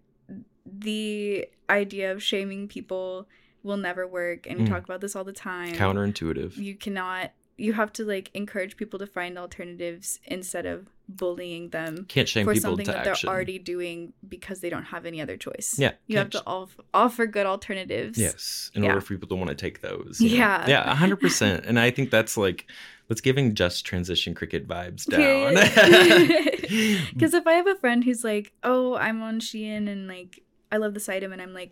the 0.67 1.49
idea 1.71 2.13
of 2.13 2.23
shaming 2.23 2.69
people 2.69 3.29
will 3.63 3.77
never 3.79 4.07
work 4.07 4.47
and 4.47 4.59
we 4.59 4.65
Mm. 4.65 4.69
talk 4.69 4.85
about 4.85 5.01
this 5.01 5.17
all 5.17 5.25
the 5.25 5.33
time. 5.33 5.73
counterintuitive. 5.75 6.57
You 6.57 6.75
cannot 6.75 7.33
you 7.59 7.73
have 7.73 7.93
to 7.95 8.05
like 8.05 8.31
encourage 8.35 8.77
people 8.77 8.99
to 8.99 9.07
find 9.07 9.39
alternatives 9.39 10.21
instead 10.27 10.67
of 10.67 10.87
bullying 11.09 11.71
them 11.71 12.05
Can't 12.09 12.29
shame 12.29 12.45
for 12.45 12.53
people 12.53 12.71
something 12.73 12.87
that 12.87 13.07
action. 13.07 13.27
they're 13.27 13.35
already 13.35 13.59
doing 13.59 14.13
because 14.29 14.61
they 14.61 14.69
don't 14.69 14.85
have 14.85 15.07
any 15.07 15.21
other 15.21 15.37
choice. 15.37 15.77
Yeah, 15.79 15.93
You 16.07 16.19
have 16.19 16.31
to 16.31 16.43
off- 16.47 16.77
offer 16.93 17.27
good 17.27 17.47
alternatives. 17.47 18.19
Yes, 18.19 18.71
in 18.75 18.83
Yeah. 18.83 18.89
order 18.91 19.01
for 19.01 19.15
people 19.15 19.29
to 19.29 19.37
want 19.37 19.49
to 19.51 19.55
take 19.55 19.81
those. 19.81 20.21
you 20.21 20.31
know? 20.31 20.37
Yeah. 20.37 20.67
yeah, 20.69 20.95
hundred 20.95 21.21
percent. 21.21 21.65
And 21.65 21.79
I 21.79 21.91
think 21.91 22.11
that's 22.11 22.37
like, 22.37 22.67
let's 23.09 23.21
giving 23.21 23.55
just 23.55 23.87
transition 23.87 24.35
cricket 24.35 24.67
vibes 24.69 25.07
down. 25.09 25.55
Because 27.15 27.33
if 27.35 27.47
I 27.47 27.53
have 27.55 27.67
a 27.69 27.77
friend 27.77 28.03
who's 28.05 28.25
like, 28.25 28.53
"Oh, 28.63 28.97
I'm 28.97 29.23
on 29.23 29.41
Shein 29.41 29.89
and 29.89 30.09
like 30.09 30.43
I 30.73 30.77
love 30.79 30.95
this 30.95 31.09
item," 31.09 31.33
and 31.33 31.41
I'm 31.41 31.55
like, 31.55 31.71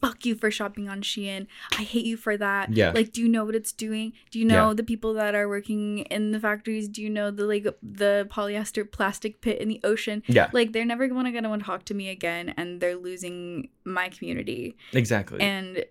"Fuck 0.00 0.26
you 0.26 0.34
for 0.34 0.50
shopping 0.50 0.88
on 0.88 1.02
Shein. 1.02 1.46
I 1.78 1.82
hate 1.82 2.04
you 2.04 2.16
for 2.16 2.36
that." 2.36 2.72
Yeah. 2.72 2.92
Like, 2.92 3.12
do 3.12 3.20
you 3.22 3.28
know 3.28 3.44
what 3.44 3.54
it's 3.54 3.72
doing? 3.72 4.12
Do 4.30 4.38
you 4.38 4.44
know 4.44 4.68
Yeah. 4.68 4.74
the 4.74 4.82
people 4.82 5.14
that 5.14 5.34
are 5.34 5.48
working 5.48 6.00
in 6.10 6.32
the 6.32 6.40
factories? 6.40 6.88
Do 6.88 7.02
you 7.02 7.10
know 7.10 7.30
the 7.30 7.44
like 7.46 7.64
the 7.82 8.28
polyester 8.30 8.90
plastic 8.90 9.40
pit 9.40 9.60
in 9.60 9.68
the 9.68 9.80
ocean? 9.84 10.22
Yeah. 10.26 10.50
Like, 10.52 10.72
they're 10.72 10.84
never 10.84 11.08
gonna 11.08 11.32
gonna 11.32 11.48
want 11.48 11.62
to 11.62 11.66
talk 11.66 11.84
to 11.86 11.94
me 11.94 12.08
again, 12.10 12.52
and 12.56 12.80
they're 12.80 12.96
losing 12.96 13.68
my 13.84 14.08
community. 14.08 14.76
exactly. 14.92 15.40
And 15.40 15.84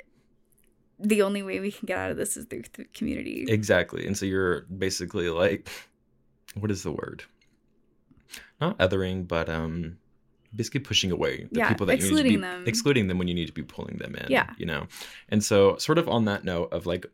the 0.99 1.21
only 1.21 1.41
way 1.43 1.59
we 1.59 1.71
can 1.71 1.85
get 1.85 1.97
out 1.97 2.11
of 2.11 2.17
this 2.17 2.37
is 2.37 2.45
through 2.45 2.63
the 2.73 2.85
community. 2.93 3.45
Exactly. 3.49 4.05
And 4.07 4.17
so 4.17 4.25
you're 4.25 4.61
basically 4.61 5.29
like 5.29 5.67
what 6.55 6.69
is 6.71 6.83
the 6.83 6.91
word? 6.91 7.23
Not 8.61 8.77
othering, 8.77 9.27
but 9.27 9.49
um 9.49 9.97
basically 10.55 10.79
pushing 10.81 11.11
away 11.11 11.47
the 11.51 11.59
Yeah, 11.59 11.69
people 11.69 11.85
that 11.87 11.99
you 11.99 12.09
need 12.11 12.17
to 12.23 12.29
be 12.29 12.35
them. 12.37 12.63
excluding 12.67 13.07
them 13.07 13.17
when 13.17 13.27
you 13.27 13.33
need 13.33 13.47
to 13.47 13.53
be 13.53 13.63
pulling 13.63 13.97
them 13.97 14.15
in. 14.15 14.27
Yeah. 14.29 14.49
You 14.57 14.65
know? 14.65 14.87
And 15.29 15.43
so 15.43 15.77
sort 15.77 15.97
of 15.97 16.07
on 16.07 16.25
that 16.25 16.43
note 16.43 16.71
of 16.71 16.85
like 16.85 17.05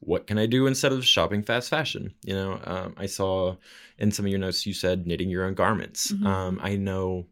what 0.00 0.26
can 0.26 0.38
I 0.38 0.46
do 0.46 0.66
instead 0.66 0.92
of 0.92 1.04
shopping 1.04 1.42
fast 1.42 1.68
fashion? 1.68 2.14
You 2.24 2.34
know, 2.34 2.60
um, 2.64 2.94
I 2.96 3.04
saw 3.06 3.56
in 3.98 4.10
some 4.10 4.24
of 4.24 4.30
your 4.30 4.38
notes 4.40 4.64
you 4.66 4.72
said 4.72 5.06
knitting 5.06 5.28
your 5.28 5.44
own 5.44 5.52
garments. 5.54 6.10
Mhm. 6.12 6.24
Um, 6.26 6.60
I 6.62 6.76
know 6.76 7.26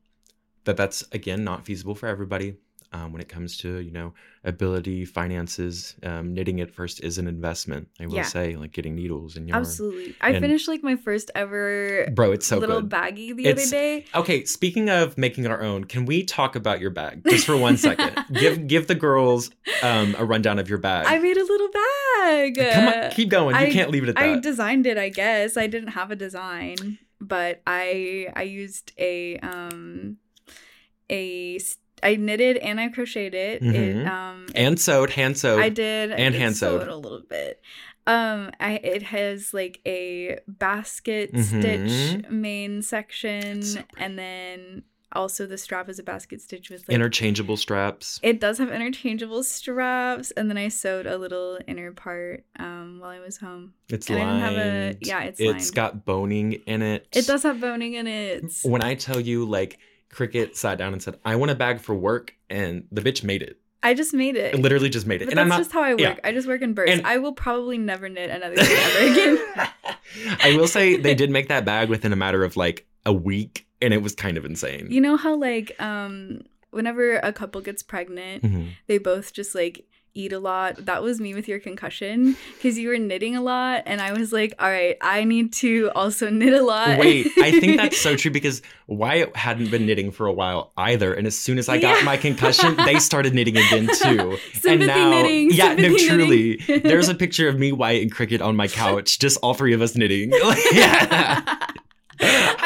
that 0.64 0.76
that's 0.76 1.02
again 1.12 1.44
not 1.44 1.64
feasible 1.64 1.94
for 1.94 2.06
everybody 2.09 2.56
um, 2.93 3.12
when 3.12 3.20
it 3.20 3.28
comes 3.28 3.56
to 3.59 3.78
you 3.78 3.90
know 3.90 4.15
ability, 4.44 5.05
finances. 5.05 5.94
Um, 6.02 6.32
knitting 6.32 6.60
at 6.60 6.70
first 6.70 7.02
is 7.05 7.19
an 7.19 7.27
investment. 7.27 7.89
I 8.01 8.06
will 8.06 8.15
Yeah. 8.15 8.23
say, 8.23 8.56
like 8.56 8.73
getting 8.73 8.94
needles 8.94 9.36
and 9.36 9.47
yarn. 9.48 9.60
Absolutely. 9.60 10.15
I 10.20 10.31
And- 10.31 10.40
finished 10.40 10.69
like 10.69 10.82
my 10.82 10.97
first 10.97 11.31
ever 11.35 12.09
Bro, 12.15 12.32
it's 12.32 12.47
so 12.47 12.56
little 12.59 12.81
good. 12.81 12.90
baggie 12.90 13.36
the 13.36 13.44
It's- 13.47 13.66
other 13.66 13.70
day. 13.70 14.05
Okay, 14.15 14.44
speaking 14.44 14.89
of 14.89 15.19
making 15.19 15.47
our 15.47 15.60
own, 15.62 15.85
can 15.85 16.06
we 16.06 16.23
talk 16.24 16.56
about 16.56 16.81
your 16.81 16.90
bag 16.90 17.23
just 17.28 17.44
for 17.44 17.56
one 17.56 17.77
second? 17.77 18.16
give 18.32 18.66
give 18.66 18.86
the 18.86 18.94
girls 18.94 19.51
um, 19.82 20.15
a 20.19 20.24
rundown 20.24 20.59
of 20.59 20.69
your 20.69 20.78
bag. 20.78 21.06
I 21.09 21.19
made 21.19 21.36
a 21.36 21.44
little 21.44 21.69
bag. 21.69 22.73
Come 22.73 22.89
on, 22.89 23.10
keep 23.10 23.28
going. 23.28 23.55
You 23.56 23.62
I- 23.66 23.70
can't 23.70 23.90
leave 23.90 24.05
it 24.05 24.09
at 24.10 24.15
that. 24.15 24.24
I 24.24 24.39
designed 24.40 24.86
it, 24.86 24.97
I 24.97 25.09
guess. 25.10 25.56
I 25.56 25.66
didn't 25.66 25.89
have 25.90 26.10
a 26.10 26.16
design, 26.16 26.98
but 27.20 27.60
I 27.66 28.28
I 28.35 28.43
used 28.44 28.93
a 28.98 29.36
um 29.40 30.16
a 31.10 31.59
I 32.03 32.16
knitted 32.16 32.57
and 32.59 32.81
I 32.81 32.89
crocheted 32.89 33.35
it. 33.35 33.62
Mhm. 33.62 33.75
It 33.75 34.07
um 34.07 34.47
and 34.55 34.81
sewed, 34.81 35.11
hand 35.11 35.37
sewed. 35.39 35.61
I 35.61 35.69
did 35.69 36.11
and 36.12 36.35
hand 36.35 36.57
sewed. 36.57 36.89
a 36.89 36.97
little 36.97 37.23
bit. 37.29 37.61
Um, 38.07 38.53
I 38.59 38.73
it 38.83 39.03
has 39.03 39.53
like 39.53 39.81
a 39.87 40.39
basket 40.49 41.33
Mhm. 41.33 41.45
stitch 42.23 42.31
main 42.31 42.81
section, 42.83 43.62
and 43.99 44.19
then 44.19 44.83
also 45.12 45.47
the 45.47 45.57
strap 45.59 45.89
is 45.89 45.99
a 45.99 46.03
basket 46.03 46.41
stitch 46.41 46.69
with 46.70 46.87
like 46.89 46.95
Interchangeable 46.95 47.57
straps. 47.57 48.20
it 48.23 48.41
does 48.41 48.59
have 48.59 48.70
interchangeable 48.70 49.43
straps, 49.43 50.31
and 50.33 50.49
then 50.51 50.57
I 50.59 50.69
sewed 50.69 51.07
a 51.07 51.16
little 51.19 51.59
inner 51.66 51.93
part 51.93 52.45
um 52.59 52.99
while 53.01 53.11
I 53.11 53.20
was 53.20 53.37
home. 53.39 53.75
It's 53.91 54.09
And 54.09 54.19
I 54.19 54.23
lined. 54.25 54.41
didn't 54.41 54.57
have 54.57 54.66
a- 54.66 54.97
yeah, 55.01 55.23
it's 55.25 55.41
It's 55.41 55.51
lined. 55.69 55.75
got 55.75 56.05
boning 56.07 56.53
in 56.66 56.81
it. 56.83 57.07
It 57.15 57.27
does 57.27 57.43
have 57.43 57.61
boning 57.61 57.93
in 57.95 58.07
it. 58.07 58.45
When 58.62 58.83
I 58.83 58.95
tell 58.95 59.20
you, 59.20 59.45
like, 59.45 59.79
Cricket 60.10 60.56
sat 60.56 60.78
down 60.78 60.93
and 60.93 61.02
said, 61.02 61.18
"I 61.24 61.36
want 61.36 61.51
a 61.51 61.55
bag 61.55 61.80
for 61.80 61.94
work," 61.94 62.35
and 62.48 62.86
the 62.90 63.01
bitch 63.02 63.22
made 63.22 63.43
it. 63.43 63.59
I 63.82 63.94
just 63.94 64.12
made 64.12 64.35
it. 64.36 64.55
It 64.55 64.60
literally 64.60 64.89
just 64.89 65.06
made 65.06 65.22
it. 65.22 65.26
But 65.26 65.32
and 65.32 65.39
that's 65.39 65.48
not. 65.51 65.59
just 65.59 65.72
how 65.72 65.82
I 65.82 65.90
work. 65.93 66.01
yeah. 66.01 66.16
I 66.24 66.32
just 66.32 66.48
work 66.48 66.62
in 66.62 66.74
bursts. 66.74 66.97
And- 66.98 67.06
I 67.06 67.18
will 67.18 67.32
probably 67.32 67.78
never 67.78 68.09
knit 68.09 68.28
another 68.30 68.56
thing 68.56 68.76
ever 68.76 69.12
again. 69.12 69.39
I 70.43 70.56
will 70.56 70.66
say 70.66 70.97
they 70.97 71.14
did 71.14 71.30
make 71.30 71.48
that 71.48 71.64
bag 71.64 71.89
within 71.89 72.12
a 72.12 72.16
matter 72.16 72.43
of 72.43 72.56
like 72.56 72.86
a 73.06 73.12
week, 73.12 73.66
and 73.80 73.94
it 73.94 74.02
was 74.02 74.14
kind 74.14 74.36
of 74.36 74.44
insane. 74.44 74.89
You 74.90 75.01
know 75.01 75.16
how 75.16 75.36
like 75.36 75.80
um 75.80 76.40
whenever 76.70 77.16
a 77.18 77.32
couple 77.32 77.60
gets 77.60 77.82
pregnant, 77.82 78.43
Mhm. 78.43 78.68
they 78.89 78.98
both 78.98 79.32
just 79.32 79.55
like 79.55 79.85
eat 80.14 80.32
a 80.32 80.39
lot. 80.39 80.85
That 80.86 81.02
was 81.02 81.20
me 81.20 81.35
with 81.35 81.47
your 81.48 81.59
concussion 81.59 82.36
because 82.56 82.78
you 82.78 82.89
were 82.89 82.98
knitting 82.98 83.36
a 83.36 83.40
lot 83.43 83.82
and 83.86 84.01
I 84.01 84.12
was 84.12 84.32
like, 84.32 84.55
"All 84.59 84.68
right, 84.70 84.97
I 85.01 85.24
need 85.24 85.52
to 85.55 85.90
also 85.94 86.30
knit 86.30 86.52
a 86.55 86.62
lot." 86.62 86.98
Wait, 86.98 87.28
I 87.39 87.59
think 87.60 87.76
that's 87.76 88.01
so 88.01 88.16
true 88.20 88.30
because 88.30 88.62
Wyatt 88.86 89.36
hadn't 89.36 89.70
been 89.70 89.86
knitting 89.86 90.10
for 90.10 90.26
a 90.26 90.32
while 90.32 90.72
either, 90.76 91.12
and 91.14 91.26
as 91.26 91.39
soon 91.39 91.59
as 91.59 91.68
I 91.68 91.78
got 91.78 91.98
Yeah. 91.98 92.05
my 92.05 92.16
concussion, 92.16 92.74
they 92.85 92.98
started 92.98 93.35
knitting 93.35 93.56
again 93.56 93.86
too. 94.02 94.39
Sympathy 94.55 94.68
and 94.70 94.86
now, 94.86 95.10
knitting, 95.10 95.51
yeah, 95.52 95.74
no, 95.74 95.97
truly, 95.97 96.56
there's 96.82 97.09
a 97.09 97.14
picture 97.24 97.48
of 97.48 97.59
me, 97.59 97.72
Wyatt, 97.72 98.02
and 98.02 98.10
Cricket 98.12 98.40
on 98.40 98.56
my 98.56 98.66
couch, 98.68 99.18
just 99.18 99.39
all 99.43 99.55
three 99.55 99.72
of 99.74 99.82
us 99.82 99.94
knitting. 99.97 100.32
yeah. 100.72 101.56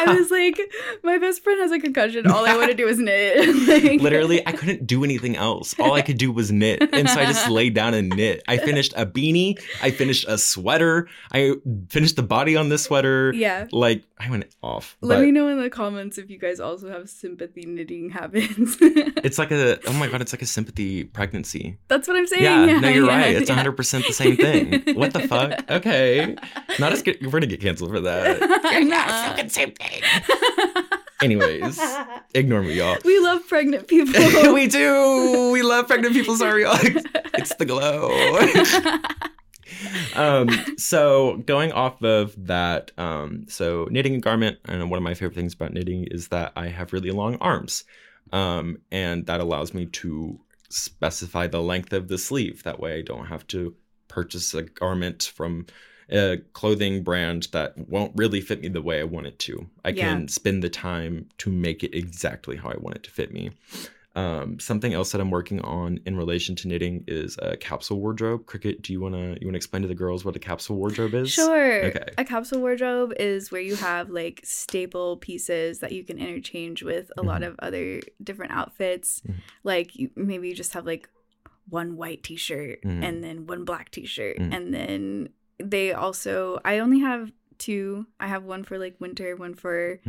I 0.09 0.15
was 0.15 0.31
like, 0.31 0.61
my 1.03 1.19
best 1.19 1.43
friend 1.43 1.61
has 1.61 1.73
a 1.73 1.79
concussion. 1.79 2.27
All 2.27 2.45
I 2.47 2.57
want 2.57 2.71
to 2.71 2.77
do 2.77 2.87
is 2.89 2.99
knit. 2.99 3.33
Like- 3.93 4.01
Literally, 4.01 4.47
I 4.47 4.53
couldn't 4.53 4.87
do 4.87 5.05
anything 5.05 5.37
else. 5.37 5.75
All 5.79 5.93
I 5.95 6.03
could 6.03 6.19
do 6.19 6.31
was 6.33 6.51
knit. 6.53 6.83
And 6.93 7.09
so 7.09 7.21
I 7.21 7.27
just 7.27 7.49
laid 7.49 7.75
down 7.75 7.95
and 7.95 8.09
knit. 8.11 8.43
I 8.49 8.59
finished 8.59 8.93
a 8.97 9.07
beanie. 9.07 9.61
I 9.83 9.91
finished 9.91 10.27
a 10.29 10.37
sweater. 10.39 11.09
I 11.33 11.55
finished 11.89 12.17
the 12.17 12.23
body 12.23 12.57
on 12.57 12.69
this 12.69 12.85
sweater. 12.85 13.33
Yeah. 13.35 13.67
Like, 13.73 14.03
I 14.19 14.31
went 14.31 14.47
off. 14.63 14.97
Let 15.01 15.17
but 15.17 15.23
me 15.23 15.31
know 15.33 15.49
in 15.49 15.61
the 15.61 15.71
comments 15.71 16.19
if 16.19 16.31
you 16.31 16.39
guys 16.39 16.61
also 16.61 16.89
have 16.91 17.09
sympathy 17.09 17.65
knitting 17.67 18.11
habits. 18.11 18.77
It's 19.25 19.39
like 19.39 19.53
a, 19.53 19.79
oh 19.89 19.93
my 19.95 20.09
God, 20.09 20.21
it's 20.21 20.33
like 20.33 20.43
a 20.43 20.47
sympathy 20.47 21.05
pregnancy. 21.05 21.79
That's 21.89 22.09
what 22.09 22.17
I'm 22.17 22.27
saying. 22.27 22.43
Yeah, 22.43 22.79
no, 22.81 22.89
you're 22.89 23.07
yeah, 23.07 23.17
right. 23.19 23.37
It's 23.37 23.49
yeah. 23.49 23.63
100% 23.65 24.07
the 24.07 24.13
same 24.13 24.37
thing. 24.37 24.97
What 24.97 25.13
the 25.13 25.21
fuck? 25.29 25.61
Okay. 25.71 26.37
Not 26.79 26.93
as 26.93 27.03
good. 27.03 27.19
We're 27.23 27.31
going 27.31 27.43
to 27.43 27.47
get 27.47 27.61
canceled 27.61 27.91
for 27.91 28.01
that. 28.01 28.41
yeah, 28.87 29.29
fucking 29.29 29.49
same 29.49 29.73
thing. 30.01 30.85
Anyways, 31.23 31.81
ignore 32.35 32.63
me, 32.63 32.75
y'all. 32.75 32.99
We 33.05 33.19
love 33.21 33.47
pregnant 33.47 33.87
people. 33.87 34.13
we 34.55 34.67
do. 34.67 35.51
We 35.53 35.63
love 35.63 35.87
pregnant 35.87 36.15
people. 36.15 36.37
Sorry, 36.37 36.63
y'all. 36.63 36.79
It's 37.35 37.55
the 37.55 37.65
glow. 37.65 38.11
um, 40.15 40.49
so 40.77 41.39
going 41.47 41.73
off 41.73 42.03
of 42.03 42.35
that, 42.47 42.93
um, 42.99 43.47
so 43.49 43.89
knitting 43.91 44.17
a 44.17 44.21
garment, 44.21 44.59
and 44.67 44.91
one 44.91 44.99
of 44.99 45.03
my 45.03 45.15
favorite 45.15 45.35
things 45.35 45.55
about 45.55 45.73
knitting 45.73 46.07
is 46.11 46.29
that 46.29 46.53
I 46.57 46.69
have 46.69 46.93
really 46.93 47.11
long 47.11 47.37
arms, 47.37 47.85
um, 48.33 48.79
and 48.93 49.27
that 49.27 49.41
allows 49.41 49.73
me 49.73 49.87
to 49.87 50.39
specify 50.69 51.47
the 51.47 51.63
length 51.63 51.93
of 51.93 52.09
the 52.09 52.19
sleeve. 52.19 52.63
That 52.65 52.79
way, 52.79 52.99
I 52.99 53.03
don't 53.03 53.27
have 53.27 53.47
to 53.49 53.75
purchase 54.09 54.53
a 54.55 54.63
garment 54.63 55.33
from 55.35 55.67
a 56.13 56.39
clothing 56.53 57.03
brand 57.03 57.49
that 57.53 57.77
won't 57.89 58.13
really 58.17 58.41
fit 58.41 58.61
me 58.61 58.69
the 58.69 58.83
way 58.83 59.01
I 59.01 59.05
want 59.05 59.27
it 59.27 59.39
to. 59.41 59.67
I 59.85 59.91
Yeah. 59.91 60.09
can 60.15 60.29
spend 60.29 60.63
the 60.63 60.69
time 60.71 61.29
to 61.39 61.51
make 61.51 61.83
it 61.83 61.95
exactly 61.95 62.57
how 62.57 62.69
I 62.69 62.77
want 62.79 62.97
it 62.97 63.03
to 63.05 63.11
fit 63.11 63.33
me. 63.33 63.51
Um, 64.15 64.61
something 64.61 64.93
else 64.93 65.13
that 65.13 65.23
I'm 65.23 65.31
working 65.31 65.63
on 65.63 65.99
in 66.05 66.19
relation 66.19 66.55
to 66.57 66.69
knitting 66.69 67.03
is 67.07 67.39
a 67.41 67.57
capsule 67.57 67.99
wardrobe. 67.99 68.45
Cricket, 68.45 68.83
do 68.83 68.93
you 68.93 69.01
wanna 69.01 69.39
you 69.41 69.47
wanna 69.47 69.57
explain 69.57 69.81
to 69.83 69.89
the 69.89 69.95
girls 69.95 70.23
what 70.23 70.37
a 70.37 70.39
capsule 70.39 70.77
wardrobe 70.77 71.15
is? 71.15 71.31
Sure. 71.33 71.85
Okay. 71.87 72.05
A 72.19 72.25
capsule 72.25 72.61
wardrobe 72.61 73.15
is 73.19 73.51
where 73.51 73.63
you 73.63 73.75
have 73.77 74.11
like 74.11 74.43
staple 74.45 75.17
pieces 75.17 75.79
that 75.79 75.93
you 75.93 76.05
can 76.05 76.19
interchange 76.19 76.83
with 76.83 77.11
a 77.17 77.23
lot 77.23 77.41
Mhm. 77.41 77.47
of 77.47 77.55
other 77.61 78.03
different 78.23 78.53
outfits. 78.53 79.23
Mhm. 79.27 79.35
Like 79.65 79.97
you, 79.97 80.11
maybe 80.15 80.47
you 80.49 80.55
just 80.55 80.75
have 80.75 80.85
like 80.85 81.09
one 81.71 81.97
white 81.97 82.23
t-shirt 82.23 82.83
Mhm. 82.83 83.03
and 83.03 83.25
then 83.25 83.47
one 83.47 83.65
black 83.65 83.91
t-shirt 83.93 84.37
Mhm. 84.37 84.53
and 84.55 84.75
then 84.75 85.29
they 85.71 85.93
also 85.93 86.61
I 86.65 86.79
only 86.81 87.01
have 87.01 87.33
two. 87.59 88.07
I 88.21 88.27
have 88.29 88.45
one 88.45 88.65
for 88.65 88.79
like 88.79 88.97
winter, 89.01 89.37
one 89.37 89.55
for 89.55 90.01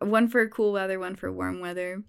one 0.00 0.28
for 0.28 0.48
cool 0.48 0.72
weather, 0.72 0.98
one 0.98 1.16
for 1.16 1.30
warm 1.32 1.60
weather. 1.60 2.02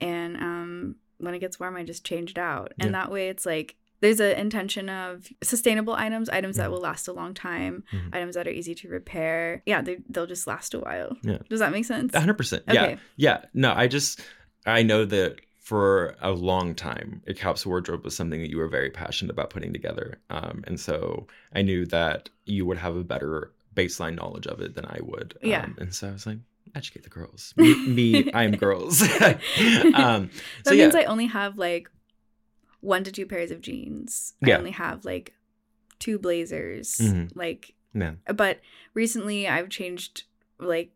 And 0.00 0.36
um 0.36 0.96
when 1.18 1.34
it 1.34 1.38
gets 1.38 1.58
warm 1.58 1.76
I 1.76 1.84
just 1.84 2.04
change 2.04 2.32
it 2.32 2.38
out. 2.38 2.72
And 2.78 2.90
Yeah. 2.90 2.98
that 3.02 3.10
way 3.10 3.28
it's 3.28 3.46
like 3.46 3.76
there's 4.00 4.20
an 4.20 4.36
intention 4.36 4.90
of 4.90 5.26
sustainable 5.42 5.94
items, 5.94 6.28
items 6.28 6.56
that 6.58 6.68
Mhm. 6.68 6.72
will 6.72 6.80
last 6.80 7.08
a 7.08 7.14
long 7.14 7.32
time, 7.32 7.82
Mhm. 7.92 8.14
items 8.14 8.34
that 8.34 8.46
are 8.46 8.50
easy 8.50 8.74
to 8.74 8.88
repair. 8.90 9.62
Yeah, 9.64 9.80
they, 9.80 9.98
they'll 10.10 10.26
just 10.26 10.46
last 10.46 10.74
a 10.74 10.80
while. 10.80 11.16
Yeah. 11.22 11.38
Does 11.48 11.60
that 11.60 11.72
make 11.72 11.86
sense? 11.86 12.12
100%. 12.12 12.64
Yeah. 12.70 12.82
Okay. 12.84 12.98
Yeah. 13.16 13.44
No, 13.54 13.72
I 13.74 13.86
just 13.88 14.20
I 14.66 14.82
know 14.82 15.04
that 15.06 15.40
for 15.66 16.14
a 16.20 16.30
long 16.30 16.76
time, 16.76 17.20
a 17.26 17.34
capsule 17.34 17.70
wardrobe 17.70 18.04
was 18.04 18.14
something 18.16 18.40
that 18.40 18.50
you 18.50 18.56
were 18.56 18.68
very 18.68 18.88
passionate 18.88 19.32
about 19.32 19.50
putting 19.50 19.72
together. 19.72 20.20
Um, 20.30 20.62
and 20.64 20.78
so 20.78 21.26
I 21.56 21.62
knew 21.62 21.84
that 21.86 22.28
you 22.44 22.64
would 22.66 22.78
have 22.78 22.94
a 22.94 23.02
better 23.02 23.50
baseline 23.74 24.14
knowledge 24.14 24.46
of 24.46 24.60
it 24.60 24.76
than 24.76 24.84
I 24.84 25.00
would. 25.02 25.34
Um, 25.42 25.50
Yeah. 25.50 25.66
And 25.78 25.92
so 25.92 26.08
I 26.08 26.12
was 26.12 26.24
like, 26.24 26.38
educate 26.76 27.02
the 27.02 27.10
girls. 27.10 27.52
Me, 27.56 27.74
me 27.88 28.30
I 28.32 28.44
am 28.44 28.52
girls. 28.52 29.02
um, 29.20 30.30
that 30.30 30.30
so 30.66 30.72
yeah. 30.72 30.88
I 30.94 31.02
only 31.06 31.26
have 31.26 31.58
like 31.58 31.90
one 32.78 33.02
to 33.02 33.10
two 33.10 33.26
pairs 33.26 33.50
of 33.50 33.60
jeans. 33.60 34.34
Yeah. 34.40 34.54
I 34.54 34.58
only 34.58 34.70
have 34.70 35.04
like 35.04 35.34
two 35.98 36.16
blazers. 36.16 36.98
Mhm. 36.98 37.32
Like 37.34 37.74
Yeah. 37.92 38.12
but 38.32 38.60
recently 38.94 39.48
I've 39.48 39.68
changed 39.68 40.22
like 40.60 40.92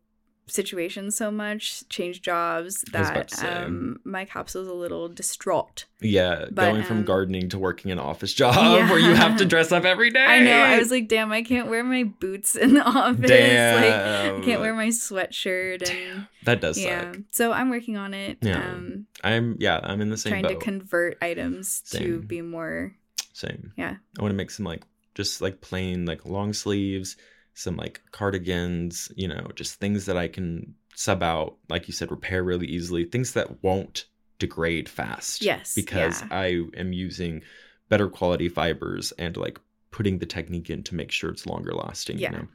situations 0.50 1.16
so 1.16 1.30
much, 1.30 1.88
changed 1.88 2.22
jobs 2.22 2.84
I 2.92 3.00
was 3.00 3.10
about 3.10 3.30
that 3.30 3.66
um 3.66 4.00
my 4.04 4.24
capsule's 4.24 4.68
a 4.68 4.72
little 4.74 5.08
distraught. 5.08 5.86
Yeah, 6.00 6.46
But, 6.50 6.70
going 6.70 6.82
from 6.82 6.98
um, 6.98 7.04
gardening 7.04 7.48
to 7.50 7.58
working 7.58 7.90
an 7.90 7.98
office 7.98 8.32
job 8.32 8.56
where 8.90 8.98
you 8.98 9.14
have 9.14 9.36
to 9.38 9.44
dress 9.44 9.70
up 9.70 9.84
every 9.84 10.10
day. 10.10 10.24
I 10.24 10.38
know. 10.40 10.58
I 10.62 10.78
was 10.78 10.90
like, 10.90 11.08
damn, 11.08 11.30
I 11.30 11.42
can't 11.42 11.68
wear 11.68 11.84
my 11.84 12.04
boots 12.04 12.56
in 12.56 12.74
the 12.74 12.82
office. 12.84 13.20
Like 13.20 13.30
I 13.30 14.28
Damn. 14.28 14.42
can't 14.42 14.60
wear 14.60 14.74
my 14.74 14.88
sweatshirt 14.88 15.88
and 15.90 16.26
that 16.44 16.60
does 16.60 16.78
yeah. 16.78 17.12
suck. 17.12 17.22
So 17.30 17.52
I'm 17.52 17.70
working 17.70 17.96
on 17.96 18.14
it. 18.14 18.38
Yeah. 18.40 18.58
Um 18.58 19.06
I'm 19.22 19.56
yeah, 19.60 19.80
I'm 19.82 20.00
in 20.00 20.10
the 20.10 20.16
same 20.16 20.30
trying 20.32 20.42
boat. 20.44 20.48
to 20.50 20.56
convert 20.56 21.18
items 21.22 21.82
to 21.92 22.20
be 22.22 22.40
more 22.40 22.94
Same. 23.32 23.72
yeah. 23.76 23.96
I 24.18 24.22
want 24.22 24.32
to 24.32 24.36
make 24.36 24.50
some 24.50 24.64
like 24.66 24.84
just 25.14 25.40
like 25.42 25.60
plain 25.60 26.06
like 26.06 26.24
long 26.24 26.52
sleeves, 26.52 27.16
some 27.60 27.76
like 27.76 28.00
cardigans, 28.12 29.10
you 29.16 29.28
know, 29.28 29.46
just 29.54 29.76
things 29.76 30.06
that 30.06 30.16
I 30.16 30.28
can 30.28 30.74
sub 30.94 31.22
out, 31.22 31.56
like 31.68 31.86
you 31.88 31.94
said, 31.94 32.10
repair 32.10 32.42
really 32.42 32.66
easily, 32.66 33.04
things 33.04 33.32
that 33.34 33.62
won't 33.62 34.06
degrade 34.38 34.88
fast. 34.88 35.42
Yes, 35.42 35.74
Because 35.74 36.22
yeah. 36.22 36.28
I 36.30 36.62
am 36.76 36.92
using 36.92 37.42
better 37.88 38.08
quality 38.08 38.48
fibers 38.48 39.12
and 39.18 39.36
like 39.36 39.60
putting 39.90 40.18
the 40.18 40.26
technique 40.26 40.70
in 40.70 40.82
to 40.84 40.94
make 40.94 41.10
sure 41.10 41.30
it's 41.30 41.46
longer 41.46 41.74
lasting. 41.74 42.18
Yeah. 42.18 42.30
You 42.32 42.36
know? 42.38 42.48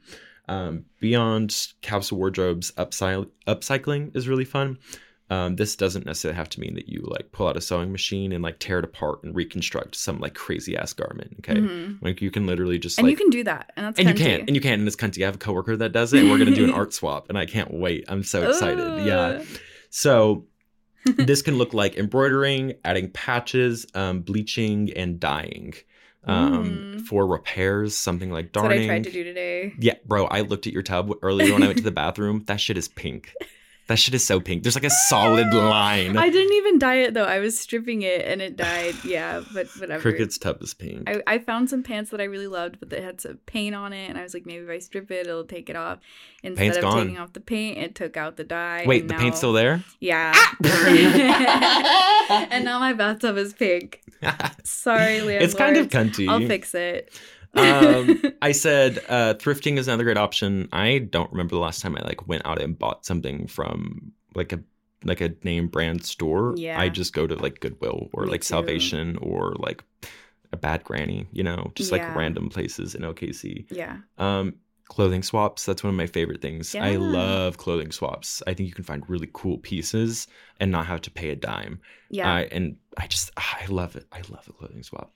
Um, 0.48 0.84
beyond 1.00 1.68
capsule 1.82 2.18
wardrobes, 2.18 2.72
upcy- 2.72 3.28
upcycling 3.46 4.16
is 4.16 4.28
really 4.28 4.44
fun. 4.44 4.78
Um, 5.28 5.56
this 5.56 5.74
doesn't 5.74 6.06
necessarily 6.06 6.36
have 6.36 6.48
to 6.50 6.60
mean 6.60 6.74
that 6.76 6.88
you 6.88 7.00
like 7.02 7.32
pull 7.32 7.48
out 7.48 7.56
a 7.56 7.60
sewing 7.60 7.90
machine 7.90 8.30
and 8.30 8.44
like 8.44 8.60
tear 8.60 8.78
it 8.78 8.84
apart 8.84 9.24
and 9.24 9.34
reconstruct 9.34 9.96
some 9.96 10.20
like 10.20 10.34
crazy 10.34 10.76
ass 10.76 10.92
garment. 10.92 11.34
Okay, 11.40 11.54
Mhm. 11.60 11.98
like 12.00 12.22
you 12.22 12.30
can 12.30 12.46
literally 12.46 12.78
just 12.78 12.96
and 12.98 13.06
like 13.08 13.10
you 13.10 13.16
can 13.16 13.30
do 13.30 13.42
that, 13.42 13.72
and 13.76 13.86
that's 13.86 13.98
and 13.98 14.08
you 14.08 14.14
cunty. 14.14 14.18
can 14.18 14.40
and 14.42 14.54
you 14.54 14.60
can 14.60 14.74
and 14.78 14.86
it's 14.86 14.94
cunty. 14.94 15.22
I 15.22 15.26
have 15.26 15.34
a 15.34 15.38
coworker 15.38 15.76
that 15.78 15.90
does 15.90 16.12
it, 16.12 16.20
and 16.20 16.30
we're 16.30 16.38
gonna 16.38 16.54
do 16.54 16.62
an 16.64 16.70
art 16.70 16.92
swap, 16.98 17.28
and 17.28 17.36
I 17.36 17.44
can't 17.46 17.74
wait. 17.74 18.04
I'm 18.06 18.22
so 18.22 18.48
excited. 18.48 19.04
Yeah. 19.04 19.42
So 19.90 20.46
this 21.04 21.42
can 21.42 21.56
look 21.58 21.74
like 21.74 21.96
embroidering, 21.96 22.74
adding 22.84 23.10
patches, 23.10 23.84
um, 23.94 24.20
bleaching, 24.20 24.92
and 24.94 25.18
dyeing. 25.18 25.74
Um, 26.28 27.04
for 27.08 27.24
repairs, 27.26 27.96
something 27.96 28.30
like 28.32 28.46
Mm. 28.46 28.52
That's 28.52 28.62
what 28.62 28.68
darning. 28.70 28.90
I 28.90 28.94
tried 28.94 29.04
to 29.04 29.12
do 29.12 29.22
today. 29.24 29.72
Yeah, 29.78 29.94
bro, 30.04 30.24
I 30.26 30.40
looked 30.40 30.66
at 30.66 30.72
your 30.72 30.82
tub 30.82 31.12
earlier 31.22 31.52
when 31.52 31.62
I 31.62 31.66
went 31.66 31.78
to 31.78 31.84
the 31.84 31.92
bathroom. 31.92 32.42
That 32.46 32.60
shit 32.60 32.76
is 32.76 32.88
pink. 32.88 33.32
That 33.88 34.00
shit 34.00 34.14
is 34.14 34.26
so 34.26 34.40
pink. 34.40 34.64
There's 34.64 34.74
like 34.74 34.84
a 34.84 34.90
solid 35.08 35.46
line. 35.54 36.16
I 36.16 36.28
didn't 36.28 36.54
even 36.54 36.78
dye 36.78 36.96
it 36.96 37.14
though. 37.14 37.24
I 37.24 37.38
was 37.38 37.58
stripping 37.58 38.02
it 38.02 38.26
and 38.26 38.42
it 38.42 38.56
died. 38.56 38.94
Yeah, 39.06 39.42
but 39.54 39.68
whatever. 39.78 40.02
Cricket's 40.02 40.36
tub 40.36 40.60
is 40.62 40.74
pink. 40.74 41.08
I, 41.08 41.22
I 41.26 41.38
found 41.38 41.70
some 41.70 41.82
pants 41.84 42.10
that 42.10 42.20
I 42.20 42.24
really 42.24 42.48
loved, 42.48 42.80
but 42.80 42.90
they 42.90 43.00
had 43.00 43.20
some 43.20 43.38
paint 43.46 43.74
on 43.74 43.92
it, 43.92 44.08
and 44.08 44.18
I 44.18 44.22
was 44.22 44.34
like, 44.34 44.46
maybe 44.46 44.64
if 44.64 44.70
I 44.70 44.78
strip 44.80 45.10
it, 45.10 45.28
it'll 45.28 45.44
take 45.44 45.70
it 45.70 45.76
off. 45.76 45.98
Instead 46.42 46.58
Paint's 46.62 46.76
of 46.78 46.82
gone. 46.82 47.02
taking 47.02 47.18
off 47.18 47.32
the 47.32 47.40
paint, 47.40 47.78
it 47.78 47.94
took 47.94 48.16
out 48.16 48.36
the 48.36 48.44
dye. 48.44 48.84
Wait, 48.86 49.06
the 49.06 49.14
paint's 49.14 49.38
still 49.38 49.52
there? 49.52 49.84
Yeah. 50.00 50.32
Ah! 50.34 52.46
and 52.50 52.64
now 52.64 52.80
my 52.80 52.92
bathtub 52.92 53.36
is 53.36 53.52
pink. 53.52 54.02
Sorry, 54.64 55.20
landlord. 55.20 55.42
It's 55.42 55.54
kind 55.54 55.76
of 55.76 55.88
cunty. 55.88 56.28
I'll 56.28 56.46
fix 56.46 56.74
it. 56.74 57.12
Um, 57.56 58.22
I 58.42 58.52
said 58.52 58.98
uh, 59.08 59.34
thrifting 59.34 59.78
is 59.78 59.88
another 59.88 60.04
great 60.04 60.16
option. 60.18 60.68
I 60.72 60.98
don't 60.98 61.30
remember 61.30 61.54
the 61.54 61.60
last 61.60 61.80
time 61.82 61.96
I 61.96 62.02
like 62.02 62.26
went 62.28 62.46
out 62.46 62.60
and 62.60 62.78
bought 62.78 63.04
something 63.06 63.46
from 63.46 64.12
like 64.34 64.52
a 64.52 64.60
like 65.04 65.20
a 65.20 65.34
name 65.44 65.68
brand 65.68 66.04
store. 66.04 66.54
Yeah. 66.56 66.80
I 66.80 66.88
just 66.88 67.12
go 67.12 67.26
to 67.26 67.34
like 67.36 67.60
Goodwill 67.60 68.08
or 68.12 68.24
Me 68.24 68.30
like 68.32 68.40
too. 68.40 68.46
Salvation 68.46 69.16
or 69.20 69.54
like 69.58 69.84
a 70.52 70.56
Bad 70.56 70.84
Granny. 70.84 71.26
You 71.32 71.44
know, 71.44 71.72
just 71.74 71.92
Yeah. 71.92 71.98
like 72.06 72.16
random 72.16 72.48
places 72.48 72.94
in 72.94 73.02
OKC. 73.02 73.66
Yeah. 73.70 73.98
Um, 74.18 74.54
clothing 74.88 75.22
swaps. 75.22 75.66
That's 75.66 75.82
one 75.82 75.90
of 75.90 75.96
my 75.96 76.06
favorite 76.06 76.40
things. 76.40 76.74
I 76.74 76.96
love 76.96 77.58
clothing 77.58 77.90
swaps. 77.92 78.42
I 78.46 78.54
think 78.54 78.68
you 78.68 78.74
can 78.74 78.84
find 78.84 79.02
really 79.08 79.28
cool 79.32 79.58
pieces 79.58 80.28
and 80.60 80.70
not 80.70 80.86
have 80.86 81.00
to 81.02 81.10
pay 81.10 81.30
a 81.30 81.36
dime. 81.36 81.80
Yeah. 82.10 82.32
I, 82.32 82.42
and 82.52 82.76
I 82.96 83.06
just 83.08 83.30
I 83.36 83.66
love 83.68 83.96
it. 83.96 84.06
I 84.12 84.18
love 84.30 84.46
a 84.48 84.52
clothing 84.52 84.82
swap. 84.82 85.12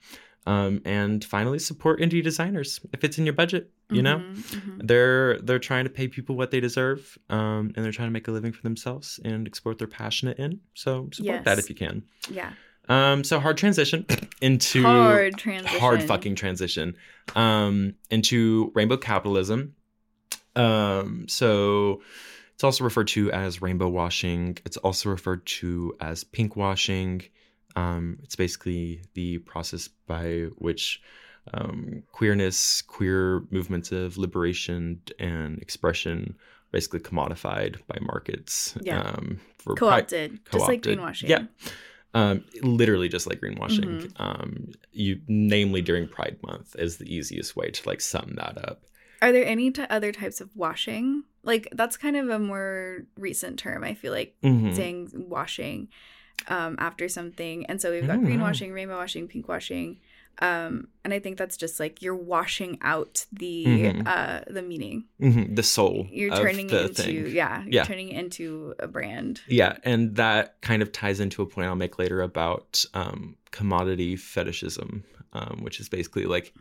Um, 0.47 0.81
and 0.85 1.23
finally, 1.23 1.59
support 1.59 1.99
indie 1.99 2.23
designers 2.23 2.79
if 2.93 3.03
it's 3.03 3.17
in 3.19 3.25
your 3.25 3.33
budget. 3.33 3.71
You 3.91 4.01
know, 4.01 4.19
Mhm, 4.19 4.35
mhm. 4.35 4.87
they're 4.87 5.39
they're 5.41 5.59
trying 5.59 5.83
to 5.83 5.89
pay 5.89 6.07
people 6.07 6.35
what 6.37 6.49
they 6.49 6.59
deserve, 6.61 7.17
um, 7.29 7.73
and 7.75 7.83
they're 7.85 7.91
trying 7.91 8.07
to 8.07 8.13
make 8.13 8.27
a 8.27 8.31
living 8.31 8.51
for 8.53 8.61
themselves 8.61 9.19
and 9.23 9.45
explore 9.45 9.71
what 9.71 9.79
they're 9.79 9.87
passionate 9.87 10.39
in. 10.39 10.61
So 10.73 11.09
support 11.13 11.43
that 11.43 11.59
if 11.59 11.69
you 11.69 11.75
can. 11.75 12.03
Yeah. 12.29 12.53
Um, 12.89 13.23
so 13.23 13.39
hard 13.39 13.57
transition 13.57 14.05
into 14.41 14.81
Hard 14.83 15.37
transition, 15.37 15.79
hard 15.79 16.03
fucking 16.03 16.35
transition 16.35 16.95
um, 17.35 17.93
into 18.09 18.71
rainbow 18.73 18.97
capitalism. 18.97 19.75
Um, 20.55 21.27
so 21.27 22.01
it's 22.53 22.63
also 22.63 22.83
referred 22.83 23.07
to 23.09 23.31
as 23.31 23.61
rainbow 23.61 23.89
washing. 23.89 24.57
It's 24.65 24.77
also 24.77 25.09
referred 25.09 25.45
to 25.47 25.95
as 26.01 26.23
pink 26.23 26.55
washing. 26.55 27.21
Um, 27.75 28.19
it's 28.23 28.35
basically 28.35 29.01
the 29.13 29.39
process 29.39 29.87
by 30.07 30.47
which 30.57 31.01
um, 31.53 32.03
queerness, 32.11 32.81
queer 32.81 33.43
movements 33.49 33.91
of 33.91 34.17
liberation 34.17 35.01
and 35.19 35.59
expression, 35.59 36.35
basically 36.71 36.99
commodified 36.99 37.77
by 37.87 37.97
markets. 38.01 38.75
Yeah. 38.81 39.01
Um, 39.01 39.39
for 39.57 39.75
Co-opted, 39.75 40.39
just 40.51 40.67
like 40.67 40.83
co-opted. 40.83 40.99
greenwashing. 40.99 41.29
Yeah. 41.29 41.43
Um, 42.13 42.43
literally 42.61 43.07
just 43.07 43.25
like 43.27 43.39
greenwashing. 43.39 44.01
Mhm. 44.07 44.11
Um, 44.19 44.71
you 44.91 45.21
namely 45.27 45.81
during 45.81 46.07
Pride 46.07 46.37
Month 46.43 46.75
is 46.77 46.97
the 46.97 47.13
easiest 47.13 47.55
way 47.55 47.69
to 47.71 47.87
like 47.89 48.01
sum 48.01 48.33
that 48.35 48.57
up. 48.69 48.83
Are 49.21 49.31
there 49.31 49.45
any 49.45 49.71
t- 49.71 49.83
other 49.89 50.11
types 50.11 50.41
of 50.41 50.49
washing? 50.55 51.23
Like 51.43 51.69
that's 51.71 51.95
kind 51.95 52.17
of 52.17 52.27
a 52.29 52.37
more 52.39 53.05
recent 53.17 53.57
term. 53.59 53.83
I 53.83 53.93
feel 53.93 54.11
like 54.11 54.35
Mhm. 54.43 54.75
saying 54.75 55.11
washing 55.13 55.87
um, 56.47 56.75
after 56.79 57.07
something, 57.09 57.65
and 57.67 57.81
so 57.81 57.91
we've 57.91 58.07
got 58.07 58.15
don't 58.15 58.25
greenwashing, 58.25 58.73
rainbow 58.73 58.97
washing, 58.97 59.27
pink 59.27 59.47
washing, 59.47 59.99
um, 60.39 60.87
and 61.03 61.13
I 61.13 61.19
think 61.19 61.37
that's 61.37 61.55
just 61.57 61.79
like 61.79 62.01
you're 62.01 62.15
washing 62.15 62.77
out 62.81 63.25
the 63.31 63.65
Mhm. 63.65 64.03
uh, 64.07 64.41
the 64.47 64.61
meaning. 64.61 65.05
Mhm, 65.19 65.55
The 65.55 65.61
soul. 65.63 66.07
You're 66.11 66.35
turning 66.35 66.69
it 66.69 66.81
into 66.81 66.93
thing. 67.03 67.35
yeah, 67.35 67.61
you're 67.63 67.73
Yeah. 67.73 67.83
turning 67.83 68.09
it 68.09 68.17
into 68.17 68.73
a 68.79 68.87
brand. 68.87 69.41
Yeah, 69.47 69.77
and 69.83 70.15
that 70.15 70.59
kind 70.61 70.81
of 70.81 70.91
ties 70.91 71.19
into 71.19 71.41
a 71.41 71.45
point 71.45 71.67
I'll 71.67 71.75
make 71.75 71.99
later 71.99 72.21
about 72.21 72.83
um, 72.93 73.35
commodity 73.51 74.15
fetishism, 74.15 75.03
um, 75.33 75.59
which 75.61 75.79
is 75.79 75.89
basically 75.89 76.25
like 76.25 76.53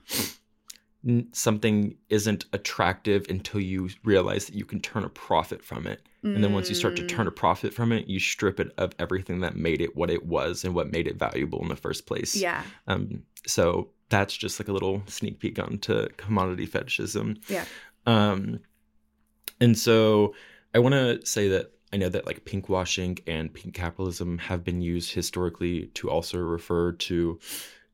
something 1.32 1.96
isn't 2.10 2.44
attractive 2.52 3.24
until 3.30 3.60
you 3.60 3.88
realize 4.04 4.44
that 4.46 4.54
you 4.54 4.64
can 4.66 4.80
turn 4.80 5.02
a 5.04 5.08
profit 5.08 5.64
from 5.64 5.86
it. 5.86 6.02
And 6.22 6.44
then 6.44 6.52
once 6.52 6.68
you 6.68 6.74
start 6.74 6.96
to 6.96 7.06
turn 7.06 7.26
a 7.26 7.30
profit 7.30 7.72
from 7.72 7.92
it, 7.92 8.06
you 8.06 8.20
strip 8.20 8.60
it 8.60 8.72
of 8.76 8.92
everything 8.98 9.40
that 9.40 9.56
made 9.56 9.80
it 9.80 9.96
what 9.96 10.10
it 10.10 10.26
was 10.26 10.64
and 10.64 10.74
what 10.74 10.92
made 10.92 11.06
it 11.06 11.16
valuable 11.18 11.62
in 11.62 11.68
the 11.68 11.76
first 11.76 12.04
place. 12.04 12.36
Yeah. 12.36 12.62
Um, 12.86 13.22
so 13.46 13.88
that's 14.10 14.36
just 14.36 14.60
like 14.60 14.68
a 14.68 14.72
little 14.72 15.02
sneak 15.06 15.38
peek 15.38 15.58
onto 15.58 16.08
commodity 16.18 16.66
fetishism. 16.66 17.38
Yeah. 17.48 17.64
Um, 18.06 18.60
and 19.60 19.78
so 19.78 20.34
I 20.74 20.78
want 20.78 20.92
to 20.94 21.24
say 21.24 21.48
that 21.48 21.72
I 21.92 21.96
know 21.96 22.08
that 22.08 22.26
like 22.26 22.44
pink 22.44 22.68
washing 22.68 23.18
and 23.26 23.52
pink 23.52 23.74
capitalism 23.74 24.38
have 24.38 24.62
been 24.62 24.80
used 24.80 25.12
historically 25.12 25.86
to 25.94 26.10
also 26.10 26.38
refer 26.38 26.92
to 26.92 27.38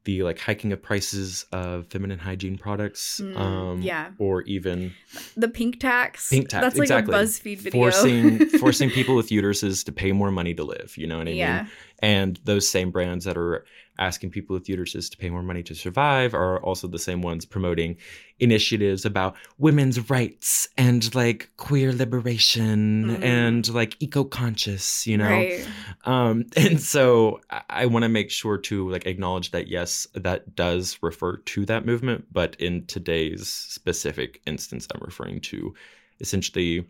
the 0.06 0.22
like 0.22 0.38
hiking 0.38 0.72
of 0.72 0.82
prices 0.82 1.44
of 1.52 1.86
feminine 1.88 2.18
hygiene 2.18 2.56
products. 2.56 3.20
Mm, 3.22 3.36
um, 3.36 3.82
yeah. 3.82 4.12
Or 4.18 4.40
even 4.42 4.94
The 5.36 5.48
pink 5.48 5.78
tax. 5.80 6.30
pink 6.30 6.48
tax. 6.48 6.62
That's 6.74 6.90
like 6.90 7.06
a 7.06 7.10
BuzzFeed 7.10 7.58
video. 7.58 7.78
Forcing 7.82 8.46
forcing 8.58 8.90
people 8.90 9.14
with 9.14 9.28
uteruses 9.28 9.84
to 9.84 9.92
pay 9.92 10.12
more 10.12 10.30
money 10.30 10.54
to 10.54 10.64
live. 10.64 10.96
You 10.96 11.06
know 11.06 11.18
what 11.18 11.28
I 11.28 11.32
Yeah. 11.32 11.62
mean? 11.62 11.70
And 12.00 12.40
those 12.44 12.68
same 12.68 12.90
brands 12.90 13.24
that 13.26 13.36
are 13.36 13.64
asking 13.98 14.30
people 14.30 14.54
with 14.54 14.66
uteruses 14.66 15.10
to 15.10 15.16
pay 15.16 15.30
more 15.30 15.42
money 15.42 15.62
to 15.62 15.74
survive 15.74 16.34
are 16.34 16.60
also 16.62 16.86
the 16.88 16.98
same 16.98 17.22
ones 17.22 17.44
promoting 17.44 17.96
initiatives 18.38 19.04
about 19.04 19.34
women's 19.58 20.10
rights 20.10 20.68
and 20.76 21.14
like 21.14 21.50
queer 21.56 21.92
liberation 21.92 23.04
Mhm. 23.06 23.22
and 23.22 23.68
like 23.74 23.96
eco-conscious, 24.00 25.06
you 25.06 25.16
know? 25.16 25.30
Right. 25.30 25.66
Um, 26.04 26.44
and 26.56 26.80
so 26.80 27.40
I, 27.50 27.62
I 27.70 27.86
want 27.86 28.02
to 28.02 28.08
make 28.08 28.30
sure 28.30 28.58
to 28.58 28.90
like 28.90 29.06
acknowledge 29.06 29.50
that 29.52 29.68
yes, 29.68 30.06
that 30.14 30.54
does 30.54 30.98
refer 31.02 31.38
to 31.38 31.64
that 31.66 31.86
movement, 31.86 32.26
but 32.32 32.56
in 32.56 32.84
today's 32.86 33.48
specific 33.48 34.40
instance, 34.46 34.86
I'm 34.94 35.00
referring 35.04 35.40
to 35.42 35.74
essentially 36.20 36.86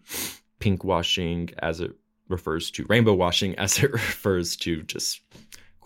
pink 0.59 0.85
washing 0.85 1.51
as 1.59 1.81
it 1.81 1.93
refers 2.29 2.71
to 2.73 2.85
rainbow 2.89 3.15
washing 3.15 3.55
as 3.59 3.79
it 3.83 3.93
refers 3.93 4.57
to 4.57 4.83
just 4.83 5.21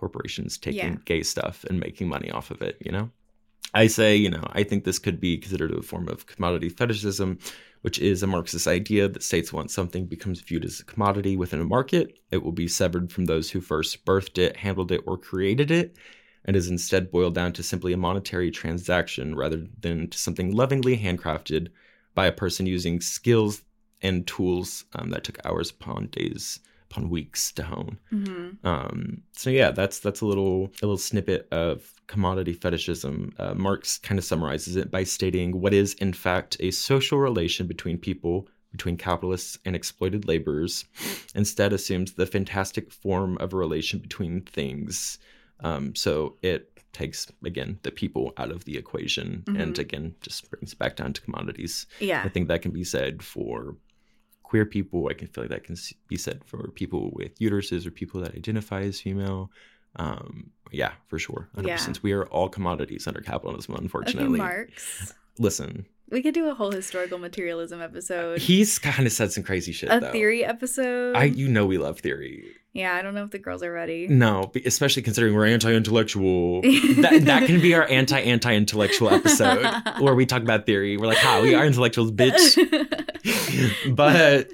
corporations 0.01 0.59
taking 0.59 0.95
Yeah. 0.95 0.97
gay 1.05 1.23
stuff 1.23 1.65
and 1.69 1.79
making 1.79 2.09
money 2.09 2.31
off 2.31 2.51
of 2.51 2.63
it, 2.63 2.79
you 2.85 2.91
know? 2.91 3.11
I 3.75 3.87
say, 3.87 4.17
you 4.17 4.31
know, 4.31 4.45
I 4.53 4.65
think 4.65 4.83
this 4.83 4.99
could 4.99 5.21
be 5.21 5.37
considered 5.37 5.71
a 5.73 5.83
form 5.83 6.09
of 6.09 6.27
commodity 6.27 6.71
fetishism, 6.71 7.39
which 7.83 7.99
is 8.01 8.23
a 8.23 8.27
Marxist 8.27 8.67
idea 8.67 9.09
that 9.09 9.23
states 9.23 9.53
once 9.53 9.73
something 9.73 10.07
becomes 10.07 10.41
viewed 10.41 10.65
as 10.65 10.81
a 10.81 10.85
commodity 10.85 11.37
within 11.37 11.61
a 11.61 11.65
market, 11.65 12.19
it 12.31 12.43
will 12.43 12.53
be 12.53 12.67
severed 12.67 13.13
from 13.13 13.27
those 13.27 13.51
who 13.51 13.61
first 13.61 14.05
birthed 14.05 14.39
it, 14.39 14.57
handled 14.57 14.91
it, 14.91 15.03
or 15.07 15.17
created 15.17 15.71
it, 15.71 15.97
and 16.45 16.57
is 16.57 16.69
instead 16.69 17.13
boiled 17.13 17.35
down 17.35 17.53
to 17.53 17.63
simply 17.63 17.93
a 17.93 17.97
monetary 17.97 18.51
transaction 18.51 19.37
rather 19.37 19.67
than 19.79 20.09
to 20.09 20.19
something 20.19 20.51
lovingly 20.51 20.97
handcrafted 20.97 21.69
by 22.15 22.27
a 22.27 22.33
person 22.33 22.67
using 22.67 23.01
skills 23.01 23.63
and 24.03 24.27
tools 24.27 24.85
um, 24.95 25.11
that 25.11 25.23
took 25.23 25.39
hours 25.45 25.71
upon 25.71 26.07
days 26.07 26.59
upon 26.91 27.09
weeks 27.09 27.53
to 27.53 27.63
hone. 27.63 27.99
Mhm. 28.13 28.65
Um, 28.65 29.23
so 29.33 29.49
yeah, 29.51 29.71
that's 29.71 30.01
that's 30.01 30.21
a 30.21 30.27
little 30.27 30.65
a 30.83 30.87
little 30.87 30.99
snippet 30.99 31.47
of 31.53 31.93
commodity 32.09 32.53
fetishism. 32.53 33.33
Uh, 33.39 33.55
Marx 33.55 33.99
kind 33.99 34.19
of 34.19 34.25
summarizes 34.25 34.77
it 34.77 34.91
by 34.91 35.05
stating 35.05 35.61
what 35.61 35.73
is 35.73 35.95
in 35.95 36.13
fact 36.13 36.57
a 36.61 36.71
social 36.73 37.19
relation 37.19 37.67
between 37.67 37.97
people, 37.99 38.49
between 38.73 38.97
capitalists 38.97 39.59
and 39.65 39.77
exploited 39.77 40.27
laborers. 40.27 40.85
Instead, 41.35 41.73
assumes 41.73 42.13
the 42.13 42.27
fantastic 42.27 42.91
form 42.93 43.39
of 43.39 43.53
a 43.53 43.57
relation 43.57 44.01
between 44.01 44.41
things. 44.43 45.19
Um, 45.61 45.95
so 45.95 46.37
it 46.43 46.67
takes 46.93 47.31
again 47.45 47.79
the 47.83 47.93
people 47.93 48.33
out 48.37 48.51
of 48.51 48.65
the 48.65 48.77
equation, 48.77 49.45
and 49.47 49.75
Mhm. 49.75 49.79
again 49.79 50.15
just 50.23 50.51
brings 50.51 50.75
back 50.75 50.97
down 50.97 51.13
to 51.13 51.21
commodities. 51.21 51.87
Yeah. 52.01 52.23
I 52.25 52.29
think 52.29 52.49
that 52.49 52.63
can 52.63 52.73
be 52.73 52.83
said 52.83 53.23
for 53.23 53.77
queer 54.51 54.67
people. 54.67 55.07
I 55.09 55.15
can 55.15 55.29
feel 55.29 55.45
like 55.45 55.51
that 55.53 55.63
can 55.63 55.77
be 56.09 56.17
said 56.17 56.43
for 56.45 56.59
people 56.73 57.11
with 57.15 57.39
uteruses 57.39 57.87
or 57.87 57.93
people 57.93 58.21
that 58.23 58.35
identify 58.35 58.81
as 58.81 59.01
female. 59.01 59.51
Um, 59.97 60.51
yeah, 60.73 60.93
for 61.07 61.19
sure. 61.21 61.49
100%. 61.57 61.67
Yeah. 61.67 61.93
We 62.03 62.13
are 62.13 62.27
all 62.27 62.49
commodities 62.49 63.07
under 63.07 63.21
capitalism, 63.21 63.77
unfortunately. 63.77 64.39
Marx. 64.39 65.15
Listen, 65.39 65.87
We 66.11 66.21
could 66.21 66.35
do 66.35 66.49
a 66.51 66.55
whole 66.55 66.73
historical 66.73 67.19
materialism 67.19 67.81
episode. 67.81 68.41
he's 68.41 68.79
kind 68.81 69.07
of 69.07 69.13
said 69.13 69.31
some 69.33 69.45
crazy 69.45 69.71
shit, 69.73 69.89
a 69.91 70.01
though. 70.01 70.11
theory 70.11 70.45
episode. 70.45 71.15
I, 71.17 71.25
you 71.25 71.47
know, 71.49 71.65
we 71.65 71.79
love 71.79 72.01
theory. 72.01 72.45
yeah, 72.73 72.95
I 72.95 73.03
don't 73.03 73.15
know 73.15 73.25
if 73.25 73.31
the 73.31 73.39
girls 73.39 73.63
are 73.63 73.73
ready. 73.73 74.09
No, 74.09 74.51
especially 74.67 75.03
considering 75.03 75.35
we're 75.35 75.47
anti-intellectual. 75.47 76.63
that, 76.63 77.23
that 77.27 77.47
can 77.47 77.61
be 77.61 77.75
our 77.75 77.87
anti-anti-intellectual 77.89 79.11
episode 79.11 79.65
where 80.01 80.15
we 80.17 80.27
talk 80.27 80.43
about 80.43 80.67
theory. 80.67 80.97
We're 80.97 81.07
like, 81.07 81.19
"Ha, 81.19 81.41
we 81.43 81.55
are 81.55 81.65
intellectuals, 81.65 82.11
bitch." 82.13 83.07
but 83.91 84.51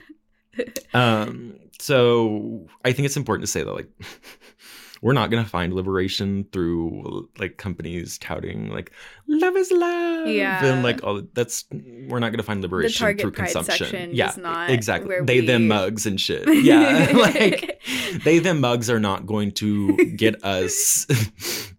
um, 0.94 1.54
so 1.78 2.66
I 2.84 2.92
think 2.92 3.06
it's 3.06 3.16
important 3.16 3.42
to 3.44 3.50
say 3.50 3.62
that 3.62 3.72
like 3.72 3.88
we're 5.02 5.12
not 5.12 5.30
gonna 5.30 5.44
find 5.44 5.74
liberation 5.74 6.46
through 6.52 7.28
like 7.38 7.58
companies 7.58 8.16
touting 8.18 8.70
like 8.70 8.90
love 9.28 9.54
is 9.56 9.70
love 9.70 10.26
Yeah. 10.28 10.64
and 10.64 10.82
like 10.82 11.04
all 11.04 11.22
that's 11.34 11.64
we're 12.08 12.18
not 12.18 12.32
gonna 12.32 12.42
find 12.42 12.62
liberation 12.62 13.16
through 13.18 13.32
consumption. 13.32 14.10
yeah, 14.14 14.66
exactly. 14.68 15.08
where 15.08 15.24
They 15.24 15.40
them 15.40 15.68
mugs 15.68 16.06
and 16.06 16.20
shit. 16.20 16.48
Yeah, 16.64 17.12
like 17.14 17.80
they 18.24 18.38
them 18.38 18.60
mugs 18.60 18.88
are 18.90 18.98
not 19.00 19.26
going 19.26 19.52
to 19.52 19.96
get 20.16 20.42
us 20.42 21.06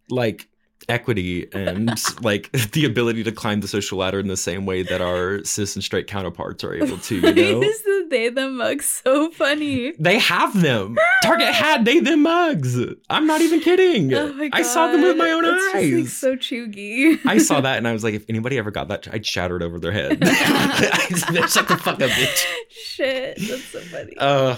like 0.09 0.47
equity 0.89 1.47
and 1.53 1.91
like 2.23 2.51
the 2.71 2.85
ability 2.85 3.23
to 3.23 3.31
climb 3.31 3.61
the 3.61 3.67
social 3.67 3.97
ladder 3.97 4.19
in 4.19 4.27
the 4.27 4.37
same 4.37 4.65
way 4.65 4.83
that 4.83 5.01
our 5.01 5.43
cis 5.43 5.75
and 5.75 5.83
straight 5.83 6.07
counterparts 6.07 6.63
are 6.63 6.73
able 6.73 6.97
to 6.97 7.15
you 7.15 7.21
know 7.33 7.61
is 7.61 7.81
the 7.83 8.07
they 8.09 8.29
them 8.29 8.55
mug 8.57 8.81
so 8.81 9.29
funny? 9.31 9.91
they 9.99 10.17
have 10.17 10.61
them 10.61 10.97
target 11.23 11.49
had 11.53 11.83
they 11.83 11.99
them 11.99 12.23
mugs 12.23 12.77
i'm 13.09 13.27
not 13.27 13.41
even 13.41 13.59
kidding 13.59 14.13
Oh 14.13 14.31
my 14.33 14.49
i 14.53 14.61
saw 14.61 14.89
them 14.91 15.01
with 15.01 15.17
my 15.17 15.29
own 15.31 15.43
It's 15.43 15.63
just, 15.63 15.75
like, 15.75 15.83
eyes 15.83 16.13
so 16.13 16.35
cheugy. 16.37 17.19
I 17.25 17.37
saw 17.37 17.59
that 17.61 17.77
and 17.77 17.87
I 17.87 17.91
was 17.91 18.03
like, 18.05 18.13
if 18.13 18.23
anybody 18.29 18.57
ever 18.57 18.71
got 18.71 18.87
that, 18.87 19.07
I'd 19.11 19.25
shatter 19.25 19.57
it 19.57 19.63
over 19.63 19.79
their 19.79 19.91
head. 19.91 20.19
Shut 20.25 21.67
the 21.67 21.77
fuck 21.81 22.01
up, 22.01 22.09
bitch. 22.11 22.45
Shit, 22.69 23.37
that's 23.39 23.63
so 23.65 23.79
funny. 23.81 24.15
Uh, 24.17 24.55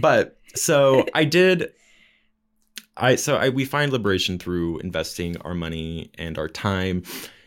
but 0.00 0.38
so 0.54 1.04
I 1.14 1.24
did. 1.24 1.72
I 2.98 3.14
so 3.16 3.36
I 3.36 3.48
we 3.48 3.64
find 3.64 3.92
liberation 3.92 4.38
through 4.38 4.78
investing 4.78 5.36
our 5.38 5.54
money 5.54 6.10
and 6.18 6.36
our 6.38 6.48
time 6.48 7.02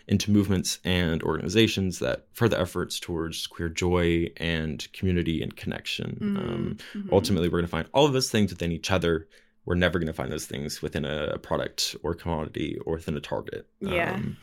into 0.07 0.31
movements 0.31 0.79
and 0.83 1.23
organizations 1.23 1.99
that 1.99 2.25
further 2.33 2.57
efforts 2.59 2.99
towards 2.99 3.47
queer 3.47 3.69
joy 3.69 4.27
and 4.37 4.91
community 4.91 5.41
and 5.41 5.55
connection. 5.55 6.17
Um, 6.37 6.77
mhm. 6.93 7.09
Ultimately, 7.11 7.47
we're 7.47 7.59
going 7.59 7.65
to 7.65 7.71
find 7.71 7.87
all 7.93 8.05
of 8.05 8.13
those 8.13 8.29
things 8.29 8.51
within 8.51 8.71
each 8.71 8.91
other. 8.91 9.27
We're 9.65 9.75
never 9.75 9.99
going 9.99 10.07
to 10.07 10.13
find 10.13 10.31
those 10.31 10.45
things 10.47 10.81
within 10.81 11.05
a 11.05 11.37
product 11.37 11.95
or 12.03 12.13
commodity 12.13 12.77
or 12.85 12.95
within 12.95 13.15
a 13.15 13.21
target. 13.21 13.67
Yeah. 13.79 14.15
Um, 14.15 14.37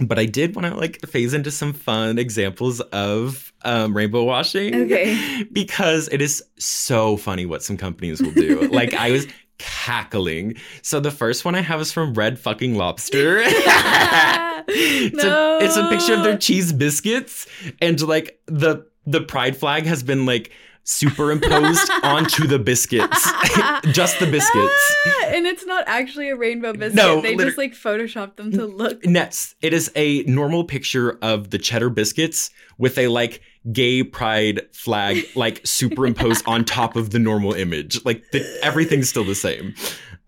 but 0.00 0.18
I 0.18 0.26
did 0.26 0.56
want 0.56 0.66
to 0.66 0.74
like 0.74 1.00
phase 1.06 1.34
into 1.34 1.52
some 1.52 1.72
fun 1.72 2.18
examples 2.18 2.80
of 2.80 3.52
um, 3.62 3.96
rainbow 3.96 4.24
washing. 4.24 4.74
Okay. 4.74 5.44
Because 5.52 6.08
it 6.08 6.20
is 6.20 6.42
so 6.58 7.16
funny 7.16 7.46
what 7.46 7.62
some 7.62 7.76
companies 7.76 8.20
will 8.20 8.32
do. 8.32 8.62
like 8.68 8.94
I 8.94 9.12
was 9.12 9.26
cackling. 9.58 10.56
So 10.82 11.00
the 11.00 11.10
first 11.10 11.44
one 11.44 11.54
I 11.54 11.60
have 11.60 11.80
is 11.80 11.92
from 11.92 12.14
Red 12.14 12.38
Fucking 12.38 12.74
Lobster. 12.74 13.38
it's, 13.46 15.24
a, 15.24 15.58
it's 15.62 15.76
a 15.76 15.88
picture 15.88 16.14
of 16.14 16.24
their 16.24 16.36
cheese 16.38 16.72
biscuits 16.72 17.46
and 17.80 18.00
like 18.02 18.40
the 18.46 18.86
the 19.06 19.20
pride 19.20 19.56
flag 19.56 19.84
has 19.84 20.02
been 20.02 20.24
like 20.24 20.50
superimposed 20.84 21.90
onto 22.02 22.46
the 22.46 22.58
biscuits. 22.58 23.30
Just 23.92 24.18
the 24.18 24.26
biscuits. 24.26 24.94
Ah, 25.06 25.24
and 25.28 25.46
it's 25.46 25.66
not 25.66 25.84
actually 25.86 26.28
a 26.30 26.36
rainbow 26.36 26.72
biscuit. 26.72 26.94
No, 26.94 27.20
they 27.20 27.34
liter- 27.34 27.46
just 27.46 27.58
like 27.58 27.72
photoshopped 27.72 28.36
them 28.36 28.52
to 28.52 28.66
look. 28.66 29.04
Nets. 29.04 29.54
It 29.62 29.72
is 29.72 29.90
a 29.96 30.22
normal 30.22 30.64
picture 30.64 31.18
of 31.22 31.50
the 31.50 31.58
cheddar 31.58 31.90
biscuits 31.90 32.50
with 32.78 32.98
a 32.98 33.08
like 33.08 33.40
gay 33.72 34.02
pride 34.02 34.60
flag 34.72 35.24
like 35.34 35.60
superimposed 35.66 36.46
on 36.46 36.64
top 36.64 36.96
of 36.96 37.10
the 37.10 37.18
normal 37.18 37.54
image. 37.54 38.04
Like 38.04 38.30
the, 38.30 38.44
everything's 38.62 39.08
still 39.08 39.24
the 39.24 39.34
same. 39.34 39.74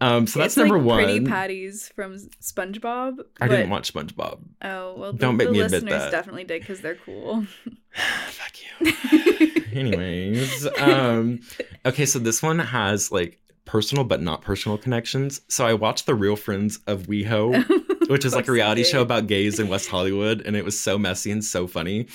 Um, 0.00 0.26
so 0.26 0.40
that's 0.40 0.52
It's 0.52 0.56
like 0.58 0.68
number 0.68 0.78
one. 0.78 1.04
Pretty 1.04 1.24
patties 1.24 1.90
from 1.94 2.16
SpongeBob. 2.16 3.18
I 3.40 3.48
didn't 3.48 3.70
watch 3.70 3.92
SpongeBob. 3.92 4.40
Oh 4.62 4.94
well, 4.96 5.12
the, 5.12 5.18
Don't 5.18 5.36
make 5.36 5.48
the 5.48 5.52
me 5.52 5.60
admit 5.60 5.82
listeners 5.84 6.02
that. 6.02 6.10
definitely 6.10 6.44
did 6.44 6.60
because 6.60 6.80
they're 6.80 6.96
cool. 6.96 7.46
Fuck 8.28 8.52
you. 8.80 9.52
Anyways, 9.72 10.66
um, 10.78 11.40
okay, 11.84 12.06
so 12.06 12.18
this 12.18 12.42
one 12.42 12.58
has 12.58 13.10
like 13.12 13.38
personal 13.64 14.04
but 14.04 14.22
not 14.22 14.42
personal 14.42 14.78
connections. 14.78 15.40
So 15.48 15.66
I 15.66 15.74
watched 15.74 16.06
the 16.06 16.14
Real 16.14 16.36
Friends 16.36 16.78
of 16.86 17.04
WeHo, 17.04 18.08
which 18.08 18.24
is 18.24 18.34
like 18.34 18.48
a 18.48 18.52
reality 18.52 18.84
show 18.84 19.02
about 19.02 19.26
gays 19.26 19.58
in 19.58 19.68
West 19.68 19.88
Hollywood, 19.88 20.42
and 20.42 20.56
it 20.56 20.64
was 20.64 20.78
so 20.78 20.98
messy 20.98 21.30
and 21.30 21.44
so 21.44 21.66
funny. 21.66 22.06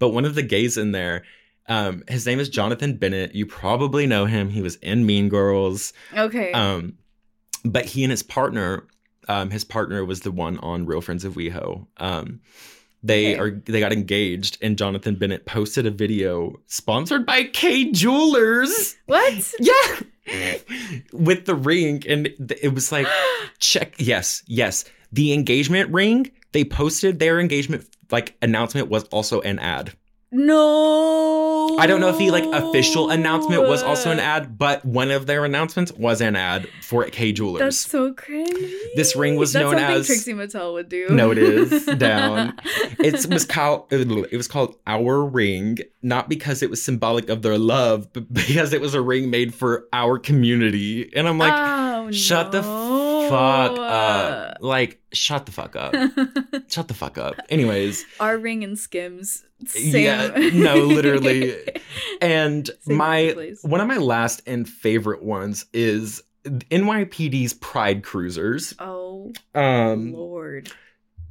But 0.00 0.08
one 0.08 0.24
of 0.24 0.34
the 0.34 0.42
gays 0.42 0.76
in 0.76 0.90
there, 0.90 1.22
um, 1.68 2.02
his 2.08 2.26
name 2.26 2.40
is 2.40 2.48
Jonathan 2.48 2.96
Bennett. 2.96 3.34
You 3.36 3.46
probably 3.46 4.06
know 4.08 4.24
him. 4.26 4.48
He 4.50 4.60
was 4.62 4.74
in 4.76 5.06
Mean 5.06 5.28
Girls. 5.28 5.92
Okay. 6.16 6.50
Um, 6.52 6.94
but 7.64 7.84
he 7.84 8.02
and 8.02 8.10
his 8.10 8.24
partner, 8.24 8.88
um, 9.28 9.50
his 9.50 9.62
partner 9.62 10.04
was 10.04 10.20
the 10.22 10.32
one 10.32 10.58
on 10.58 10.86
Real 10.86 11.00
Friends 11.00 11.24
of 11.24 11.34
WeHo. 11.34 11.86
Um, 11.98 12.40
they 13.02 13.32
Okay. 13.34 13.40
are 13.40 13.50
they 13.66 13.80
got 13.80 13.92
engaged, 13.94 14.58
and 14.60 14.76
Jonathan 14.76 15.14
Bennett 15.14 15.46
posted 15.46 15.86
a 15.86 15.90
video 15.90 16.60
sponsored 16.66 17.24
by 17.24 17.44
Kay 17.44 17.90
Jewelers. 17.92 18.96
What? 19.06 19.54
Yeah, 19.58 20.56
with 21.12 21.46
the 21.46 21.54
ring, 21.54 22.02
and 22.08 22.26
it 22.60 22.74
was 22.74 22.92
like, 22.92 23.06
check. 23.58 23.94
Yes, 23.98 24.42
yes, 24.46 24.84
the 25.12 25.32
engagement 25.32 25.90
ring. 25.92 26.30
They 26.52 26.64
posted 26.64 27.18
their 27.20 27.40
engagement 27.40 27.86
like 28.12 28.36
announcement 28.42 28.88
was 28.88 29.04
also 29.04 29.40
an 29.40 29.58
ad. 29.58 29.94
No. 30.32 31.76
I 31.78 31.86
don't 31.86 32.00
know 32.00 32.08
if 32.08 32.18
the 32.18 32.30
like 32.30 32.44
official 32.44 33.10
announcement 33.10 33.62
was 33.62 33.82
also 33.82 34.12
an 34.12 34.20
ad, 34.20 34.56
but 34.56 34.84
one 34.84 35.10
of 35.10 35.26
their 35.26 35.44
announcements 35.44 35.92
was 35.92 36.20
an 36.20 36.36
ad 36.36 36.68
for 36.82 37.04
Kay 37.06 37.32
Jewelers. 37.32 37.60
That's 37.60 37.78
so 37.78 38.12
cringy. 38.12 38.72
This 38.94 39.16
ring 39.16 39.36
was 39.36 39.52
That's 39.52 39.64
known 39.64 39.76
as 39.76 40.06
Trixie 40.06 40.34
Mattel 40.34 40.74
would 40.74 40.88
do. 40.88 41.08
No, 41.08 41.32
it 41.32 41.38
is 41.38 41.86
down. 41.86 42.54
It 43.02 43.26
was 43.30 43.46
called 43.46 43.86
it 43.90 44.36
was 44.36 44.46
called 44.46 44.76
Our 44.86 45.24
Ring, 45.24 45.78
not 46.02 46.28
because 46.28 46.62
it 46.62 46.68
was 46.68 46.82
symbolic 46.82 47.28
of 47.28 47.42
their 47.42 47.56
love, 47.58 48.12
but 48.12 48.32
because 48.32 48.72
it 48.72 48.80
was 48.80 48.94
a 48.94 49.00
ring 49.00 49.30
made 49.30 49.54
for 49.54 49.86
our 49.92 50.18
community. 50.18 51.10
And 51.16 51.26
I'm 51.26 51.38
like, 51.38 51.52
Oh, 51.56 52.10
shut 52.12 52.52
the 52.52 52.62
fuck 53.30 53.78
up. 53.78 54.56
Like, 54.60 55.00
shut 55.12 55.46
the 55.46 55.52
fuck 55.52 55.76
up. 55.76 55.94
shut 56.68 56.88
the 56.88 56.94
fuck 56.94 57.16
up. 57.18 57.34
Anyways, 57.48 58.04
Our 58.20 58.36
ring 58.38 58.62
and 58.64 58.78
Skims. 58.78 59.44
Same. 59.66 59.96
yeah, 60.04 60.50
no, 60.54 60.76
literally. 60.84 61.56
And 62.20 62.66
Same 62.82 62.96
my 62.96 63.30
place. 63.34 63.62
one 63.62 63.80
of 63.80 63.86
my 63.88 63.96
last 63.98 64.42
and 64.46 64.68
favorite 64.68 65.22
ones 65.22 65.66
is 65.72 66.22
NYPD's 66.44 67.52
Pride 67.54 68.02
Cruisers. 68.02 68.74
Oh 68.78 69.32
Um, 69.54 70.12
Lord. 70.14 70.70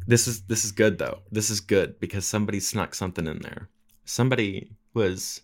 this 0.07 0.27
is 0.27 0.41
this 0.43 0.63
is 0.65 0.71
good 0.71 0.97
though. 0.99 1.19
This 1.31 1.49
is 1.49 1.59
good 1.61 1.99
because 1.99 2.25
somebody 2.25 2.59
snuck 2.59 2.93
something 2.95 3.25
in 3.27 3.39
there. 3.39 3.69
Somebody 4.05 4.71
was 4.93 5.41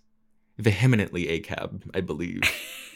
vehemently 0.58 1.26
ACAB, 1.28 1.90
I 1.94 2.02
believe, 2.02 2.42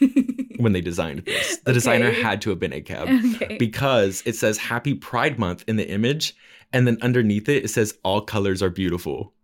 when 0.62 0.72
they 0.72 0.80
designed 0.80 1.24
this. 1.24 1.58
The 1.58 1.72
designer 1.72 2.10
had 2.10 2.40
to 2.42 2.50
have 2.50 2.58
been 2.58 2.72
ACAB 2.72 3.34
Okay. 3.36 3.56
because 3.58 4.22
it 4.26 4.36
says 4.36 4.58
Happy 4.58 4.94
Pride 4.94 5.38
Month 5.38 5.64
in 5.66 5.76
the 5.76 5.88
image, 5.88 6.34
and 6.72 6.86
then 6.86 6.98
underneath 7.02 7.48
it 7.48 7.64
it 7.64 7.68
says 7.68 7.94
All 8.04 8.20
colors 8.20 8.62
are 8.62 8.70
beautiful. 8.70 9.34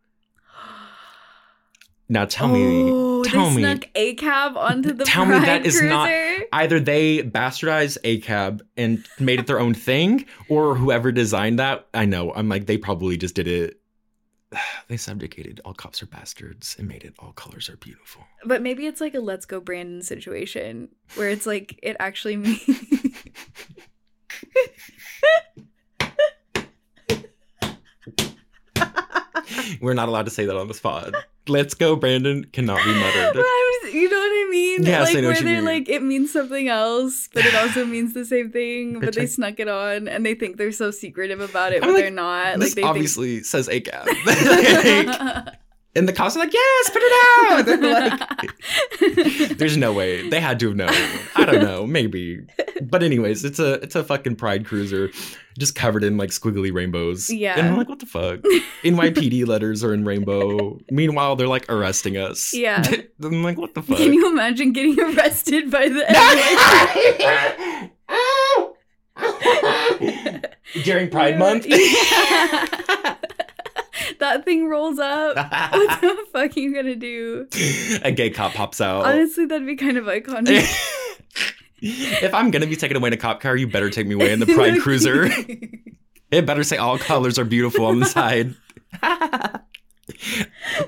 Now 2.08 2.24
tell 2.24 2.48
oh, 2.48 3.22
me, 3.22 3.28
tell 3.28 3.50
they 3.50 3.56
me, 3.56 3.62
snuck 3.62 3.80
ACAB 3.94 4.56
onto 4.56 4.92
the 4.92 5.04
tell 5.04 5.24
me 5.24 5.38
Pride 5.38 5.48
that 5.48 5.66
is 5.66 5.82
not 5.82 6.08
either 6.52 6.78
they 6.78 7.22
bastardized 7.22 7.98
ACAB 8.04 8.60
and 8.76 9.04
made 9.18 9.40
it 9.40 9.48
their 9.48 9.58
own 9.58 9.74
thing, 9.74 10.24
or 10.48 10.76
whoever 10.76 11.10
designed 11.10 11.58
that. 11.58 11.88
I 11.94 12.04
know. 12.04 12.32
I'm 12.32 12.48
like 12.48 12.66
they 12.66 12.78
probably 12.78 13.16
just 13.16 13.34
did 13.34 13.48
it. 13.48 13.80
They 14.88 14.96
subjugated 14.96 15.60
all 15.64 15.74
cops 15.74 16.02
are 16.02 16.06
bastards 16.06 16.76
and 16.78 16.86
made 16.86 17.02
it 17.02 17.14
all 17.18 17.32
colors 17.32 17.68
are 17.68 17.76
beautiful. 17.76 18.22
But 18.44 18.62
maybe 18.62 18.86
it's 18.86 19.00
like 19.00 19.14
a 19.14 19.20
let's 19.20 19.44
go 19.44 19.60
Brandon 19.60 20.02
situation 20.02 20.88
where 21.16 21.28
it's 21.28 21.46
like 21.46 21.78
it 21.82 21.96
actually 21.98 22.36
means 22.36 22.70
We're 29.80 29.94
not 29.94 30.08
allowed 30.08 30.26
to 30.26 30.30
say 30.30 30.46
that 30.46 30.56
on 30.56 30.68
the 30.68 30.74
spot. 30.74 31.14
Let's 31.48 31.74
go, 31.74 31.96
Brandon. 31.96 32.44
Cannot 32.44 32.82
be 32.84 32.92
muttered. 32.92 33.36
Was, 33.84 33.92
you 33.94 34.08
know 34.10 34.16
what 34.18 34.24
I 34.30 34.48
mean? 34.50 34.82
Yes, 34.82 34.94
I 35.10 35.12
like 35.12 35.14
know 35.14 35.20
what 35.20 35.22
where 35.28 35.36
you 35.36 35.44
they're 35.44 35.54
mean. 35.56 35.64
like 35.64 35.88
it 35.88 36.02
means 36.02 36.32
something 36.32 36.68
else, 36.68 37.28
but 37.32 37.44
it 37.46 37.54
also 37.54 37.84
means 37.86 38.14
the 38.14 38.24
same 38.24 38.50
thing. 38.50 39.00
But 39.06 39.14
they 39.14 39.26
snuck 39.26 39.60
it 39.60 39.68
on, 39.68 40.08
and 40.08 40.24
they 40.26 40.34
think 40.34 40.56
they're 40.56 40.72
so 40.72 40.90
secretive 40.90 41.40
about 41.40 41.72
it, 41.72 41.76
I'm 41.82 41.88
but 41.88 41.94
like, 41.94 42.02
they're 42.02 42.10
not. 42.10 42.58
This 42.58 42.70
like 42.70 42.74
they 42.76 42.82
obviously 42.82 43.42
says 43.42 43.68
ACAB. 43.68 44.04
think. 44.82 45.48
And 45.96 46.06
the 46.06 46.12
cops 46.12 46.36
are 46.36 46.40
like, 46.40 46.52
yes, 46.52 46.90
put 46.90 47.02
it 47.02 47.50
out. 47.50 47.66
They're 47.66 49.48
like, 49.48 49.50
there's 49.58 49.76
no 49.76 49.92
way. 49.92 50.28
They 50.28 50.40
had 50.40 50.60
to 50.60 50.68
have 50.68 50.76
known. 50.76 50.90
I 51.34 51.44
don't 51.46 51.62
know, 51.62 51.86
maybe. 51.86 52.46
But 52.82 53.02
anyways, 53.02 53.44
it's 53.44 53.58
a 53.58 53.74
it's 53.74 53.94
a 53.94 54.04
fucking 54.04 54.36
pride 54.36 54.66
cruiser 54.66 55.10
just 55.58 55.74
covered 55.74 56.04
in 56.04 56.18
like 56.18 56.30
squiggly 56.30 56.72
rainbows. 56.72 57.30
Yeah. 57.30 57.58
And 57.58 57.68
I'm 57.68 57.76
like, 57.76 57.88
what 57.88 57.98
the 57.98 58.06
fuck? 58.06 58.40
NYPD 58.84 59.46
letters 59.48 59.82
are 59.82 59.94
in 59.94 60.04
rainbow. 60.04 60.78
Meanwhile, 60.90 61.36
they're 61.36 61.48
like 61.48 61.70
arresting 61.70 62.16
us. 62.16 62.52
Yeah. 62.52 62.84
I'm 63.22 63.42
like, 63.42 63.56
what 63.56 63.74
the 63.74 63.82
fuck? 63.82 63.96
Can 63.96 64.12
you 64.12 64.30
imagine 64.30 64.72
getting 64.72 65.00
arrested 65.00 65.70
by 65.70 65.88
the 65.88 67.90
During 70.84 71.08
Pride 71.08 71.38
Month? 71.38 71.66
Yeah. 71.66 73.16
that 74.18 74.44
thing 74.44 74.68
rolls 74.68 74.98
up. 74.98 75.36
what 75.72 76.00
the 76.00 76.26
fuck 76.32 76.56
are 76.56 76.60
you 76.60 76.74
gonna 76.74 76.96
do? 76.96 77.46
a 78.02 78.12
gay 78.12 78.30
cop 78.30 78.52
pops 78.52 78.80
out. 78.80 79.06
Honestly, 79.06 79.46
that'd 79.46 79.66
be 79.66 79.76
kind 79.76 79.96
of 79.96 80.04
iconic. 80.06 80.66
if 81.80 82.34
I'm 82.34 82.50
gonna 82.50 82.66
be 82.66 82.76
taken 82.76 82.96
away 82.96 83.08
in 83.08 83.12
a 83.12 83.18
cop 83.18 83.40
car, 83.40 83.56
you 83.56 83.66
better 83.66 83.90
take 83.90 84.06
me 84.06 84.14
away 84.14 84.32
in 84.32 84.40
the 84.40 84.46
Pride 84.46 84.80
Cruiser. 84.80 85.28
it 86.30 86.46
better 86.46 86.64
say 86.64 86.76
all 86.76 86.98
colors 86.98 87.38
are 87.38 87.44
beautiful 87.44 87.86
on 87.86 88.00
the 88.00 88.06
side. 88.06 88.54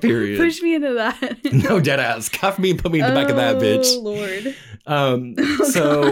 Period. 0.00 0.38
Push 0.38 0.62
me 0.62 0.74
into 0.74 0.94
that. 0.94 1.38
no 1.52 1.80
dead 1.80 2.00
ass. 2.00 2.28
Cuff 2.28 2.58
me 2.58 2.70
and 2.70 2.78
put 2.78 2.92
me 2.92 3.00
in 3.00 3.06
the 3.06 3.12
back 3.14 3.28
of 3.28 3.36
that 3.36 3.56
bitch. 3.56 3.94
Oh, 3.96 4.02
bitch. 4.02 4.44
Lord. 4.44 4.56
Um, 4.86 5.34
Oh, 5.38 5.64
so, 5.70 6.10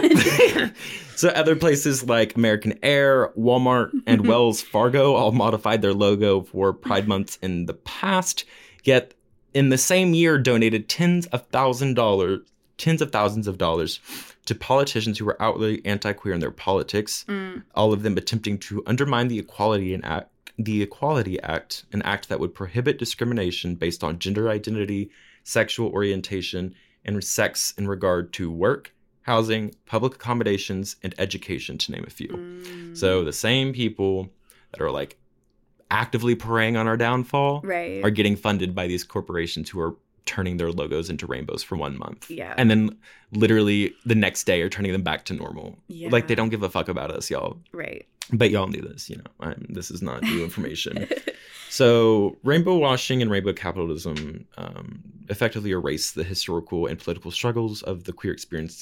so 1.17 1.29
other 1.29 1.55
places 1.55 2.03
like 2.03 2.35
American 2.35 2.77
Air, 2.83 3.31
Walmart, 3.37 3.91
and 4.05 4.27
Wells 4.27 4.61
Fargo 4.61 5.15
all 5.15 5.31
modified 5.31 5.81
their 5.81 5.93
logo 5.93 6.43
for 6.43 6.73
Pride 6.73 7.07
months 7.07 7.39
in 7.41 7.65
the 7.65 7.73
past. 7.73 8.45
Yet, 8.83 9.15
in 9.53 9.69
the 9.69 9.77
same 9.77 10.13
year, 10.13 10.37
donated 10.37 10.87
tens 10.87 11.25
of 11.27 11.47
thousand 11.47 11.95
dollars, 11.95 12.41
tens 12.77 13.01
of 13.01 13.11
thousands 13.11 13.47
of 13.47 13.57
dollars, 13.57 13.99
to 14.45 14.53
politicians 14.53 15.17
who 15.17 15.25
were 15.25 15.41
outwardly 15.41 15.83
anti-queer 15.85 16.35
in 16.35 16.39
their 16.39 16.51
politics. 16.51 17.25
Mm. 17.27 17.63
All 17.73 17.93
of 17.93 18.03
them 18.03 18.15
attempting 18.17 18.59
to 18.59 18.83
undermine 18.85 19.27
the 19.27 19.39
Equality 19.39 19.95
and 19.95 20.05
Act, 20.05 20.29
the 20.59 20.83
Equality 20.83 21.41
Act, 21.41 21.85
an 21.91 22.03
act 22.03 22.29
that 22.29 22.39
would 22.39 22.53
prohibit 22.53 22.99
discrimination 22.99 23.73
based 23.73 24.03
on 24.03 24.19
gender 24.19 24.49
identity, 24.49 25.09
sexual 25.43 25.89
orientation, 25.89 26.75
and 27.03 27.23
sex 27.23 27.73
in 27.77 27.87
regard 27.87 28.33
to 28.33 28.51
work, 28.51 28.93
housing, 29.27 29.75
public 29.85 30.15
accommodations, 30.15 30.95
and 31.03 31.13
education, 31.19 31.77
to 31.77 31.91
name 31.91 32.05
a 32.07 32.09
few. 32.09 32.29
Mm. 32.29 32.97
So 32.97 33.23
the 33.25 33.33
same 33.33 33.73
people 33.73 34.29
that 34.71 34.81
are 34.81 34.89
like 34.89 35.17
actively 35.91 36.33
preying 36.33 36.77
on 36.77 36.87
our 36.87 36.97
downfall 36.97 37.61
Right. 37.63 38.03
are 38.03 38.09
getting 38.09 38.35
funded 38.35 38.73
by 38.73 38.87
these 38.87 39.03
corporations 39.03 39.69
who 39.69 39.79
are 39.79 39.95
turning 40.25 40.57
their 40.57 40.71
logos 40.71 41.09
into 41.09 41.25
rainbows 41.25 41.63
for 41.63 41.75
one 41.75 41.97
month. 41.97 42.29
Yeah. 42.29 42.53
And 42.57 42.69
then 42.69 42.97
literally 43.31 43.93
the 44.05 44.15
next 44.15 44.45
day 44.45 44.61
are 44.61 44.69
turning 44.69 44.91
them 44.91 45.03
back 45.03 45.25
to 45.25 45.33
normal. 45.33 45.77
Yeah. 45.87 46.09
Like 46.09 46.27
they 46.27 46.35
don't 46.35 46.49
give 46.49 46.63
a 46.63 46.69
fuck 46.69 46.89
about 46.89 47.11
us, 47.11 47.29
y'all. 47.29 47.57
Right. 47.71 48.05
But 48.31 48.49
y'all 48.51 48.67
knew 48.67 48.81
this, 48.81 49.09
you 49.09 49.17
know. 49.17 49.23
I'm, 49.39 49.65
this 49.69 49.89
is 49.89 50.01
not 50.01 50.21
new 50.23 50.43
information. 50.43 51.07
so, 51.69 52.35
rainbow 52.43 52.75
washing 52.75 53.21
and 53.21 53.31
rainbow 53.31 53.53
capitalism 53.53 54.45
um, 54.57 55.01
effectively 55.29 55.71
erase 55.71 56.11
the 56.11 56.25
historical 56.25 56.87
and 56.87 56.99
political 56.99 57.31
struggles 57.31 57.83
of 57.83 58.03
the 58.03 58.11
queer 58.11 58.33
experience 58.33 58.75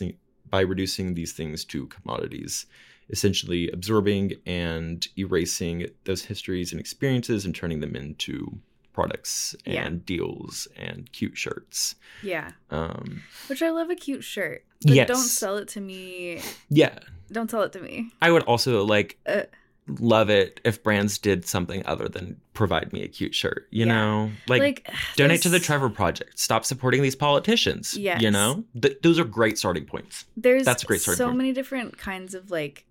by 0.49 0.61
reducing 0.61 1.13
these 1.15 1.33
things 1.33 1.65
to 1.65 1.87
commodities, 1.87 2.65
essentially 3.09 3.69
absorbing 3.71 4.33
and 4.45 5.07
erasing 5.17 5.87
those 6.05 6.25
histories 6.25 6.71
and 6.71 6.79
experiences 6.79 7.45
and 7.45 7.53
turning 7.55 7.79
them 7.79 7.95
into 7.95 8.59
products 8.93 9.55
and 9.65 9.73
Yeah. 9.73 9.89
deals 10.05 10.67
and 10.77 11.11
cute 11.11 11.37
shirts. 11.37 11.95
Yeah. 12.23 12.51
Um, 12.69 13.23
Which 13.47 13.61
I 13.61 13.69
love 13.71 13.89
a 13.89 13.95
cute 13.95 14.23
shirt. 14.23 14.63
But 14.81 14.93
Yes. 14.93 15.07
don't 15.07 15.17
sell 15.17 15.57
it 15.57 15.67
to 15.69 15.81
me. 15.81 16.41
yeah, 16.69 16.99
Don't 17.31 17.49
sell 17.51 17.63
it 17.63 17.71
to 17.73 17.79
me. 17.81 18.11
I 18.21 18.31
would 18.31 18.43
also 18.43 18.85
like 18.85 19.17
Uh, 19.25 19.43
love 19.87 20.29
it 20.31 20.59
if 20.65 20.81
brands 20.81 21.17
did 21.19 21.45
something 21.45 21.85
other 21.85 22.07
than 22.09 22.37
provide 22.53 22.91
me 22.91 23.03
a 23.03 23.07
cute 23.07 23.35
shirt. 23.35 23.67
You 23.69 23.85
Yeah. 23.85 23.93
know, 23.93 24.31
like, 24.47 24.61
Like, 24.61 24.93
donate 25.15 25.41
to 25.43 25.49
the 25.49 25.59
Trevor 25.59 25.89
Project. 25.89 26.39
Stop 26.39 26.65
supporting 26.65 27.01
these 27.03 27.15
politicians. 27.15 27.95
Yes. 27.95 28.21
you 28.21 28.31
know, 28.31 28.63
Th- 28.81 28.97
those 29.03 29.19
are 29.19 29.23
great 29.25 29.57
starting 29.59 29.85
points. 29.85 30.25
there's 30.35 30.65
That's 30.65 30.83
a 30.83 30.85
great 30.87 31.01
starting 31.01 31.17
so 31.17 31.25
point. 31.27 31.37
many 31.37 31.51
different 31.53 31.97
kinds 31.97 32.33
of 32.33 32.49
like 32.49 32.85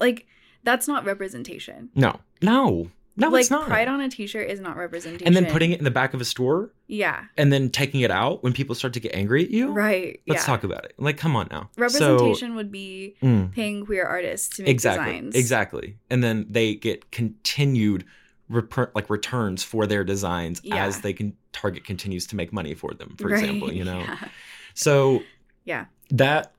like 0.00 0.26
that's 0.64 0.88
not 0.88 1.04
representation. 1.04 1.90
No, 1.94 2.20
no, 2.42 2.90
no, 3.20 3.28
like 3.30 3.40
it's 3.40 3.50
not. 3.50 3.66
pride 3.66 3.88
on 3.88 4.00
a 4.00 4.08
t-shirt 4.08 4.48
is 4.50 4.60
not 4.60 4.76
representation. 4.76 5.26
and 5.26 5.34
then 5.36 5.46
putting 5.52 5.72
it 5.72 5.78
in 5.78 5.84
the 5.84 5.90
back 5.90 6.14
of 6.14 6.20
a 6.20 6.24
store 6.24 6.72
Yeah. 6.86 7.24
and 7.36 7.52
then 7.52 7.68
taking 7.70 8.00
it 8.00 8.10
out 8.10 8.42
when 8.42 8.52
people 8.52 8.74
start 8.74 8.94
to 8.94 9.00
get 9.00 9.14
angry 9.14 9.44
at 9.44 9.50
you. 9.50 9.70
Right. 9.72 10.20
Let's 10.26 10.42
yeah. 10.42 10.46
talk 10.46 10.64
about 10.64 10.84
it. 10.84 10.94
Like, 10.98 11.16
come 11.18 11.34
on 11.36 11.48
now. 11.50 11.70
So- 11.74 11.82
Representation 11.82 12.54
would 12.54 12.70
be 12.72 13.16
Mm. 13.22 13.52
paying 13.52 13.84
queer 13.84 14.04
artists 14.06 14.56
to 14.56 14.62
make 14.62 14.70
exactly 14.70 15.12
designs. 15.14 15.34
exactly 15.34 15.96
and 16.10 16.22
then 16.24 16.46
they 16.48 16.74
get 16.74 17.10
continued 17.10 18.04
rep- 18.48 18.94
like 18.94 19.10
returns 19.10 19.62
for 19.62 19.86
their 19.86 20.04
designs 20.04 20.60
Yeah. 20.64 20.84
as 20.86 21.00
they 21.02 21.12
can 21.12 21.34
target 21.52 21.84
continues 21.84 22.26
to 22.28 22.36
make 22.36 22.52
money 22.52 22.74
for 22.74 22.94
them 22.94 23.14
for 23.18 23.28
Right, 23.28 23.40
example 23.42 23.72
you 23.72 23.84
know 23.90 23.98
yeah. 23.98 24.28
so 24.74 25.22
Yeah. 25.64 25.86
that 26.10 26.52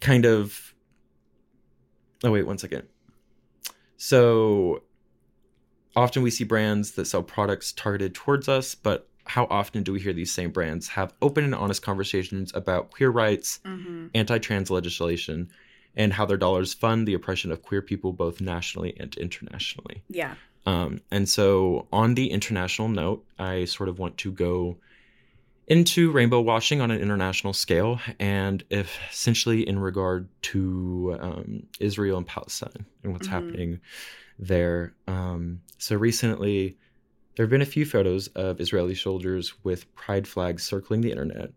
kind 0.00 0.24
of 0.24 0.72
oh 2.24 2.30
wait 2.30 2.46
one 2.46 2.56
second 2.58 2.84
so 3.96 4.82
often 5.96 6.22
we 6.22 6.30
see 6.30 6.44
brands 6.44 6.92
that 6.92 7.06
sell 7.06 7.22
products 7.22 7.72
targeted 7.72 8.14
towards 8.14 8.48
us 8.48 8.74
but 8.74 9.08
how 9.26 9.46
often 9.50 9.82
do 9.82 9.92
we 9.92 10.00
hear 10.00 10.12
these 10.12 10.32
same 10.32 10.50
brands 10.50 10.88
have 10.88 11.12
open 11.22 11.44
and 11.44 11.54
honest 11.54 11.82
conversations 11.82 12.52
about 12.54 12.90
queer 12.90 13.10
rights 13.10 13.60
Mhm. 13.64 14.10
anti-trans 14.14 14.70
legislation 14.70 15.50
and 15.96 16.12
how 16.12 16.24
their 16.24 16.36
dollars 16.36 16.72
fund 16.74 17.06
the 17.06 17.14
oppression 17.14 17.50
of 17.52 17.62
queer 17.62 17.82
people 17.82 18.12
both 18.12 18.40
nationally 18.40 18.96
and 18.98 19.16
internationally 19.16 20.02
Yeah. 20.08 20.34
um, 20.66 21.00
and 21.10 21.28
so, 21.28 21.88
on 21.92 22.14
the 22.14 22.30
international 22.30 22.88
note, 22.88 23.24
I 23.38 23.64
sort 23.64 23.88
of 23.88 23.98
want 23.98 24.18
to 24.18 24.30
go 24.30 24.78
into 25.66 26.10
rainbow 26.10 26.40
washing 26.40 26.80
on 26.80 26.90
an 26.90 27.00
international 27.00 27.52
scale, 27.52 28.00
and 28.18 28.62
if 28.70 28.98
essentially 29.10 29.66
in 29.66 29.78
regard 29.78 30.28
to 30.42 31.16
um, 31.20 31.62
Israel 31.78 32.18
and 32.18 32.26
Palestine 32.26 32.84
and 33.02 33.12
what's 33.12 33.28
Mhm. 33.28 33.30
happening 33.32 33.80
there. 34.40 34.94
Um, 35.06 35.60
so, 35.78 35.96
recently, 35.96 36.76
there 37.36 37.44
have 37.44 37.50
been 37.50 37.62
a 37.62 37.66
few 37.66 37.86
photos 37.86 38.26
of 38.28 38.60
Israeli 38.60 38.94
soldiers 38.96 39.54
with 39.64 39.92
pride 39.94 40.26
flags 40.26 40.62
circling 40.64 41.00
the 41.02 41.10
internet. 41.10 41.52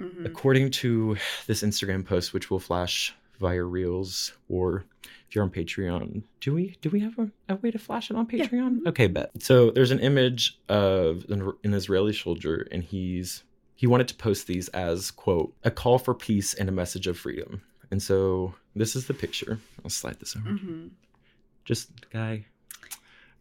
Mhm. 0.00 0.26
According 0.26 0.70
to 0.72 1.16
this 1.46 1.62
Instagram 1.62 2.04
post, 2.04 2.34
which 2.34 2.50
will 2.50 2.60
flash 2.60 3.14
via 3.40 3.62
Reels, 3.62 4.32
or 4.48 4.84
if 5.28 5.34
you're 5.34 5.42
on 5.44 5.50
Patreon, 5.50 6.22
do 6.40 6.52
we 6.54 6.76
do 6.82 6.90
we 6.90 7.00
have 7.00 7.18
a, 7.18 7.30
a 7.48 7.56
way 7.56 7.70
to 7.70 7.78
flash 7.78 8.10
it 8.10 8.16
on 8.16 8.26
Patreon? 8.26 8.86
Okay, 8.86 9.06
bet. 9.06 9.30
So 9.42 9.70
there's 9.70 9.90
an 9.90 10.00
image 10.00 10.58
of 10.68 11.24
an, 11.30 11.50
an 11.64 11.72
Israeli 11.74 12.12
soldier, 12.12 12.68
and 12.70 12.82
he's 12.82 13.42
he 13.74 13.86
wanted 13.86 14.08
to 14.08 14.14
post 14.14 14.46
these 14.46 14.68
as 14.68 15.10
quote 15.10 15.54
a 15.64 15.70
call 15.70 15.98
for 15.98 16.14
peace 16.14 16.52
and 16.54 16.68
a 16.68 16.72
message 16.72 17.06
of 17.06 17.18
freedom. 17.18 17.62
And 17.90 18.02
so 18.02 18.54
this 18.74 18.96
is 18.96 19.06
the 19.06 19.14
picture. 19.14 19.58
I'll 19.82 19.90
slide 19.90 20.18
this 20.20 20.36
over. 20.36 20.50
Mhm. 20.50 20.90
Just 21.66 21.90
guy, 22.10 22.46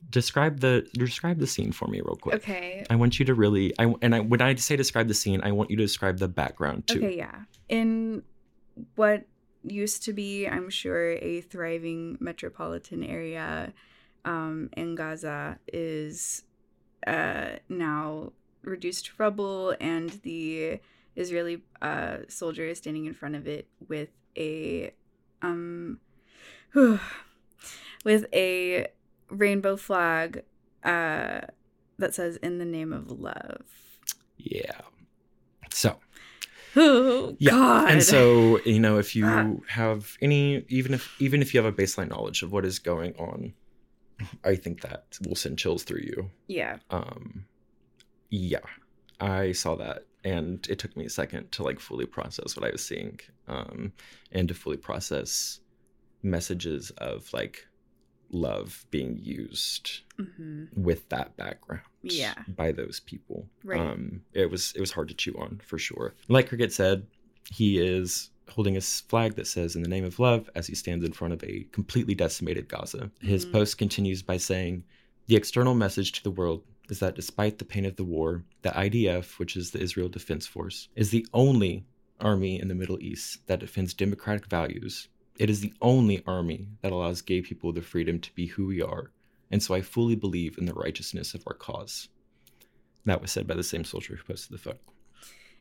describe 0.09 0.59
the 0.59 0.87
describe 0.93 1.39
the 1.39 1.47
scene 1.47 1.71
for 1.71 1.87
me 1.87 2.01
real 2.01 2.17
quick. 2.17 2.35
Okay. 2.35 2.85
I 2.89 2.95
want 2.95 3.19
you 3.19 3.25
to 3.25 3.33
really 3.33 3.73
I 3.79 3.93
and 4.01 4.13
I 4.13 4.19
when 4.19 4.41
I 4.41 4.55
say 4.55 4.75
describe 4.75 5.07
the 5.07 5.13
scene, 5.13 5.39
I 5.43 5.51
want 5.51 5.69
you 5.69 5.77
to 5.77 5.83
describe 5.83 6.17
the 6.17 6.27
background 6.27 6.87
too. 6.87 6.97
Okay, 6.97 7.15
yeah. 7.15 7.43
In 7.69 8.23
what 8.95 9.25
used 9.63 10.03
to 10.03 10.13
be, 10.13 10.47
I'm 10.47 10.69
sure, 10.69 11.11
a 11.13 11.41
thriving 11.41 12.17
metropolitan 12.19 13.03
area 13.03 13.73
um, 14.25 14.69
in 14.75 14.95
Gaza 14.95 15.59
is 15.71 16.43
uh, 17.07 17.57
now 17.69 18.33
reduced 18.63 19.05
to 19.07 19.11
rubble, 19.17 19.75
and 19.79 20.09
the 20.23 20.79
Israeli 21.15 21.61
uh, 21.81 22.17
soldier 22.27 22.65
is 22.65 22.79
standing 22.79 23.05
in 23.05 23.13
front 23.13 23.35
of 23.35 23.47
it 23.47 23.67
with 23.87 24.09
a 24.37 24.91
um, 25.41 25.99
with 28.05 28.25
a 28.33 28.87
rainbow 29.29 29.75
flag 29.75 30.43
uh, 30.83 31.41
that 31.97 32.13
says 32.15 32.37
"In 32.37 32.57
the 32.59 32.65
name 32.65 32.93
of 32.93 33.11
love." 33.11 33.63
Yeah. 34.37 34.81
So 35.71 35.97
Oh 36.77 37.35
yeah, 37.39 37.51
God! 37.51 37.91
and 37.91 38.03
so 38.03 38.59
you 38.65 38.79
know 38.79 38.97
if 38.97 39.15
you 39.15 39.25
Ah. 39.25 39.55
have 39.67 40.17
any, 40.21 40.63
even 40.69 40.93
if 40.93 41.09
even 41.21 41.41
if 41.41 41.53
you 41.53 41.61
have 41.61 41.73
a 41.73 41.75
baseline 41.75 42.09
knowledge 42.09 42.43
of 42.43 42.51
what 42.51 42.65
is 42.65 42.79
going 42.79 43.13
on, 43.17 43.53
I 44.43 44.55
think 44.55 44.81
that 44.81 45.17
will 45.25 45.35
send 45.35 45.57
chills 45.57 45.83
through 45.83 46.01
you. 46.03 46.29
yeah, 46.47 46.77
Um, 46.89 47.45
yeah, 48.29 48.59
I 49.21 49.53
saw 49.53 49.75
that, 49.75 50.05
and 50.25 50.65
it 50.69 50.77
took 50.79 50.95
me 50.97 51.05
a 51.05 51.09
second 51.09 51.51
to 51.53 51.63
like 51.63 51.79
fully 51.79 52.05
process 52.05 52.55
what 52.57 52.65
I 52.67 52.71
was 52.71 52.85
seeing, 52.85 53.19
um, 53.47 53.93
and 54.33 54.47
to 54.49 54.53
fully 54.53 54.77
process 54.77 55.61
messages 56.23 56.91
of 56.97 57.31
like 57.33 57.65
love 58.31 58.85
being 58.91 59.17
used 59.21 60.01
hmm 60.17 60.65
with 60.75 61.07
that 61.09 61.35
background 61.37 61.81
Yeah. 62.03 62.35
by 62.47 62.71
those 62.71 62.99
people 63.01 63.47
Right. 63.63 63.79
um 63.79 64.21
it 64.33 64.49
was 64.49 64.73
it 64.75 64.79
was 64.79 64.91
hard 64.91 65.07
to 65.09 65.13
chew 65.15 65.33
on 65.37 65.61
for 65.65 65.77
sure 65.77 66.13
like 66.27 66.49
cricket 66.49 66.71
said 66.73 67.05
he 67.51 67.79
is 67.79 68.29
holding 68.49 68.77
a 68.77 68.81
flag 68.81 69.35
that 69.35 69.47
says 69.47 69.75
in 69.75 69.81
the 69.83 69.89
name 69.89 70.05
of 70.05 70.19
love 70.19 70.49
as 70.55 70.67
he 70.67 70.75
stands 70.75 71.03
in 71.05 71.11
front 71.13 71.33
of 71.33 71.43
a 71.43 71.65
completely 71.71 72.13
decimated 72.15 72.67
gaza 72.67 73.09
his 73.21 73.45
Mhm. 73.45 73.51
post 73.51 73.77
continues 73.77 74.21
by 74.21 74.37
saying 74.37 74.83
the 75.27 75.35
external 75.35 75.73
message 75.75 76.11
to 76.13 76.23
the 76.23 76.31
world 76.31 76.63
is 76.89 76.99
that 76.99 77.15
despite 77.15 77.57
the 77.57 77.65
pain 77.65 77.85
of 77.85 77.95
the 77.95 78.03
war 78.03 78.43
the 78.61 78.69
idf 78.69 79.39
which 79.39 79.55
is 79.57 79.71
the 79.71 79.81
israel 79.81 80.09
defense 80.09 80.45
force 80.45 80.89
is 80.95 81.09
the 81.09 81.25
only 81.33 81.85
army 82.19 82.59
in 82.59 82.67
the 82.67 82.75
middle 82.75 82.99
east 83.01 83.45
that 83.47 83.59
defends 83.59 83.93
democratic 83.93 84.45
values 84.47 85.07
it 85.37 85.49
is 85.49 85.61
the 85.61 85.73
only 85.81 86.23
army 86.25 86.67
that 86.81 86.91
allows 86.91 87.21
gay 87.21 87.41
people 87.41 87.73
the 87.73 87.81
freedom 87.81 88.19
to 88.19 88.33
be 88.33 88.47
who 88.47 88.65
we 88.67 88.81
are 88.81 89.11
and 89.51 89.61
so 89.61 89.73
I 89.73 89.81
fully 89.81 90.15
believe 90.15 90.57
in 90.57 90.65
the 90.65 90.73
righteousness 90.73 91.33
of 91.33 91.43
our 91.47 91.53
cause. 91.53 92.09
That 93.05 93.21
was 93.21 93.31
said 93.31 93.47
by 93.47 93.53
the 93.53 93.63
same 93.63 93.83
soldier 93.83 94.15
who 94.15 94.23
posted 94.23 94.53
the 94.53 94.61
photo. 94.61 94.79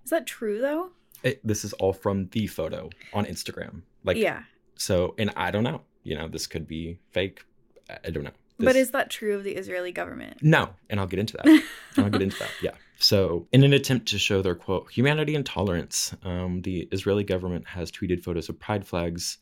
Is 0.03 0.11
that 0.11 0.27
true 0.27 0.61
though? 0.61 0.91
It, 1.23 1.41
this 1.47 1.65
is 1.65 1.73
all 1.75 1.93
from 1.93 2.29
the 2.33 2.47
photo 2.47 2.91
on 3.13 3.25
Instagram. 3.25 3.83
Like, 4.03 4.17
yeah. 4.17 4.43
So, 4.77 5.15
and 5.19 5.33
I 5.37 5.51
don't 5.51 5.65
know. 5.65 5.83
You 6.03 6.17
know, 6.17 6.29
this 6.29 6.47
could 6.47 6.67
be 6.67 6.99
fake. 7.11 7.45
I- 7.89 8.11
don't 8.11 8.25
know. 8.25 8.33
But 8.59 8.77
is 8.77 8.93
that 8.93 9.11
true 9.11 9.37
of 9.37 9.43
the 9.43 9.53
Israeli 9.53 9.91
government? 9.91 10.39
No, 10.41 10.71
and 10.89 11.01
I'll 11.01 11.07
get 11.07 11.19
into 11.19 11.37
that. 11.39 11.63
I'll 11.97 12.11
get 12.11 12.23
into 12.23 12.39
that. 12.39 12.51
Yeah. 12.63 12.71
So, 12.99 13.49
in 13.53 13.65
an 13.65 13.73
attempt 13.73 14.07
to 14.09 14.19
show 14.19 14.43
their 14.43 14.55
quote 14.55 14.91
humanity 14.91 15.35
and 15.35 15.45
tolerance, 15.45 16.15
um, 16.23 16.63
the 16.63 16.89
Israeli 16.93 17.25
government 17.25 17.67
has 17.67 17.91
tweeted 17.91 18.23
photos 18.23 18.49
of 18.49 18.59
pride 18.61 18.87
flags 18.87 19.39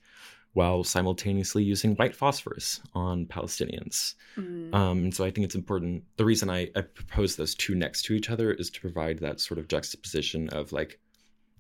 while 0.55 0.85
simultaneously 0.85 1.63
using 1.65 1.95
white 1.97 2.15
phosphorus 2.15 2.81
on 2.95 3.25
Palestinians. 3.27 4.15
Mm. 4.37 4.75
Um, 4.75 4.99
and 5.05 5.15
so 5.15 5.25
I 5.25 5.31
think 5.31 5.47
it's 5.47 5.55
important. 5.55 6.05
The 6.17 6.25
reason 6.27 6.51
I, 6.51 6.71
I 6.77 6.83
propose 6.83 7.37
those 7.37 7.55
two 7.55 7.75
next 7.75 8.03
to 8.05 8.15
each 8.15 8.29
other 8.29 8.53
is 8.53 8.69
to 8.71 8.81
provide 8.81 9.19
that 9.21 9.41
sort 9.41 9.59
of 9.59 9.69
juxtaposition 9.69 10.51
of 10.51 10.71
like 10.73 10.99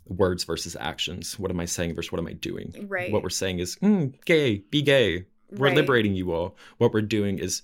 words 0.06 0.44
versus 0.44 0.76
actions. 0.78 1.38
What 1.38 1.50
am 1.50 1.60
I 1.60 1.64
saying 1.64 1.94
versus 1.94 2.12
what 2.12 2.18
am 2.18 2.26
I 2.26 2.34
doing? 2.34 2.86
Right. 2.88 3.10
What 3.10 3.22
we're 3.22 3.30
saying 3.30 3.60
is 3.60 3.76
mm, 3.76 4.12
gay, 4.24 4.58
be 4.58 4.82
gay. 4.82 5.24
We're 5.50 5.68
Right. 5.68 5.76
liberating 5.76 6.14
you 6.14 6.32
all. 6.32 6.56
What 6.78 6.92
we're 6.92 7.02
doing 7.02 7.38
is 7.38 7.62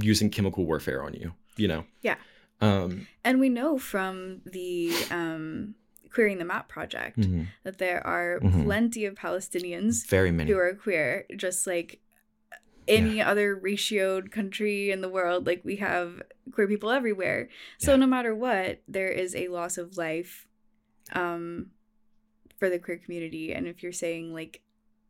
using 0.00 0.28
chemical 0.30 0.64
warfare 0.66 1.02
on 1.02 1.14
you. 1.14 1.32
You 1.56 1.68
know. 1.68 1.84
Yeah. 2.02 2.16
Um, 2.60 3.06
And 3.24 3.38
we 3.40 3.48
know 3.48 3.78
from 3.78 4.42
the 4.44 4.92
um, 5.10 5.74
Queering 6.12 6.38
the 6.38 6.44
Map 6.44 6.68
project 6.68 7.18
Mhm. 7.18 7.46
that 7.64 7.78
there 7.78 8.06
are 8.06 8.40
Mhm. 8.40 8.64
plenty 8.64 9.04
of 9.04 9.14
Palestinians 9.14 10.06
Very 10.06 10.30
many. 10.30 10.50
who 10.50 10.58
are 10.58 10.74
queer, 10.74 11.26
just 11.36 11.66
like 11.66 12.00
any 12.86 13.20
other 13.20 13.54
ratioed 13.54 14.30
country 14.30 14.90
in 14.90 15.02
the 15.02 15.08
world. 15.10 15.46
Like 15.46 15.62
we 15.64 15.76
have 15.76 16.22
queer 16.52 16.66
people 16.66 16.90
everywhere. 16.90 17.48
So 17.76 17.96
no 17.96 18.06
matter 18.06 18.34
what, 18.34 18.80
there 18.88 19.08
is 19.08 19.34
a 19.34 19.48
loss 19.48 19.76
of 19.76 19.96
life 19.98 20.46
um, 21.12 21.70
for 22.58 22.68
the 22.70 22.78
queer 22.78 22.96
community. 22.98 23.52
And 23.52 23.66
if 23.66 23.82
you're 23.82 23.92
saying 23.92 24.32
like, 24.32 24.62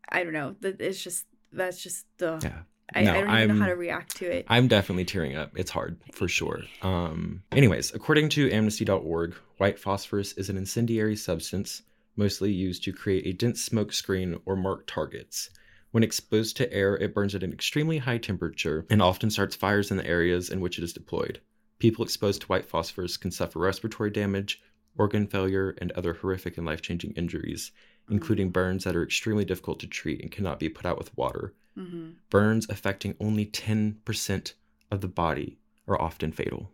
I 0.08 0.24
don't 0.24 0.32
know, 0.32 0.56
that 0.60 0.80
it's 0.80 1.02
just 1.02 1.26
that's 1.52 1.82
just 1.82 2.06
the. 2.18 2.38
Yeah. 2.42 2.62
I, 2.94 3.02
No, 3.02 3.10
I 3.10 3.20
don't 3.20 3.30
even 3.30 3.58
know 3.58 3.62
how 3.64 3.68
to 3.68 3.76
react 3.76 4.16
to 4.16 4.30
it. 4.30 4.46
I'm 4.48 4.68
definitely 4.68 5.04
tearing 5.04 5.36
up. 5.36 5.58
It's 5.58 5.70
hard 5.70 5.98
for 6.12 6.28
sure. 6.28 6.62
Um, 6.82 7.42
anyways, 7.52 7.94
according 7.94 8.30
to 8.30 8.50
amnesty.org, 8.50 9.34
white 9.58 9.78
phosphorus 9.78 10.32
is 10.34 10.48
an 10.48 10.56
incendiary 10.56 11.16
substance 11.16 11.82
mostly 12.16 12.52
used 12.52 12.82
to 12.84 12.92
create 12.92 13.26
a 13.26 13.32
dense 13.32 13.62
smoke 13.62 13.92
screen 13.92 14.40
or 14.44 14.56
mark 14.56 14.86
targets. 14.86 15.50
When 15.92 16.02
exposed 16.02 16.56
to 16.58 16.70
air, 16.72 16.96
it 16.96 17.14
burns 17.14 17.34
at 17.34 17.42
an 17.42 17.52
extremely 17.52 17.98
high 17.98 18.18
temperature 18.18 18.84
and 18.90 19.00
often 19.00 19.30
starts 19.30 19.56
fires 19.56 19.90
in 19.90 19.96
the 19.96 20.06
areas 20.06 20.50
in 20.50 20.60
which 20.60 20.78
it 20.78 20.84
is 20.84 20.92
deployed. 20.92 21.40
People 21.78 22.04
exposed 22.04 22.42
to 22.42 22.46
white 22.48 22.66
phosphorus 22.66 23.16
can 23.16 23.30
suffer 23.30 23.60
respiratory 23.60 24.10
damage, 24.10 24.60
organ 24.98 25.26
failure, 25.28 25.76
and 25.80 25.92
other 25.92 26.12
horrific 26.14 26.58
and 26.58 26.66
life 26.66 26.82
changing 26.82 27.12
injuries, 27.12 27.70
including 28.10 28.50
burns 28.50 28.84
that 28.84 28.96
are 28.96 29.02
extremely 29.04 29.44
difficult 29.44 29.78
to 29.80 29.86
treat 29.86 30.20
and 30.20 30.32
cannot 30.32 30.58
be 30.58 30.68
put 30.68 30.84
out 30.84 30.98
with 30.98 31.16
water. 31.16 31.54
Mhm. 31.78 32.16
Burns 32.30 32.68
affecting 32.68 33.14
only 33.20 33.46
10% 33.46 34.54
of 34.90 35.00
the 35.00 35.08
body 35.08 35.58
are 35.86 36.00
often 36.00 36.32
fatal. 36.32 36.72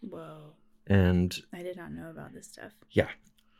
Whoa. 0.00 0.54
And 0.86 1.32
I 1.52 1.62
did 1.62 1.76
not 1.76 1.92
know 1.92 2.10
about 2.10 2.32
this 2.34 2.48
stuff. 2.48 2.72
yeah, 2.90 3.08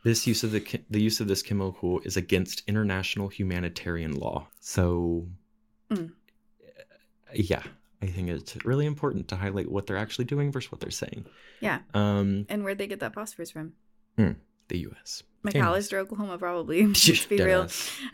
this 0.03 0.27
use 0.27 0.43
of 0.43 0.51
the 0.51 0.59
the 0.89 1.01
use 1.01 1.21
of 1.21 1.27
this 1.27 1.41
chemical 1.41 2.01
is 2.01 2.17
against 2.17 2.63
international 2.67 3.29
humanitarian 3.29 4.13
law. 4.13 4.47
So 4.59 5.29
Mm. 5.89 6.11
yeah, 7.33 7.63
I 8.01 8.07
think 8.07 8.29
it's 8.29 8.57
really 8.65 8.85
important 8.85 9.27
to 9.29 9.35
highlight 9.37 9.71
what 9.71 9.87
they're 9.87 9.97
actually 9.97 10.25
doing 10.25 10.51
versus 10.51 10.71
what 10.71 10.81
they're 10.81 10.91
saying. 10.91 11.25
Yeah. 11.61 11.79
Um, 11.93 12.45
And 12.49 12.63
where'd 12.63 12.77
they 12.77 12.87
get 12.87 12.99
that 12.99 13.13
phosphorus 13.13 13.51
from? 13.51 13.73
hmm, 14.17 14.31
the 14.69 14.79
U.S. 14.79 15.23
McAlester, 15.45 15.95
Oklahoma, 15.97 16.37
probably. 16.37 16.85
Let's 16.87 17.25
be 17.25 17.37
real. 17.43 17.65
Deadass. 17.65 17.99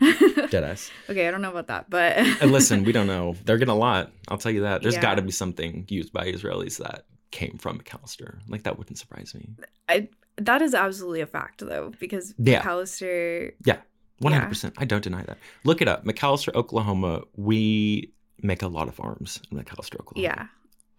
Deadass. 0.50 0.90
okay, 1.08 1.28
I 1.28 1.30
don't 1.30 1.42
know 1.42 1.50
about 1.50 1.68
that, 1.68 1.88
but 1.88 2.16
and 2.16 2.50
listen, 2.50 2.82
we 2.84 2.92
don't 2.92 3.06
know. 3.06 3.36
They're 3.44 3.56
getting 3.58 3.72
a 3.72 3.76
lot. 3.78 4.10
I'll 4.28 4.38
tell 4.38 4.50
you 4.52 4.62
that. 4.62 4.82
There's 4.82 4.94
Yeah. 4.94 5.02
got 5.02 5.14
to 5.16 5.22
be 5.22 5.30
something 5.30 5.86
used 5.88 6.12
by 6.12 6.26
Israelis 6.30 6.78
that 6.78 7.04
came 7.30 7.56
from 7.58 7.78
McAlester. 7.78 8.38
Like 8.48 8.64
that 8.64 8.78
wouldn't 8.78 8.98
surprise 8.98 9.34
me. 9.34 9.50
I 9.88 10.08
that 10.38 10.62
is 10.62 10.74
absolutely 10.74 11.20
a 11.20 11.26
fact 11.26 11.60
though, 11.64 11.92
because 12.00 12.34
Yeah. 12.38 12.62
McAlester 12.62 13.52
Yeah, 13.64 13.78
one 14.18 14.32
hundred 14.32 14.48
percent. 14.48 14.74
I 14.78 14.84
don't 14.84 15.04
deny 15.04 15.22
that. 15.22 15.38
Look 15.64 15.80
it 15.80 15.86
up, 15.86 16.04
McAlester, 16.04 16.52
Oklahoma. 16.56 17.22
We 17.36 18.12
make 18.42 18.62
a 18.62 18.68
lot 18.68 18.88
of 18.88 18.98
arms 18.98 19.40
in 19.52 19.58
McAlester, 19.58 20.00
Oklahoma. 20.00 20.22
Yeah. 20.22 20.46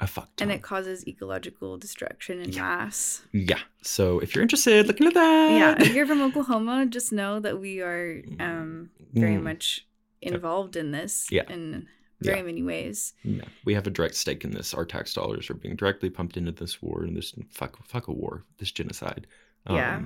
A 0.02 0.07
fuck. 0.07 0.30
And 0.41 0.52
it 0.52 0.61
causes 0.61 1.07
ecological 1.07 1.78
destruction 1.78 2.41
in 2.41 2.53
mass. 2.56 3.22
Yeah. 3.32 3.60
So 3.84 4.19
if 4.19 4.34
you're 4.36 4.41
interested, 4.41 4.88
look 4.88 4.99
into 4.99 5.11
that. 5.14 5.52
Yeah. 5.52 5.76
If 5.86 5.94
you're 5.94 6.06
from 6.11 6.22
Oklahoma, 6.22 6.86
just 6.88 7.11
know 7.14 7.40
that 7.40 7.60
we 7.61 7.80
are 7.82 8.22
um 8.40 8.90
very 9.14 9.36
Mm. 9.38 9.44
much 9.44 9.88
involved 10.22 10.76
in 10.76 10.91
this 10.91 11.28
Yeah. 11.32 11.44
in 11.49 11.88
very 12.22 12.38
Yeah. 12.40 12.44
many 12.44 12.64
ways. 12.64 13.14
Yeah, 13.23 13.45
we 13.65 13.73
have 13.73 13.88
a 13.88 13.90
direct 13.90 14.15
stake 14.15 14.44
in 14.44 14.52
this. 14.52 14.73
Our 14.73 14.86
tax 14.86 15.14
dollars 15.14 15.49
are 15.49 15.56
being 15.56 15.76
directly 15.76 16.10
pumped 16.10 16.38
into 16.38 16.52
this 16.52 16.82
war 16.82 17.03
and 17.03 17.15
this 17.18 17.34
fuck, 17.49 17.84
fuck 17.88 18.07
a 18.07 18.11
war, 18.14 18.44
this 18.57 18.72
genocide. 18.72 19.26
Yeah. 19.69 20.02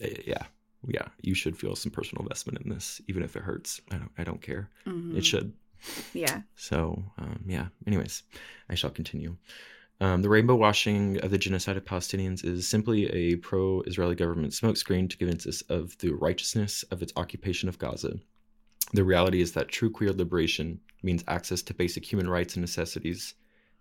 eh, 0.00 0.16
yeah, 0.26 0.44
yeah. 0.88 1.08
You 1.22 1.34
should 1.34 1.56
feel 1.56 1.76
some 1.76 1.92
personal 1.92 2.22
investment 2.22 2.58
in 2.62 2.68
this, 2.70 3.00
even 3.08 3.22
if 3.22 3.36
it 3.36 3.42
hurts. 3.42 3.80
I 3.90 3.96
don't. 3.96 4.10
I 4.18 4.24
don't 4.24 4.42
care. 4.42 4.70
Mhm. 4.86 5.16
It 5.16 5.24
should. 5.24 5.52
Yeah. 6.12 6.42
So, 6.56 7.02
um, 7.18 7.40
yeah. 7.46 7.66
Anyways, 7.86 8.22
I 8.68 8.74
shall 8.74 8.90
continue. 8.90 9.36
Um, 10.02 10.22
the 10.22 10.30
rainbow 10.30 10.54
washing 10.54 11.18
of 11.20 11.30
the 11.30 11.38
genocide 11.38 11.76
of 11.76 11.84
Palestinians 11.84 12.42
is 12.44 12.66
simply 12.66 13.06
a 13.10 13.36
pro 13.36 13.82
Israeli 13.82 14.14
government 14.14 14.52
smokescreen 14.54 15.10
to 15.10 15.16
convince 15.16 15.46
us 15.46 15.60
of 15.62 15.96
the 15.98 16.12
righteousness 16.12 16.82
of 16.84 17.02
its 17.02 17.12
occupation 17.16 17.68
of 17.68 17.78
Gaza. 17.78 18.18
The 18.92 19.04
reality 19.04 19.42
is 19.42 19.52
that 19.52 19.68
true 19.68 19.90
queer 19.90 20.12
liberation 20.12 20.80
means 21.02 21.22
access 21.28 21.62
to 21.62 21.74
basic 21.74 22.10
human 22.10 22.28
rights 22.28 22.54
and 22.54 22.62
necessities, 22.62 23.34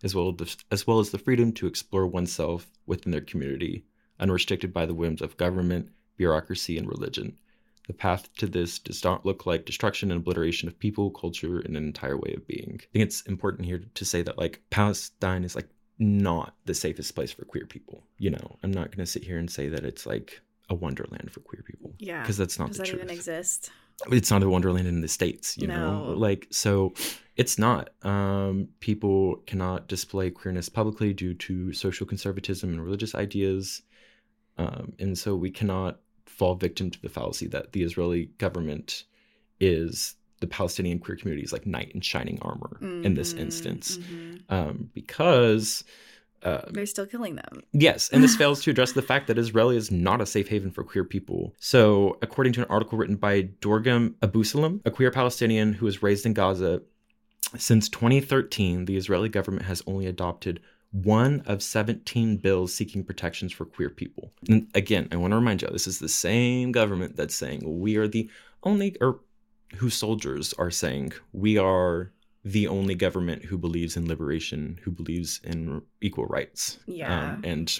as 0.03 0.13
well 0.13 0.35
as, 0.41 0.57
as 0.71 0.85
well 0.85 0.99
as 0.99 1.09
the 1.09 1.17
freedom 1.17 1.53
to 1.53 1.67
explore 1.67 2.05
oneself 2.05 2.67
within 2.85 3.11
their 3.11 3.21
community, 3.21 3.85
unrestricted 4.19 4.73
by 4.73 4.85
the 4.85 4.93
whims 4.93 5.21
of 5.21 5.37
government, 5.37 5.89
bureaucracy, 6.17 6.77
and 6.77 6.87
religion. 6.87 7.37
The 7.89 7.93
path 7.93 8.31
to 8.35 8.45
this 8.45 8.77
does 8.77 9.03
not 9.03 9.25
look 9.25 9.47
like 9.47 9.65
destruction 9.65 10.11
and 10.11 10.21
obliteration 10.21 10.67
of 10.67 10.77
people, 10.77 11.09
culture, 11.09 11.57
and 11.57 11.75
an 11.75 11.83
entire 11.83 12.17
way 12.17 12.35
of 12.37 12.45
being. 12.45 12.79
I 12.83 12.85
think 12.93 13.03
it's 13.03 13.21
important 13.21 13.65
here 13.65 13.81
to 13.95 14.05
say 14.05 14.21
that 14.21 14.37
like 14.37 14.61
Palestine 14.69 15.43
is 15.43 15.55
like 15.55 15.67
not 15.97 16.53
the 16.65 16.75
safest 16.75 17.15
place 17.15 17.31
for 17.31 17.45
queer 17.45 17.65
people. 17.65 18.03
You 18.19 18.29
know, 18.29 18.57
I'm 18.61 18.69
not 18.69 18.95
going 18.95 19.03
to 19.03 19.07
sit 19.07 19.23
here 19.23 19.39
and 19.39 19.49
say 19.49 19.69
that 19.69 19.83
it's 19.85 20.05
like 20.05 20.39
a 20.69 20.75
wonderland 20.75 21.31
for 21.31 21.39
queer 21.39 21.63
people. 21.65 21.95
Yeah. 21.97 22.21
because 22.21 22.37
that's 22.37 22.59
not 22.59 22.73
the 22.73 22.75
truth. 22.75 22.85
Does 22.85 22.91
the 22.91 22.97
that 22.97 22.97
truth. 22.99 23.05
even 23.05 23.17
exist? 23.17 23.71
It's 24.11 24.29
not 24.29 24.43
a 24.43 24.49
wonderland 24.49 24.87
in 24.87 25.01
the 25.01 25.07
states. 25.07 25.57
You 25.57 25.65
know, 25.65 26.13
like 26.15 26.45
so, 26.51 26.93
it's 27.37 27.57
not. 27.57 27.89
Um, 28.03 28.67
people 28.81 29.37
cannot 29.47 29.87
display 29.87 30.29
queerness 30.29 30.69
publicly 30.69 31.11
due 31.11 31.33
to 31.33 31.73
social 31.73 32.05
conservatism 32.05 32.69
and 32.69 32.83
religious 32.83 33.15
ideas. 33.15 33.81
Um, 34.59 34.93
and 34.99 35.17
so 35.17 35.35
we 35.35 35.49
cannot 35.49 36.01
fall 36.39 36.55
victim 36.55 36.89
to 36.89 37.01
the 37.01 37.09
fallacy 37.09 37.47
that 37.47 37.73
the 37.73 37.83
Israeli 37.83 38.23
government 38.45 39.03
is 39.59 40.15
the 40.39 40.47
Palestinian 40.47 40.97
queer 40.99 41.17
community's 41.17 41.51
like 41.55 41.65
knight 41.67 41.91
in 41.93 42.01
shining 42.01 42.39
armor 42.41 42.77
in 43.07 43.13
this 43.19 43.33
Mhm, 43.33 43.39
instance, 43.45 43.97
mhm. 43.97 44.41
um, 44.57 44.89
because 44.93 45.83
uh, 46.41 46.61
They're 46.71 46.85
still 46.85 47.05
killing 47.05 47.35
them. 47.35 47.53
Yes, 47.73 48.07
and 48.13 48.23
this 48.23 48.37
fails 48.37 48.63
to 48.63 48.71
address 48.71 48.93
the 48.93 49.01
fact 49.11 49.27
that 49.27 49.37
Israel 49.37 49.69
is 49.81 49.91
not 49.91 50.21
a 50.21 50.25
safe 50.25 50.47
haven 50.47 50.71
for 50.71 50.85
queer 50.85 51.03
people. 51.03 51.53
So, 51.59 52.17
according 52.21 52.53
to 52.53 52.61
an 52.61 52.67
article 52.69 52.97
written 52.97 53.17
by 53.17 53.35
Dorgam 53.59 54.03
Abusalam, 54.21 54.79
a 54.85 54.91
queer 54.91 55.11
Palestinian 55.11 55.73
who 55.73 55.85
was 55.85 56.01
raised 56.01 56.25
in 56.25 56.33
Gaza, 56.33 56.81
since 57.57 57.89
2013, 57.89 58.85
the 58.85 58.95
Israeli 58.95 59.27
government 59.27 59.65
has 59.65 59.83
only 59.85 60.05
adopted 60.05 60.61
one 60.91 61.41
of 61.45 61.61
17 61.61 62.37
bills 62.37 62.73
seeking 62.73 63.03
protections 63.03 63.51
for 63.51 63.65
queer 63.65 63.89
people. 63.89 64.31
And 64.49 64.67
again, 64.73 65.07
I 65.11 65.17
want 65.17 65.31
to 65.31 65.35
remind 65.35 65.61
you, 65.61 65.67
this 65.71 65.85
is 65.87 65.99
the 65.99 66.09
same 66.09 66.71
government 66.71 67.15
that's 67.15 67.35
saying 67.35 67.61
we 67.79 67.95
are 67.97 68.07
the 68.07 68.29
only, 68.63 68.95
or 68.99 69.19
whose 69.75 69.93
soldiers 69.93 70.53
are 70.57 70.71
saying 70.71 71.13
we 71.31 71.57
are 71.57 72.11
the 72.43 72.67
only 72.67 72.95
government 72.95 73.45
who 73.45 73.57
believes 73.57 73.95
in 73.97 74.07
liberation, 74.07 74.79
who 74.83 74.89
believes 74.91 75.39
in 75.43 75.81
equal 76.01 76.25
rights. 76.25 76.79
Yeah. 76.87 77.33
Um, 77.33 77.41
and 77.43 77.79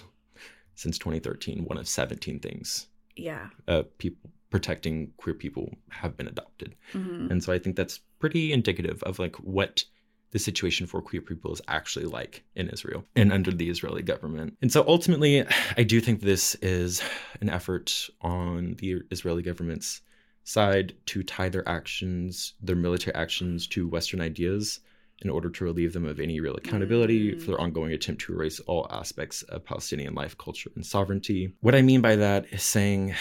since 0.76 1.00
2013, 1.00 1.66
one 1.66 1.78
of 1.78 1.88
17 1.88 2.40
things 2.40 2.88
Yeah. 3.16 3.50
uh, 3.68 3.84
people 3.98 4.30
protecting 4.52 5.12
queer 5.18 5.34
people 5.36 5.76
have 5.90 6.18
been 6.18 6.28
adopted. 6.28 6.76
Mhm. 6.94 7.30
And 7.32 7.44
so 7.44 7.54
I 7.54 7.60
think 7.60 7.76
that's 7.76 8.00
pretty 8.20 8.52
indicative 8.52 9.02
of 9.04 9.20
like 9.20 9.36
what 9.38 9.84
the 10.32 10.40
situation 10.40 10.86
for 10.86 11.02
queer 11.02 11.22
people 11.22 11.52
is 11.52 11.62
actually 11.68 12.06
like 12.06 12.44
in 12.56 12.70
Israel 12.70 13.04
and 13.16 13.34
under 13.34 13.52
the 13.52 13.70
Israeli 13.70 14.04
government. 14.04 14.58
And 14.62 14.72
so 14.72 14.84
ultimately, 14.88 15.46
I 15.78 15.84
do 15.84 16.00
think 16.00 16.22
this 16.22 16.56
is 16.56 17.02
an 17.42 17.50
effort 17.50 18.10
on 18.22 18.76
the 18.80 19.02
Israeli 19.12 19.42
government's 19.42 20.02
side 20.44 20.94
to 21.08 21.24
tie 21.24 21.50
their 21.50 21.68
actions, 21.68 22.54
their 22.62 22.76
military 22.76 23.16
actions, 23.16 23.68
to 23.68 23.88
Western 23.88 24.22
ideas 24.22 24.80
in 25.22 25.30
order 25.30 25.50
to 25.50 25.66
relieve 25.66 25.94
them 25.94 26.06
of 26.06 26.20
any 26.20 26.40
real 26.40 26.56
accountability 26.56 27.38
for 27.38 27.48
their 27.48 27.62
ongoing 27.62 27.92
attempt 27.92 28.22
to 28.22 28.34
erase 28.34 28.60
all 28.62 28.88
aspects 28.90 29.42
of 29.44 29.66
Palestinian 29.66 30.16
life, 30.16 30.38
culture, 30.38 30.72
and 30.76 30.86
sovereignty. 30.86 31.54
What 31.60 31.76
I 31.76 31.82
mean 31.82 32.02
by 32.02 32.16
that 32.16 32.46
is 32.52 32.64
saying 32.64 33.16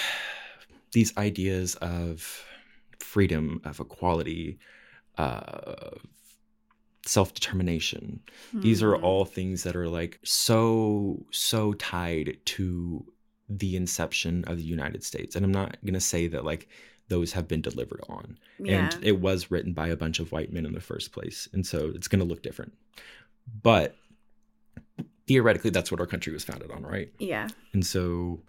these 0.92 1.16
ideas 1.16 1.74
of 1.76 2.44
freedom, 3.00 3.60
of 3.64 3.80
equality, 3.80 4.58
uh, 5.16 5.90
self 7.08 7.32
determination. 7.34 8.20
These 8.52 8.82
are 8.82 8.92
Mhm. 8.96 9.02
all 9.02 9.24
things 9.24 9.62
that 9.62 9.74
are 9.76 9.88
like 9.88 10.18
so, 10.22 11.24
so 11.30 11.72
tied 11.74 12.38
to 12.46 13.04
the 13.48 13.76
inception 13.76 14.44
of 14.44 14.58
the 14.58 14.62
United 14.64 15.02
States. 15.02 15.34
And 15.34 15.44
I'm 15.44 15.50
not 15.52 15.78
going 15.82 15.94
to 15.94 16.00
say 16.00 16.26
that 16.28 16.44
like 16.44 16.68
those 17.08 17.32
have 17.32 17.48
been 17.48 17.62
delivered 17.62 18.02
on. 18.08 18.38
Yeah. 18.58 18.90
And 18.92 19.04
it 19.04 19.18
was 19.20 19.50
written 19.50 19.72
by 19.72 19.88
a 19.88 19.96
bunch 19.96 20.20
of 20.20 20.30
white 20.32 20.52
men 20.52 20.66
in 20.66 20.72
the 20.74 20.80
first 20.80 21.12
place. 21.12 21.48
And 21.54 21.66
so 21.66 21.90
it's 21.94 22.08
going 22.08 22.18
to 22.20 22.26
look 22.26 22.42
different. 22.42 22.74
But 23.62 23.96
theoretically, 25.26 25.70
that's 25.70 25.90
what 25.90 26.00
our 26.00 26.06
country 26.06 26.32
was 26.32 26.44
founded 26.44 26.70
on, 26.70 26.82
right? 26.82 27.10
Yeah. 27.18 27.48
And 27.72 27.86
so 27.86 28.42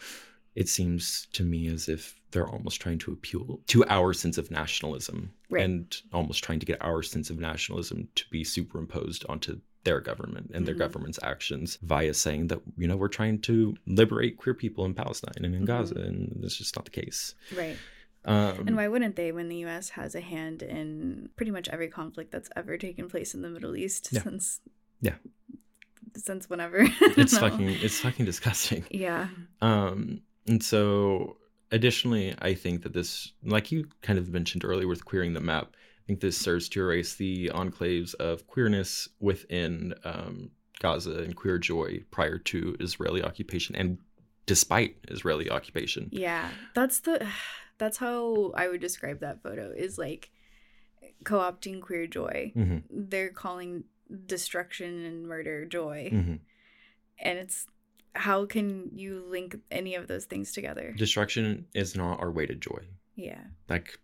it 0.56 0.68
seems 0.68 1.28
to 1.34 1.44
me 1.44 1.68
as 1.68 1.88
if 1.88 2.19
they're 2.32 2.48
almost 2.48 2.80
trying 2.82 2.98
to 3.00 3.12
appeal 3.12 3.60
to 3.68 3.84
our 3.88 4.14
sense 4.14 4.38
of 4.38 4.52
nationalism 4.52 5.32
Right. 5.50 5.64
and 5.66 6.02
almost 6.14 6.44
trying 6.44 6.60
to 6.60 6.66
get 6.66 6.78
our 6.82 7.02
sense 7.02 7.30
of 7.30 7.40
nationalism 7.40 8.08
to 8.16 8.24
be 8.30 8.44
superimposed 8.44 9.26
onto 9.28 9.60
their 9.86 10.02
government 10.02 10.52
and 10.54 10.66
their 10.68 10.76
Mhm. 10.76 10.80
government's 10.80 11.20
actions 11.24 11.78
via 11.82 12.14
saying 12.14 12.48
that, 12.48 12.62
you 12.78 12.88
know, 12.88 12.98
we're 12.98 13.08
trying 13.08 13.40
to 13.42 13.76
liberate 13.88 14.38
queer 14.38 14.54
people 14.54 14.86
in 14.86 14.94
Palestine 14.94 15.34
and 15.44 15.56
in 15.56 15.62
Mhm. 15.64 15.66
Gaza. 15.66 15.96
And 15.96 16.38
that's 16.42 16.58
just 16.58 16.76
not 16.76 16.86
the 16.86 16.92
case. 16.92 17.34
Right. 17.56 17.78
Um, 18.26 18.68
And 18.68 18.76
why 18.76 18.88
wouldn't 18.90 19.16
they 19.16 19.32
when 19.32 19.48
the 19.48 19.56
US 19.66 19.90
has 19.92 20.14
a 20.14 20.22
hand 20.22 20.62
in 20.62 21.30
pretty 21.38 21.52
much 21.52 21.70
every 21.70 21.88
conflict 21.88 22.32
that's 22.32 22.50
ever 22.56 22.78
taken 22.78 23.08
place 23.08 23.34
in 23.34 23.42
the 23.42 23.50
Middle 23.50 23.76
East 23.78 24.10
Yeah. 24.12 24.22
since 24.24 24.60
Yeah. 25.02 25.16
since 26.16 26.50
whenever? 26.50 26.80
It's 27.18 27.34
know. 27.34 27.40
fucking 27.40 27.70
it's 27.70 28.00
fucking 28.00 28.26
disgusting. 28.26 28.84
Yeah. 28.92 29.30
Um, 29.62 30.22
and 30.48 30.62
so 30.62 31.38
additionally, 31.72 32.36
I 32.40 32.54
think 32.54 32.84
that 32.84 32.94
this, 32.94 33.34
like 33.44 33.72
you 33.72 33.88
kind 34.02 34.20
of 34.20 34.30
mentioned 34.30 34.66
earlier 34.66 34.88
with 34.88 35.06
queering 35.06 35.34
the 35.34 35.40
map, 35.40 35.76
I 35.76 36.04
think 36.08 36.20
this 36.20 36.38
serves 36.38 36.70
to 36.70 36.82
erase 36.82 37.16
the 37.16 37.52
enclaves 37.54 38.16
of 38.16 38.48
queerness 38.48 39.08
within 39.20 39.94
um, 40.04 40.52
Gaza 40.80 41.20
and 41.20 41.36
queer 41.36 41.58
joy 41.58 42.04
prior 42.12 42.38
to 42.38 42.76
Israeli 42.80 43.22
occupation 43.24 43.76
and 43.76 43.98
despite 44.46 44.96
Israeli 45.10 45.50
occupation. 45.50 46.10
Yeah. 46.12 46.50
That's 46.74 47.02
the 47.02 47.28
that's 47.78 47.98
how 47.98 48.52
I 48.56 48.68
would 48.68 48.82
describe 48.82 49.22
that 49.22 49.42
photo 49.42 49.72
is 49.72 49.98
like 49.98 50.32
co-opting 51.24 51.82
queer 51.82 52.08
joy. 52.08 52.52
Mhm. 52.56 52.84
They're 52.90 53.30
calling 53.30 53.86
destruction 54.26 55.06
and 55.06 55.28
murder 55.28 55.66
joy. 55.66 56.10
Mhm. 56.12 56.40
And 57.20 57.40
it's 57.40 57.68
how 58.16 58.46
can 58.46 58.90
you 58.94 59.24
link 59.30 59.58
any 59.72 59.96
of 59.96 60.08
those 60.08 60.26
things 60.26 60.52
together? 60.52 60.94
Destruction 60.98 61.66
is 61.74 61.96
not 61.96 62.20
our 62.20 62.32
way 62.32 62.46
to 62.46 62.56
joy. 62.56 62.82
yeah. 63.16 63.42
Like 63.68 64.00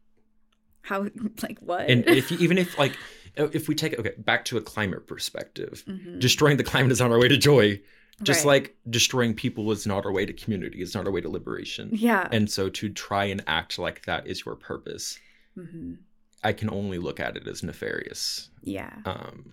How 0.81 1.07
like 1.41 1.59
what? 1.59 1.89
and 1.89 2.07
if 2.07 2.31
you- 2.31 2.37
even 2.45 2.57
if 2.57 2.77
like 2.77 2.95
if 3.35 3.67
we 3.67 3.75
take 3.75 3.93
it 3.93 3.99
okay 3.99 4.13
back 4.17 4.45
to 4.45 4.57
a 4.57 4.61
climate 4.61 5.07
perspective 5.07 5.83
Mhm. 5.87 6.19
destroying 6.19 6.57
the 6.57 6.63
climate 6.63 6.91
is 6.91 6.99
not 7.01 7.11
our 7.11 7.19
way 7.19 7.27
to 7.27 7.37
joy 7.37 7.81
just 8.23 8.45
Right. 8.45 8.63
like 8.63 8.77
destroying 8.89 9.33
people 9.33 9.69
is 9.71 9.85
not 9.85 10.05
our 10.05 10.11
way 10.13 10.25
to 10.25 10.31
community 10.31 10.81
it's 10.81 10.95
not 10.95 11.05
our 11.05 11.11
way 11.11 11.19
to 11.21 11.27
liberation 11.29 11.89
Yeah. 11.91 12.29
and 12.31 12.49
so 12.49 12.69
to 12.69 12.87
try 12.89 13.25
and 13.25 13.43
act 13.47 13.77
like 13.77 14.05
that 14.05 14.25
is 14.27 14.45
your 14.45 14.55
purpose 14.55 15.19
Mhm. 15.57 15.97
i 16.45 16.53
can 16.53 16.69
only 16.69 16.97
look 16.97 17.19
at 17.19 17.35
it 17.35 17.45
as 17.47 17.61
nefarious 17.63 18.49
Yeah. 18.63 18.93
um 19.05 19.51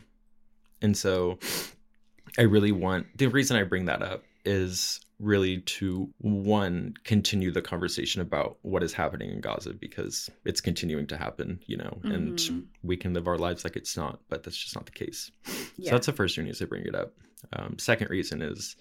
and 0.80 0.96
so 0.96 1.40
i 2.38 2.42
really 2.42 2.72
want 2.72 3.06
the 3.18 3.26
reason 3.26 3.56
i 3.56 3.64
bring 3.64 3.86
that 3.86 4.00
up 4.02 4.22
is 4.44 5.00
really 5.18 5.60
to 5.60 6.12
one 6.18 6.94
continue 7.04 7.52
the 7.52 7.62
conversation 7.62 8.20
about 8.20 8.56
what 8.62 8.82
is 8.82 8.92
happening 8.92 9.30
in 9.30 9.40
gaza 9.40 9.72
because 9.72 10.28
it's 10.44 10.60
continuing 10.60 11.06
to 11.06 11.16
happen 11.16 11.60
you 11.66 11.76
know 11.76 12.00
and 12.04 12.38
Mhm. 12.38 12.64
we 12.82 12.96
can 12.96 13.14
live 13.14 13.28
our 13.28 13.38
lives 13.38 13.62
like 13.62 13.76
it's 13.76 13.96
not 13.96 14.20
but 14.28 14.42
that's 14.42 14.56
just 14.56 14.74
not 14.74 14.86
the 14.86 14.92
case 14.92 15.30
Yeah. 15.76 15.90
so 15.90 15.90
that's 15.92 16.06
the 16.06 16.12
first 16.12 16.36
reason 16.36 16.66
I 16.66 16.68
bring 16.68 16.84
it 16.86 16.94
up 16.94 17.14
um, 17.52 17.78
second 17.78 18.10
reason 18.10 18.42
is 18.42 18.74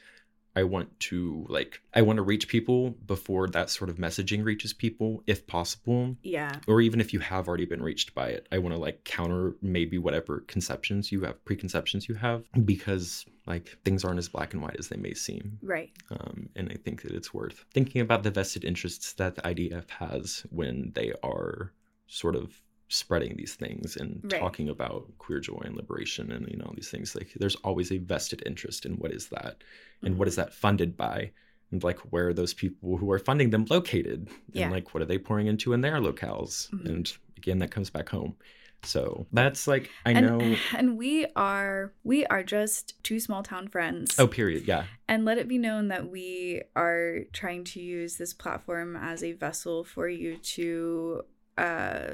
i 0.56 0.64
want 0.64 0.88
to 1.00 1.46
like 1.50 1.82
i 1.94 2.02
want 2.02 2.18
to 2.18 2.24
reach 2.24 2.48
people 2.48 2.92
before 3.06 3.48
that 3.48 3.70
sort 3.70 3.90
of 3.90 3.98
messaging 3.98 4.44
reaches 4.44 4.74
people 4.74 5.24
if 5.28 5.46
possible 5.48 6.16
Yeah. 6.24 6.52
or 6.68 6.82
even 6.82 7.00
if 7.02 7.14
you 7.14 7.20
have 7.20 7.48
already 7.48 7.66
been 7.66 7.82
reached 7.82 8.14
by 8.14 8.28
it 8.30 8.48
i 8.52 8.58
want 8.58 8.74
to 8.76 8.80
like 8.80 9.04
counter 9.04 9.56
maybe 9.62 9.98
whatever 9.98 10.42
conceptions 10.48 11.12
you 11.12 11.22
have 11.22 11.44
preconceptions 11.46 12.08
you 12.10 12.16
have 12.16 12.44
because 12.66 13.26
like 13.48 13.78
things 13.86 14.04
aren't 14.06 14.20
as 14.20 14.30
black 14.30 14.54
and 14.54 14.62
white 14.62 14.78
as 14.78 14.88
they 14.90 14.98
may 14.98 15.14
seem 15.14 15.58
Right. 15.62 15.92
um, 16.12 16.50
and 16.56 16.70
i 16.70 16.76
think 16.76 17.02
that 17.04 17.12
it's 17.14 17.34
worth 17.34 17.66
thinking 17.74 18.02
about 18.02 18.24
the 18.24 18.32
vested 18.32 18.64
interests 18.64 19.14
that 19.14 19.36
the 19.36 19.42
idf 19.44 19.90
has 19.90 20.46
when 20.50 20.92
they 20.96 21.14
are 21.24 21.72
sort 22.08 22.36
of 22.36 22.54
spreading 22.92 23.36
these 23.38 23.56
things 23.56 23.96
and 23.96 24.20
Right. 24.24 24.40
talking 24.40 24.70
about 24.70 25.08
queer 25.18 25.40
joy 25.40 25.62
and 25.64 25.76
liberation 25.76 26.32
and 26.32 26.48
you 26.50 26.58
know 26.58 26.72
these 26.76 26.90
things 26.90 27.16
like 27.16 27.32
there's 27.36 27.56
always 27.58 27.92
a 27.92 27.98
vested 27.98 28.44
interest 28.46 28.86
in 28.86 28.94
what 28.98 29.12
is 29.12 29.28
that 29.30 29.64
and 30.04 30.18
what 30.18 30.28
is 30.28 30.36
Mm-hmm. 30.36 30.42
that 30.50 30.54
funded 30.54 30.98
by 30.98 31.32
and 31.72 31.84
like 31.84 32.00
where 32.12 32.28
are 32.30 32.34
those 32.34 32.54
people 32.54 32.98
who 32.98 33.10
are 33.12 33.20
funding 33.20 33.50
them 33.50 33.66
located 33.70 34.30
Yeah. 34.54 34.64
and 34.66 34.74
like 34.74 34.94
what 34.94 35.02
are 35.02 35.06
they 35.06 35.18
pouring 35.18 35.48
into 35.48 35.74
in 35.74 35.82
their 35.82 36.00
locales 36.00 36.70
Mhm. 36.72 36.86
and 36.86 37.14
again 37.38 37.60
that 37.60 37.72
comes 37.72 37.90
back 37.90 38.10
home 38.10 38.36
so 38.84 39.26
that's 39.32 39.68
like 39.68 39.90
i 40.06 40.12
and, 40.12 40.26
know 40.26 40.56
and 40.76 40.98
we 40.98 41.28
are 41.36 41.94
we 42.04 42.26
are 42.26 42.44
just 42.44 43.02
two 43.04 43.20
small 43.20 43.42
town 43.44 43.68
friends. 43.68 44.20
oh 44.20 44.28
period 44.28 44.68
yeah 44.68 44.84
And 45.08 45.24
let 45.24 45.38
it 45.38 45.48
be 45.48 45.58
known 45.58 45.88
that 45.90 46.10
we 46.10 46.62
are 46.76 47.20
trying 47.32 47.64
to 47.66 47.80
use 47.82 48.18
this 48.18 48.34
platform 48.34 48.96
as 48.98 49.24
a 49.24 49.32
vessel 49.34 49.84
for 49.84 50.10
you 50.10 50.38
to 50.56 51.22
uh 51.58 52.14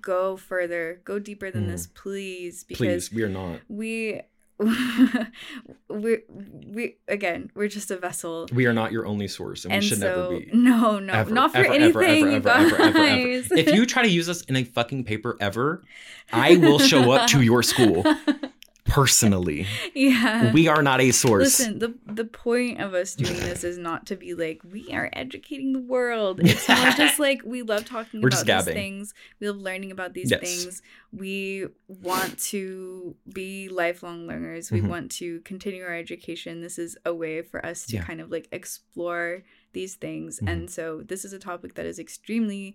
go 0.00 0.36
further, 0.36 1.00
go 1.04 1.18
deeper 1.18 1.50
than 1.50 1.66
this, 1.66 1.86
mm. 1.86 1.94
please. 1.94 2.64
Because 2.64 3.08
please 3.08 3.12
we 3.12 3.22
are 3.22 3.28
not 3.28 3.60
we 3.68 4.20
we 5.88 6.18
we 6.66 6.96
again, 7.06 7.50
we're 7.54 7.68
just 7.68 7.90
a 7.92 7.96
vessel. 7.96 8.48
we 8.52 8.66
are 8.66 8.72
not 8.72 8.90
your 8.90 9.06
only 9.06 9.28
source 9.28 9.64
and, 9.64 9.74
we 9.74 9.80
should 9.82 10.00
never 10.00 10.30
be 10.30 10.50
No, 10.52 10.98
no, 10.98 11.12
Ever, 11.12 11.32
not 11.32 11.52
for 11.52 11.58
ever, 11.58 11.72
anything, 11.72 12.02
ever, 12.02 12.30
you 12.30 12.36
ever, 12.36 12.48
ever, 12.48 12.74
ever, 12.74 12.82
ever, 12.82 12.98
ever. 12.98 13.54
If 13.54 13.72
you 13.72 13.86
try 13.86 14.02
to 14.02 14.08
use 14.08 14.28
us 14.28 14.42
in 14.42 14.56
a 14.56 14.64
fucking 14.64 15.04
paper 15.04 15.36
ever, 15.40 15.84
I 16.32 16.56
will 16.56 16.80
show 16.80 17.12
up 17.12 17.28
to 17.30 17.40
your 17.40 17.62
school 17.62 18.04
personally. 18.88 19.66
yeah. 19.94 20.50
We 20.52 20.66
are 20.66 20.82
not 20.82 21.00
a 21.00 21.12
source. 21.12 21.60
Listen, 21.60 21.78
the 21.78 21.94
the 22.06 22.24
point 22.24 22.80
of 22.80 22.94
us 22.94 23.14
doing 23.14 23.38
this 23.40 23.62
is 23.62 23.78
not 23.78 24.06
to 24.06 24.16
be 24.16 24.34
like 24.34 24.62
we 24.64 24.90
are 24.92 25.08
educating 25.12 25.72
the 25.72 25.80
world. 25.80 26.40
It's 26.42 26.68
more 26.68 26.90
just 26.96 27.18
like 27.20 27.42
we 27.44 27.62
love 27.62 27.84
talking 27.84 28.20
We're 28.20 28.28
about 28.28 28.38
these 28.38 28.44
gabbing. 28.44 28.74
things. 28.74 29.14
We 29.40 29.48
love 29.48 29.58
learning 29.60 29.92
about 29.92 30.14
these 30.14 30.30
Yes. 30.30 30.40
things. 30.40 30.82
We 31.12 31.66
want 31.86 32.38
to 32.50 33.14
be 33.32 33.68
lifelong 33.68 34.26
learners. 34.26 34.70
We 34.70 34.80
Mhm. 34.80 34.88
want 34.88 35.10
to 35.12 35.40
continue 35.42 35.82
our 35.84 35.94
education. 35.94 36.60
This 36.60 36.78
is 36.78 36.96
a 37.04 37.14
way 37.14 37.42
for 37.42 37.64
us 37.64 37.86
to 37.86 37.96
Yeah. 37.96 38.04
kind 38.04 38.20
of 38.20 38.30
like 38.30 38.48
explore 38.52 39.44
these 39.74 39.94
things. 39.96 40.40
Mhm. 40.40 40.48
And 40.50 40.70
so 40.70 41.02
this 41.06 41.24
is 41.24 41.32
a 41.32 41.38
topic 41.38 41.74
that 41.74 41.86
is 41.86 41.98
extremely 41.98 42.74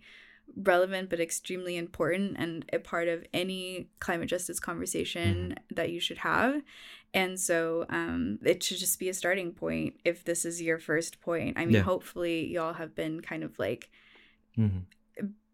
relevant 0.56 1.10
but 1.10 1.20
extremely 1.20 1.78
important 1.78 2.36
and 2.38 2.66
a 2.72 2.78
part 2.80 3.08
of 3.08 3.26
any 3.34 3.88
climate 4.00 4.30
justice 4.30 4.60
conversation 4.60 5.56
that 5.72 5.90
you 5.92 6.00
should 6.00 6.20
have 6.20 6.62
and 7.14 7.40
so 7.40 7.86
um, 7.90 8.40
it 8.44 8.62
should 8.64 8.78
just 8.78 9.00
be 9.00 9.10
a 9.10 9.14
starting 9.14 9.52
point 9.52 9.96
if 10.06 10.24
this 10.24 10.46
is 10.46 10.62
your 10.62 10.78
first 10.80 11.20
point 11.22 11.58
i 11.58 11.66
mean 11.66 11.76
Yeah. 11.76 11.82
hopefully 11.82 12.48
y'all 12.48 12.74
have 12.74 12.94
been 12.96 13.22
kind 13.22 13.44
of 13.44 13.58
like 13.58 13.90
Mhm. 14.58 14.84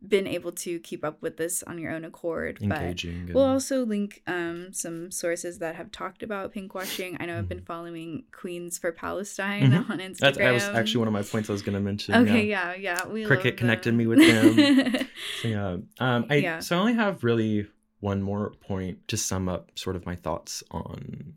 Been 0.07 0.26
able 0.27 0.51
to 0.53 0.80
keep 0.80 1.03
up 1.03 1.21
with 1.21 1.35
this 1.35 1.61
on 1.63 1.77
your 1.77 1.91
own 1.91 2.05
accord 2.05 2.57
Engaging 2.61 3.26
but 3.26 3.35
we'll 3.35 3.43
and- 3.43 3.53
also 3.53 3.84
link 3.85 4.21
um, 4.27 4.71
some 4.71 5.11
sources 5.11 5.59
that 5.59 5.76
have 5.76 5.91
talked 5.91 6.23
about 6.23 6.53
pinkwashing 6.53 7.17
i 7.19 7.26
know 7.26 7.34
i've 7.38 7.39
Mm-hmm. 7.45 7.49
been 7.49 7.61
following 7.65 8.23
queens 8.31 8.77
for 8.77 8.91
palestine 8.93 9.71
Mhm. 9.71 9.89
on 9.89 9.99
instagram 9.99 10.17
That's, 10.19 10.38
that 10.38 10.51
was 10.53 10.63
actually 10.63 10.99
one 10.99 11.07
of 11.09 11.13
my 11.13 11.21
points 11.23 11.49
I 11.49 11.53
was 11.53 11.61
going 11.61 11.73
to 11.76 11.81
mention. 11.81 12.15
okay 12.15 12.45
yeah 12.45 12.73
yeah, 12.76 13.05
we 13.07 13.26
Cricket 13.26 13.57
connected 13.57 13.93
me 13.93 14.07
with 14.07 14.19
them. 14.19 15.07
So, 15.41 15.47
yeah. 15.47 15.77
Um, 15.99 16.26
I, 16.30 16.35
Yeah. 16.35 16.59
So 16.59 16.77
I 16.77 16.80
only 16.80 16.93
have 16.93 17.23
really 17.26 17.67
one 17.99 18.21
more 18.21 18.51
point 18.61 19.05
to 19.09 19.17
sum 19.17 19.49
up 19.49 19.71
sort 19.76 19.95
of 19.97 20.05
my 20.05 20.15
thoughts 20.15 20.63
on 20.71 21.34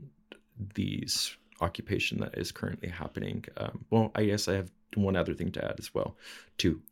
these 0.74 1.36
occupation 1.60 2.18
that 2.20 2.36
is 2.38 2.52
currently 2.52 2.88
happening. 2.88 3.44
Um, 3.56 3.84
well, 3.90 4.10
I 4.14 4.24
guess 4.24 4.48
I 4.48 4.54
have 4.54 4.70
one 4.94 5.16
other 5.16 5.34
thing 5.34 5.50
to 5.52 5.64
add 5.64 5.76
as 5.78 5.92
well. 5.94 6.16
Two. 6.58 6.82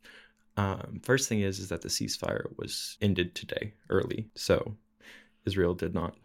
Um, 0.57 0.99
first 1.03 1.29
thing 1.29 1.41
is 1.41 1.59
is 1.59 1.69
that 1.69 1.81
the 1.81 1.87
ceasefire 1.89 2.45
was 2.57 2.97
ended 3.01 3.35
today 3.35 3.73
early, 3.89 4.29
so 4.35 4.75
Israel 5.45 5.73
did 5.73 5.93
not 5.93 6.15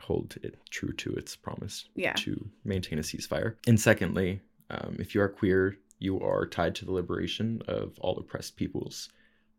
hold 0.00 0.36
it 0.42 0.58
true 0.70 0.92
to 0.94 1.12
its 1.14 1.36
promise 1.36 1.88
Yeah. 1.94 2.14
to 2.14 2.50
maintain 2.64 2.98
a 2.98 3.02
ceasefire. 3.02 3.56
And 3.66 3.78
secondly, 3.80 4.40
um, 4.70 4.96
if 4.98 5.14
you 5.14 5.20
are 5.20 5.28
queer, 5.28 5.76
you 5.98 6.18
are 6.20 6.46
tied 6.46 6.74
to 6.76 6.84
the 6.84 6.92
liberation 6.92 7.62
of 7.68 7.98
all 8.00 8.18
oppressed 8.18 8.56
peoples. 8.56 9.08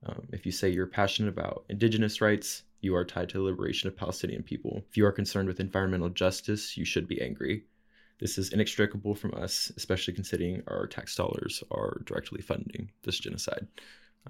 Um, 0.03 0.27
if 0.33 0.45
you 0.45 0.51
say 0.51 0.69
you're 0.69 0.87
passionate 0.87 1.29
about 1.29 1.65
indigenous 1.69 2.19
rights, 2.21 2.63
you 2.81 2.95
are 2.95 3.05
tied 3.05 3.29
to 3.29 3.37
the 3.37 3.43
liberation 3.43 3.87
of 3.87 3.95
Palestinian 3.95 4.41
people. 4.43 4.83
If 4.89 4.97
you 4.97 5.05
are 5.05 5.11
concerned 5.11 5.47
with 5.47 5.59
environmental 5.59 6.09
justice, 6.09 6.75
you 6.75 6.83
should 6.85 7.07
be 7.07 7.21
angry. 7.21 7.65
This 8.19 8.37
is 8.37 8.51
inextricable 8.51 9.13
from 9.15 9.33
us, 9.35 9.71
especially 9.77 10.15
considering 10.15 10.63
our 10.67 10.87
tax 10.87 11.15
dollars 11.15 11.63
are 11.71 12.01
directly 12.05 12.41
funding 12.41 12.91
this 13.03 13.19
genocide. 13.19 13.67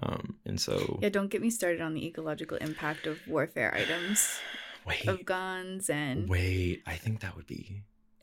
Um, 0.00 0.36
and 0.46 0.60
so, 0.60 0.98
Yeah, 1.02 1.10
don't 1.10 1.28
get 1.28 1.42
me 1.42 1.50
started 1.50 1.80
on 1.80 1.92
the 1.94 2.06
ecological 2.06 2.56
impact 2.58 3.06
of 3.06 3.18
warfare 3.26 3.74
items, 3.74 4.38
wait, 4.86 5.06
of 5.06 5.24
guns, 5.24 5.90
and 5.90 6.28
wait, 6.28 6.82
I 6.86 6.94
think 6.96 7.20
that 7.20 7.36
would 7.36 7.46
be, 7.46 7.82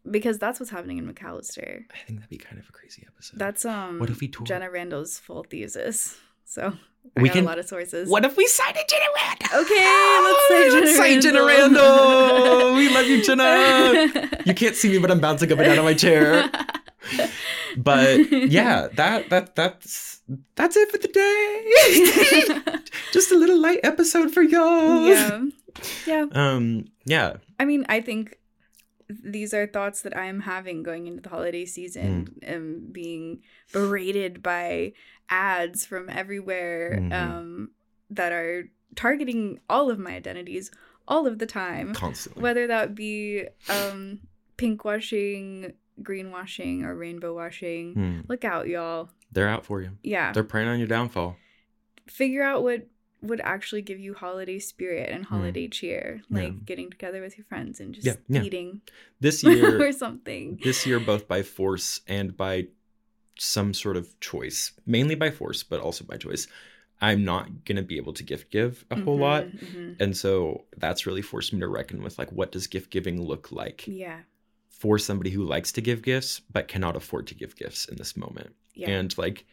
because 0.10 0.40
that's 0.40 0.60
what's 0.60 0.72
happening 0.72 0.98
in 0.98 1.08
McAlester. 1.14 1.84
I 1.94 1.98
think 2.08 2.20
that'd 2.20 2.30
be 2.30 2.38
kind 2.38 2.58
of 2.60 2.68
a 2.68 2.72
crazy 2.72 3.06
episode. 3.08 3.38
That's 3.40 3.66
um 3.66 4.00
What 4.00 4.10
if 4.10 4.20
we 4.20 4.28
Jenna 4.28 4.70
Randall's 4.72 5.20
full 5.20 5.44
thesis. 5.44 6.18
So 6.46 6.74
I 7.16 7.22
We 7.22 7.30
got 7.30 7.34
can- 7.36 7.44
a 7.44 7.48
lot 7.48 7.60
of 7.60 7.66
sources. 7.68 8.10
What 8.10 8.26
if 8.26 8.36
we 8.36 8.48
cited 8.48 8.82
Jenna 8.90 9.06
Randall? 9.16 9.62
Okay, 9.62 10.22
let's 10.24 10.48
say 10.48 10.70
Jenna 10.72 10.86
Let's 10.86 10.98
say 10.98 11.20
Jenna 11.20 11.46
Randall. 11.46 11.84
Randall. 11.84 12.76
We 12.76 12.90
love 12.90 13.06
you, 13.06 13.24
Jenna. 13.24 14.30
You 14.46 14.56
can't 14.56 14.76
see 14.76 14.90
me, 14.90 14.98
but 14.98 15.12
I'm 15.12 15.20
bouncing 15.20 15.52
up 15.52 15.60
and 15.60 15.68
down 15.68 15.78
on 15.80 15.86
my 15.86 15.94
chair. 15.94 16.50
But 17.84 18.32
yeah, 18.52 18.88
that 18.94 19.30
that 19.30 19.56
that's 19.56 20.20
that's 20.56 20.76
it 20.76 20.92
for 20.92 20.98
the 20.98 21.08
day. 21.08 22.82
Just 23.14 23.32
a 23.32 23.36
little 23.36 23.60
light 23.60 23.80
episode 23.84 24.32
for 24.32 24.42
y'all. 24.44 25.08
yeah. 25.08 25.46
Yeah. 26.06 26.26
Um. 26.34 26.86
Yeah. 27.06 27.38
I 27.60 27.66
mean, 27.66 27.86
I 27.90 28.02
think 28.02 28.38
these 29.10 29.54
are 29.54 29.66
thoughts 29.66 30.02
that 30.04 30.16
I'm 30.16 30.42
having 30.42 30.84
going 30.84 31.08
into 31.08 31.22
the 31.22 31.30
holiday 31.30 31.66
season 31.66 32.28
Mm. 32.44 32.54
and 32.54 32.94
being 32.94 33.42
berated 33.74 34.44
by 34.44 34.94
ads 35.30 35.86
from 35.86 36.10
everywhere 36.10 36.98
Mhm. 37.02 37.14
um, 37.14 37.72
that 38.12 38.32
are 38.32 38.70
targeting 38.96 39.60
all 39.70 39.90
of 39.90 39.98
my 40.00 40.12
identities 40.12 40.70
all 41.08 41.26
of 41.26 41.40
the 41.40 41.46
time. 41.48 41.94
Constantly. 41.94 42.44
Whether 42.44 42.68
that 42.68 42.94
be 42.94 43.46
um, 43.70 44.20
pink 44.58 44.84
washing, 44.86 45.74
greenwashing, 46.04 46.84
or 46.84 46.96
rainbow 46.96 47.34
washing. 47.36 47.94
Hmm. 47.94 48.20
Look 48.28 48.44
out, 48.46 48.68
y'all. 48.68 49.10
They're 49.32 49.48
out 49.50 49.66
for 49.66 49.82
you. 49.82 49.92
Yeah. 50.04 50.32
They're 50.32 50.44
preying 50.44 50.68
on 50.68 50.80
your 50.80 50.88
downfall. 50.88 51.38
Figure 52.08 52.44
out 52.44 52.64
what 52.64 52.88
would 53.22 53.42
actually 53.42 53.82
give 53.82 54.00
you 54.00 54.14
holiday 54.14 54.58
spirit 54.60 55.10
and 55.12 55.26
holiday 55.26 55.68
cheer. 55.68 56.22
Hmm. 56.30 56.38
Yeah. 56.38 56.44
Like 56.46 56.66
getting 56.66 56.90
together 56.90 57.22
with 57.22 57.38
your 57.38 57.46
friends 57.46 57.80
and 57.80 57.94
just 57.94 58.08
Yeah, 58.08 58.14
yeah. 58.30 58.44
eating 58.44 58.82
This 59.20 59.44
year 59.44 59.82
or 59.86 59.92
something. 59.92 60.60
this 60.64 60.86
year 60.86 61.00
both 61.00 61.28
by 61.28 61.44
force 61.44 62.00
and 62.08 62.36
by 62.36 62.68
some 63.38 63.74
sort 63.74 63.96
of 63.96 64.20
choice 64.20 64.74
mainly 64.86 65.16
by 65.16 65.32
force 65.32 65.64
but 65.64 65.80
also 65.80 66.04
by 66.04 66.18
choice 66.18 66.46
i'm 67.00 67.24
not 67.24 67.64
going 67.64 67.78
to 67.78 67.82
be 67.82 67.96
able 67.96 68.12
to 68.12 68.22
gift 68.22 68.52
give 68.52 68.84
a 68.92 69.00
whole 69.00 69.18
lot 69.18 69.46
Mhm, 69.46 69.60
mhm. 69.60 69.96
and 70.02 70.18
so 70.18 70.66
that's 70.76 71.06
really 71.06 71.22
forced 71.22 71.54
me 71.54 71.62
to 71.62 71.68
reckon 71.70 72.04
with 72.04 72.20
like 72.20 72.30
what 72.34 72.52
does 72.52 72.68
gift 72.68 72.90
giving 72.90 73.22
look 73.22 73.50
like 73.54 73.86
Yeah. 73.88 74.20
For 74.80 74.98
somebody 74.98 75.30
who 75.30 75.44
likes 75.44 75.72
to 75.74 75.82
give 75.82 76.02
gifts 76.02 76.42
but 76.52 76.68
cannot 76.68 76.96
afford 76.96 77.28
to 77.28 77.36
give 77.36 77.56
gifts 77.56 77.86
in 77.86 77.96
this 77.98 78.16
moment 78.18 78.52
Yeah. 78.76 78.90
and 78.90 79.16
like 79.18 79.46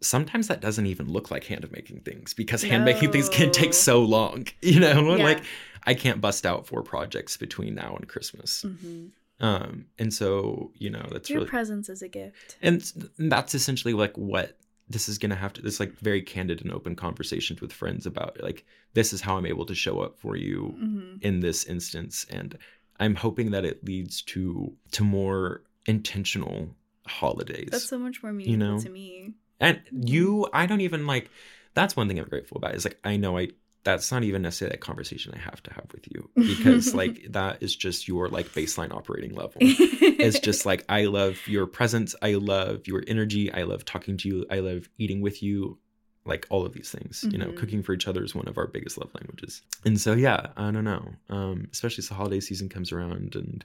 sometimes 0.00 0.48
that 0.48 0.60
doesn't 0.60 0.86
even 0.86 1.08
look 1.08 1.30
like 1.30 1.44
hand 1.44 1.66
making 1.70 2.00
things 2.00 2.32
because 2.34 2.62
hand 2.62 2.84
making 2.84 3.12
things 3.12 3.28
can 3.28 3.50
take 3.50 3.74
so 3.74 4.02
long 4.02 4.46
you 4.62 4.80
know 4.80 5.16
Yeah. 5.16 5.24
like 5.24 5.42
i 5.84 5.94
can't 5.94 6.20
bust 6.20 6.46
out 6.46 6.66
four 6.66 6.82
projects 6.82 7.36
between 7.36 7.74
now 7.74 7.96
and 7.96 8.08
christmas 8.08 8.64
Mhm. 8.66 9.10
um 9.40 9.86
and 9.98 10.12
so 10.12 10.72
you 10.76 10.90
know 10.90 11.06
that's 11.12 11.28
Your 11.30 11.40
really 11.40 11.50
presence 11.50 11.88
is 11.88 12.02
a 12.02 12.08
gift. 12.08 12.56
and 12.62 12.82
that's 13.18 13.54
essentially 13.54 13.94
like 13.94 14.16
what 14.16 14.56
this 14.88 15.08
is 15.08 15.18
gonna 15.18 15.36
have 15.36 15.52
to 15.52 15.62
this 15.62 15.78
like 15.78 15.92
very 16.00 16.22
candid 16.22 16.62
and 16.62 16.72
open 16.72 16.96
conversations 16.96 17.60
with 17.60 17.72
friends 17.72 18.06
about 18.06 18.42
like 18.42 18.64
this 18.94 19.12
is 19.12 19.20
how 19.20 19.36
i'm 19.36 19.46
able 19.46 19.66
to 19.66 19.74
show 19.74 20.00
up 20.00 20.18
for 20.18 20.34
you 20.34 20.74
Mhm. 20.82 21.22
in 21.22 21.40
this 21.40 21.64
instance 21.64 22.24
and 22.30 22.56
i'm 23.00 23.14
hoping 23.14 23.50
that 23.50 23.64
it 23.64 23.84
leads 23.84 24.22
to 24.22 24.72
to 24.92 25.02
more 25.02 25.62
intentional 25.86 26.68
holidays 27.06 27.68
That's 27.72 27.88
so 27.88 27.98
much 27.98 28.22
more 28.22 28.32
you 28.32 28.38
meaningful 28.38 28.76
know? 28.76 28.80
to 28.80 28.88
me. 28.90 29.34
and 29.58 29.78
mm-hmm. 29.78 30.06
you 30.06 30.48
i 30.52 30.66
don't 30.66 30.82
even 30.82 31.06
like 31.06 31.30
that's 31.74 31.96
one 31.96 32.06
thing 32.08 32.18
i'm 32.18 32.28
grateful 32.28 32.58
about 32.58 32.74
is 32.74 32.84
like 32.84 32.98
i 33.02 33.16
know 33.16 33.36
i 33.36 33.48
that's 33.82 34.12
not 34.12 34.22
even 34.24 34.42
necessarily 34.42 34.74
a 34.74 34.78
conversation 34.78 35.32
i 35.34 35.38
have 35.38 35.62
to 35.62 35.72
have 35.72 35.86
with 35.92 36.06
you 36.12 36.28
because 36.36 36.94
like 37.02 37.24
that 37.30 37.62
is 37.62 37.74
just 37.74 38.06
your 38.06 38.28
like 38.28 38.46
baseline 38.52 38.94
operating 38.94 39.34
level. 39.34 39.56
It's 39.60 40.38
just 40.48 40.66
like 40.66 40.84
i 40.88 41.06
love 41.06 41.38
your 41.46 41.66
presence 41.66 42.14
i 42.20 42.34
love 42.34 42.86
your 42.86 43.02
energy 43.08 43.52
i 43.52 43.62
love 43.62 43.84
talking 43.84 44.18
to 44.18 44.28
you 44.28 44.46
i 44.50 44.60
love 44.60 44.88
eating 44.98 45.22
with 45.22 45.42
you 45.42 45.78
like 46.26 46.46
all 46.50 46.66
of 46.66 46.72
these 46.74 46.90
things 46.90 47.24
you 47.32 47.38
know 47.38 47.46
Mhm. 47.48 47.56
cooking 47.56 47.82
for 47.82 47.92
each 47.94 48.06
other 48.06 48.22
is 48.22 48.34
one 48.34 48.46
of 48.48 48.58
our 48.58 48.66
biggest 48.66 48.98
love 48.98 49.10
languages 49.14 49.62
and 49.84 49.98
so 50.00 50.12
yeah 50.12 50.48
i 50.56 50.70
don't 50.70 50.84
know 50.84 51.14
um 51.30 51.66
especially 51.72 52.02
as 52.02 52.08
the 52.08 52.14
holiday 52.14 52.40
season 52.40 52.68
comes 52.68 52.92
around 52.92 53.34
and 53.34 53.64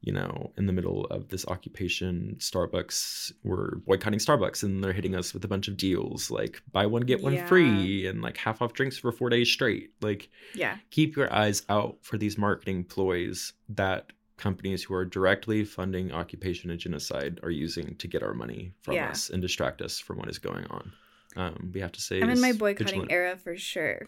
you 0.00 0.12
know 0.12 0.52
in 0.56 0.66
the 0.66 0.72
middle 0.72 1.06
of 1.06 1.28
this 1.28 1.44
occupation 1.48 2.36
starbucks 2.38 3.32
we're 3.42 3.76
boycotting 3.78 4.20
starbucks 4.20 4.62
and 4.62 4.82
they're 4.82 4.92
hitting 4.92 5.14
us 5.16 5.34
with 5.34 5.44
a 5.44 5.48
bunch 5.48 5.66
of 5.66 5.76
deals 5.76 6.30
like 6.30 6.62
buy 6.70 6.86
one 6.86 7.02
get 7.02 7.20
one 7.22 7.34
Yeah. 7.34 7.46
free 7.46 8.06
and 8.06 8.22
like 8.22 8.36
half 8.36 8.62
off 8.62 8.72
drinks 8.74 8.96
for 8.96 9.10
four 9.10 9.28
days 9.28 9.50
straight 9.50 9.90
like 10.00 10.28
Yeah. 10.54 10.76
keep 10.90 11.16
your 11.16 11.32
eyes 11.32 11.62
out 11.68 11.98
for 12.02 12.16
these 12.16 12.38
marketing 12.38 12.84
ploys 12.84 13.52
that 13.70 14.12
companies 14.36 14.84
who 14.84 14.94
are 14.94 15.04
directly 15.04 15.64
funding 15.64 16.12
occupation 16.12 16.70
and 16.70 16.78
genocide 16.78 17.40
are 17.42 17.50
using 17.50 17.96
to 17.96 18.06
get 18.06 18.22
our 18.22 18.34
money 18.34 18.72
from 18.82 18.94
Yeah. 18.94 19.10
us 19.10 19.30
and 19.30 19.42
distract 19.42 19.82
us 19.82 19.98
from 19.98 20.18
what 20.18 20.28
is 20.28 20.38
going 20.38 20.64
on. 20.66 20.92
Um, 21.36 21.70
we 21.74 21.80
have 21.80 21.92
to 21.92 22.00
say 22.00 22.20
I'm 22.20 22.30
in 22.30 22.40
my 22.40 22.52
boycotting 22.52 22.86
vigilant. 22.86 23.12
era 23.12 23.36
for 23.36 23.56
sure. 23.56 24.06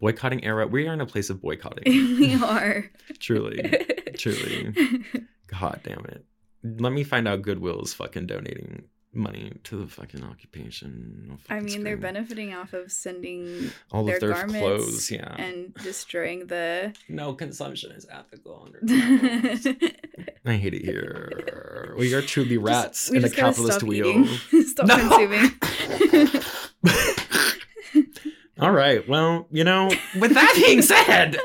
Boycotting 0.00 0.44
era. 0.44 0.66
We 0.66 0.86
are 0.88 0.92
in 0.92 1.00
a 1.00 1.06
place 1.06 1.30
of 1.30 1.40
boycotting. 1.40 1.84
we 2.18 2.34
are. 2.42 2.90
truly, 3.18 3.62
truly. 4.18 4.74
God 5.46 5.80
damn 5.84 6.04
it. 6.06 6.24
Let 6.62 6.92
me 6.92 7.04
find 7.04 7.28
out 7.28 7.42
Goodwill 7.42 7.82
is 7.82 7.94
fucking 7.94 8.26
donating 8.26 8.84
money 9.16 9.52
to 9.64 9.76
the 9.76 9.86
fucking 9.86 10.22
occupation. 10.22 11.26
I'll 11.30 11.38
I 11.48 11.60
fucking 11.60 11.64
mean, 11.64 11.84
they're 11.84 11.96
benefiting 11.96 12.54
off 12.54 12.72
of 12.74 12.92
sending 12.92 13.70
All 13.90 14.02
of 14.02 14.06
their, 14.06 14.20
their 14.20 14.32
garments 14.32 14.58
clothes, 14.58 15.10
yeah. 15.10 15.34
and 15.36 15.74
destroying 15.82 16.46
the. 16.46 16.94
No 17.08 17.32
consumption 17.34 17.92
is 17.92 18.06
ethical 18.10 18.62
under 18.66 18.80
I 20.44 20.54
hate 20.56 20.74
it 20.74 20.84
here. 20.84 21.94
We 21.98 22.14
are 22.14 22.22
truly 22.22 22.58
rats 22.58 23.10
we 23.10 23.16
in 23.18 23.24
a 23.24 23.28
just 23.28 23.36
gotta 23.36 23.52
capitalist 23.52 23.78
stop 23.80 23.88
wheel. 23.88 24.06
eating. 24.06 24.62
stop 24.66 24.86
No. 24.86 24.96
consuming. 24.96 26.42
All 28.60 28.70
right. 28.72 29.06
Well, 29.08 29.46
you 29.50 29.64
know, 29.64 29.90
with 30.18 30.32
that 30.34 30.52
being 30.56 30.80
said, 30.82 31.36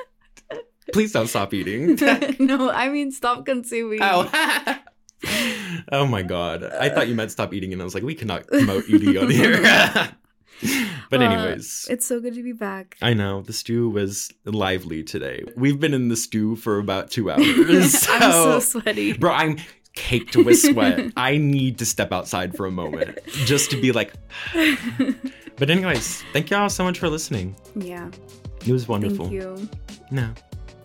please 0.93 1.11
don't 1.11 1.27
stop 1.27 1.53
eating. 1.53 1.97
no, 2.39 2.69
I 2.71 2.89
mean 2.89 3.11
stop 3.11 3.45
consuming. 3.45 3.99
Oh. 4.01 4.29
oh 5.91 6.05
my 6.05 6.21
god. 6.21 6.63
I 6.63 6.89
thought 6.89 7.07
you 7.07 7.15
meant 7.15 7.31
stop 7.31 7.53
eating, 7.53 7.73
and 7.73 7.81
I 7.81 7.85
was 7.85 7.93
like, 7.93 8.03
we 8.03 8.15
cannot 8.15 8.47
promote 8.47 8.87
eating 8.89 9.17
on 9.17 9.29
here. 9.29 9.61
but 11.09 11.21
Uh, 11.21 11.25
anyways. 11.25 11.87
it's 11.89 12.05
so 12.05 12.19
good 12.19 12.35
to 12.35 12.43
be 12.43 12.51
back. 12.53 12.95
I 13.01 13.13
know 13.13 13.41
the 13.41 13.53
stew 13.53 13.89
was 13.89 14.31
lively 14.45 15.03
today. 15.03 15.43
We've 15.57 15.79
been 15.79 15.93
in 15.93 16.09
the 16.09 16.15
stew 16.15 16.55
for 16.55 16.77
about 16.77 17.09
two 17.09 17.31
hours. 17.31 18.07
I'm 18.09 18.31
so 18.31 18.59
sweaty. 18.59 19.13
bro. 19.13 19.31
I'm 19.31 19.57
caked 19.93 20.35
with 20.35 20.59
sweat. 20.59 21.11
I 21.17 21.37
need 21.37 21.77
to 21.79 21.85
step 21.85 22.11
outside 22.13 22.55
for 22.55 22.65
a 22.65 22.71
moment 22.71 23.17
just 23.45 23.71
to 23.71 23.81
be 23.81 23.91
like. 23.91 24.13
but 25.57 25.69
anyways, 25.69 26.21
thank 26.33 26.49
y'all 26.49 26.69
so 26.69 26.83
much 26.83 26.99
for 26.99 27.09
listening. 27.09 27.55
Yeah. 27.75 28.09
It 28.65 28.71
was 28.71 28.87
wonderful. 28.87 29.25
Thank 29.29 29.41
you. 29.41 29.69
No, 30.11 30.31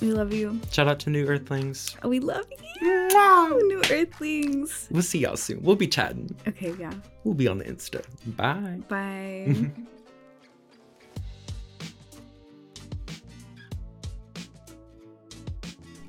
We 0.01 0.13
love 0.13 0.33
you. 0.33 0.61
shout 0.71 0.89
out 0.89 0.99
to 1.01 1.11
New 1.11 1.27
Earthlings. 1.27 1.97
We 2.05 2.21
love 2.21 2.47
you. 2.81 3.09
New 3.69 3.83
Earthlings. 3.91 4.89
We'll 4.91 5.03
see 5.03 5.21
y'all 5.21 5.37
soon. 5.37 5.63
We'll 5.63 5.77
be 5.77 5.89
chatting. 5.89 6.35
Okay, 6.47 6.75
yeah. 6.79 6.93
We'll 7.25 7.35
be 7.35 7.49
on 7.49 7.59
the 7.59 7.65
Insta. 7.65 8.05
Bye. 8.37 8.81
Bye. 8.89 9.71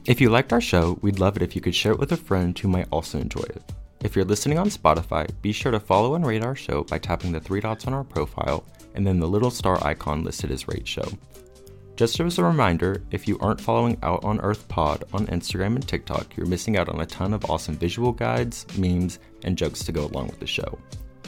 If 0.08 0.22
you 0.22 0.30
liked 0.30 0.54
our 0.54 0.62
show, 0.62 0.98
we'd 1.02 1.20
love 1.20 1.36
it 1.36 1.42
if 1.44 1.54
you 1.54 1.60
could 1.60 1.76
share 1.76 1.92
it 1.92 2.00
with 2.00 2.14
a 2.14 2.18
friend 2.18 2.58
who 2.58 2.70
might 2.70 2.88
also 2.94 3.20
enjoy 3.20 3.42
it. 3.42 3.62
If 4.00 4.16
you're 4.16 4.24
listening 4.24 4.58
on 4.58 4.70
Spotify, 4.70 5.30
be 5.42 5.52
sure 5.52 5.74
to 5.74 5.82
follow 5.82 6.16
and 6.16 6.26
rate 6.26 6.46
our 6.46 6.56
show 6.56 6.86
by 6.86 6.98
tapping 6.98 7.34
the 7.34 7.42
three 7.42 7.60
dots 7.60 7.88
on 7.88 7.94
our 7.94 8.06
profile 8.06 8.64
and 8.96 9.06
then 9.06 9.20
the 9.20 9.28
little 9.28 9.52
star 9.52 9.86
icon 9.86 10.24
listed 10.24 10.50
as 10.50 10.66
Rate 10.66 10.88
Show. 10.88 11.04
Just 11.98 12.20
as 12.20 12.38
a 12.38 12.44
reminder, 12.44 13.02
if 13.10 13.28
you 13.28 13.40
aren't 13.40 13.60
following 13.60 13.98
Out 14.04 14.24
on 14.24 14.40
Earth 14.42 14.68
Pod 14.68 15.04
on 15.14 15.26
Instagram 15.28 15.74
and 15.74 15.88
TikTok, 15.88 16.38
you're 16.38 16.46
missing 16.46 16.78
out 16.78 16.90
on 16.90 17.02
a 17.02 17.08
ton 17.08 17.34
of 17.34 17.44
awesome 17.50 17.76
visual 17.76 18.12
guides, 18.12 18.68
memes, 18.78 19.18
and 19.44 19.58
jokes 19.58 19.84
to 19.84 19.92
go 19.92 20.06
along 20.06 20.28
with 20.28 20.40
the 20.40 20.46
show. 20.46 20.78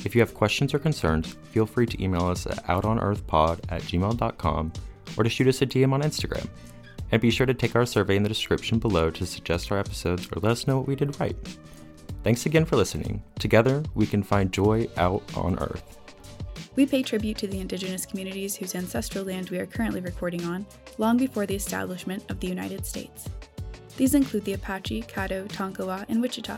If 0.06 0.14
you 0.14 0.22
have 0.22 0.36
questions 0.36 0.76
or 0.76 0.78
concerns, 0.78 1.36
feel 1.52 1.66
free 1.66 1.88
to 1.88 2.04
email 2.04 2.28
us 2.28 2.46
at 2.46 2.64
outonearthpod 2.68 3.62
at 3.70 3.82
gmail.com 3.82 4.74
or 5.18 5.24
to 5.24 5.30
shoot 5.30 5.48
us 5.48 5.64
a 5.64 5.66
DM 5.66 5.92
on 5.92 6.04
Instagram. 6.04 6.48
And 7.12 7.20
be 7.20 7.32
sure 7.32 7.48
to 7.48 7.56
take 7.56 7.76
our 7.76 7.88
survey 7.88 8.16
in 8.16 8.22
the 8.22 8.30
description 8.30 8.78
below 8.78 9.10
to 9.10 9.26
suggest 9.26 9.72
our 9.72 9.80
episodes 9.80 10.28
or 10.28 10.40
let 10.40 10.52
us 10.52 10.68
know 10.68 10.78
what 10.78 10.88
we 10.88 10.96
did 10.96 11.20
right. 11.20 11.36
Thanks 12.24 12.46
again 12.46 12.66
for 12.66 12.76
listening. 12.76 13.24
Together, 13.40 13.84
we 13.96 14.06
can 14.06 14.22
find 14.22 14.54
joy 14.54 14.88
out 14.98 15.24
on 15.36 15.58
Earth. 15.58 15.99
We 16.80 16.86
pay 16.86 17.04
tribute 17.04 17.38
to 17.40 17.48
the 17.48 17.60
indigenous 17.60 18.06
communities 18.06 18.56
whose 18.56 18.74
ancestral 18.74 19.26
land 19.26 19.50
we 19.50 19.60
are 19.60 19.66
currently 19.66 20.00
recording 20.00 20.46
on, 20.46 20.66
long 20.98 21.18
before 21.18 21.46
the 21.46 21.56
establishment 21.56 22.24
of 22.32 22.40
the 22.40 22.48
United 22.48 22.86
States. 22.86 23.28
These 23.98 24.16
include 24.16 24.46
the 24.46 24.54
Apache, 24.54 25.02
Caddo, 25.02 25.46
Tonkawa, 25.50 26.06
and 26.08 26.22
Wichita. 26.22 26.58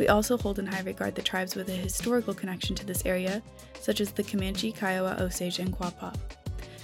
We 0.00 0.08
also 0.08 0.36
hold 0.36 0.58
in 0.58 0.66
high 0.66 0.80
regard 0.80 1.14
the 1.14 1.22
tribes 1.22 1.54
with 1.54 1.68
a 1.68 1.74
historical 1.74 2.34
connection 2.34 2.74
to 2.74 2.84
this 2.84 3.06
area, 3.06 3.40
such 3.78 4.00
as 4.00 4.10
the 4.10 4.24
Comanche, 4.24 4.72
Kiowa, 4.72 5.16
Osage, 5.20 5.60
and 5.60 5.72
Quapaw. 5.72 6.16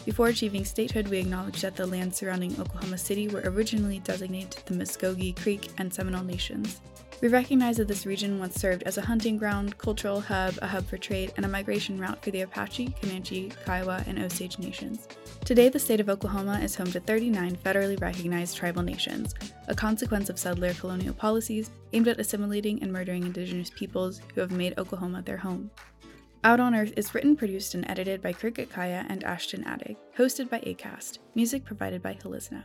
Before 0.05 0.29
achieving 0.29 0.65
statehood, 0.65 1.09
we 1.09 1.19
acknowledge 1.19 1.63
that 1.63 1.75
the 1.75 1.85
lands 1.85 2.17
surrounding 2.17 2.53
Oklahoma 2.61 2.97
City 2.97 3.27
were 3.27 3.43
originally 3.45 3.99
designated 3.99 4.53
to 4.53 4.67
the 4.67 4.85
Muskogee, 4.85 5.35
Creek, 5.35 5.69
and 5.79 5.93
Seminole 5.93 6.23
Nations. 6.23 6.81
We 7.23 7.29
recognize 7.29 7.77
that 7.77 7.87
this 7.87 8.05
region 8.05 8.41
once 8.41 8.57
served 8.57 8.83
as 8.83 8.99
a 8.99 9.03
hunting 9.03 9.37
ground, 9.37 9.79
cultural 9.79 10.21
hub, 10.21 10.59
a 10.61 10.67
hub 10.67 10.85
for 10.87 10.99
trade, 10.99 11.33
and 11.37 11.47
a 11.47 11.49
migration 11.49 11.97
route 11.97 12.21
for 12.21 12.33
the 12.33 12.41
Apache, 12.41 12.97
Comanche, 13.01 13.53
Kiowa, 13.65 14.03
and 14.09 14.19
Osage 14.19 14.59
nations. 14.59 15.07
Today, 15.45 15.69
the 15.69 15.79
state 15.79 16.01
of 16.01 16.09
Oklahoma 16.09 16.59
is 16.59 16.75
home 16.75 16.91
to 16.91 16.99
39 16.99 17.55
federally 17.65 18.01
recognized 18.01 18.57
tribal 18.57 18.83
nations, 18.83 19.37
a 19.69 19.75
consequence 19.75 20.31
of 20.31 20.39
settler 20.39 20.75
colonial 20.75 21.15
policies 21.15 21.71
aimed 21.93 22.09
at 22.09 22.19
assimilating 22.19 22.83
and 22.83 22.93
murdering 22.93 23.23
indigenous 23.23 23.71
peoples 23.71 24.21
who 24.35 24.41
have 24.41 24.51
made 24.51 24.77
Oklahoma 24.77 25.23
their 25.23 25.37
home. 25.37 25.71
Out 26.43 26.59
on 26.59 26.75
Earth 26.75 26.93
is 26.97 27.15
written, 27.15 27.37
produced, 27.37 27.77
and 27.77 27.89
edited 27.89 28.21
by 28.21 28.33
Cricket 28.33 28.69
Kaya 28.69 29.07
and 29.09 29.23
Ashton 29.23 29.63
Addig, 29.63 29.97
hosted 30.19 30.51
by 30.51 30.59
ACAST, 30.59 31.21
music 31.37 31.65
provided 31.65 32.03
by 32.03 32.15
Helisna. 32.15 32.65